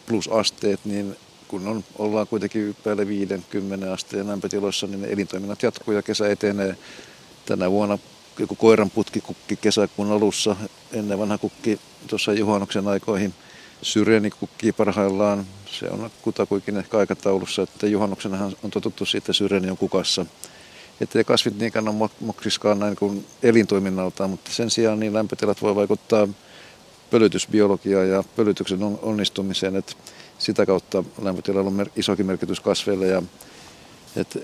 plusasteet, 0.07 0.81
niin 0.85 1.16
kun 1.49 1.66
on, 1.66 1.85
ollaan 1.99 2.27
kuitenkin 2.27 2.77
päälle 2.85 3.09
50 3.09 3.93
asteen 3.93 4.29
lämpötiloissa, 4.29 4.87
niin 4.87 5.03
ne 5.03 5.09
elintoiminnat 5.09 5.62
jatkuu 5.62 5.95
ja 5.95 6.03
kesä 6.03 6.29
etenee 6.29 6.77
tänä 7.47 7.70
vuonna 7.70 7.98
joku 8.39 8.55
koiran 8.55 8.90
putki 8.90 9.20
kukki 9.20 9.56
kesäkuun 9.56 10.12
alussa. 10.12 10.56
Ennen 10.93 11.19
vanha 11.19 11.39
kukki 11.39 11.81
tuossa 12.06 12.32
juhannuksen 12.32 12.89
aikoihin. 12.89 13.35
Syreeni 13.82 14.31
kukkii 14.31 14.73
parhaillaan. 14.73 15.47
Se 15.66 15.90
on 15.90 16.10
kutakuikin 16.23 16.77
ehkä 16.77 16.98
aikataulussa, 16.98 17.62
että 17.62 17.86
juhannuksenahan 17.86 18.52
on 18.62 18.70
totuttu 18.70 19.06
siitä 19.06 19.32
syreeni 19.32 19.70
on 19.70 19.77
kukassa. 19.77 20.27
Että 21.01 21.19
ei 21.19 21.24
kasvit 21.24 21.59
niinkään 21.59 21.89
ole 21.89 22.10
moksiskaan 22.20 22.78
näin 22.78 22.97
kuin 22.97 23.27
elintoiminnaltaan, 23.43 24.31
mutta 24.31 24.51
sen 24.52 24.70
sijaan 24.70 25.01
niin 25.01 25.14
lämpötilat 25.14 25.62
voi 25.62 25.74
vaikuttaa 25.74 26.28
pölytysbiologiaan 27.10 28.09
ja 28.09 28.24
pölytyksen 28.36 28.82
onnistumiseen. 29.02 29.77
Että 29.77 29.93
sitä 30.39 30.66
kautta 30.66 31.05
lämpötilalla 31.23 31.70
on 31.70 31.86
isokin 31.97 32.27
merkitys 32.27 32.60
kasveille 32.60 33.06
ja 33.06 33.23
et, 34.17 34.39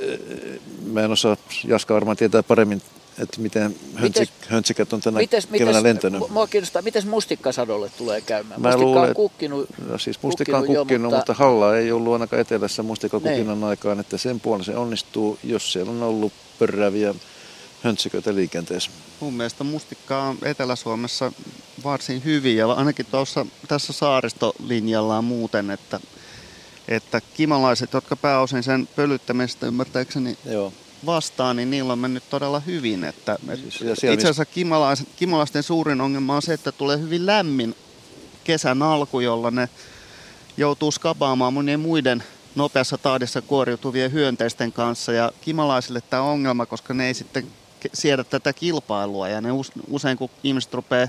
mä 0.92 1.02
en 1.02 1.10
osaa, 1.10 1.36
Jaska 1.64 1.94
varmaan 1.94 2.16
tietää 2.16 2.42
paremmin 2.42 2.82
että 3.22 3.40
miten 3.40 3.76
hönsik, 3.94 4.30
hönsikät 4.48 4.92
on 4.92 5.00
tänä 5.00 5.18
mites, 5.18 5.46
keväänä 5.46 5.70
mites, 5.70 5.82
lentänyt. 5.82 6.30
Mua 6.30 6.46
kiinnostaa, 6.46 6.82
miten 6.82 7.08
mustikkasadolle 7.08 7.90
tulee 7.98 8.20
käymään? 8.20 8.60
Mä 8.60 8.68
Mustikka 8.68 8.86
luulen, 8.86 9.08
on 9.08 9.14
kukkinut, 9.14 9.68
no 9.88 9.98
siis 9.98 10.22
mustikka 10.22 10.56
on 10.56 10.62
kukkinut 10.62 10.78
kukkinut, 10.82 11.12
jo, 11.12 11.16
mutta... 11.16 11.32
mutta 11.32 11.44
halla 11.44 11.76
ei 11.76 11.92
ollut 11.92 12.12
ainakaan 12.12 12.40
etelässä 12.40 12.82
mustikkakukinnan 12.82 13.60
Niin. 13.60 13.68
aikaan, 13.68 14.00
että 14.00 14.18
sen 14.18 14.40
puolella 14.40 14.64
se 14.64 14.76
onnistuu, 14.76 15.38
jos 15.44 15.72
siellä 15.72 15.90
on 15.92 16.02
ollut 16.02 16.32
pörrääviä 16.58 17.14
höntsiköitä 17.82 18.34
liikenteessä. 18.34 18.90
Mun 19.20 19.34
mielestä 19.34 19.64
mustikka 19.64 20.22
on 20.22 20.38
Etelä-Suomessa 20.42 21.32
varsin 21.84 22.24
hyvin 22.24 22.56
ja 22.56 22.72
ainakin 22.72 23.06
tuossa 23.06 23.46
tässä 23.68 23.92
saaristolinjalla 23.92 25.18
on 25.18 25.24
muuten, 25.24 25.70
että, 25.70 26.00
että 26.88 27.20
kimalaiset, 27.34 27.92
jotka 27.92 28.16
pääosin 28.16 28.62
sen 28.62 28.88
pölyttämistä 28.96 29.66
ymmärtääkseni 29.66 30.38
Joo. 30.44 30.72
vastaan, 31.06 31.56
niin 31.56 31.70
niillä 31.70 31.92
on 31.92 31.98
mennyt 31.98 32.30
todella 32.30 32.60
hyvin. 32.60 33.04
Että 33.04 33.38
ja 33.46 33.54
itse 33.54 33.78
siellä 33.94 34.18
asiassa 34.18 34.44
kimalaiset, 34.44 35.08
kimalaisten 35.16 35.62
suurin 35.62 36.00
ongelma 36.00 36.36
on 36.36 36.42
se, 36.42 36.52
että 36.52 36.72
tulee 36.72 36.98
hyvin 37.00 37.26
lämmin 37.26 37.74
kesän 38.44 38.82
alku, 38.82 39.20
jolla 39.20 39.50
ne 39.50 39.68
joutuu 40.56 40.90
skabaamaan 40.90 41.52
monien 41.52 41.80
muiden 41.80 42.22
nopeassa 42.54 42.98
tahdissa 42.98 43.42
kuoriutuvien 43.42 44.12
hyönteisten 44.12 44.72
kanssa. 44.72 45.12
Ja 45.12 45.32
kimalaisille 45.40 46.00
tämä 46.00 46.22
on 46.22 46.28
ongelma, 46.28 46.66
koska 46.66 46.94
ne 46.94 47.06
ei 47.06 47.14
sitten 47.14 47.46
siedä 47.94 48.24
tätä 48.24 48.52
kilpailua. 48.52 49.28
Ja 49.28 49.40
ne 49.40 49.52
us- 49.52 49.72
usein 49.90 50.18
kun 50.18 50.30
ihmiset 50.44 50.74
rupeaa 50.74 51.08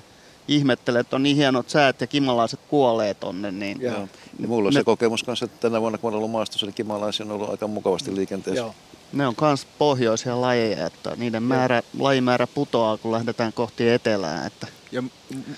ihmettelemään, 0.50 1.02
että 1.02 1.16
on 1.16 1.24
niin 1.24 1.36
hienot 1.36 1.70
säät 1.70 2.02
ja 2.02 2.08
kimalaiset 2.08 2.60
kuolee 2.68 3.14
tonne, 3.14 3.52
niin 3.52 3.82
Joo. 3.82 4.08
Ja 4.40 4.48
mulla 4.48 4.68
on 4.68 4.74
ne, 4.74 4.80
se 4.80 4.84
kokemus 4.84 5.24
kanssa, 5.24 5.46
että 5.46 5.58
tänä 5.70 5.82
vuonna 5.82 5.98
kun 5.98 6.08
olen 6.08 6.18
ollut 6.18 6.32
maastossa, 6.32 6.66
niin 6.66 6.74
kimalaisia 6.74 7.26
on 7.26 7.32
ollut 7.32 7.50
aika 7.50 7.68
mukavasti 7.68 8.16
liikenteessä. 8.16 8.62
Joo. 8.62 8.76
ne 9.14 9.28
on 9.28 9.34
myös 9.42 9.68
pohjoisia 9.78 10.42
lajeja, 10.42 10.86
että 10.86 11.16
niiden 11.18 11.44
määrä, 11.44 11.82
lajimäärä 12.00 12.48
putoaa, 12.48 12.98
kun 12.98 13.12
lähdetään 13.12 13.54
kohti 13.54 13.90
etelää. 13.90 14.46
Että 14.46 14.68
Ja 14.92 15.04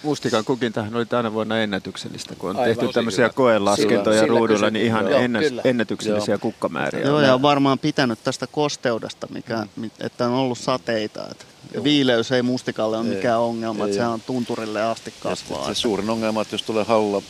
mustikan 0.03 0.45
kukintahan 0.45 0.95
oli 0.95 1.05
tänä 1.05 1.33
vuonna 1.33 1.59
ennätyksellistä, 1.59 2.35
kun 2.35 2.49
on 2.49 2.55
Aivan. 2.55 2.75
tehty 2.77 2.93
tämmöisiä 2.93 3.25
hyvä. 3.25 3.33
koelaskentoja 3.33 4.03
Sillä- 4.03 4.25
sillä 4.25 4.27
ruudulla, 4.39 4.47
kysyttiin. 4.59 4.73
niin 4.73 4.85
ihan 4.85 5.09
Joo, 5.11 5.19
ennä, 5.19 5.39
kyllä. 5.39 5.61
ennätyksellisiä 5.65 6.33
Joo. 6.33 6.39
kukkamääriä. 6.39 7.01
Joo, 7.05 7.19
ja 7.21 7.33
on 7.33 7.41
varmaan 7.41 7.79
pitänyt 7.79 8.19
tästä 8.23 8.47
kosteudesta, 8.47 9.27
mikä, 9.33 9.67
mi- 9.75 9.91
että 9.99 10.25
on 10.27 10.33
ollut 10.33 10.57
sateita. 10.57 11.27
Että 11.31 11.45
ja 11.73 11.83
viileys 11.83 12.31
ei 12.31 12.41
mustikalle 12.41 12.97
ole 12.97 13.07
Ei. 13.09 13.15
mikään 13.15 13.39
ongelma, 13.39 13.83
Ei 13.83 13.89
että 13.89 13.95
se 14.01 14.05
ole. 14.05 14.13
on 14.13 14.21
tunturille 14.21 14.81
asti 14.83 15.13
kasvaa. 15.19 15.67
se 15.67 15.75
suurin 15.75 16.09
ongelma, 16.09 16.41
että 16.41 16.53
jos 16.55 16.63
tulee 16.63 16.83
halla 16.83 17.21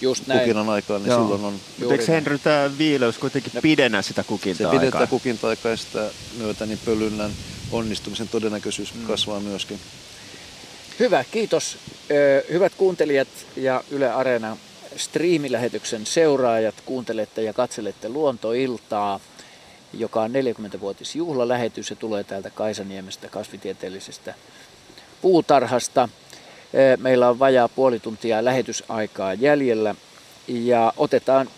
Just 0.00 0.26
näin. 0.26 0.40
kukinnan 0.40 0.68
aikaan, 0.68 1.02
niin 1.02 1.10
Joo. 1.10 1.20
silloin 1.22 1.44
on... 1.44 1.52
Mutta 1.78 1.94
eikö 1.94 2.12
Henry 2.12 2.38
tämä 2.38 2.70
viileys 2.78 3.18
kuitenkin 3.18 3.52
pidennä 3.62 4.02
sitä 4.02 4.22
Se 4.22 4.28
kukinta 4.28 4.68
pidetään 4.68 5.08
kukinta-aikaa 5.08 5.70
ja 5.70 5.76
sitä 5.76 6.10
myötä 6.38 6.66
niin 6.66 6.78
pölynnän 6.84 7.30
onnistumisen 7.72 8.28
todennäköisyys 8.28 8.94
Mm. 8.94 9.06
kasvaa 9.06 9.40
myöskin. 9.40 9.80
Hyvä, 11.00 11.24
kiitos. 11.30 11.76
Hyvät 12.52 12.72
kuuntelijat 12.74 13.28
ja 13.56 13.84
Yle 13.90 14.10
Areena 14.12 14.56
striimilähetyksen 14.96 16.06
seuraajat, 16.06 16.74
kuuntelette 16.86 17.42
ja 17.42 17.52
katselette 17.52 18.08
Luontoiltaa, 18.08 19.20
joka 19.92 20.22
on 20.22 20.30
40-vuotisjuhlalähetys. 20.30 21.86
Se 21.86 21.94
tulee 21.94 22.24
täältä 22.24 22.50
Kaisaniemestä 22.50 23.28
kasvitieteellisestä 23.28 24.34
puutarhasta. 25.22 26.08
Meillä 26.96 27.28
on 27.28 27.38
vajaa 27.38 27.68
puoli 27.68 28.00
tuntia 28.00 28.44
lähetysaikaa 28.44 29.34
jäljellä 29.34 29.94
ja 30.48 30.92
otetaan 30.96 31.48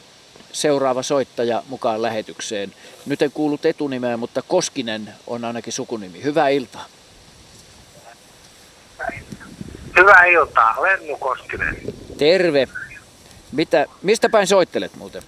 seuraava 0.53 1.03
soittaja 1.03 1.63
mukaan 1.69 2.03
lähetykseen. 2.03 2.75
Nyt 3.07 3.23
en 3.23 3.33
kuullut 3.33 3.67
etunimeä, 3.67 4.17
mutta 4.17 4.43
Koskinen 4.43 5.15
on 5.27 5.45
ainakin 5.45 5.73
sukunimi. 5.73 6.23
Hyvää 6.23 6.49
iltaa. 6.49 6.87
Hyvää 9.97 10.25
iltaa, 10.25 10.83
Lennu 10.83 11.17
Koskinen. 11.17 11.77
Terve. 12.19 12.69
Mitä, 13.53 13.87
mistä 14.03 14.29
päin 14.29 14.47
soittelet 14.47 14.97
muuten? 14.97 15.23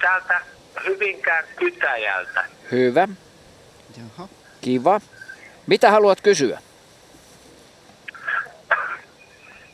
Täältä 0.00 0.40
Hyvinkään 0.86 1.44
Kytäjältä. 1.56 2.44
Hyvä. 2.72 3.08
Jaha. 3.96 4.28
Kiva. 4.60 5.00
Mitä 5.66 5.90
haluat 5.90 6.20
kysyä? 6.20 6.58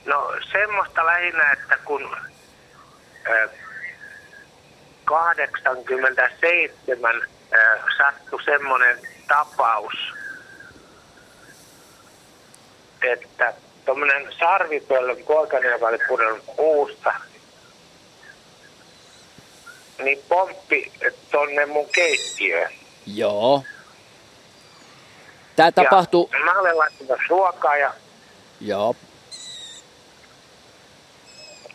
No 0.05 0.33
semmoista 0.53 1.07
lähinnä, 1.07 1.53
että 1.53 1.79
kun 1.85 2.17
ö, 3.29 3.49
87 5.05 7.23
ö, 7.53 7.79
sattui 7.97 8.43
semmoinen 8.43 8.99
tapaus, 9.29 9.95
että 13.03 13.55
tuommoinen 13.85 14.33
sarvipöllön 14.39 15.17
poikani, 15.27 15.67
joka 15.67 15.87
oli 15.87 15.99
pudonnut 16.09 16.57
puusta, 16.57 17.15
niin 20.05 20.23
pomppi 20.29 20.93
tonne 21.31 21.67
mun 21.67 21.89
keittiöön. 21.93 22.73
Joo. 23.07 23.63
Tämä 25.57 25.73
tapahtuu... 25.73 26.31
Ja 26.33 26.39
mä 26.39 26.61
olen 26.61 26.79
laittanut 26.79 27.21
ruokaa 27.29 27.77
ja, 27.77 27.95
Joo. 28.61 28.97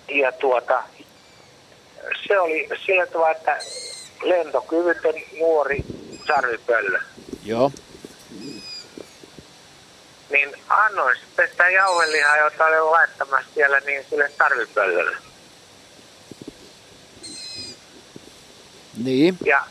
ja 0.08 0.32
tuota, 0.32 0.84
se 2.28 2.40
oli 2.40 2.70
sillä 2.86 3.06
tavalla, 3.06 3.32
että 3.32 3.58
lentokyvytön 4.24 5.16
nuori 5.40 5.84
sarvipöllö. 6.28 7.00
Joo. 7.44 7.72
Niin 10.30 10.50
annoin 10.70 11.18
sitten 11.18 11.50
sitä 11.50 11.70
jauhelihaa, 11.70 12.38
jota 12.38 12.66
olin 12.66 12.92
laittamassa 12.92 13.50
siellä, 13.54 13.80
niin 13.80 14.06
sille 14.10 14.32
sarvipöllölle. 14.38 15.18
Niin. 18.98 19.38
Ja 19.46 19.66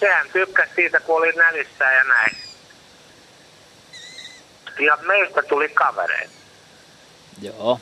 sehän 0.00 0.30
tykkäsi 0.32 0.72
siitä, 0.74 1.00
kun 1.00 1.16
oli 1.16 1.32
nälissä 1.32 1.84
ja 1.84 2.04
näin. 2.04 2.36
Ja 4.80 4.98
meistä 5.02 5.42
tuli 5.42 5.68
kavereita. 5.68 6.34
Joo. 7.42 7.80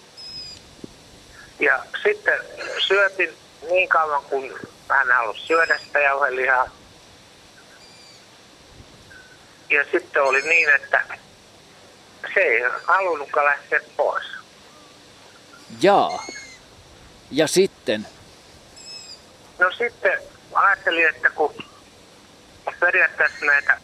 Ja 1.60 1.84
sitten 2.02 2.38
syötin 2.86 3.36
niin 3.70 3.88
kauan, 3.88 4.22
kun 4.22 4.58
hän 4.88 5.12
halusi 5.16 5.46
syödä 5.46 5.78
sitä 5.78 5.98
jauhelihaa. 5.98 6.70
Ja 9.70 9.84
sitten 9.92 10.22
oli 10.22 10.42
niin, 10.42 10.68
että 10.74 11.18
se 12.34 12.40
ei 12.40 12.62
halunnutkaan 12.84 13.46
lähteä 13.46 13.80
pois. 13.96 14.24
Jaa. 15.82 16.24
Ja 17.30 17.46
sitten? 17.46 18.06
No 19.58 19.70
sitten 19.70 20.31
ajattelin, 20.52 21.08
että 21.08 21.30
kun 21.30 21.54
periaatteessa 22.80 23.46
näitä 23.46 23.80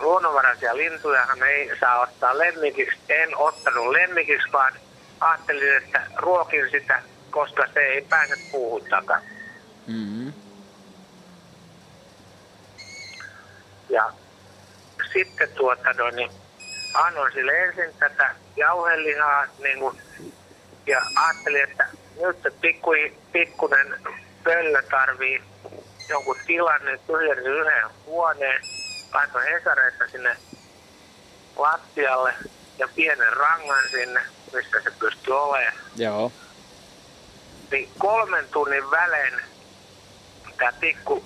luonnonvaraisia 0.00 0.76
lintujahan 0.76 1.42
ei 1.42 1.78
saa 1.80 2.00
ottaa 2.00 2.38
lemmikiksi, 2.38 2.98
en 3.08 3.36
ottanut 3.36 3.88
lemmikiksi, 3.88 4.52
vaan 4.52 4.72
ajattelin, 5.20 5.76
että 5.76 6.06
ruokin 6.16 6.70
sitä, 6.70 7.02
koska 7.30 7.66
se 7.74 7.80
ei 7.80 8.02
pääse 8.02 8.36
puuhun 8.50 8.84
takaisin. 8.90 9.28
Mm-hmm. 9.86 10.32
Ja 13.88 14.12
sitten 15.12 15.48
tuota, 15.54 15.92
no, 15.92 16.10
niin 16.10 16.30
annoin 16.94 17.32
sille 17.32 17.64
ensin 17.64 17.98
tätä 17.98 18.34
jauhelihaa 18.56 19.46
niin 19.58 19.78
kuin, 19.78 19.98
ja 20.86 21.02
ajattelin, 21.24 21.62
että 21.62 21.86
nyt 22.22 22.42
se 22.42 22.50
pikku, 22.50 22.90
pikkunen 23.32 23.96
pöllö 24.44 24.82
tarvii 24.82 25.42
jonkun 26.08 26.36
tilan, 26.46 26.84
niin 26.84 27.00
tyhjensin 27.06 27.46
yhden 27.46 27.90
huoneen, 28.06 28.62
laitoin 29.14 29.48
hesareita 29.52 30.08
sinne 30.08 30.36
lattialle 31.56 32.34
ja 32.78 32.88
pienen 32.94 33.32
rangan 33.32 33.84
sinne, 33.90 34.20
missä 34.52 34.80
se 34.80 34.90
pystyy 34.90 35.38
olemaan. 35.38 35.74
Joo. 35.96 36.32
Niin 37.70 37.90
kolmen 37.98 38.48
tunnin 38.48 38.90
välein 38.90 39.34
tämä 40.56 40.72
pikku, 40.80 41.24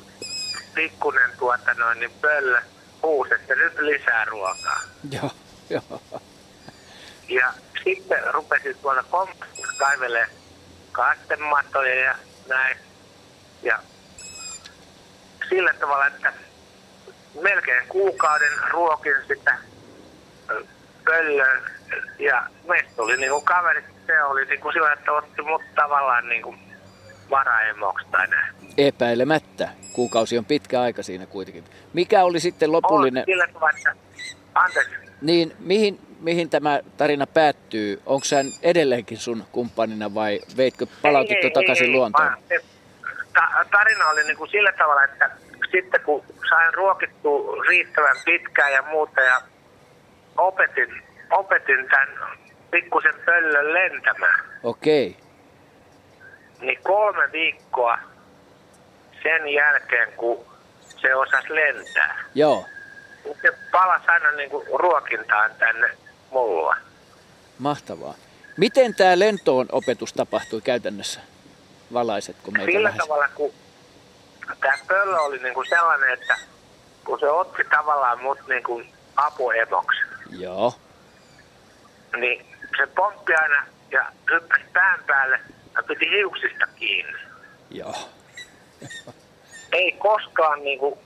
pikkunen 0.74 1.30
tuota 1.38 1.74
noin, 1.74 2.00
niin 2.00 2.12
pöllö 2.20 2.62
huusi, 3.02 3.34
että 3.34 3.54
nyt 3.54 3.78
lisää 3.78 4.24
ruokaa. 4.24 4.80
Joo. 5.10 5.30
Joo. 5.70 6.02
Ja 7.28 7.52
sitten 7.84 8.34
rupesin 8.34 8.76
tuolla 8.82 9.02
kompastissa 9.02 9.72
kaivelemaan 9.78 10.30
kastematoja 10.92 11.94
ja 11.94 12.14
näin. 12.48 12.76
Ja 13.62 13.78
sillä 15.48 15.74
tavalla, 15.80 16.06
että 16.06 16.32
melkein 17.42 17.88
kuukauden 17.88 18.52
ruokin 18.70 19.16
sitä 19.28 19.54
ö, 20.50 20.64
pöllöä. 21.04 21.62
Ja 22.18 22.46
meistä 22.68 23.02
oli 23.02 23.16
niinku 23.16 23.40
kaverit, 23.40 23.84
se 24.06 24.22
oli 24.22 24.44
niinku 24.44 24.72
sillä, 24.72 24.92
että 24.92 25.12
otti 25.12 25.42
mut 25.42 25.62
tavallaan 25.74 26.28
niinku 26.28 26.54
varaemoksi 27.30 28.06
tai 28.10 28.26
näin. 28.26 28.54
Epäilemättä. 28.78 29.68
Kuukausi 29.92 30.38
on 30.38 30.44
pitkä 30.44 30.80
aika 30.80 31.02
siinä 31.02 31.26
kuitenkin. 31.26 31.64
Mikä 31.92 32.24
oli 32.24 32.40
sitten 32.40 32.72
lopullinen... 32.72 33.22
On, 33.22 33.26
sillä 33.26 33.46
tavalla, 33.52 33.76
että... 33.76 33.94
Anteeksi. 34.54 34.94
Niin, 35.22 35.56
mihin, 35.58 36.00
mihin 36.20 36.50
tämä 36.50 36.80
tarina 36.96 37.26
päättyy? 37.26 38.02
Onko 38.06 38.26
hän 38.36 38.46
edelleenkin 38.62 39.18
sun 39.18 39.44
kumppanina 39.52 40.14
vai 40.14 40.40
veitkö, 40.56 40.86
palautitko 41.02 41.46
ei, 41.46 41.50
takaisin 41.50 41.86
ei, 41.86 41.92
luontoon? 41.92 42.36
Ei, 42.50 42.60
ta- 43.40 43.64
tarina 43.70 44.08
oli 44.08 44.24
niin 44.24 44.36
kuin 44.36 44.50
sillä 44.50 44.72
tavalla, 44.72 45.04
että 45.04 45.30
sitten 45.72 46.00
kun 46.00 46.24
sain 46.48 46.74
ruokittua 46.74 47.62
riittävän 47.68 48.16
pitkään 48.24 48.72
ja 48.72 48.82
muuta 48.82 49.20
ja 49.20 49.40
opetin, 50.36 51.02
opetin 51.30 51.88
tämän 51.90 52.08
pikkusen 52.70 53.14
pöllön 53.24 53.74
lentämään, 53.74 54.44
Okei. 54.62 55.16
niin 56.60 56.78
kolme 56.82 57.32
viikkoa 57.32 57.98
sen 59.22 59.48
jälkeen, 59.48 60.12
kun 60.12 60.46
se 61.00 61.14
osasi 61.14 61.54
lentää, 61.54 62.18
Joo, 62.34 62.64
se 63.42 63.48
palasi 63.72 64.04
aina 64.08 64.30
niin 64.32 64.50
kuin 64.50 64.66
ruokintaan 64.74 65.50
tänne 65.58 65.90
mulla. 66.30 66.76
mahtavaa. 67.58 68.14
Miten 68.56 68.94
tämä 68.94 69.18
lentoon 69.18 69.66
opetus 69.72 70.12
tapahtui 70.12 70.60
käytännössä? 70.60 71.20
Valaisetko 71.92 72.50
meitä 72.50 72.72
Sillä 72.72 72.88
vähän? 72.88 72.98
tavalla, 72.98 73.28
kun 73.34 73.52
tämä 74.60 74.78
pöllö 74.88 75.18
oli 75.20 75.38
niin 75.38 75.54
kuin 75.54 75.68
sellainen, 75.68 76.10
että 76.12 76.36
kun 77.04 77.20
se 77.20 77.30
otti 77.30 77.62
tavallaan 77.64 78.22
mut 78.22 78.38
niin 78.48 78.62
kuin 78.62 78.92
apuemoksi, 79.16 80.00
Joo, 80.30 80.74
niin 82.16 82.46
se 82.76 82.86
pomppi 82.86 83.34
aina 83.34 83.66
ja 83.90 84.12
hyppäsi 84.30 84.64
pään 84.72 85.04
päälle 85.06 85.40
ja 85.74 85.82
piti 85.82 86.10
hiuksista 86.10 86.66
kiinni. 86.76 87.18
joo. 87.70 87.94
Ei 89.72 89.92
koskaan 89.92 90.62
niin 90.64 90.78
kuin, 90.78 90.98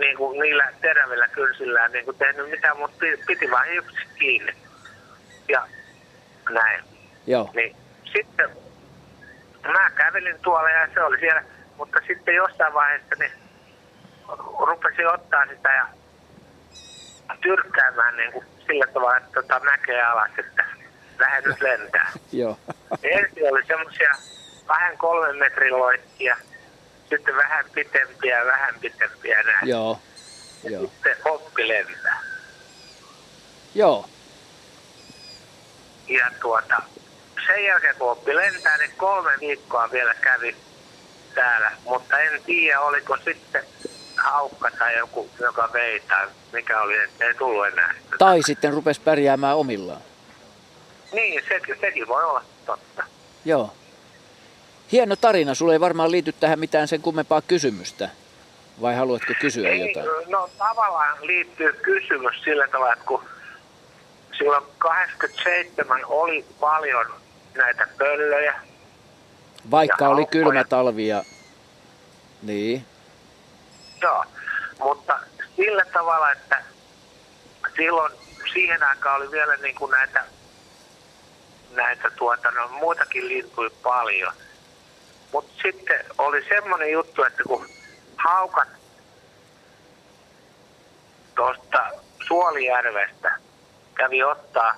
niin 0.00 0.16
kuin 0.16 0.40
niillä 0.40 0.72
terävillä 0.80 1.28
kynsillään 1.28 1.92
niin 1.92 2.04
kuin 2.04 2.16
tehnyt 2.18 2.50
mitään, 2.50 2.76
mutta 2.78 2.96
pi- 3.00 3.22
piti 3.26 3.50
vaan 3.50 3.66
hiuksista 3.68 4.14
kiinni. 4.18 4.52
Ja 5.48 5.66
näin. 6.50 6.84
Joo. 7.26 7.50
Niin 7.54 7.76
sitten 8.12 8.50
mä 9.68 9.90
kävelin 9.90 10.38
tuolla 10.42 10.70
ja 10.70 10.88
se 10.94 11.02
oli 11.02 11.20
siellä, 11.20 11.42
mutta 11.76 11.98
sitten 12.06 12.34
jossain 12.34 12.74
vaiheessa 12.74 13.14
niin 13.18 13.32
rupesin 14.58 15.08
ottaa 15.08 15.46
sitä 15.46 15.68
ja 15.72 15.86
tyrkkäämään 17.40 18.16
niin 18.16 18.32
kuin 18.32 18.44
sillä 18.66 18.86
tavalla, 18.86 19.16
että 19.16 19.30
tota 19.42 19.60
mäkeä 19.60 20.10
alas, 20.10 20.30
että 20.38 20.64
lähden 21.18 21.44
nyt 21.44 21.60
lentää. 21.60 22.12
Joo. 22.32 22.58
Ensin 23.02 23.52
oli 23.52 23.66
semmoisia 23.66 24.14
kahden 24.66 24.98
kolmen 24.98 25.36
metrin 25.36 25.78
loikkia, 25.78 26.36
sitten 27.08 27.36
vähän 27.36 27.64
pitempiä 27.74 28.38
ja 28.38 28.46
vähän 28.46 28.74
pitempiä 28.80 29.42
näin. 29.42 29.68
Joo. 29.68 30.00
Joo. 30.70 30.82
Sitten 30.82 31.16
oppi 31.24 31.68
lentää. 31.68 32.20
Joo. 33.74 34.08
Ja 36.08 36.30
tuota, 36.40 36.82
sen 37.46 37.64
jälkeen 37.64 37.94
kun 37.98 38.10
oppi 38.10 38.36
lentää, 38.36 38.78
niin 38.78 38.90
kolme 38.96 39.30
viikkoa 39.40 39.90
vielä 39.92 40.14
kävi 40.14 40.56
täällä. 41.34 41.72
Mutta 41.84 42.18
en 42.18 42.42
tiedä, 42.46 42.80
oliko 42.80 43.16
sitten 43.16 43.64
haukka 44.16 44.70
tai 44.78 44.98
joku, 44.98 45.30
joka 45.40 45.68
vei 45.72 46.00
tai 46.00 46.26
mikä 46.52 46.80
oli, 46.80 46.94
ei 47.20 47.34
tullut 47.38 47.66
enää. 47.66 47.94
Tai 48.18 48.42
sitten 48.42 48.72
rupes 48.72 48.98
pärjäämään 48.98 49.56
omillaan. 49.56 50.00
Niin, 51.12 51.42
sekin, 51.48 51.76
sekin 51.80 52.08
voi 52.08 52.24
olla 52.24 52.44
totta. 52.66 53.04
Joo. 53.44 53.72
Hieno 54.92 55.16
tarina. 55.16 55.54
Sulla 55.54 55.72
ei 55.72 55.80
varmaan 55.80 56.10
liity 56.10 56.32
tähän 56.32 56.58
mitään 56.58 56.88
sen 56.88 57.02
kummempaa 57.02 57.40
kysymystä. 57.40 58.08
Vai 58.80 58.94
haluatko 58.94 59.32
kysyä 59.40 59.68
Ei, 59.68 59.80
jotain? 59.80 60.30
no 60.30 60.50
tavallaan 60.58 61.18
liittyy 61.26 61.72
kysymys 61.72 62.42
sillä 62.44 62.68
tavalla, 62.68 62.92
että 62.92 63.04
kun 63.04 63.24
silloin 64.38 64.64
87 64.78 66.00
oli 66.06 66.44
paljon 66.60 67.06
näitä 67.54 67.86
pöllöjä, 67.98 68.54
Vaikka 69.70 70.08
oli 70.08 70.20
haukkoja. 70.22 70.44
kylmä 70.44 70.64
talvi 70.64 71.08
ja... 71.08 71.24
Niin. 72.42 72.86
Joo, 74.02 74.24
mutta 74.78 75.18
sillä 75.56 75.84
tavalla, 75.84 76.32
että 76.32 76.64
silloin 77.76 78.12
siihen 78.52 78.82
aikaan 78.82 79.16
oli 79.16 79.30
vielä 79.30 79.56
niin 79.56 79.74
kuin 79.74 79.90
näitä, 79.90 80.24
näitä 81.70 82.10
tuota, 82.10 82.50
no, 82.50 82.68
muitakin 82.68 83.28
lintuja 83.28 83.70
paljon. 83.82 84.32
Mutta 85.32 85.52
sitten 85.62 86.04
oli 86.18 86.44
semmoinen 86.48 86.92
juttu, 86.92 87.22
että 87.24 87.42
kun 87.46 87.68
haukat 88.16 88.68
tuosta 91.34 91.90
Suolijärvestä 92.26 93.38
kävi 93.94 94.22
ottaa 94.22 94.76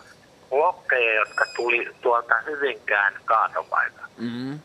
lokkeja, 0.59 1.15
jotka 1.15 1.47
tuli 1.57 1.95
tuolta 2.03 2.35
Hyvinkään 2.47 3.15
kaatopaikalta. 3.25 4.11
Mm. 4.19 4.61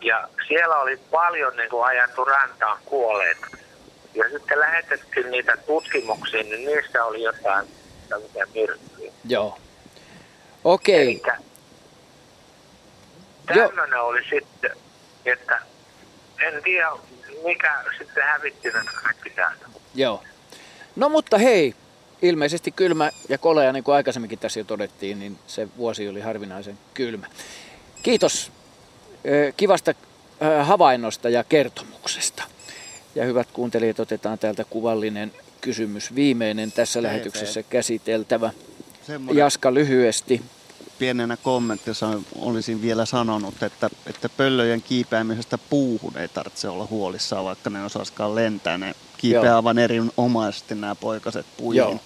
Ja 0.00 0.28
siellä 0.48 0.78
oli 0.78 0.96
paljon 0.96 1.56
niin 1.56 1.70
kuin 1.70 1.84
ajettu 1.84 2.24
rantaan 2.24 2.78
kuolleita. 2.84 3.46
Ja 4.14 4.30
sitten 4.30 4.60
lähetettiin 4.60 5.30
niitä 5.30 5.56
tutkimuksiin, 5.56 6.48
niin 6.50 6.64
niissä 6.64 7.04
oli 7.04 7.22
jotain 7.22 7.68
tämmöisiä 8.08 8.46
myrkkyjä. 8.54 9.12
Joo. 9.24 9.58
Okei. 10.64 11.02
Elikkä 11.02 11.36
tämmöinen 13.46 14.00
oli 14.00 14.24
sitten, 14.30 14.70
että 15.24 15.60
en 16.38 16.62
tiedä 16.62 16.90
mikä 17.44 17.84
sitten 17.98 18.24
hävitti 18.24 18.68
nämä 18.68 18.90
kaikki 19.02 19.30
täältä. 19.30 19.66
Joo. 19.94 20.22
No 20.96 21.08
mutta 21.08 21.38
hei, 21.38 21.74
ilmeisesti 22.22 22.70
kylmä 22.70 23.10
ja 23.28 23.38
kolea, 23.38 23.72
niin 23.72 23.84
kuin 23.84 23.94
aikaisemminkin 23.94 24.38
tässä 24.38 24.60
jo 24.60 24.64
todettiin, 24.64 25.18
niin 25.18 25.38
se 25.46 25.68
vuosi 25.76 26.08
oli 26.08 26.20
harvinaisen 26.20 26.78
kylmä. 26.94 27.26
Kiitos 28.02 28.52
kivasta 29.56 29.94
havainnosta 30.62 31.28
ja 31.28 31.44
kertomuksesta. 31.44 32.42
Ja 33.14 33.24
hyvät 33.24 33.48
kuuntelijat, 33.52 34.00
otetaan 34.00 34.38
täältä 34.38 34.64
kuvallinen 34.64 35.32
kysymys 35.60 36.14
viimeinen 36.14 36.72
tässä 36.72 37.02
lähetyksessä 37.02 37.62
käsiteltävä. 37.62 38.50
Semmoinen 39.06 39.40
Jaska 39.40 39.74
lyhyesti. 39.74 40.42
pienenä 40.98 41.36
kommenttina 41.36 42.22
olisin 42.38 42.82
vielä 42.82 43.04
sanonut, 43.06 43.62
että, 43.62 43.90
että 44.06 44.28
pöllöjen 44.28 44.82
kiipeämisestä 44.82 45.58
puuhun 45.58 46.18
ei 46.18 46.28
tarvitse 46.28 46.68
olla 46.68 46.86
huolissaan, 46.90 47.44
vaikka 47.44 47.70
ne 47.70 47.84
osaiskaan 47.84 48.34
lentää. 48.34 48.78
Ne 48.78 48.94
kiipeää 49.24 49.44
Joo. 49.44 49.56
aivan 49.56 49.78
erinomaisesti 49.78 50.74
nämä 50.74 50.94
poikaset 50.94 51.46
puihin. 51.56 52.00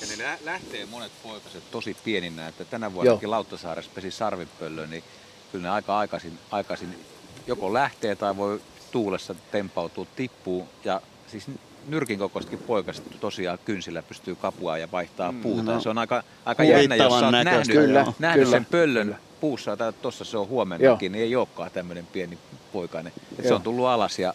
Ja 0.00 0.06
ne 0.16 0.24
lä- 0.24 0.38
lähtee 0.44 0.86
monet 0.86 1.12
poikaset 1.22 1.70
tosi 1.70 1.96
pieninä, 2.04 2.48
että 2.48 2.64
tänä 2.64 2.92
vuonnakin 2.94 3.30
Lauttasaaressa 3.30 3.90
pesi 3.94 4.10
sarvipöllö, 4.10 4.86
niin 4.86 5.04
kyllä 5.52 5.62
ne 5.62 5.70
aika 5.70 5.98
aikaisin, 5.98 6.38
aikaisin 6.50 7.04
joko 7.46 7.72
lähtee 7.74 8.14
tai 8.16 8.36
voi 8.36 8.60
tuulessa 8.90 9.34
tempautua, 9.50 10.06
tippuu. 10.16 10.68
Ja 10.84 11.00
siis 11.26 11.46
nyrkin 11.86 12.18
kokoisetkin 12.18 12.58
poikaset 12.58 13.20
tosiaan 13.20 13.58
kynsillä 13.64 14.02
pystyy 14.02 14.34
kapua 14.36 14.78
ja 14.78 14.88
vaihtaa 14.92 15.32
Mm, 15.32 15.40
puuta. 15.42 15.62
no. 15.62 15.72
Ja 15.72 15.80
se 15.80 15.88
on 15.88 15.98
aika, 15.98 16.22
aika 16.44 16.64
jännä, 16.64 16.96
jos 16.96 17.12
sä 17.20 17.24
oot 17.26 17.32
näköistä, 17.32 17.74
nähnyt, 17.74 17.94
joo. 17.94 18.14
nähnyt 18.18 18.44
Kyllä. 18.44 18.56
sen 18.56 18.64
pöllön 18.64 19.16
puussa, 19.40 19.76
tai 19.76 19.92
tuossa 19.92 20.24
se 20.24 20.38
on 20.38 20.48
huomennakin, 20.48 21.12
niin 21.12 21.24
ei 21.24 21.36
olekaan 21.36 21.70
tämmöinen 21.70 22.06
pieni 22.06 22.38
poikainen. 22.72 23.12
Et 23.38 23.42
se 23.44 23.48
Joo. 23.48 23.56
on 23.56 23.62
tullut 23.62 23.86
alas 23.86 24.18
ja 24.18 24.34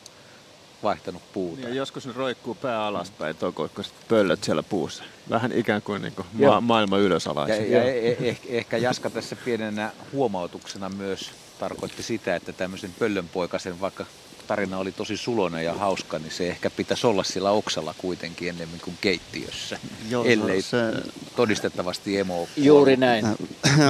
vaihtanut 0.84 1.22
puuta. 1.34 1.62
Ja 1.68 1.74
joskus 1.74 2.06
ne 2.08 2.14
roikkuu 2.16 2.56
pää 2.56 2.86
alaspäin 2.86 3.36
tokoikkoiset 3.36 3.94
pöllöt 4.08 4.44
siellä 4.44 4.64
puussa. 4.64 5.04
Vähän 5.30 5.52
ikään 5.52 5.82
kuin, 5.82 6.02
niin 6.02 6.14
kuin 6.14 6.28
ma- 6.34 6.62
maailma 6.62 6.98
ylösalaisin. 6.98 7.72
Ja, 7.72 7.78
ja 7.78 7.84
eh, 7.94 8.18
eh, 8.22 8.40
ehkä 8.50 8.78
Jaska 8.78 9.10
tässä 9.10 9.36
pienenä 9.36 9.92
huomautuksena 10.14 10.90
myös 10.90 11.32
tarkoitti 11.60 12.04
sitä, 12.04 12.36
että 12.36 12.54
tämmöisen 12.54 12.96
pöllönpoikasen, 13.00 13.82
vaikka 13.82 14.06
tarina 14.48 14.78
oli 14.78 14.92
tosi 14.92 15.18
sulonen 15.18 15.66
ja 15.66 15.74
hauska, 15.74 16.20
niin 16.20 16.32
se 16.32 16.48
ehkä 16.50 16.70
pitäisi 16.70 17.08
olla 17.08 17.24
sillä 17.24 17.52
oksalla 17.52 17.96
kuitenkin 17.98 18.50
ennemmin 18.50 18.82
kuin 18.82 18.98
keittiössä, 19.02 19.80
Joo, 20.10 20.24
ellei 20.24 20.62
se- 20.62 20.94
todistettavasti 21.36 22.18
emo 22.18 22.48
Juuri 22.58 22.98
näin. 22.98 23.26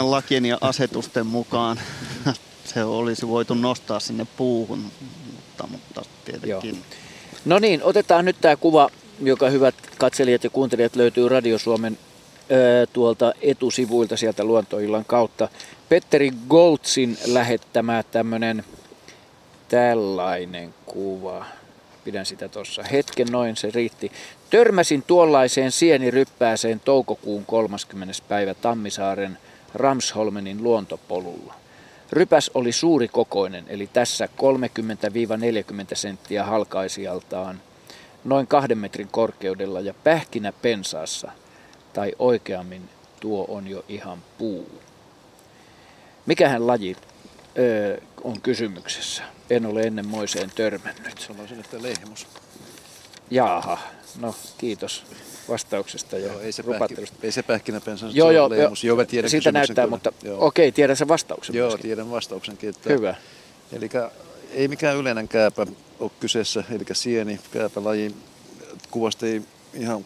Lakien 0.02 0.45
ja 0.45 0.57
asetusten 0.61 1.28
mukaan 1.28 1.80
se 2.74 2.84
olisi 2.84 3.28
voitu 3.28 3.53
nostaa 3.53 3.99
sinne 3.99 4.28
puuhun, 4.38 4.91
mutta, 5.53 5.67
mutta 5.67 6.01
tietenkin. 6.25 6.84
No 7.45 7.59
niin, 7.59 7.84
otetaan 7.84 8.25
nyt 8.25 8.35
tämä 8.41 8.55
kuva, 8.55 8.89
joka 9.21 9.49
hyvät 9.49 9.75
katselijat 9.97 10.43
ja 10.43 10.49
kuuntelijat 10.49 10.95
löytyy 10.95 11.30
Radio 11.30 11.57
Suomen 11.57 11.97
tuolta 12.93 13.34
etusivuilta 13.41 14.17
sieltä 14.17 14.43
luontoillan 14.43 15.05
kautta. 15.05 15.49
Petteri 15.89 16.31
Goltsin 16.49 17.17
lähettämä 17.25 18.03
tämmöinen 18.11 18.63
tällainen 19.67 20.73
kuva. 20.85 21.45
Pidän 22.03 22.25
sitä 22.25 22.49
tuossa 22.49 22.84
hetken, 22.84 23.27
noin 23.31 23.55
se 23.55 23.69
riitti. 23.73 24.11
Törmäsin 24.49 25.03
tuollaiseen 25.03 25.71
sieniryppääseen 25.71 26.80
toukokuun 26.80 27.45
30. 27.45 28.13
päivä 28.27 28.53
Tammisaaren 28.53 29.38
Ramsholmenin 29.73 30.63
luontopolulla. 30.63 31.62
Rypäs 32.14 32.52
oli 32.53 32.72
suuri 32.72 33.07
kokoinen, 33.07 33.65
eli 33.68 33.90
tässä 33.94 34.30
30-40 35.91 35.95
senttiä 35.95 36.44
halkaisijaltaan, 36.44 37.61
noin 38.23 38.48
kahden 38.48 38.77
metrin 38.77 39.07
korkeudella 39.11 39.81
ja 39.81 39.94
pähkinä 40.03 40.52
pensaassa, 40.52 41.31
tai 41.94 42.14
oikeammin 42.19 42.90
tuo 43.19 43.45
on 43.48 43.68
jo 43.68 43.85
ihan 43.90 44.19
puu. 44.38 44.81
Mikähän 46.26 46.68
laji 46.68 46.95
öö, 47.57 47.98
on 48.23 48.41
kysymyksessä? 48.41 49.23
En 49.49 49.65
ole 49.65 49.81
ennen 49.81 50.07
moiseen 50.07 50.52
törmännyt. 50.56 51.18
Sanoisin, 51.18 51.60
että 51.60 51.81
lehmus. 51.81 52.27
Jaaha, 53.31 53.77
no 54.19 54.35
kiitos 54.57 55.06
vastauksesta 55.49 56.18
ja 56.18 56.28
joo, 56.28 56.40
ei, 56.40 56.52
se 56.52 56.64
pähki, 56.64 56.95
ei 57.24 57.32
se 57.32 57.44
pähkinäpensä, 57.44 58.06
joo, 58.14 58.28
se 58.28 58.34
joo, 58.34 58.45
on 58.45 58.52
lehmus. 58.52 58.84
Joo, 58.84 58.98
mä 58.98 59.06
tiedän 59.06 59.30
Siitä 59.30 59.52
näyttää, 59.52 59.86
kyllä. 59.86 59.90
mutta 59.90 60.11
joo. 60.24 60.45
okei, 60.45 60.72
tiedän 60.72 60.98
sen 60.98 61.07
vastauksen 61.07 61.56
Joo, 61.56 61.68
myöskin. 61.68 61.84
tiedän 61.84 62.11
vastauksenkin. 62.11 62.70
Että, 62.70 62.94
Hyvä. 62.94 63.15
Eli 63.72 63.90
ei 64.52 64.68
mikään 64.68 64.98
yleinen 64.98 65.28
kääpä 65.28 65.68
ole 65.99 66.11
kyseessä, 66.20 66.64
eli 66.72 66.86
sieni, 66.94 67.40
kääpälaji. 67.52 68.15
Kuvasta 68.91 69.26
ei 69.26 69.41
ihan 69.74 70.06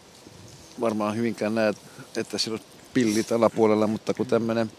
varmaan 0.82 1.16
hyvinkään 1.16 1.56
näe, 1.56 1.74
että 2.18 2.38
sillä 2.38 2.56
on 2.56 2.66
pillit 2.94 3.32
alapuolella, 3.32 3.88
mutta 3.88 4.14
kun 4.14 4.28
tämmöinen 4.28 4.72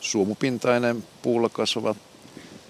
suomupintainen 0.00 1.04
puulla 1.22 1.48
kasvava 1.48 1.94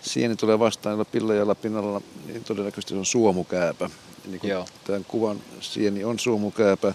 sieni 0.02 0.36
tulee 0.36 0.58
vastaan, 0.58 0.92
jolla 0.92 1.04
pillejä 1.04 1.42
alapinnalla, 1.42 2.00
niin 2.26 2.44
todennäköisesti 2.44 2.94
se 2.94 2.98
on 2.98 3.06
suomukääpä. 3.06 3.90
Eli 4.28 4.38
kun 4.38 4.50
tämän 4.84 5.04
kuvan 5.08 5.40
sieni 5.60 6.04
on 6.04 6.18
suomukääpä, 6.18 6.94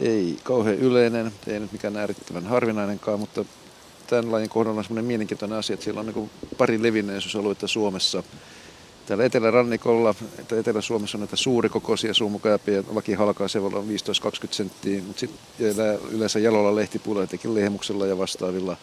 ei 0.00 0.38
kauhean 0.42 0.76
yleinen, 0.76 1.32
ei 1.46 1.60
nyt 1.60 1.72
mikään 1.72 1.96
äärittävän 1.96 2.46
harvinainenkaan, 2.46 3.20
mutta 3.20 3.44
tämän 4.06 4.32
lajin 4.32 4.48
kohdalla 4.48 4.78
on 4.78 4.84
semmoinen 4.84 5.04
mielenkiintoinen 5.04 5.58
asia, 5.58 5.74
että 5.74 5.84
siellä 5.84 6.00
on 6.00 6.06
niin 6.06 6.30
pari 6.58 6.82
levinneisysaluetta 6.82 7.68
Suomessa. 7.68 8.22
Täällä 9.06 9.24
etelärannikolla, 9.24 10.14
että 10.38 10.58
Etelä-Suomessa 10.58 11.18
on 11.18 11.20
näitä 11.20 11.36
suurikokoisia 11.36 12.14
suumukääpiä, 12.14 12.84
laki 12.92 13.12
halkaa 13.14 13.48
se 13.48 13.58
on 13.58 13.72
15-20 13.72 13.76
senttiä, 14.50 15.02
mutta 15.02 15.20
sitten 15.20 15.98
yleensä 16.10 16.38
jalolla 16.38 16.74
lehtipuulla, 16.74 17.22
etenkin 17.22 17.54
lehmuksella 17.54 18.06
ja 18.06 18.18
vastaavilla. 18.18 18.76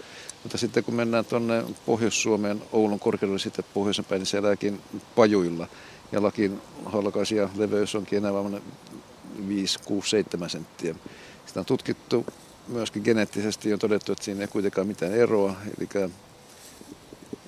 Mutta 0.44 0.58
sitten 0.58 0.84
kun 0.84 0.94
mennään 0.94 1.26
tuonne 1.26 1.64
Pohjois-Suomeen, 1.86 2.62
Oulun 2.72 3.00
korkeudelle 3.00 3.40
sitten 3.40 3.66
pohjoisen 3.74 4.06
päin, 4.06 4.20
niin 4.20 4.28
sielläkin 4.28 4.82
pajuilla. 5.16 5.68
Ja 6.12 6.24
lakin 6.24 6.62
halkaisia 6.86 7.50
leveys 7.56 7.96
onkin 7.96 8.18
enää 8.18 8.34
vain 8.34 8.62
5, 9.48 9.80
6, 9.86 10.10
7 10.10 10.50
senttiä. 10.50 10.96
Sitä 11.46 11.60
on 11.60 11.66
tutkittu 11.66 12.26
myöskin 12.68 13.04
geneettisesti 13.04 13.74
on 13.74 13.80
todettu, 13.80 14.12
että 14.12 14.24
siinä 14.24 14.42
ei 14.42 14.48
kuitenkaan 14.48 14.88
mitään 14.88 15.14
eroa. 15.14 15.56
Eli 15.78 16.12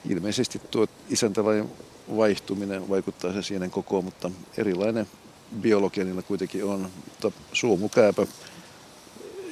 ilmeisesti 0.10 0.62
tuo 0.72 0.88
isäntälajin 1.10 1.70
vaihtuminen 2.18 2.90
vaikuttaa 2.90 3.34
se 3.34 3.42
sienen 3.42 3.72
kokoon, 3.72 4.06
mutta 4.06 4.32
erilainen 4.58 5.08
biologia 5.62 6.04
niillä 6.04 6.22
kuitenkin 6.22 6.66
on. 6.66 6.90
Mutta 7.06 7.32
suomukääpä, 7.54 8.28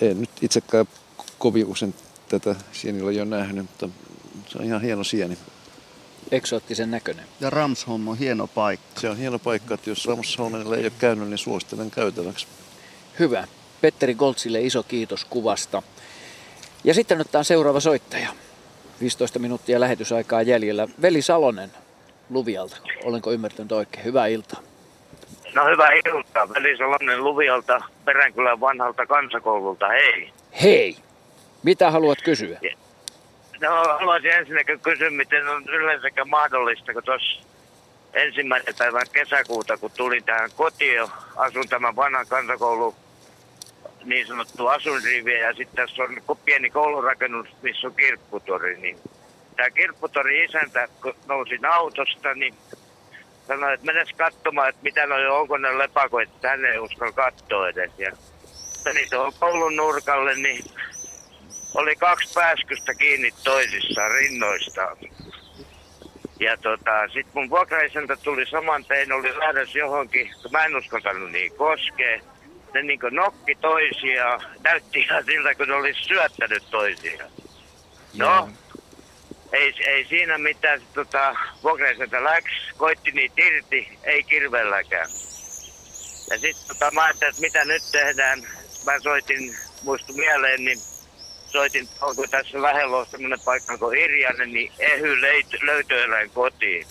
en 0.01 0.21
nyt 0.21 0.29
itsekään 0.41 0.85
kovin 1.39 1.65
usein 1.65 1.95
tätä 2.29 2.55
sienillä 2.71 3.11
jo 3.11 3.25
nähnyt, 3.25 3.65
mutta 3.65 3.89
se 4.47 4.57
on 4.57 4.65
ihan 4.65 4.81
hieno 4.81 5.03
sieni. 5.03 5.37
Eksoottisen 6.31 6.91
näköinen. 6.91 7.25
Ja 7.39 7.49
Ramsholm 7.49 8.07
on 8.07 8.17
hieno 8.17 8.47
paikka. 8.47 8.99
Se 8.99 9.09
on 9.09 9.17
hieno 9.17 9.39
paikka, 9.39 9.73
että 9.73 9.89
jos 9.89 10.05
Ramsholmilla 10.05 10.75
ei 10.75 10.83
ole 10.83 10.91
käynyt, 10.99 11.29
niin 11.29 11.37
suosittelen 11.37 11.91
käytäväksi. 11.91 12.47
Hyvä. 13.19 13.47
Petteri 13.81 14.13
Goltsille 14.13 14.61
iso 14.61 14.83
kiitos 14.83 15.25
kuvasta. 15.25 15.83
Ja 16.83 16.93
sitten 16.93 17.21
otetaan 17.21 17.45
seuraava 17.45 17.79
soittaja. 17.79 18.29
15 19.01 19.39
minuuttia 19.39 19.79
lähetysaikaa 19.79 20.41
jäljellä. 20.41 20.87
Veli 21.01 21.21
Salonen 21.21 21.71
Luvialta. 22.29 22.77
Olenko 23.03 23.31
ymmärtänyt 23.31 23.71
oikein? 23.71 24.05
Hyvää 24.05 24.27
iltaa. 24.27 24.59
No 25.55 25.65
hyvää 25.65 25.89
iltaa. 25.91 26.49
Veli 26.49 26.77
Salonen 26.77 27.23
Luvialta, 27.23 27.81
Peränkylän 28.05 28.59
vanhalta 28.59 29.05
kansakoululta. 29.05 29.87
Hei. 29.87 30.33
Hei. 30.63 30.97
Mitä 31.63 31.91
haluat 31.91 32.21
kysyä? 32.21 32.59
No 33.61 33.83
haluaisin 33.83 34.31
ensinnäkin 34.31 34.79
kysyä, 34.79 35.09
miten 35.09 35.47
on 35.47 35.63
yleensäkään 35.69 36.29
mahdollista, 36.29 36.93
kun 36.93 37.03
tuossa 37.03 37.41
ensimmäinen 38.13 38.75
päivän 38.77 39.05
kesäkuuta, 39.11 39.77
kun 39.77 39.91
tulin 39.97 40.23
tähän 40.23 40.49
kotiin, 40.55 41.01
asun 41.35 41.67
tämän 41.69 41.95
vanhan 41.95 42.27
kansakoulun 42.27 42.95
niin 44.03 44.27
sanottu 44.27 44.67
asuinriviä 44.67 45.47
ja 45.47 45.53
sitten 45.53 45.75
tässä 45.75 46.03
on 46.03 46.37
pieni 46.45 46.69
koulurakennus, 46.69 47.47
missä 47.61 47.87
on 47.87 47.95
kirpputori. 47.95 48.77
Niin 48.77 48.99
tämä 49.55 49.69
kirpputori 49.69 50.43
isäntä, 50.43 50.87
kun 51.01 51.13
nousin 51.27 51.65
autosta, 51.65 52.33
niin 52.33 52.55
sanoi, 53.47 53.73
että 53.73 53.85
menes 53.85 54.09
katsomaan, 54.17 54.69
että 54.69 54.83
mitä 54.83 55.05
noi 55.05 55.27
onko 55.27 55.57
ne 55.57 55.77
lepakoit, 55.77 56.29
että 56.29 56.49
hän 56.49 56.65
ei 56.65 56.79
uskalla 56.79 57.13
katsoa 57.13 57.69
edes. 57.69 57.91
Ja 57.97 58.11
meni 58.85 59.07
tuohon 59.09 59.33
koulun 59.39 59.75
nurkalle, 59.75 60.35
niin 60.35 60.63
oli 61.73 61.95
kaksi 61.95 62.33
pääskystä 62.33 62.93
kiinni 62.93 63.33
toisissaan 63.43 64.11
rinnoista. 64.11 64.97
Ja 66.39 66.57
tota, 66.57 67.07
sitten 67.13 67.31
mun 67.33 67.49
vuokraisäntä 67.49 68.15
tuli 68.15 68.45
saman 68.45 68.85
tein, 68.85 69.11
oli 69.11 69.37
lähdössä 69.37 69.79
johonkin, 69.79 70.31
kun 70.41 70.51
mä 70.51 70.65
en 70.65 70.77
uskaltanut 70.77 71.31
niin 71.31 71.55
koskea 71.55 72.21
ne 72.73 72.83
niin 72.83 72.99
nokki 73.11 73.55
toisiaan. 73.55 74.41
Näytti 74.63 74.99
ihan 74.99 75.25
siltä, 75.25 75.55
kun 75.55 75.67
ne 75.67 75.73
olisi 75.73 76.03
syöttänyt 76.03 76.63
toisiaan. 76.71 77.31
No, 78.17 78.49
ei, 79.51 79.73
ei 79.87 80.05
siinä 80.05 80.37
mitään. 80.37 80.81
Tota, 80.93 81.35
Vogreiselta 81.63 82.23
läks, 82.23 82.51
koitti 82.77 83.11
niitä 83.11 83.35
irti, 83.37 83.97
ei 84.03 84.23
kirvelläkään. 84.23 85.09
Ja 86.29 86.39
sitten 86.39 86.67
tota, 86.67 86.91
mä 86.91 87.03
ajattelin, 87.03 87.29
että 87.29 87.41
mitä 87.41 87.65
nyt 87.65 87.83
tehdään. 87.91 88.39
Mä 88.85 88.99
soitin, 88.99 89.57
muistu 89.83 90.13
mieleen, 90.13 90.65
niin 90.65 90.79
soitin, 91.49 91.87
onko 92.01 92.27
tässä 92.27 92.61
lähellä 92.61 92.97
on 92.97 93.05
semmoinen 93.05 93.39
paikka 93.45 93.77
kuin 93.77 93.97
Irjanen, 93.99 94.53
niin 94.53 94.71
ehy 94.79 95.21
löytöeläin 95.61 96.29
kotiin. 96.29 96.87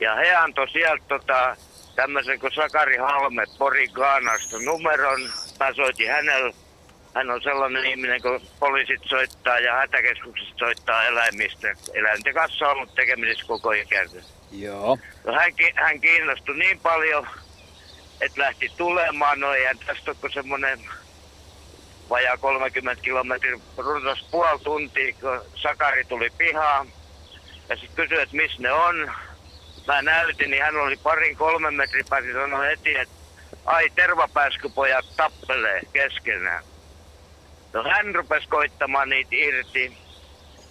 Ja 0.00 0.14
he 0.14 0.34
antoi 0.34 0.70
sieltä 0.70 1.04
tota, 1.08 1.56
tämmöisen 1.96 2.40
kuin 2.40 2.52
Sakari 2.54 2.96
Halme 2.96 3.44
Porin 3.58 3.90
Gaanasta 3.92 4.58
numeron. 4.58 5.20
Mä 5.60 5.74
soitin 5.74 6.10
hänelle. 6.10 6.54
Hän 7.14 7.30
on 7.30 7.42
sellainen 7.42 7.84
ihminen, 7.84 8.22
kun 8.22 8.40
poliisit 8.60 9.00
soittaa 9.04 9.58
ja 9.58 9.74
hätäkeskukset 9.74 10.48
soittaa 10.56 11.04
eläimistä. 11.04 11.68
Eläinten 11.94 12.34
kanssa 12.34 12.66
on 12.66 12.72
ollut 12.72 12.94
tekemisissä 12.94 13.46
koko 13.46 13.72
ikänsä. 13.72 14.16
Joo. 14.52 14.98
No 15.24 15.32
hän, 15.32 15.52
hän 15.74 16.00
kiinnostui 16.00 16.58
niin 16.58 16.80
paljon, 16.80 17.26
että 18.20 18.40
lähti 18.40 18.72
tulemaan. 18.76 19.40
No 19.40 19.52
eihän 19.52 19.78
tästä 19.78 20.10
ole 20.10 20.32
semmoinen 20.32 20.80
vajaa 22.10 22.36
30 22.36 23.02
kilometrin 23.02 23.62
runsas 23.76 24.26
puoli 24.30 24.58
tuntia, 24.58 25.14
kun 25.20 25.40
Sakari 25.54 26.04
tuli 26.04 26.30
pihaan. 26.38 26.86
Ja 27.68 27.76
sitten 27.76 27.96
kysyi, 27.96 28.22
että 28.22 28.36
missä 28.36 28.62
ne 28.62 28.72
on 28.72 29.10
mä 29.88 30.02
näytin, 30.02 30.50
niin 30.50 30.62
hän 30.62 30.76
oli 30.76 30.96
parin 30.96 31.36
kolmen 31.36 31.74
metrin 31.74 32.06
päässä 32.10 32.32
sanoi 32.32 32.66
heti, 32.66 32.96
että 32.96 33.14
ai 33.64 33.90
tervapääskypojat 33.94 35.04
tappelee 35.16 35.80
keskenään. 35.92 36.64
No 37.72 37.82
hän 37.82 38.14
rupesi 38.14 38.48
koittamaan 38.48 39.08
niitä 39.08 39.30
irti 39.32 39.96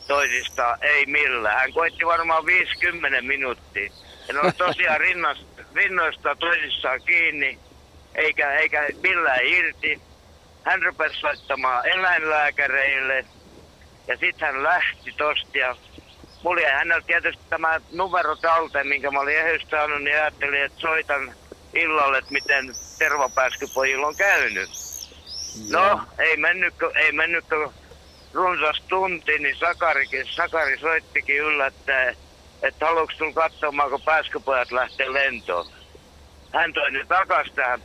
toisista, 0.07 0.77
ei 0.81 1.05
millään. 1.05 1.59
Hän 1.59 1.73
koitti 1.73 2.05
varmaan 2.05 2.45
50 2.45 3.21
minuuttia. 3.21 3.91
Ja 4.27 4.33
ne 4.33 4.39
oli 4.39 4.51
tosiaan 4.67 4.99
rinnasta, 4.99 5.63
rinnoista 5.75 6.35
toisissaan 6.35 7.01
kiinni, 7.01 7.59
eikä, 8.15 8.53
eikä 8.53 8.87
millään 9.03 9.45
irti. 9.45 10.01
Hän 10.67 10.83
rupesi 10.83 11.19
soittamaan 11.19 11.87
eläinlääkäreille 11.87 13.25
ja 14.07 14.17
sitten 14.17 14.47
hän 14.47 14.63
lähti 14.63 15.13
tosta 15.17 15.57
ja 15.57 15.75
mulla 16.43 16.61
jäi 16.61 16.71
hänellä 16.71 17.03
tietysti 17.07 17.43
tämä 17.49 17.81
numero 17.91 18.35
talteen, 18.35 18.87
minkä 18.87 19.11
mä 19.11 19.19
olin 19.19 19.37
ehystänyt, 19.37 20.03
niin 20.03 20.15
ajattelin, 20.15 20.63
että 20.63 20.79
soitan 20.79 21.33
illalle, 21.73 22.17
että 22.17 22.33
miten 22.33 22.75
tervapääskypojilla 22.97 24.07
on 24.07 24.15
käynyt. 24.15 24.69
No, 25.69 26.01
ei 26.19 26.37
mennyt, 26.37 26.73
ei 26.95 27.11
mennyt 27.11 27.45
runsas 28.33 28.81
tunti, 28.89 29.39
niin 29.39 29.55
Sakarikin, 29.55 30.25
Sakari 30.35 30.79
soittikin 30.79 31.37
yllättäen, 31.37 32.15
että 32.61 32.85
haluatko 32.85 33.13
tulla 33.17 33.33
katsomaan, 33.33 33.89
kun 33.89 34.01
pääskypojat 34.01 34.71
lähtee 34.71 35.13
lentoon. 35.13 35.65
Hän 36.53 36.73
toi 36.73 36.91
nyt 36.91 37.07
takas 37.07 37.47
tähän, 37.55 37.81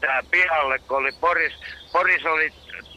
tähän 0.00 0.26
pihalle, 0.30 0.78
kun 0.78 0.96
oli 0.96 1.12
Poris, 1.12 1.52
Poris 1.96 2.26
oli 2.26 2.52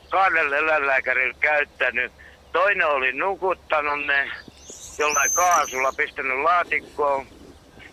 kahdelle 0.10 0.58
eläinlääkärille 0.58 1.36
käyttänyt. 1.40 2.12
Toinen 2.52 2.88
oli 2.88 3.14
nukuttanut 3.14 4.06
ne 4.06 4.32
jollain 4.98 5.34
kaasulla 5.34 5.94
pistänyt 5.98 6.44
laatikkoon. 6.44 7.28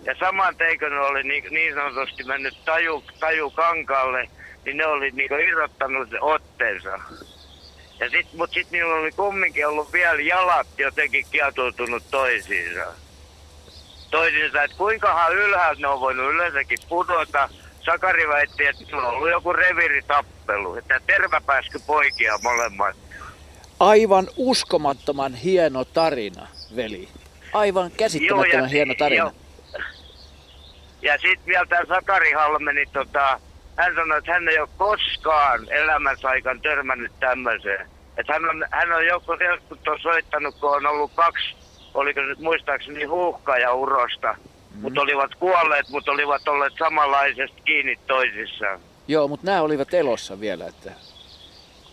Ja 0.04 0.14
saman 0.18 0.56
teikön 0.56 0.98
oli 0.98 1.22
niin, 1.22 1.44
niin 1.50 1.74
sanotusti 1.74 2.24
mennyt 2.24 2.64
taju, 2.64 3.04
taju 3.20 3.50
kankaalle, 3.50 4.28
niin 4.64 4.76
ne 4.76 4.86
oli 4.86 5.10
niin 5.10 5.32
irrottanut 5.32 6.08
otteensa. 6.20 7.00
Ja 8.00 8.10
sit, 8.10 8.32
mut 8.32 8.50
sit 8.52 8.70
niillä 8.70 8.94
oli 8.94 9.12
kumminkin 9.12 9.66
ollut 9.66 9.92
vielä 9.92 10.20
jalat 10.20 10.66
jotenkin 10.78 11.26
kietoutunut 11.30 12.10
toisiinsa. 12.10 12.84
Toisiinsa, 14.10 14.62
että 14.62 14.76
kuinkahan 14.76 15.34
ylhäältä 15.34 15.80
ne 15.80 15.88
on 15.88 16.00
voinut 16.00 16.32
yleensäkin 16.34 16.78
pudota. 16.88 17.48
Sakari 17.86 18.28
väitti, 18.28 18.66
että 18.66 18.84
niillä 18.84 19.08
on 19.08 19.14
ollut 19.14 19.30
joku 19.30 19.52
reviritappelu, 19.52 20.74
että 20.76 21.00
terväpääskö 21.06 21.78
poikia 21.86 22.38
molemmat. 22.42 22.96
Aivan 23.80 24.28
uskomattoman 24.36 25.34
hieno 25.34 25.84
tarina, 25.84 26.46
veli. 26.76 27.08
Aivan 27.52 27.90
käsittämättömän 27.90 28.64
ja- 28.64 28.68
hieno 28.68 28.94
tarina. 28.98 29.22
joo. 29.24 29.32
Ja 31.02 31.12
sitten 31.18 31.46
vielä 31.46 31.66
tämä 31.66 31.82
Sakari 31.88 32.32
Halme, 32.32 32.72
niin 32.72 32.88
tota, 32.92 33.40
hän 33.76 33.94
sanoi, 33.94 34.18
että 34.18 34.32
hän 34.32 34.48
ei 34.48 34.58
ole 34.58 34.68
koskaan 34.76 35.72
elämänsä 35.72 36.28
aikana 36.28 36.60
törmännyt 36.62 37.12
tämmöiseen. 37.20 37.86
Että 38.16 38.32
hän 38.32 38.44
on, 38.50 38.64
hän 38.70 38.92
on 38.92 39.06
joku, 39.06 39.32
joskus 39.32 39.78
tuossa 39.84 40.02
soittanut, 40.02 40.54
kun 40.60 40.76
on 40.76 40.86
ollut 40.86 41.12
kaksi, 41.14 41.56
oliko 41.94 42.20
se 42.20 42.26
nyt 42.26 42.38
muistaakseni 42.38 43.04
huuhka 43.04 43.58
ja 43.58 43.72
urosta. 43.72 44.36
Mm. 44.76 44.82
Mutta 44.82 45.00
olivat 45.00 45.34
kuolleet, 45.34 45.88
mutta 45.88 46.12
olivat 46.12 46.48
olleet 46.48 46.72
samanlaisesti 46.78 47.62
kiinni 47.64 47.98
toisissaan. 48.06 48.80
Joo, 49.08 49.28
mutta 49.28 49.46
nämä 49.46 49.62
olivat 49.62 49.94
elossa 49.94 50.40
vielä. 50.40 50.66
Että... 50.66 50.92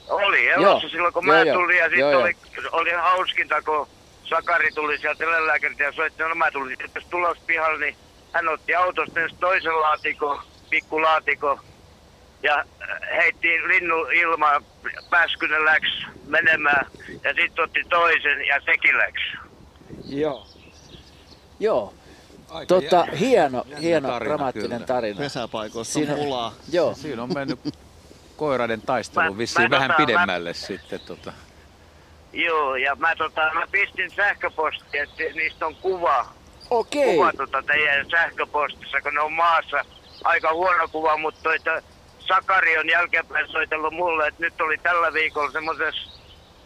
Oli 0.09 0.47
elossa 0.47 0.85
Joo, 0.85 0.89
silloin, 0.89 1.13
kun 1.13 1.27
joo, 1.27 1.35
mä 1.35 1.53
tulin 1.53 1.77
ja 1.77 1.89
sitten 1.89 2.17
oli, 2.17 2.35
oli 2.71 2.91
hauskinta, 2.91 3.61
kun 3.61 3.87
Sakari 4.23 4.71
tuli 4.71 4.97
sieltä 4.97 5.23
eläinlääkäriltä 5.23 5.83
ja 5.83 5.91
soitti, 5.91 6.23
no 6.23 6.35
mä 6.35 6.51
tulin 6.51 6.77
sitten 6.81 7.03
tulos 7.09 7.37
pihalle, 7.45 7.85
niin 7.85 7.95
hän 8.31 8.47
otti 8.47 8.75
autosta 8.75 9.19
ensin 9.19 9.37
toisen 9.37 9.81
laatikon, 9.81 10.39
pikku 10.69 11.01
laatikon, 11.01 11.59
ja 12.43 12.57
äh, 12.59 12.99
heitti 13.15 13.67
linnu 13.67 14.05
ilmaan, 14.05 14.65
pääskynen 15.09 15.65
läks 15.65 15.89
menemään, 16.27 16.85
ja 17.23 17.33
sitten 17.33 17.63
otti 17.63 17.83
toisen, 17.89 18.47
ja 18.47 18.61
sekin 18.65 18.97
läks. 18.97 19.21
Joo. 20.09 20.47
Joo. 21.59 21.93
Aika 22.49 22.65
Tota, 22.67 22.95
jännä- 22.95 23.17
hieno, 23.17 23.63
jännä 23.67 23.79
hieno 23.79 24.07
tarina 24.07 24.29
dramaattinen 24.29 24.69
kyllä. 24.71 24.85
tarina. 24.85 25.17
Pesäpaikoissa 25.19 25.93
Siinä- 25.93 26.13
on 26.13 26.19
pulaa. 26.19 26.53
Joo. 26.71 26.93
Siinä 26.93 27.23
on 27.23 27.33
mennyt 27.33 27.59
koiraiden 28.37 28.81
taistelu 28.81 29.31
Mä- 29.31 29.37
vissiin 29.37 29.69
mä 29.69 29.69
vähän 29.69 29.89
tota- 29.89 29.93
mä- 29.93 30.05
pidemmälle 30.05 30.53
sitten. 30.53 30.99
Tota. 30.99 31.33
Joo, 32.33 32.75
ja 32.75 32.95
mä, 32.95 33.15
tota, 33.15 33.41
mä 33.53 33.67
pistin 33.71 34.11
sähköpostia, 34.11 35.03
että 35.03 35.23
niistä 35.35 35.65
on 35.67 35.75
kuva. 35.75 36.25
Okei. 36.69 37.15
Kuva 37.15 37.31
tota 37.37 37.63
teidän 37.63 38.05
sähköpostissa, 38.11 39.01
kun 39.01 39.13
ne 39.13 39.19
on 39.21 39.33
maassa. 39.33 39.85
Aika 40.23 40.53
huono 40.53 40.87
kuva, 40.87 41.17
mutta 41.17 41.39
toita, 41.43 41.81
Sakari 42.19 42.77
on 42.77 42.89
jälkeenpäin 42.89 43.47
soitellut 43.51 43.93
mulle, 43.93 44.27
että 44.27 44.41
nyt 44.43 44.61
oli 44.61 44.77
tällä 44.77 45.13
viikolla 45.13 45.51
semmoisessa 45.51 46.13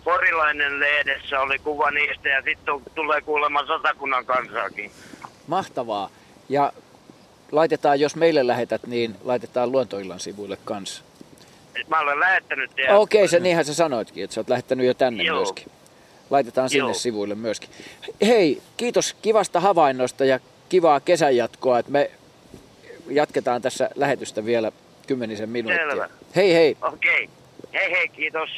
Porilainen 0.04 0.80
lehdessä 0.80 1.40
oli 1.40 1.60
kuva 1.60 1.92
niistä 1.92 2.30
ja 2.30 2.42
sitten 2.42 2.74
tulee 2.96 3.22
kuulemma 3.22 3.66
satakunnan 3.68 4.26
kansaakin. 4.26 4.92
Mahtavaa. 5.48 6.10
Ja 6.50 6.74
laitetaan, 7.52 8.00
jos 8.00 8.16
meille 8.16 8.48
lähetät, 8.48 8.88
niin 8.88 9.16
laitetaan 9.24 9.72
luontoillan 9.72 10.20
sivuille 10.20 10.58
kanssa. 10.66 11.04
Mä 11.88 12.00
olen 12.00 12.20
lähettänyt 12.20 12.72
teille. 12.76 12.96
Okei, 12.96 13.22
okay, 13.22 13.28
se 13.28 13.40
niinhän 13.40 13.66
sä 13.66 13.74
sanoitkin, 13.74 14.24
että 14.24 14.34
sä 14.34 14.40
oot 14.40 14.50
lähettänyt 14.50 14.86
jo 14.86 14.94
tänne 14.94 15.24
Joo. 15.24 15.38
myöskin. 15.38 15.72
Laitetaan 16.30 16.70
sinne 16.70 16.86
Joo. 16.86 16.94
sivuille 16.94 17.36
myöskin. 17.36 17.70
Hei, 18.22 18.62
kiitos 18.78 19.16
kivasta 19.22 19.60
havainnosta 19.60 20.26
ja 20.26 20.40
kivaa 20.70 21.00
kesän 21.00 21.36
jatkoa, 21.36 21.80
että 21.80 21.92
me 21.92 22.12
jatketaan 23.10 23.62
tässä 23.62 23.90
lähetystä 23.96 24.46
vielä 24.46 24.72
kymmenisen 25.08 25.50
minuuttia. 25.50 25.90
Selvä. 25.90 26.10
Hei 26.36 26.54
hei, 26.54 26.78
Okei. 26.82 27.30
Hei 27.74 27.92
hei, 27.92 28.08
kiitos. 28.08 28.50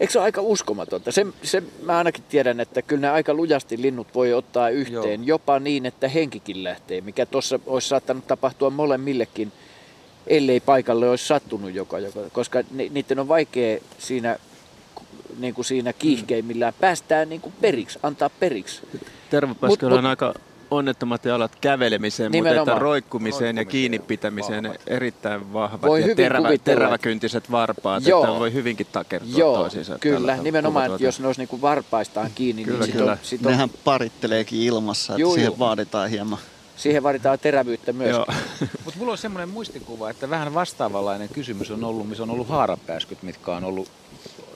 Eikö 0.00 0.12
se 0.12 0.18
ole 0.18 0.24
aika 0.24 0.40
uskomatonta? 0.40 1.12
Se, 1.12 1.26
se 1.42 1.62
mä 1.82 1.98
ainakin 1.98 2.24
tiedän, 2.28 2.60
että 2.60 2.82
kyllä 2.82 3.00
ne 3.00 3.10
aika 3.10 3.34
lujasti 3.34 3.82
linnut 3.82 4.06
voi 4.14 4.32
ottaa 4.32 4.68
yhteen, 4.68 5.20
Joo. 5.20 5.26
jopa 5.26 5.58
niin, 5.58 5.86
että 5.86 6.08
henkikin 6.08 6.64
lähtee, 6.64 7.00
mikä 7.00 7.26
tuossa 7.26 7.58
olisi 7.66 7.88
saattanut 7.88 8.26
tapahtua 8.26 8.70
molemmillekin, 8.70 9.52
ellei 10.26 10.60
paikalle 10.60 11.10
olisi 11.10 11.26
sattunut 11.26 11.74
joka, 11.74 11.98
joka 11.98 12.20
koska 12.32 12.62
ni, 12.70 12.90
niiden 12.94 13.18
on 13.18 13.28
vaikea 13.28 13.78
siinä, 13.98 14.38
niin 15.38 15.54
kuin 15.54 15.64
siinä 15.64 15.92
kiihkeimmillään 15.92 16.74
päästään 16.80 17.28
niin 17.28 17.40
kuin 17.40 17.54
periksi, 17.60 17.98
antaa 18.02 18.30
periksi. 18.30 18.82
Tervapääsköllä 19.30 19.94
Mut- 19.94 19.98
on 19.98 20.06
aika 20.06 20.34
onnettomat 20.74 21.24
jalat 21.24 21.56
kävelemiseen, 21.60 22.28
mutta 22.28 22.36
Nimenomaan. 22.48 22.68
että 22.76 22.82
roikkumiseen 22.82 23.56
ja 23.56 23.64
kiinni 23.64 23.98
pitämiseen 23.98 24.74
erittäin 24.86 25.52
vahvat 25.52 25.82
Voi 25.82 26.08
ja 26.08 26.14
terävä, 26.16 26.48
teräväkyntiset 26.64 27.50
varpaat, 27.50 28.06
Joo. 28.06 28.24
että 28.24 28.38
voi 28.38 28.52
hyvinkin 28.52 28.86
takertua 28.92 29.38
Joo, 29.38 29.56
toisiinsa. 29.56 29.98
kyllä, 29.98 30.16
tällä 30.32 30.42
nimenomaan, 30.42 30.86
että 30.90 31.04
jos 31.04 31.20
ne 31.20 31.26
olisi 31.26 31.40
niin 31.40 31.48
kuin 31.48 31.62
varpaistaan 31.62 32.30
kiinni, 32.34 32.64
Kyllä, 32.64 32.78
niin 32.78 32.86
sit 32.86 32.94
kyllä. 32.96 33.12
on, 33.12 33.18
sit 33.22 33.46
on, 33.46 33.52
Nehän 33.52 33.70
paritteleekin 33.84 34.60
ilmassa, 34.60 35.12
että 35.12 35.20
Juu, 35.20 35.34
siihen 35.34 35.48
juu. 35.50 35.58
vaaditaan 35.58 36.10
hieman. 36.10 36.38
siihen 36.76 37.02
vaaditaan 37.02 37.38
terävyyttä 37.38 37.92
myös. 37.92 38.16
Mutta 38.84 38.98
mulla 38.98 39.12
on 39.12 39.18
semmoinen 39.18 39.48
muistikuva, 39.48 40.10
että 40.10 40.30
vähän 40.30 40.54
vastaavanlainen 40.54 41.28
kysymys 41.28 41.70
on 41.70 41.84
ollut, 41.84 42.08
missä 42.08 42.22
on 42.22 42.30
ollut 42.30 42.48
haarapääskyt, 42.48 43.22
mitkä 43.22 43.52
on 43.52 43.64
ollut 43.64 43.88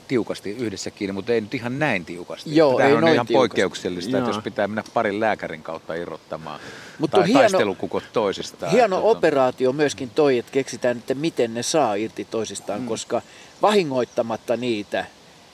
tiukasti 0.08 0.50
yhdessä 0.50 0.90
kiinni, 0.90 1.12
mutta 1.12 1.32
ei 1.32 1.40
nyt 1.40 1.54
ihan 1.54 1.78
näin 1.78 2.04
tiukasti. 2.04 2.56
Joo, 2.56 2.70
Tämähän 2.70 2.90
ei 2.90 2.96
on 2.96 3.00
noin 3.00 3.14
ihan 3.14 3.26
tiukasti. 3.26 3.38
poikkeuksellista, 3.38 4.16
että 4.16 4.30
Joo. 4.30 4.36
jos 4.36 4.44
pitää 4.44 4.68
mennä 4.68 4.82
parin 4.94 5.20
lääkärin 5.20 5.62
kautta 5.62 5.94
irrottamaan 5.94 6.60
Mut 6.98 7.10
tai 7.10 7.26
hieno- 7.26 7.40
taistelukukot 7.40 8.04
toisistaan. 8.12 8.72
Hieno 8.72 8.96
Tota, 8.96 9.08
operaatio 9.08 9.72
myöskin 9.72 10.10
toi, 10.14 10.38
että 10.38 10.52
keksitään, 10.52 10.98
että 10.98 11.14
miten 11.14 11.54
ne 11.54 11.62
saa 11.62 11.94
irti 11.94 12.24
toisistaan, 12.24 12.80
mm. 12.80 12.86
koska 12.86 13.22
vahingoittamatta 13.62 14.56
niitä, 14.56 15.04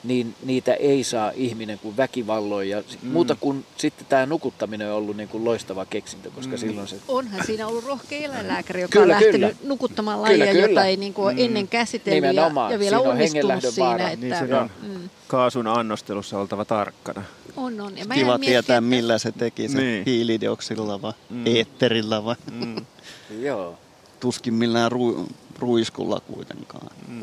niin 0.05 0.35
niitä 0.45 0.75
ei 0.75 1.05
saa 1.05 1.33
ihminen 1.35 1.79
kuin 1.79 1.97
väkivalloin. 1.97 2.69
Ja 2.69 2.83
mm. 3.03 3.09
muuta 3.11 3.35
kuin 3.41 3.65
sitten 3.77 4.07
tämä 4.09 4.27
nukuttaminen 4.27 4.89
on 4.91 4.97
ollut 4.97 5.17
niin 5.17 5.29
kuin 5.29 5.45
loistava 5.45 5.85
keksintö, 5.87 6.31
koska 6.31 6.53
mm. 6.53 6.59
silloin 6.59 6.89
se... 6.89 6.97
Onhan 7.09 7.47
siinä 7.47 7.67
ollut 7.67 7.85
rohkea 7.85 8.19
eläinlääkäri, 8.19 8.81
joka 8.81 8.93
Kyllä, 8.93 9.05
on 9.05 9.09
lähtenyt 9.23 9.57
kyllä. 9.57 9.69
nukuttamaan 9.69 10.19
Kyllä, 10.19 10.45
lajia, 10.45 10.53
kyllä. 10.55 10.69
jota 10.69 10.85
ei 10.85 10.97
niin 10.97 11.15
kuin 11.15 11.37
Mm. 11.37 11.45
ennen 11.45 11.69
käsitellyt 11.69 12.25
ja, 12.25 12.31
Nimenomaan. 12.33 12.73
ja 12.73 12.79
vielä 12.79 12.97
Siinä 12.97 13.09
on 13.11 13.13
onnistunut 13.13 13.35
hengenlähdön 13.43 13.73
siinä. 13.73 13.89
vaara. 13.89 14.09
Että, 14.11 14.27
Niin 14.27 14.39
siinä 14.39 14.61
on. 14.61 14.71
mm, 14.83 15.09
Kaasun 15.29 15.67
annostelussa 15.67 16.39
oltava 16.39 16.65
tarkkana. 16.65 17.23
on, 17.57 17.81
on. 17.81 17.99
Ja 17.99 18.05
mä 18.05 18.15
Kiva 18.15 18.29
jäin 18.31 18.41
tietää, 18.41 18.81
miettimään, 18.81 18.85
millä 18.85 19.19
se 19.19 19.33
teki 19.33 19.69
se 19.69 19.79
Niin. 19.79 20.03
hiilidioksilla 20.07 21.03
vai 21.03 21.13
Mm. 21.31 21.43
eetterillä 21.47 22.25
vai 22.25 22.37
Mm. 22.53 22.77
Joo. 23.47 23.79
tuskin 24.21 24.55
millään 24.55 24.93
ru- 24.93 25.33
ruiskulla 25.59 26.21
kuitenkaan. 26.21 26.89
Mm. 27.09 27.23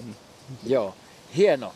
Joo, 0.67 0.95
hieno. 1.37 1.73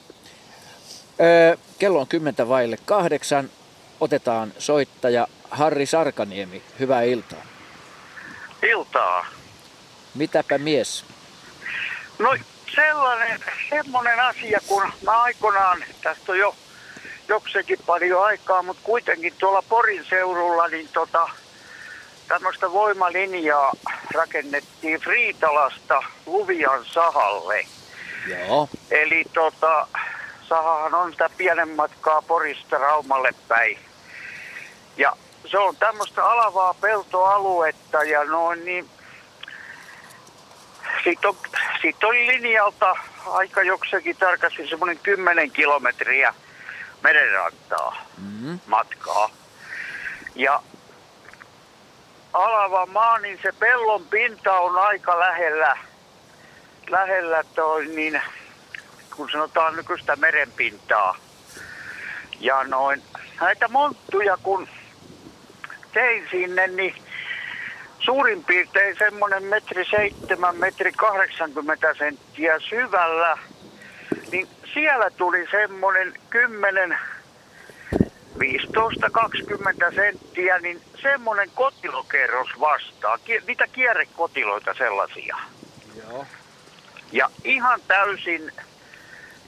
Öö, 1.20 1.58
kello 1.80 2.00
on 2.00 2.08
kymmentä 2.08 2.50
vaille 2.50 2.78
kahdeksan. 2.86 3.50
Otetaan 4.00 4.54
soittaja 4.58 5.28
Harri 5.52 5.86
Sarkaniemi. 5.86 6.62
Hyvää 6.80 7.02
iltaa. 7.02 7.42
Iltaa. 8.64 9.26
Mitäpä 10.16 10.58
mies? 10.58 11.06
No 12.20 12.36
sellainen, 12.76 13.40
semmoinen 13.70 14.20
asia, 14.20 14.60
kun 14.68 14.84
mä 15.06 15.22
aikoinaan, 15.22 15.84
tästä 16.04 16.32
on 16.32 16.38
jo 16.38 16.56
jokseenkin 17.28 17.80
paljon 17.86 18.26
aikaa, 18.26 18.64
mutta 18.64 18.82
kuitenkin 18.84 19.34
tuolla 19.38 19.62
Porin 19.62 20.06
seudulla, 20.10 20.68
niin 20.68 20.90
tota, 20.94 21.30
tämmöistä 22.28 22.72
voimalinjaa 22.72 23.72
rakennettiin 24.14 25.00
Friitalasta 25.00 26.04
Luvian 26.26 26.86
sahalle. 26.86 27.66
Joo. 28.28 28.70
Eli 28.92 29.24
tota, 29.34 29.88
sahahan 30.50 30.96
on 30.96 31.12
sitä 31.12 31.30
pienen 31.38 31.70
matkaa 31.70 32.22
Porista 32.22 32.78
Raumalle 32.78 33.32
päin. 33.48 33.80
Ja 34.98 35.18
se 35.46 35.58
on 35.58 35.76
tämmöistä 35.76 36.26
alavaa 36.26 36.74
peltoaluetta 36.74 38.04
ja 38.04 38.24
noin 38.24 38.66
niin 38.66 38.90
siitä 41.04 41.30
on, 41.30 41.38
siitä 41.82 42.08
on 42.08 42.14
linjalta 42.16 42.96
aika 43.26 43.62
jokseenkin 43.62 44.18
tarkasti 44.18 44.68
semmoinen 44.68 45.00
10 45.00 45.52
kilometriä 45.52 46.34
merenrantaa 47.04 48.06
Mm. 48.18 48.60
matkaa. 48.68 49.30
Ja 50.36 50.62
alava 52.34 52.86
maa, 52.86 53.18
niin 53.18 53.40
se 53.42 53.52
pellon 53.52 54.06
pinta 54.06 54.54
on 54.54 54.78
aika 54.78 55.20
lähellä, 55.20 55.78
lähellä 56.90 57.44
toi, 57.56 57.86
niin, 57.86 58.22
kun 59.16 59.32
sanotaan 59.32 59.76
nykyistä 59.76 60.16
merenpintaa. 60.16 61.18
Ja 62.40 62.64
noin, 62.64 63.04
näitä 63.42 63.68
monttuja 63.68 64.38
kun 64.44 64.68
tein 65.94 66.28
sinne, 66.32 66.68
niin 66.68 66.96
suurin 68.00 68.44
piirtein 68.44 68.98
semmoinen 68.98 69.44
metri 69.44 69.86
seitsemän, 69.86 70.56
metri 70.56 70.92
80 70.92 71.94
senttiä 71.94 72.60
syvällä, 72.60 73.38
niin 74.32 74.48
siellä 74.74 75.10
tuli 75.10 75.48
semmoinen 75.52 76.14
10, 76.30 76.98
15-20 78.40 79.96
senttiä, 79.96 80.60
niin 80.60 80.82
semmoinen 81.02 81.50
kotilokerros 81.56 82.50
vastaa. 82.60 83.18
Niitä 83.48 83.68
kierrekotiloita 83.68 84.74
sellaisia. 84.74 85.38
Joo. 85.96 86.26
Ja 87.12 87.30
ihan 87.44 87.80
täysin 87.88 88.52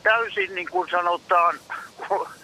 täysin 0.04 0.56
niin 0.56 0.70
kuin 0.70 0.90
sanotaan 0.90 1.60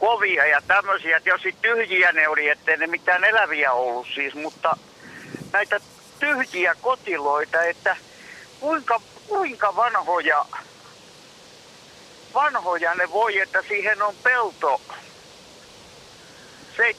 kovia 0.00 0.46
ja 0.46 0.62
tämmöisiä. 0.66 1.20
Tietysti 1.20 1.56
tyhjiä 1.62 2.12
ne 2.12 2.28
oli, 2.28 2.48
ettei 2.48 2.76
ne 2.76 2.86
mitään 2.86 3.24
eläviä 3.24 3.72
ollut 3.72 4.06
siis, 4.14 4.34
mutta 4.34 4.76
näitä 5.52 5.80
tyhjiä 6.20 6.74
kotiloita, 6.80 7.62
että 7.62 7.96
kuinka, 8.60 9.00
kuinka 9.28 9.76
vanhoja, 9.76 10.46
vanhoja 12.34 12.94
ne 12.94 13.10
voi, 13.10 13.38
että 13.38 13.62
siihen 13.68 14.02
on 14.02 14.14
pelto. 14.22 14.80
Seit, 16.76 16.96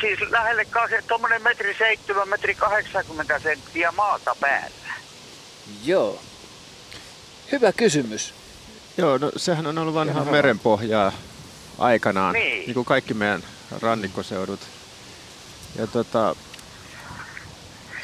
siis 0.00 0.20
lähelle 0.30 0.66
tuommoinen 1.08 1.42
metri 1.42 1.74
7, 1.78 2.28
metri 2.28 2.54
80 2.54 3.38
senttiä 3.38 3.92
maata 3.92 4.36
päällä. 4.40 4.94
Joo. 5.84 6.20
Hyvä 7.52 7.72
kysymys. 7.72 8.34
Joo, 8.98 9.18
no 9.18 9.32
sehän 9.36 9.66
on 9.66 9.78
ollut 9.78 9.94
vanhaa 9.94 10.24
merenpohjaa 10.24 11.12
aikanaan, 11.78 12.32
niin. 12.32 12.64
niin 12.64 12.74
kuin 12.74 12.84
kaikki 12.84 13.14
meidän 13.14 13.42
rannikkoseudut. 13.82 14.60
Ja 15.78 15.86
tota, 15.86 16.36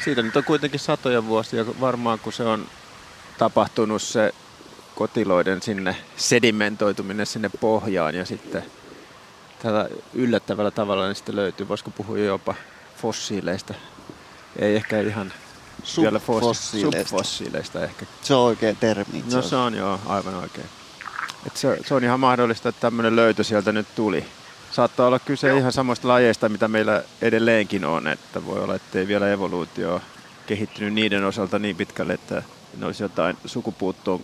siitä 0.03 0.21
nyt 0.21 0.35
on 0.35 0.43
kuitenkin 0.43 0.79
satoja 0.79 1.25
vuosia 1.25 1.65
varmaan, 1.79 2.19
kun 2.19 2.33
se 2.33 2.43
on 2.43 2.67
tapahtunut 3.37 4.01
se 4.01 4.33
kotiloiden 4.95 5.61
sinne 5.61 5.95
sedimentoituminen 6.17 7.25
sinne 7.25 7.49
pohjaan 7.49 8.15
ja 8.15 8.25
sitten 8.25 8.63
tällä 9.63 9.89
yllättävällä 10.13 10.71
tavalla 10.71 11.05
niin 11.05 11.15
sitten 11.15 11.35
löytyy, 11.35 11.67
voisiko 11.67 11.91
puhua 11.91 12.17
jopa 12.17 12.55
fossiileista. 13.01 13.73
Ei 14.59 14.75
ehkä 14.75 15.01
ihan 15.01 15.33
vielä 16.01 16.19
fossiileista. 16.19 17.09
subfossiileista 17.09 17.83
ehkä. 17.83 18.05
Se 18.21 18.33
on 18.33 18.45
oikein 18.45 18.75
termi. 18.75 19.23
No 19.33 19.41
se 19.41 19.55
on 19.55 19.75
joo, 19.75 19.99
aivan 20.05 20.35
oikein. 20.35 20.67
Et 21.47 21.57
se, 21.57 21.77
se 21.85 21.93
on 21.93 22.03
ihan 22.03 22.19
mahdollista, 22.19 22.69
että 22.69 22.81
tämmöinen 22.81 23.15
löytö 23.15 23.43
sieltä 23.43 23.71
nyt 23.71 23.87
tuli. 23.95 24.25
Saattaa 24.71 25.07
olla 25.07 25.19
kyse 25.19 25.47
Joo. 25.47 25.57
ihan 25.57 25.71
samoista 25.71 26.07
lajeista, 26.07 26.49
mitä 26.49 26.67
meillä 26.67 27.03
edelleenkin 27.21 27.85
on, 27.85 28.07
että 28.07 28.45
voi 28.45 28.59
olla, 28.59 28.75
että 28.75 28.99
ei 28.99 29.07
vielä 29.07 29.31
evoluutio 29.31 30.01
kehittynyt 30.45 30.93
niiden 30.93 31.23
osalta 31.23 31.59
niin 31.59 31.75
pitkälle, 31.75 32.13
että 32.13 32.43
ne 32.77 32.85
olisi 32.85 33.03
jotain 33.03 33.37
sukupuuttoon 33.45 34.21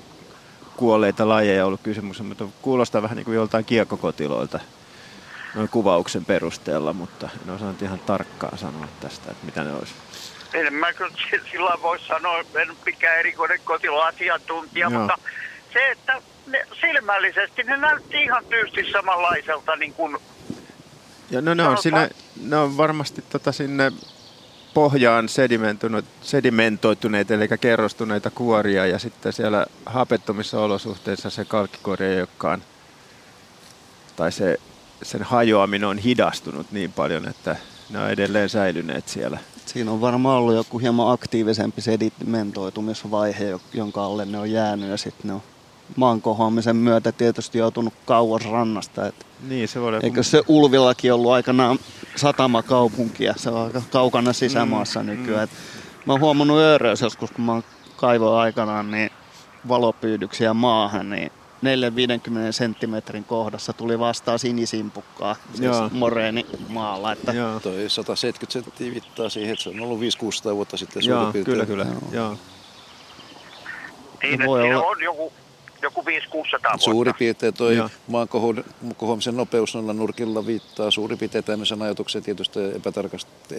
kuolleita 0.78 1.30
lajeja 1.30 1.66
ollut 1.66 1.82
kysymys, 1.82 2.22
mutta 2.22 2.46
kuulostaa 2.62 3.02
vähän 3.02 3.16
niin 3.16 3.26
kuin 3.26 3.36
joltain 3.36 3.66
kiekkokotiloilta 3.66 4.60
noin 5.56 5.70
kuvauksen 5.70 6.26
perusteella, 6.26 6.94
mutta 6.94 7.30
en 7.48 7.54
osaa 7.54 7.74
ihan 7.82 8.00
tarkkaan 8.00 8.58
sanoa 8.58 8.88
tästä, 9.00 9.32
että 9.32 9.46
mitä 9.46 9.64
ne 9.64 9.74
olisi. 9.74 9.94
En 10.54 10.74
mä 10.74 10.94
kyllä 10.94 11.12
sillä 11.52 11.78
voi 11.82 12.00
sanoa, 12.00 12.40
en 12.40 12.78
mikään 12.86 13.20
erikoinen 13.20 13.60
kotiloasiantuntija, 13.64 14.90
mutta 14.90 15.18
se, 15.74 15.91
että 15.91 16.22
ne, 16.51 16.65
silmällisesti 16.81 17.63
ne 17.63 17.77
näytti 17.77 18.23
ihan 18.23 18.45
tyysti 18.45 18.91
samanlaiselta 18.91 19.76
niin 19.76 19.93
kuin 19.93 20.17
ja 21.31 21.41
no 21.41 21.53
ne 21.53 21.67
on, 21.67 21.77
sinne, 21.77 22.09
ne 22.41 22.57
on 22.57 22.77
varmasti 22.77 23.23
tota 23.30 23.51
sinne 23.51 23.91
pohjaan 24.73 25.30
sedimentoituneita, 26.21 27.34
eli 27.34 27.47
kerrostuneita 27.61 28.30
kuoria, 28.30 28.85
ja 28.85 28.99
sitten 28.99 29.34
siellä 29.34 29.65
hapettomissa 29.85 30.59
olosuhteissa 30.59 31.30
se 31.30 31.45
kalkkikuori 31.45 32.05
ei 32.05 32.19
olekaan, 32.19 32.63
tai 34.15 34.31
se, 34.31 34.57
sen 35.03 35.23
hajoaminen 35.23 35.88
on 35.88 35.97
hidastunut 35.97 36.71
niin 36.71 36.93
paljon, 36.93 37.27
että 37.27 37.55
ne 37.89 37.99
on 37.99 38.09
edelleen 38.09 38.49
säilyneet 38.49 39.07
siellä. 39.07 39.39
Siinä 39.65 39.91
on 39.91 40.01
varmaan 40.01 40.38
ollut 40.38 40.55
joku 40.55 40.80
hieman 40.80 41.11
aktiivisempi 41.11 41.81
sedimentoitumisvaihe, 41.81 43.59
jonka 43.73 44.05
alle 44.05 44.26
ne 44.26 44.39
on 44.39 44.51
jäänyt, 44.51 44.89
ja 44.89 44.97
sitten 44.97 45.27
ne 45.27 45.34
on 45.34 45.43
maan 45.95 46.22
kohoamisen 46.22 46.76
myötä 46.76 47.11
tietysti 47.11 47.57
joutunut 47.57 47.94
kauas 48.06 48.45
rannasta. 48.45 49.07
Et 49.07 49.26
niin, 49.48 49.68
se 49.68 49.82
voi 49.82 49.99
Eikö 50.03 50.24
se 50.24 50.44
Ulvillakin 50.48 51.14
ollut 51.14 51.32
aikanaan 51.32 51.80
satamakaupunki 52.16 53.24
ja 53.24 53.34
se 53.38 53.49
on 53.49 53.66
aika 53.66 53.82
kaukana 53.91 54.34
sisämaassa 54.34 54.99
mm, 54.99 55.06
nykyään. 55.06 55.49
Mm. 55.49 56.03
mä 56.06 56.14
oon 56.14 56.22
huomannut 56.22 56.57
Öörössä 56.57 57.06
joskus, 57.06 57.32
kun 57.32 57.45
mä 57.45 57.61
kaivoin 57.95 58.40
aikanaan 58.40 58.91
niin 58.91 59.10
valopyydyksiä 59.68 60.53
maahan, 60.53 61.10
niin 61.10 61.32
4-50 62.49 62.52
senttimetrin 62.52 63.24
kohdassa 63.24 63.74
tuli 63.74 63.99
vastaan 63.99 64.40
sinisimpukkaa, 64.40 65.36
siis 65.53 65.91
moreeni 65.91 66.45
maalla. 66.70 67.11
Että... 67.11 67.32
Joo. 67.32 67.60
Toi 67.60 67.86
170 67.88 68.53
senttiä 68.53 68.94
vittaa 68.94 69.30
siihen, 69.30 69.53
että 69.53 69.64
se 69.64 69.70
on 69.70 69.80
ollut 69.80 69.99
500-600 69.99 70.56
vuotta 70.56 70.78
sitten 70.78 71.06
Joo, 71.06 71.34
kyllä, 71.45 71.66
kyllä. 71.66 71.86
Joo. 71.86 72.11
Joo. 72.11 72.38
Niin, 74.24 74.45
voi 74.45 74.64
olla... 74.64 74.84
on 74.84 75.03
joku 75.03 75.34
joku 75.81 76.01
5-600 76.01 76.03
vuotta. 76.34 76.77
Suurin 76.77 77.14
piirtein 77.19 77.53
tuo 77.53 77.69
maan 78.07 78.27
kohoamisen 78.97 79.38
nopeus 79.38 79.76
noilla 79.76 79.93
nurkilla 79.93 80.45
viittaa 80.45 80.91
suurin 80.91 81.18
piirtein 81.18 81.43
tämmöisen 81.43 81.81
ajatuksen 81.81 82.23
tietysti 82.23 82.60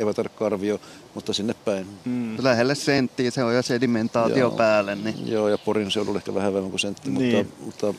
epätarkka 0.01 0.47
arvio, 0.47 0.81
mutta 1.15 1.33
sinne 1.33 1.55
päin. 1.65 1.87
Mm. 2.05 2.37
Lähelle 2.43 2.75
senttiä, 2.75 3.31
se 3.31 3.45
on 3.45 3.55
jo 3.55 3.63
sedimentaatio 3.63 4.37
joo. 4.37 4.51
päälle. 4.51 4.95
Niin. 4.95 5.33
Joo, 5.33 5.49
ja 5.49 5.59
Porin 5.59 5.91
seudulla 5.91 6.19
ehkä 6.19 6.35
vähän 6.35 6.53
vähemmän 6.53 6.71
kuin 6.71 6.81
sentti, 6.81 7.11
niin. 7.11 7.37
mutta, 7.37 7.63
mutta 7.65 7.95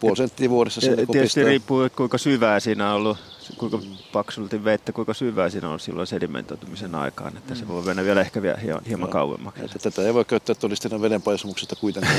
puoli 0.00 0.16
senttiä 0.16 0.50
vuodessa. 0.50 0.86
Ja, 0.86 0.96
tietysti 0.96 1.20
pistää... 1.20 1.44
riippuu, 1.44 1.82
että 1.82 1.96
kuinka 1.96 2.18
syvää 2.18 2.60
siinä 2.60 2.90
on 2.90 2.96
ollut, 2.96 3.18
kuinka 3.56 3.78
paksulti 4.12 4.64
vettä, 4.64 4.92
kuinka 4.92 5.14
syvää 5.14 5.50
siinä 5.50 5.68
on 5.68 5.80
silloin 5.80 6.06
sedimentoitumisen 6.06 6.94
aikaan, 6.94 7.36
että 7.36 7.54
mm. 7.54 7.60
se 7.60 7.68
voi 7.68 7.82
mennä 7.82 8.04
vielä 8.04 8.20
ehkä 8.20 8.42
vielä 8.42 8.58
hieman, 8.58 8.84
hieman 8.84 9.08
kauemmaksi. 9.08 9.64
Että 9.64 9.78
tätä 9.78 10.02
ei 10.02 10.14
voi 10.14 10.24
käyttää 10.24 10.54
todistajana 10.54 11.02
vedenpaisumuksesta 11.02 11.76
kuitenkaan. 11.76 12.16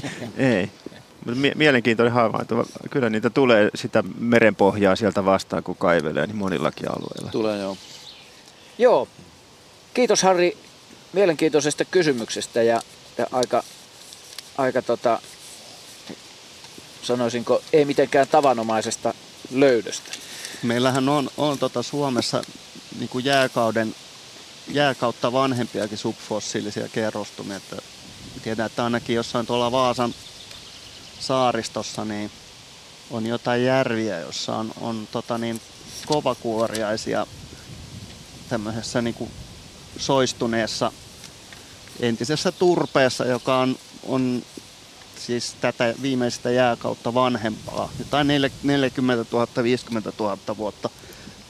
ei. 0.36 0.70
Mielenkiintoinen 1.54 2.12
havainto. 2.12 2.66
Kyllä 2.90 3.10
niitä 3.10 3.30
tulee 3.30 3.70
sitä 3.74 4.04
merenpohjaa 4.18 4.96
sieltä 4.96 5.24
vastaan, 5.24 5.62
kun 5.62 5.76
kaivelee, 5.76 6.26
niin 6.26 6.36
monillakin 6.36 6.90
alueilla. 6.90 7.30
Tulee, 7.30 7.58
joo. 7.58 7.76
Joo. 8.78 9.08
Kiitos 9.94 10.22
Harri 10.22 10.56
mielenkiintoisesta 11.12 11.84
kysymyksestä 11.84 12.62
ja, 12.62 12.80
ja 13.18 13.26
aika, 13.32 13.62
aika 14.58 14.82
tota, 14.82 15.20
sanoisinko, 17.02 17.62
ei 17.72 17.84
mitenkään 17.84 18.28
tavanomaisesta 18.28 19.14
löydöstä. 19.50 20.27
Meillähän 20.62 21.08
on, 21.08 21.30
on 21.36 21.58
tota 21.58 21.82
Suomessa 21.82 22.42
niin 22.98 23.08
kuin 23.08 23.24
jääkauden, 23.24 23.94
jääkautta 24.68 25.32
vanhempiakin 25.32 25.98
subfossiilisia 25.98 26.88
kerrostumia. 26.88 27.56
Että 27.56 27.76
tiedän, 28.42 28.66
että 28.66 28.84
ainakin 28.84 29.16
jossain 29.16 29.46
tuolla 29.46 29.72
Vaasan 29.72 30.14
saaristossa 31.20 32.04
niin 32.04 32.30
on 33.10 33.26
jotain 33.26 33.64
järviä, 33.64 34.20
jossa 34.20 34.56
on, 34.56 34.72
on 34.80 35.08
tota 35.12 35.38
niin, 35.38 35.60
kovakuoriaisia 36.06 37.26
tämmöisessä 38.48 39.02
niin 39.02 39.14
kuin 39.14 39.30
soistuneessa 39.98 40.92
entisessä 42.00 42.52
turpeessa, 42.52 43.24
joka 43.24 43.58
on, 43.58 43.76
on 44.02 44.42
siis 45.28 45.56
tätä 45.60 45.94
viimeistä 46.02 46.50
jääkautta 46.50 47.14
vanhempaa, 47.14 47.88
jotain 47.98 48.26
40 48.62 49.24
000, 49.32 49.48
50 49.62 50.12
000 50.18 50.38
vuotta 50.56 50.90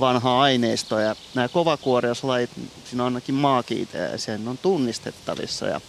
vanhaa 0.01 0.43
aineistoa. 0.43 1.01
Ja 1.01 1.17
nämä 1.35 1.49
kovakuoriuslajit, 1.49 2.51
siinä 2.85 3.03
on 3.03 3.15
ainakin 3.15 3.35
maakiitejä 3.35 4.09
ja 4.09 4.19
sen 4.19 4.49
on 4.49 4.59
tunnistettavissa. 4.59 5.67
Ja, 5.67 5.81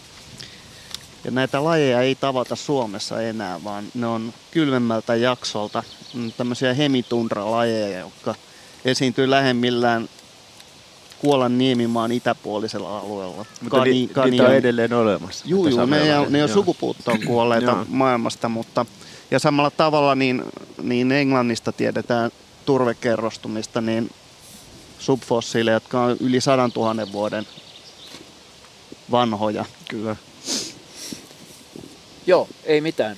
ja 1.24 1.30
näitä 1.30 1.64
lajeja 1.64 2.00
ei 2.00 2.14
tavata 2.14 2.56
Suomessa 2.56 3.22
enää, 3.22 3.64
vaan 3.64 3.84
ne 3.94 4.06
on 4.06 4.34
kylmemmältä 4.50 5.14
jaksolta 5.14 5.82
tämmöisiä 6.36 6.74
hemitundra-lajeja, 6.74 7.98
jotka 7.98 8.34
esiintyy 8.84 9.30
lähemmillään 9.30 10.08
Kuolan 11.20 11.58
Niemimaan 11.58 12.12
itäpuolisella 12.12 12.98
alueella. 12.98 13.36
Mutta 13.36 13.76
Kani, 13.76 13.90
ni, 13.90 14.08
Kani 14.08 14.30
niitä 14.30 14.44
on 14.44 14.54
edelleen 14.54 14.92
olemassa. 14.92 15.44
Juu, 15.48 15.68
juu 15.68 15.86
ne, 15.86 16.00
ei, 16.00 16.30
ne 16.30 16.42
on 16.42 16.48
sukupuuttoon 16.48 17.18
kuolleita 17.26 17.86
maailmasta, 17.88 18.48
mutta 18.48 18.86
ja 19.30 19.38
samalla 19.38 19.70
tavalla 19.70 20.14
niin, 20.14 20.44
niin 20.82 21.12
Englannista 21.12 21.72
tiedetään 21.72 22.30
turvekerrostumista, 22.66 23.80
niin 23.80 24.10
subfossiileja, 24.98 25.76
jotka 25.76 26.02
on 26.02 26.16
yli 26.20 26.40
sadan 26.40 26.72
tuhannen 26.72 27.12
vuoden 27.12 27.46
vanhoja. 29.10 29.64
Kyllä. 29.88 30.16
Joo, 32.26 32.48
ei 32.64 32.80
mitään. 32.80 33.16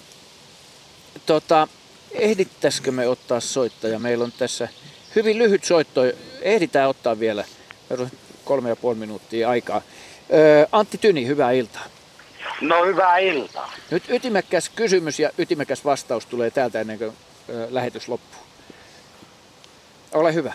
Tota, 1.26 1.68
ehdittäisikö 2.12 2.92
me 2.92 3.08
ottaa 3.08 3.40
soittaja? 3.40 3.98
Meillä 3.98 4.24
on 4.24 4.32
tässä 4.32 4.68
hyvin 5.16 5.38
lyhyt 5.38 5.64
soitto. 5.64 6.00
Ehditään 6.42 6.88
ottaa 6.88 7.18
vielä 7.18 7.44
kolme 8.44 8.68
ja 8.68 8.76
puoli 8.76 8.96
minuuttia 8.96 9.50
aikaa. 9.50 9.82
Antti 10.72 10.98
Tyni, 10.98 11.26
hyvää 11.26 11.52
iltaa. 11.52 11.84
No 12.60 12.84
hyvää 12.84 13.18
iltaa. 13.18 13.72
Nyt 13.90 14.02
ytimekäs 14.08 14.68
kysymys 14.68 15.20
ja 15.20 15.30
ytimekäs 15.38 15.84
vastaus 15.84 16.26
tulee 16.26 16.50
täältä 16.50 16.80
ennen 16.80 16.98
kuin 16.98 17.12
lähetys 17.70 18.08
loppuu. 18.08 18.40
Ole 20.12 20.34
hyvä. 20.34 20.52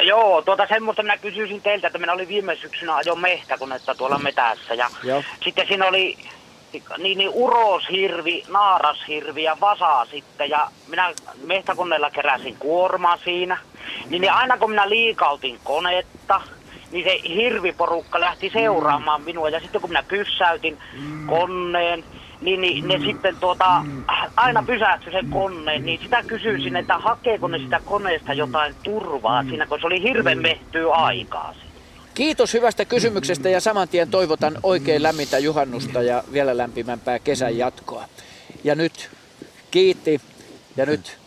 Joo, 0.00 0.42
tuota 0.42 0.66
semmoista 0.66 1.02
minä 1.02 1.18
kysyisin 1.18 1.62
teiltä, 1.62 1.86
että 1.86 1.98
minä 1.98 2.12
olin 2.12 2.28
viime 2.28 2.56
syksynä 2.56 2.94
ajo 2.94 3.14
mehtä, 3.14 3.58
kun 3.58 3.72
että 3.72 3.94
tuolla 3.94 4.18
metässä. 4.18 4.74
Ja 4.74 4.90
Joo. 5.02 5.22
sitten 5.44 5.66
siinä 5.68 5.86
oli 5.86 6.18
kovasti, 6.80 7.02
niin, 7.02 7.18
niin 7.18 7.30
uroshirvi, 7.34 8.42
naarashirvi 8.48 9.42
ja 9.42 9.56
vasa 9.60 10.04
sitten. 10.04 10.50
Ja 10.50 10.70
minä 10.88 11.12
mehtäkoneella 11.46 12.10
keräsin 12.10 12.56
kuormaa 12.58 13.16
siinä. 13.16 13.58
Niin, 14.10 14.20
niin 14.20 14.32
aina 14.32 14.58
kun 14.58 14.70
minä 14.70 14.88
liikautin 14.88 15.60
konetta, 15.64 16.40
niin 16.90 17.04
se 17.04 17.20
hirviporukka 17.28 18.20
lähti 18.20 18.50
seuraamaan 18.50 19.22
minua. 19.22 19.48
Ja 19.48 19.60
sitten 19.60 19.80
kun 19.80 19.90
minä 19.90 20.02
pyssäytin 20.02 20.78
koneen, 21.26 22.04
niin, 22.40 22.60
niin 22.60 22.88
ne 22.88 22.98
sitten 22.98 23.36
tuota, 23.36 23.84
aina 24.36 24.62
pysähtyi 24.62 25.12
sen 25.12 25.30
koneen, 25.30 25.84
niin 25.84 26.00
sitä 26.02 26.22
kysyisin, 26.22 26.76
että 26.76 26.98
hakeeko 26.98 27.48
ne 27.48 27.58
sitä 27.58 27.80
koneesta 27.84 28.32
jotain 28.32 28.74
turvaa 28.82 29.42
siinä, 29.42 29.66
kun 29.66 29.80
se 29.80 29.86
oli 29.86 30.02
hirveän 30.02 30.38
mehtyä 30.38 30.92
aikaa. 30.92 31.54
Kiitos 32.14 32.54
hyvästä 32.54 32.84
kysymyksestä 32.84 33.48
ja 33.48 33.60
saman 33.60 33.88
tien 33.88 34.10
toivotan 34.10 34.58
oikein 34.62 35.02
lämmintä 35.02 35.38
juhannusta 35.38 36.02
ja 36.02 36.24
vielä 36.32 36.56
lämpimämpää 36.56 37.18
kesän 37.18 37.58
jatkoa. 37.58 38.08
Ja 38.64 38.74
nyt 38.74 39.10
kiitti 39.70 40.20
ja 40.76 40.86
nyt 40.86 41.18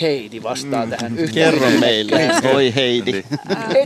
Heidi 0.00 0.42
vastaa 0.42 0.84
mm. 0.84 0.90
tähän 0.90 1.18
yhteen. 1.18 1.52
Kerro 1.52 1.70
meille, 1.70 2.30
oi 2.54 2.74
Heidi. 2.74 3.24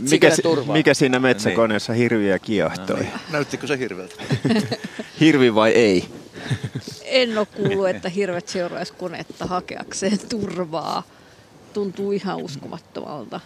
Mikä, 0.09 0.27
mikä 0.73 0.93
siinä 0.93 1.19
metsäkoneessa 1.19 1.93
hirviä 1.93 2.39
kiehtoi? 2.39 3.07
Näyttikö 3.31 3.67
se 3.67 3.79
hirveltä? 3.79 4.15
Hirvi 5.19 5.55
vai 5.55 5.71
ei? 5.71 6.05
En 7.03 7.37
ole 7.37 7.45
kuullut, 7.45 7.89
että 7.89 8.09
hirvet 8.09 8.47
seuraisi 8.47 8.93
konetta 8.93 9.45
hakeakseen 9.45 10.19
turvaa. 10.29 11.03
Tuntuu 11.73 12.11
ihan 12.11 12.37
uskomattomalta. 12.37 13.39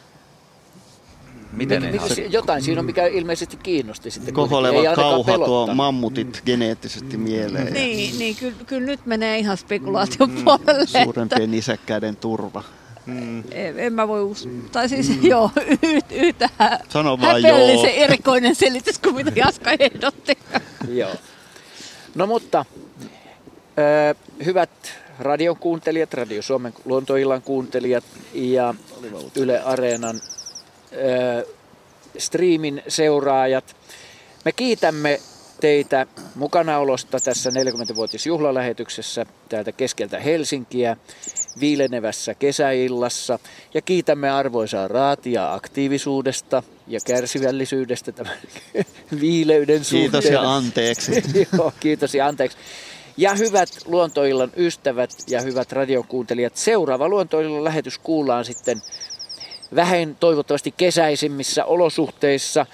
Miten 1.51 1.83
Mik, 1.83 1.91
miksi, 1.91 2.27
jotain 2.29 2.61
siinä 2.61 2.79
on, 2.79 2.85
mikä 2.85 3.05
ilmeisesti 3.05 3.57
kiinnosti 3.57 4.11
sitten. 4.11 4.33
Koholeva 4.33 4.95
kauha 4.95 5.37
tuo 5.37 5.75
mammutit 5.75 6.41
geneettisesti 6.45 7.17
mieleen. 7.17 7.73
Niin, 7.73 8.19
niin 8.19 8.35
kyllä, 8.35 8.55
kyllä 8.65 8.85
nyt 8.85 9.05
menee 9.05 9.37
ihan 9.39 9.57
spekulaation 9.57 10.31
mm, 10.31 10.43
puolelle. 10.43 11.03
Suurempien 11.03 11.53
isäkkäiden 11.53 12.15
turva. 12.15 12.63
Mm. 13.05 13.43
En, 13.51 13.79
en 13.79 13.93
mä 13.93 14.07
voi 14.07 14.23
uskoa. 14.23 14.51
Tai 14.71 14.89
siis 14.89 15.09
mm. 15.09 15.25
joo, 15.31 15.51
y- 15.83 15.99
yhtä 16.11 16.49
Sano 16.89 17.21
vaan 17.21 17.43
joo. 17.43 17.85
erikoinen 17.93 18.55
selitys 18.55 18.99
kuin 18.99 19.15
mitä 19.15 19.31
Jaska 19.35 19.71
ehdotti. 19.79 20.37
joo. 20.89 21.11
No 22.15 22.27
mutta, 22.27 22.65
ö, 23.79 24.15
hyvät 24.45 24.69
radion 25.19 25.57
kuuntelijat, 25.57 26.13
Radio 26.13 26.41
Suomen 26.41 26.73
luontoillan 26.85 27.41
kuuntelijat 27.41 28.03
ja 28.33 28.75
Yle 29.35 29.61
Areenan 29.61 30.15
striimin 32.17 32.83
seuraajat. 32.87 33.75
Me 34.45 34.51
kiitämme 34.51 35.19
teitä 35.61 36.07
mukanaolosta 36.35 37.19
tässä 37.19 37.49
40-vuotisjuhlalähetyksessä 37.49 39.25
täältä 39.49 39.71
keskeltä 39.71 40.19
Helsinkiä 40.19 40.97
viilenevässä 41.59 42.33
kesäillassa. 42.33 43.39
Ja 43.73 43.81
kiitämme 43.81 44.29
arvoisaa 44.29 44.87
raatia 44.87 45.53
aktiivisuudesta 45.53 46.63
ja 46.87 46.99
kärsivällisyydestä 47.05 48.11
tämän 48.11 48.37
viileyden 49.21 49.83
suhteen. 49.83 50.11
Kiitos 50.11 50.25
ja 50.25 50.55
anteeksi. 50.55 51.23
Joo, 51.57 51.73
kiitos 51.79 52.15
ja 52.15 52.27
anteeksi. 52.27 52.57
Ja 53.17 53.35
hyvät 53.35 53.69
luontoillan 53.85 54.51
ystävät 54.57 55.11
ja 55.27 55.41
hyvät 55.41 55.71
radiokuuntelijat, 55.71 56.55
seuraava 56.55 57.09
luontoillan 57.09 57.63
lähetys 57.63 57.97
kuullaan 57.97 58.45
sitten 58.45 58.81
vähän 59.75 60.17
toivottavasti 60.19 60.73
kesäisimmissä 60.77 61.65
olosuhteissa 61.65 62.65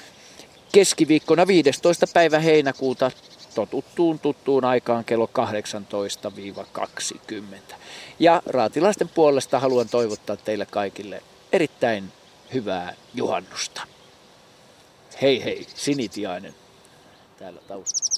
keskiviikkona 0.72 1.48
15. 1.48 2.08
päivä 2.14 2.40
heinäkuuta 2.40 3.12
totuttuun 3.56 4.20
tuttuun 4.20 4.66
aikaan 4.66 5.06
kello 5.06 5.30
18-20. 7.72 7.76
Ja 8.20 8.42
raatilaisten 8.46 9.10
puolesta 9.10 9.60
haluan 9.60 9.90
toivottaa 9.90 10.36
teille 10.36 10.66
kaikille 10.66 11.24
erittäin 11.52 12.12
hyvää 12.54 12.94
juhannusta. 13.14 13.82
Hei 15.22 15.44
hei, 15.44 15.68
Sinitiainen 15.76 16.56
täällä 17.40 17.62
taustalla. 17.68 18.15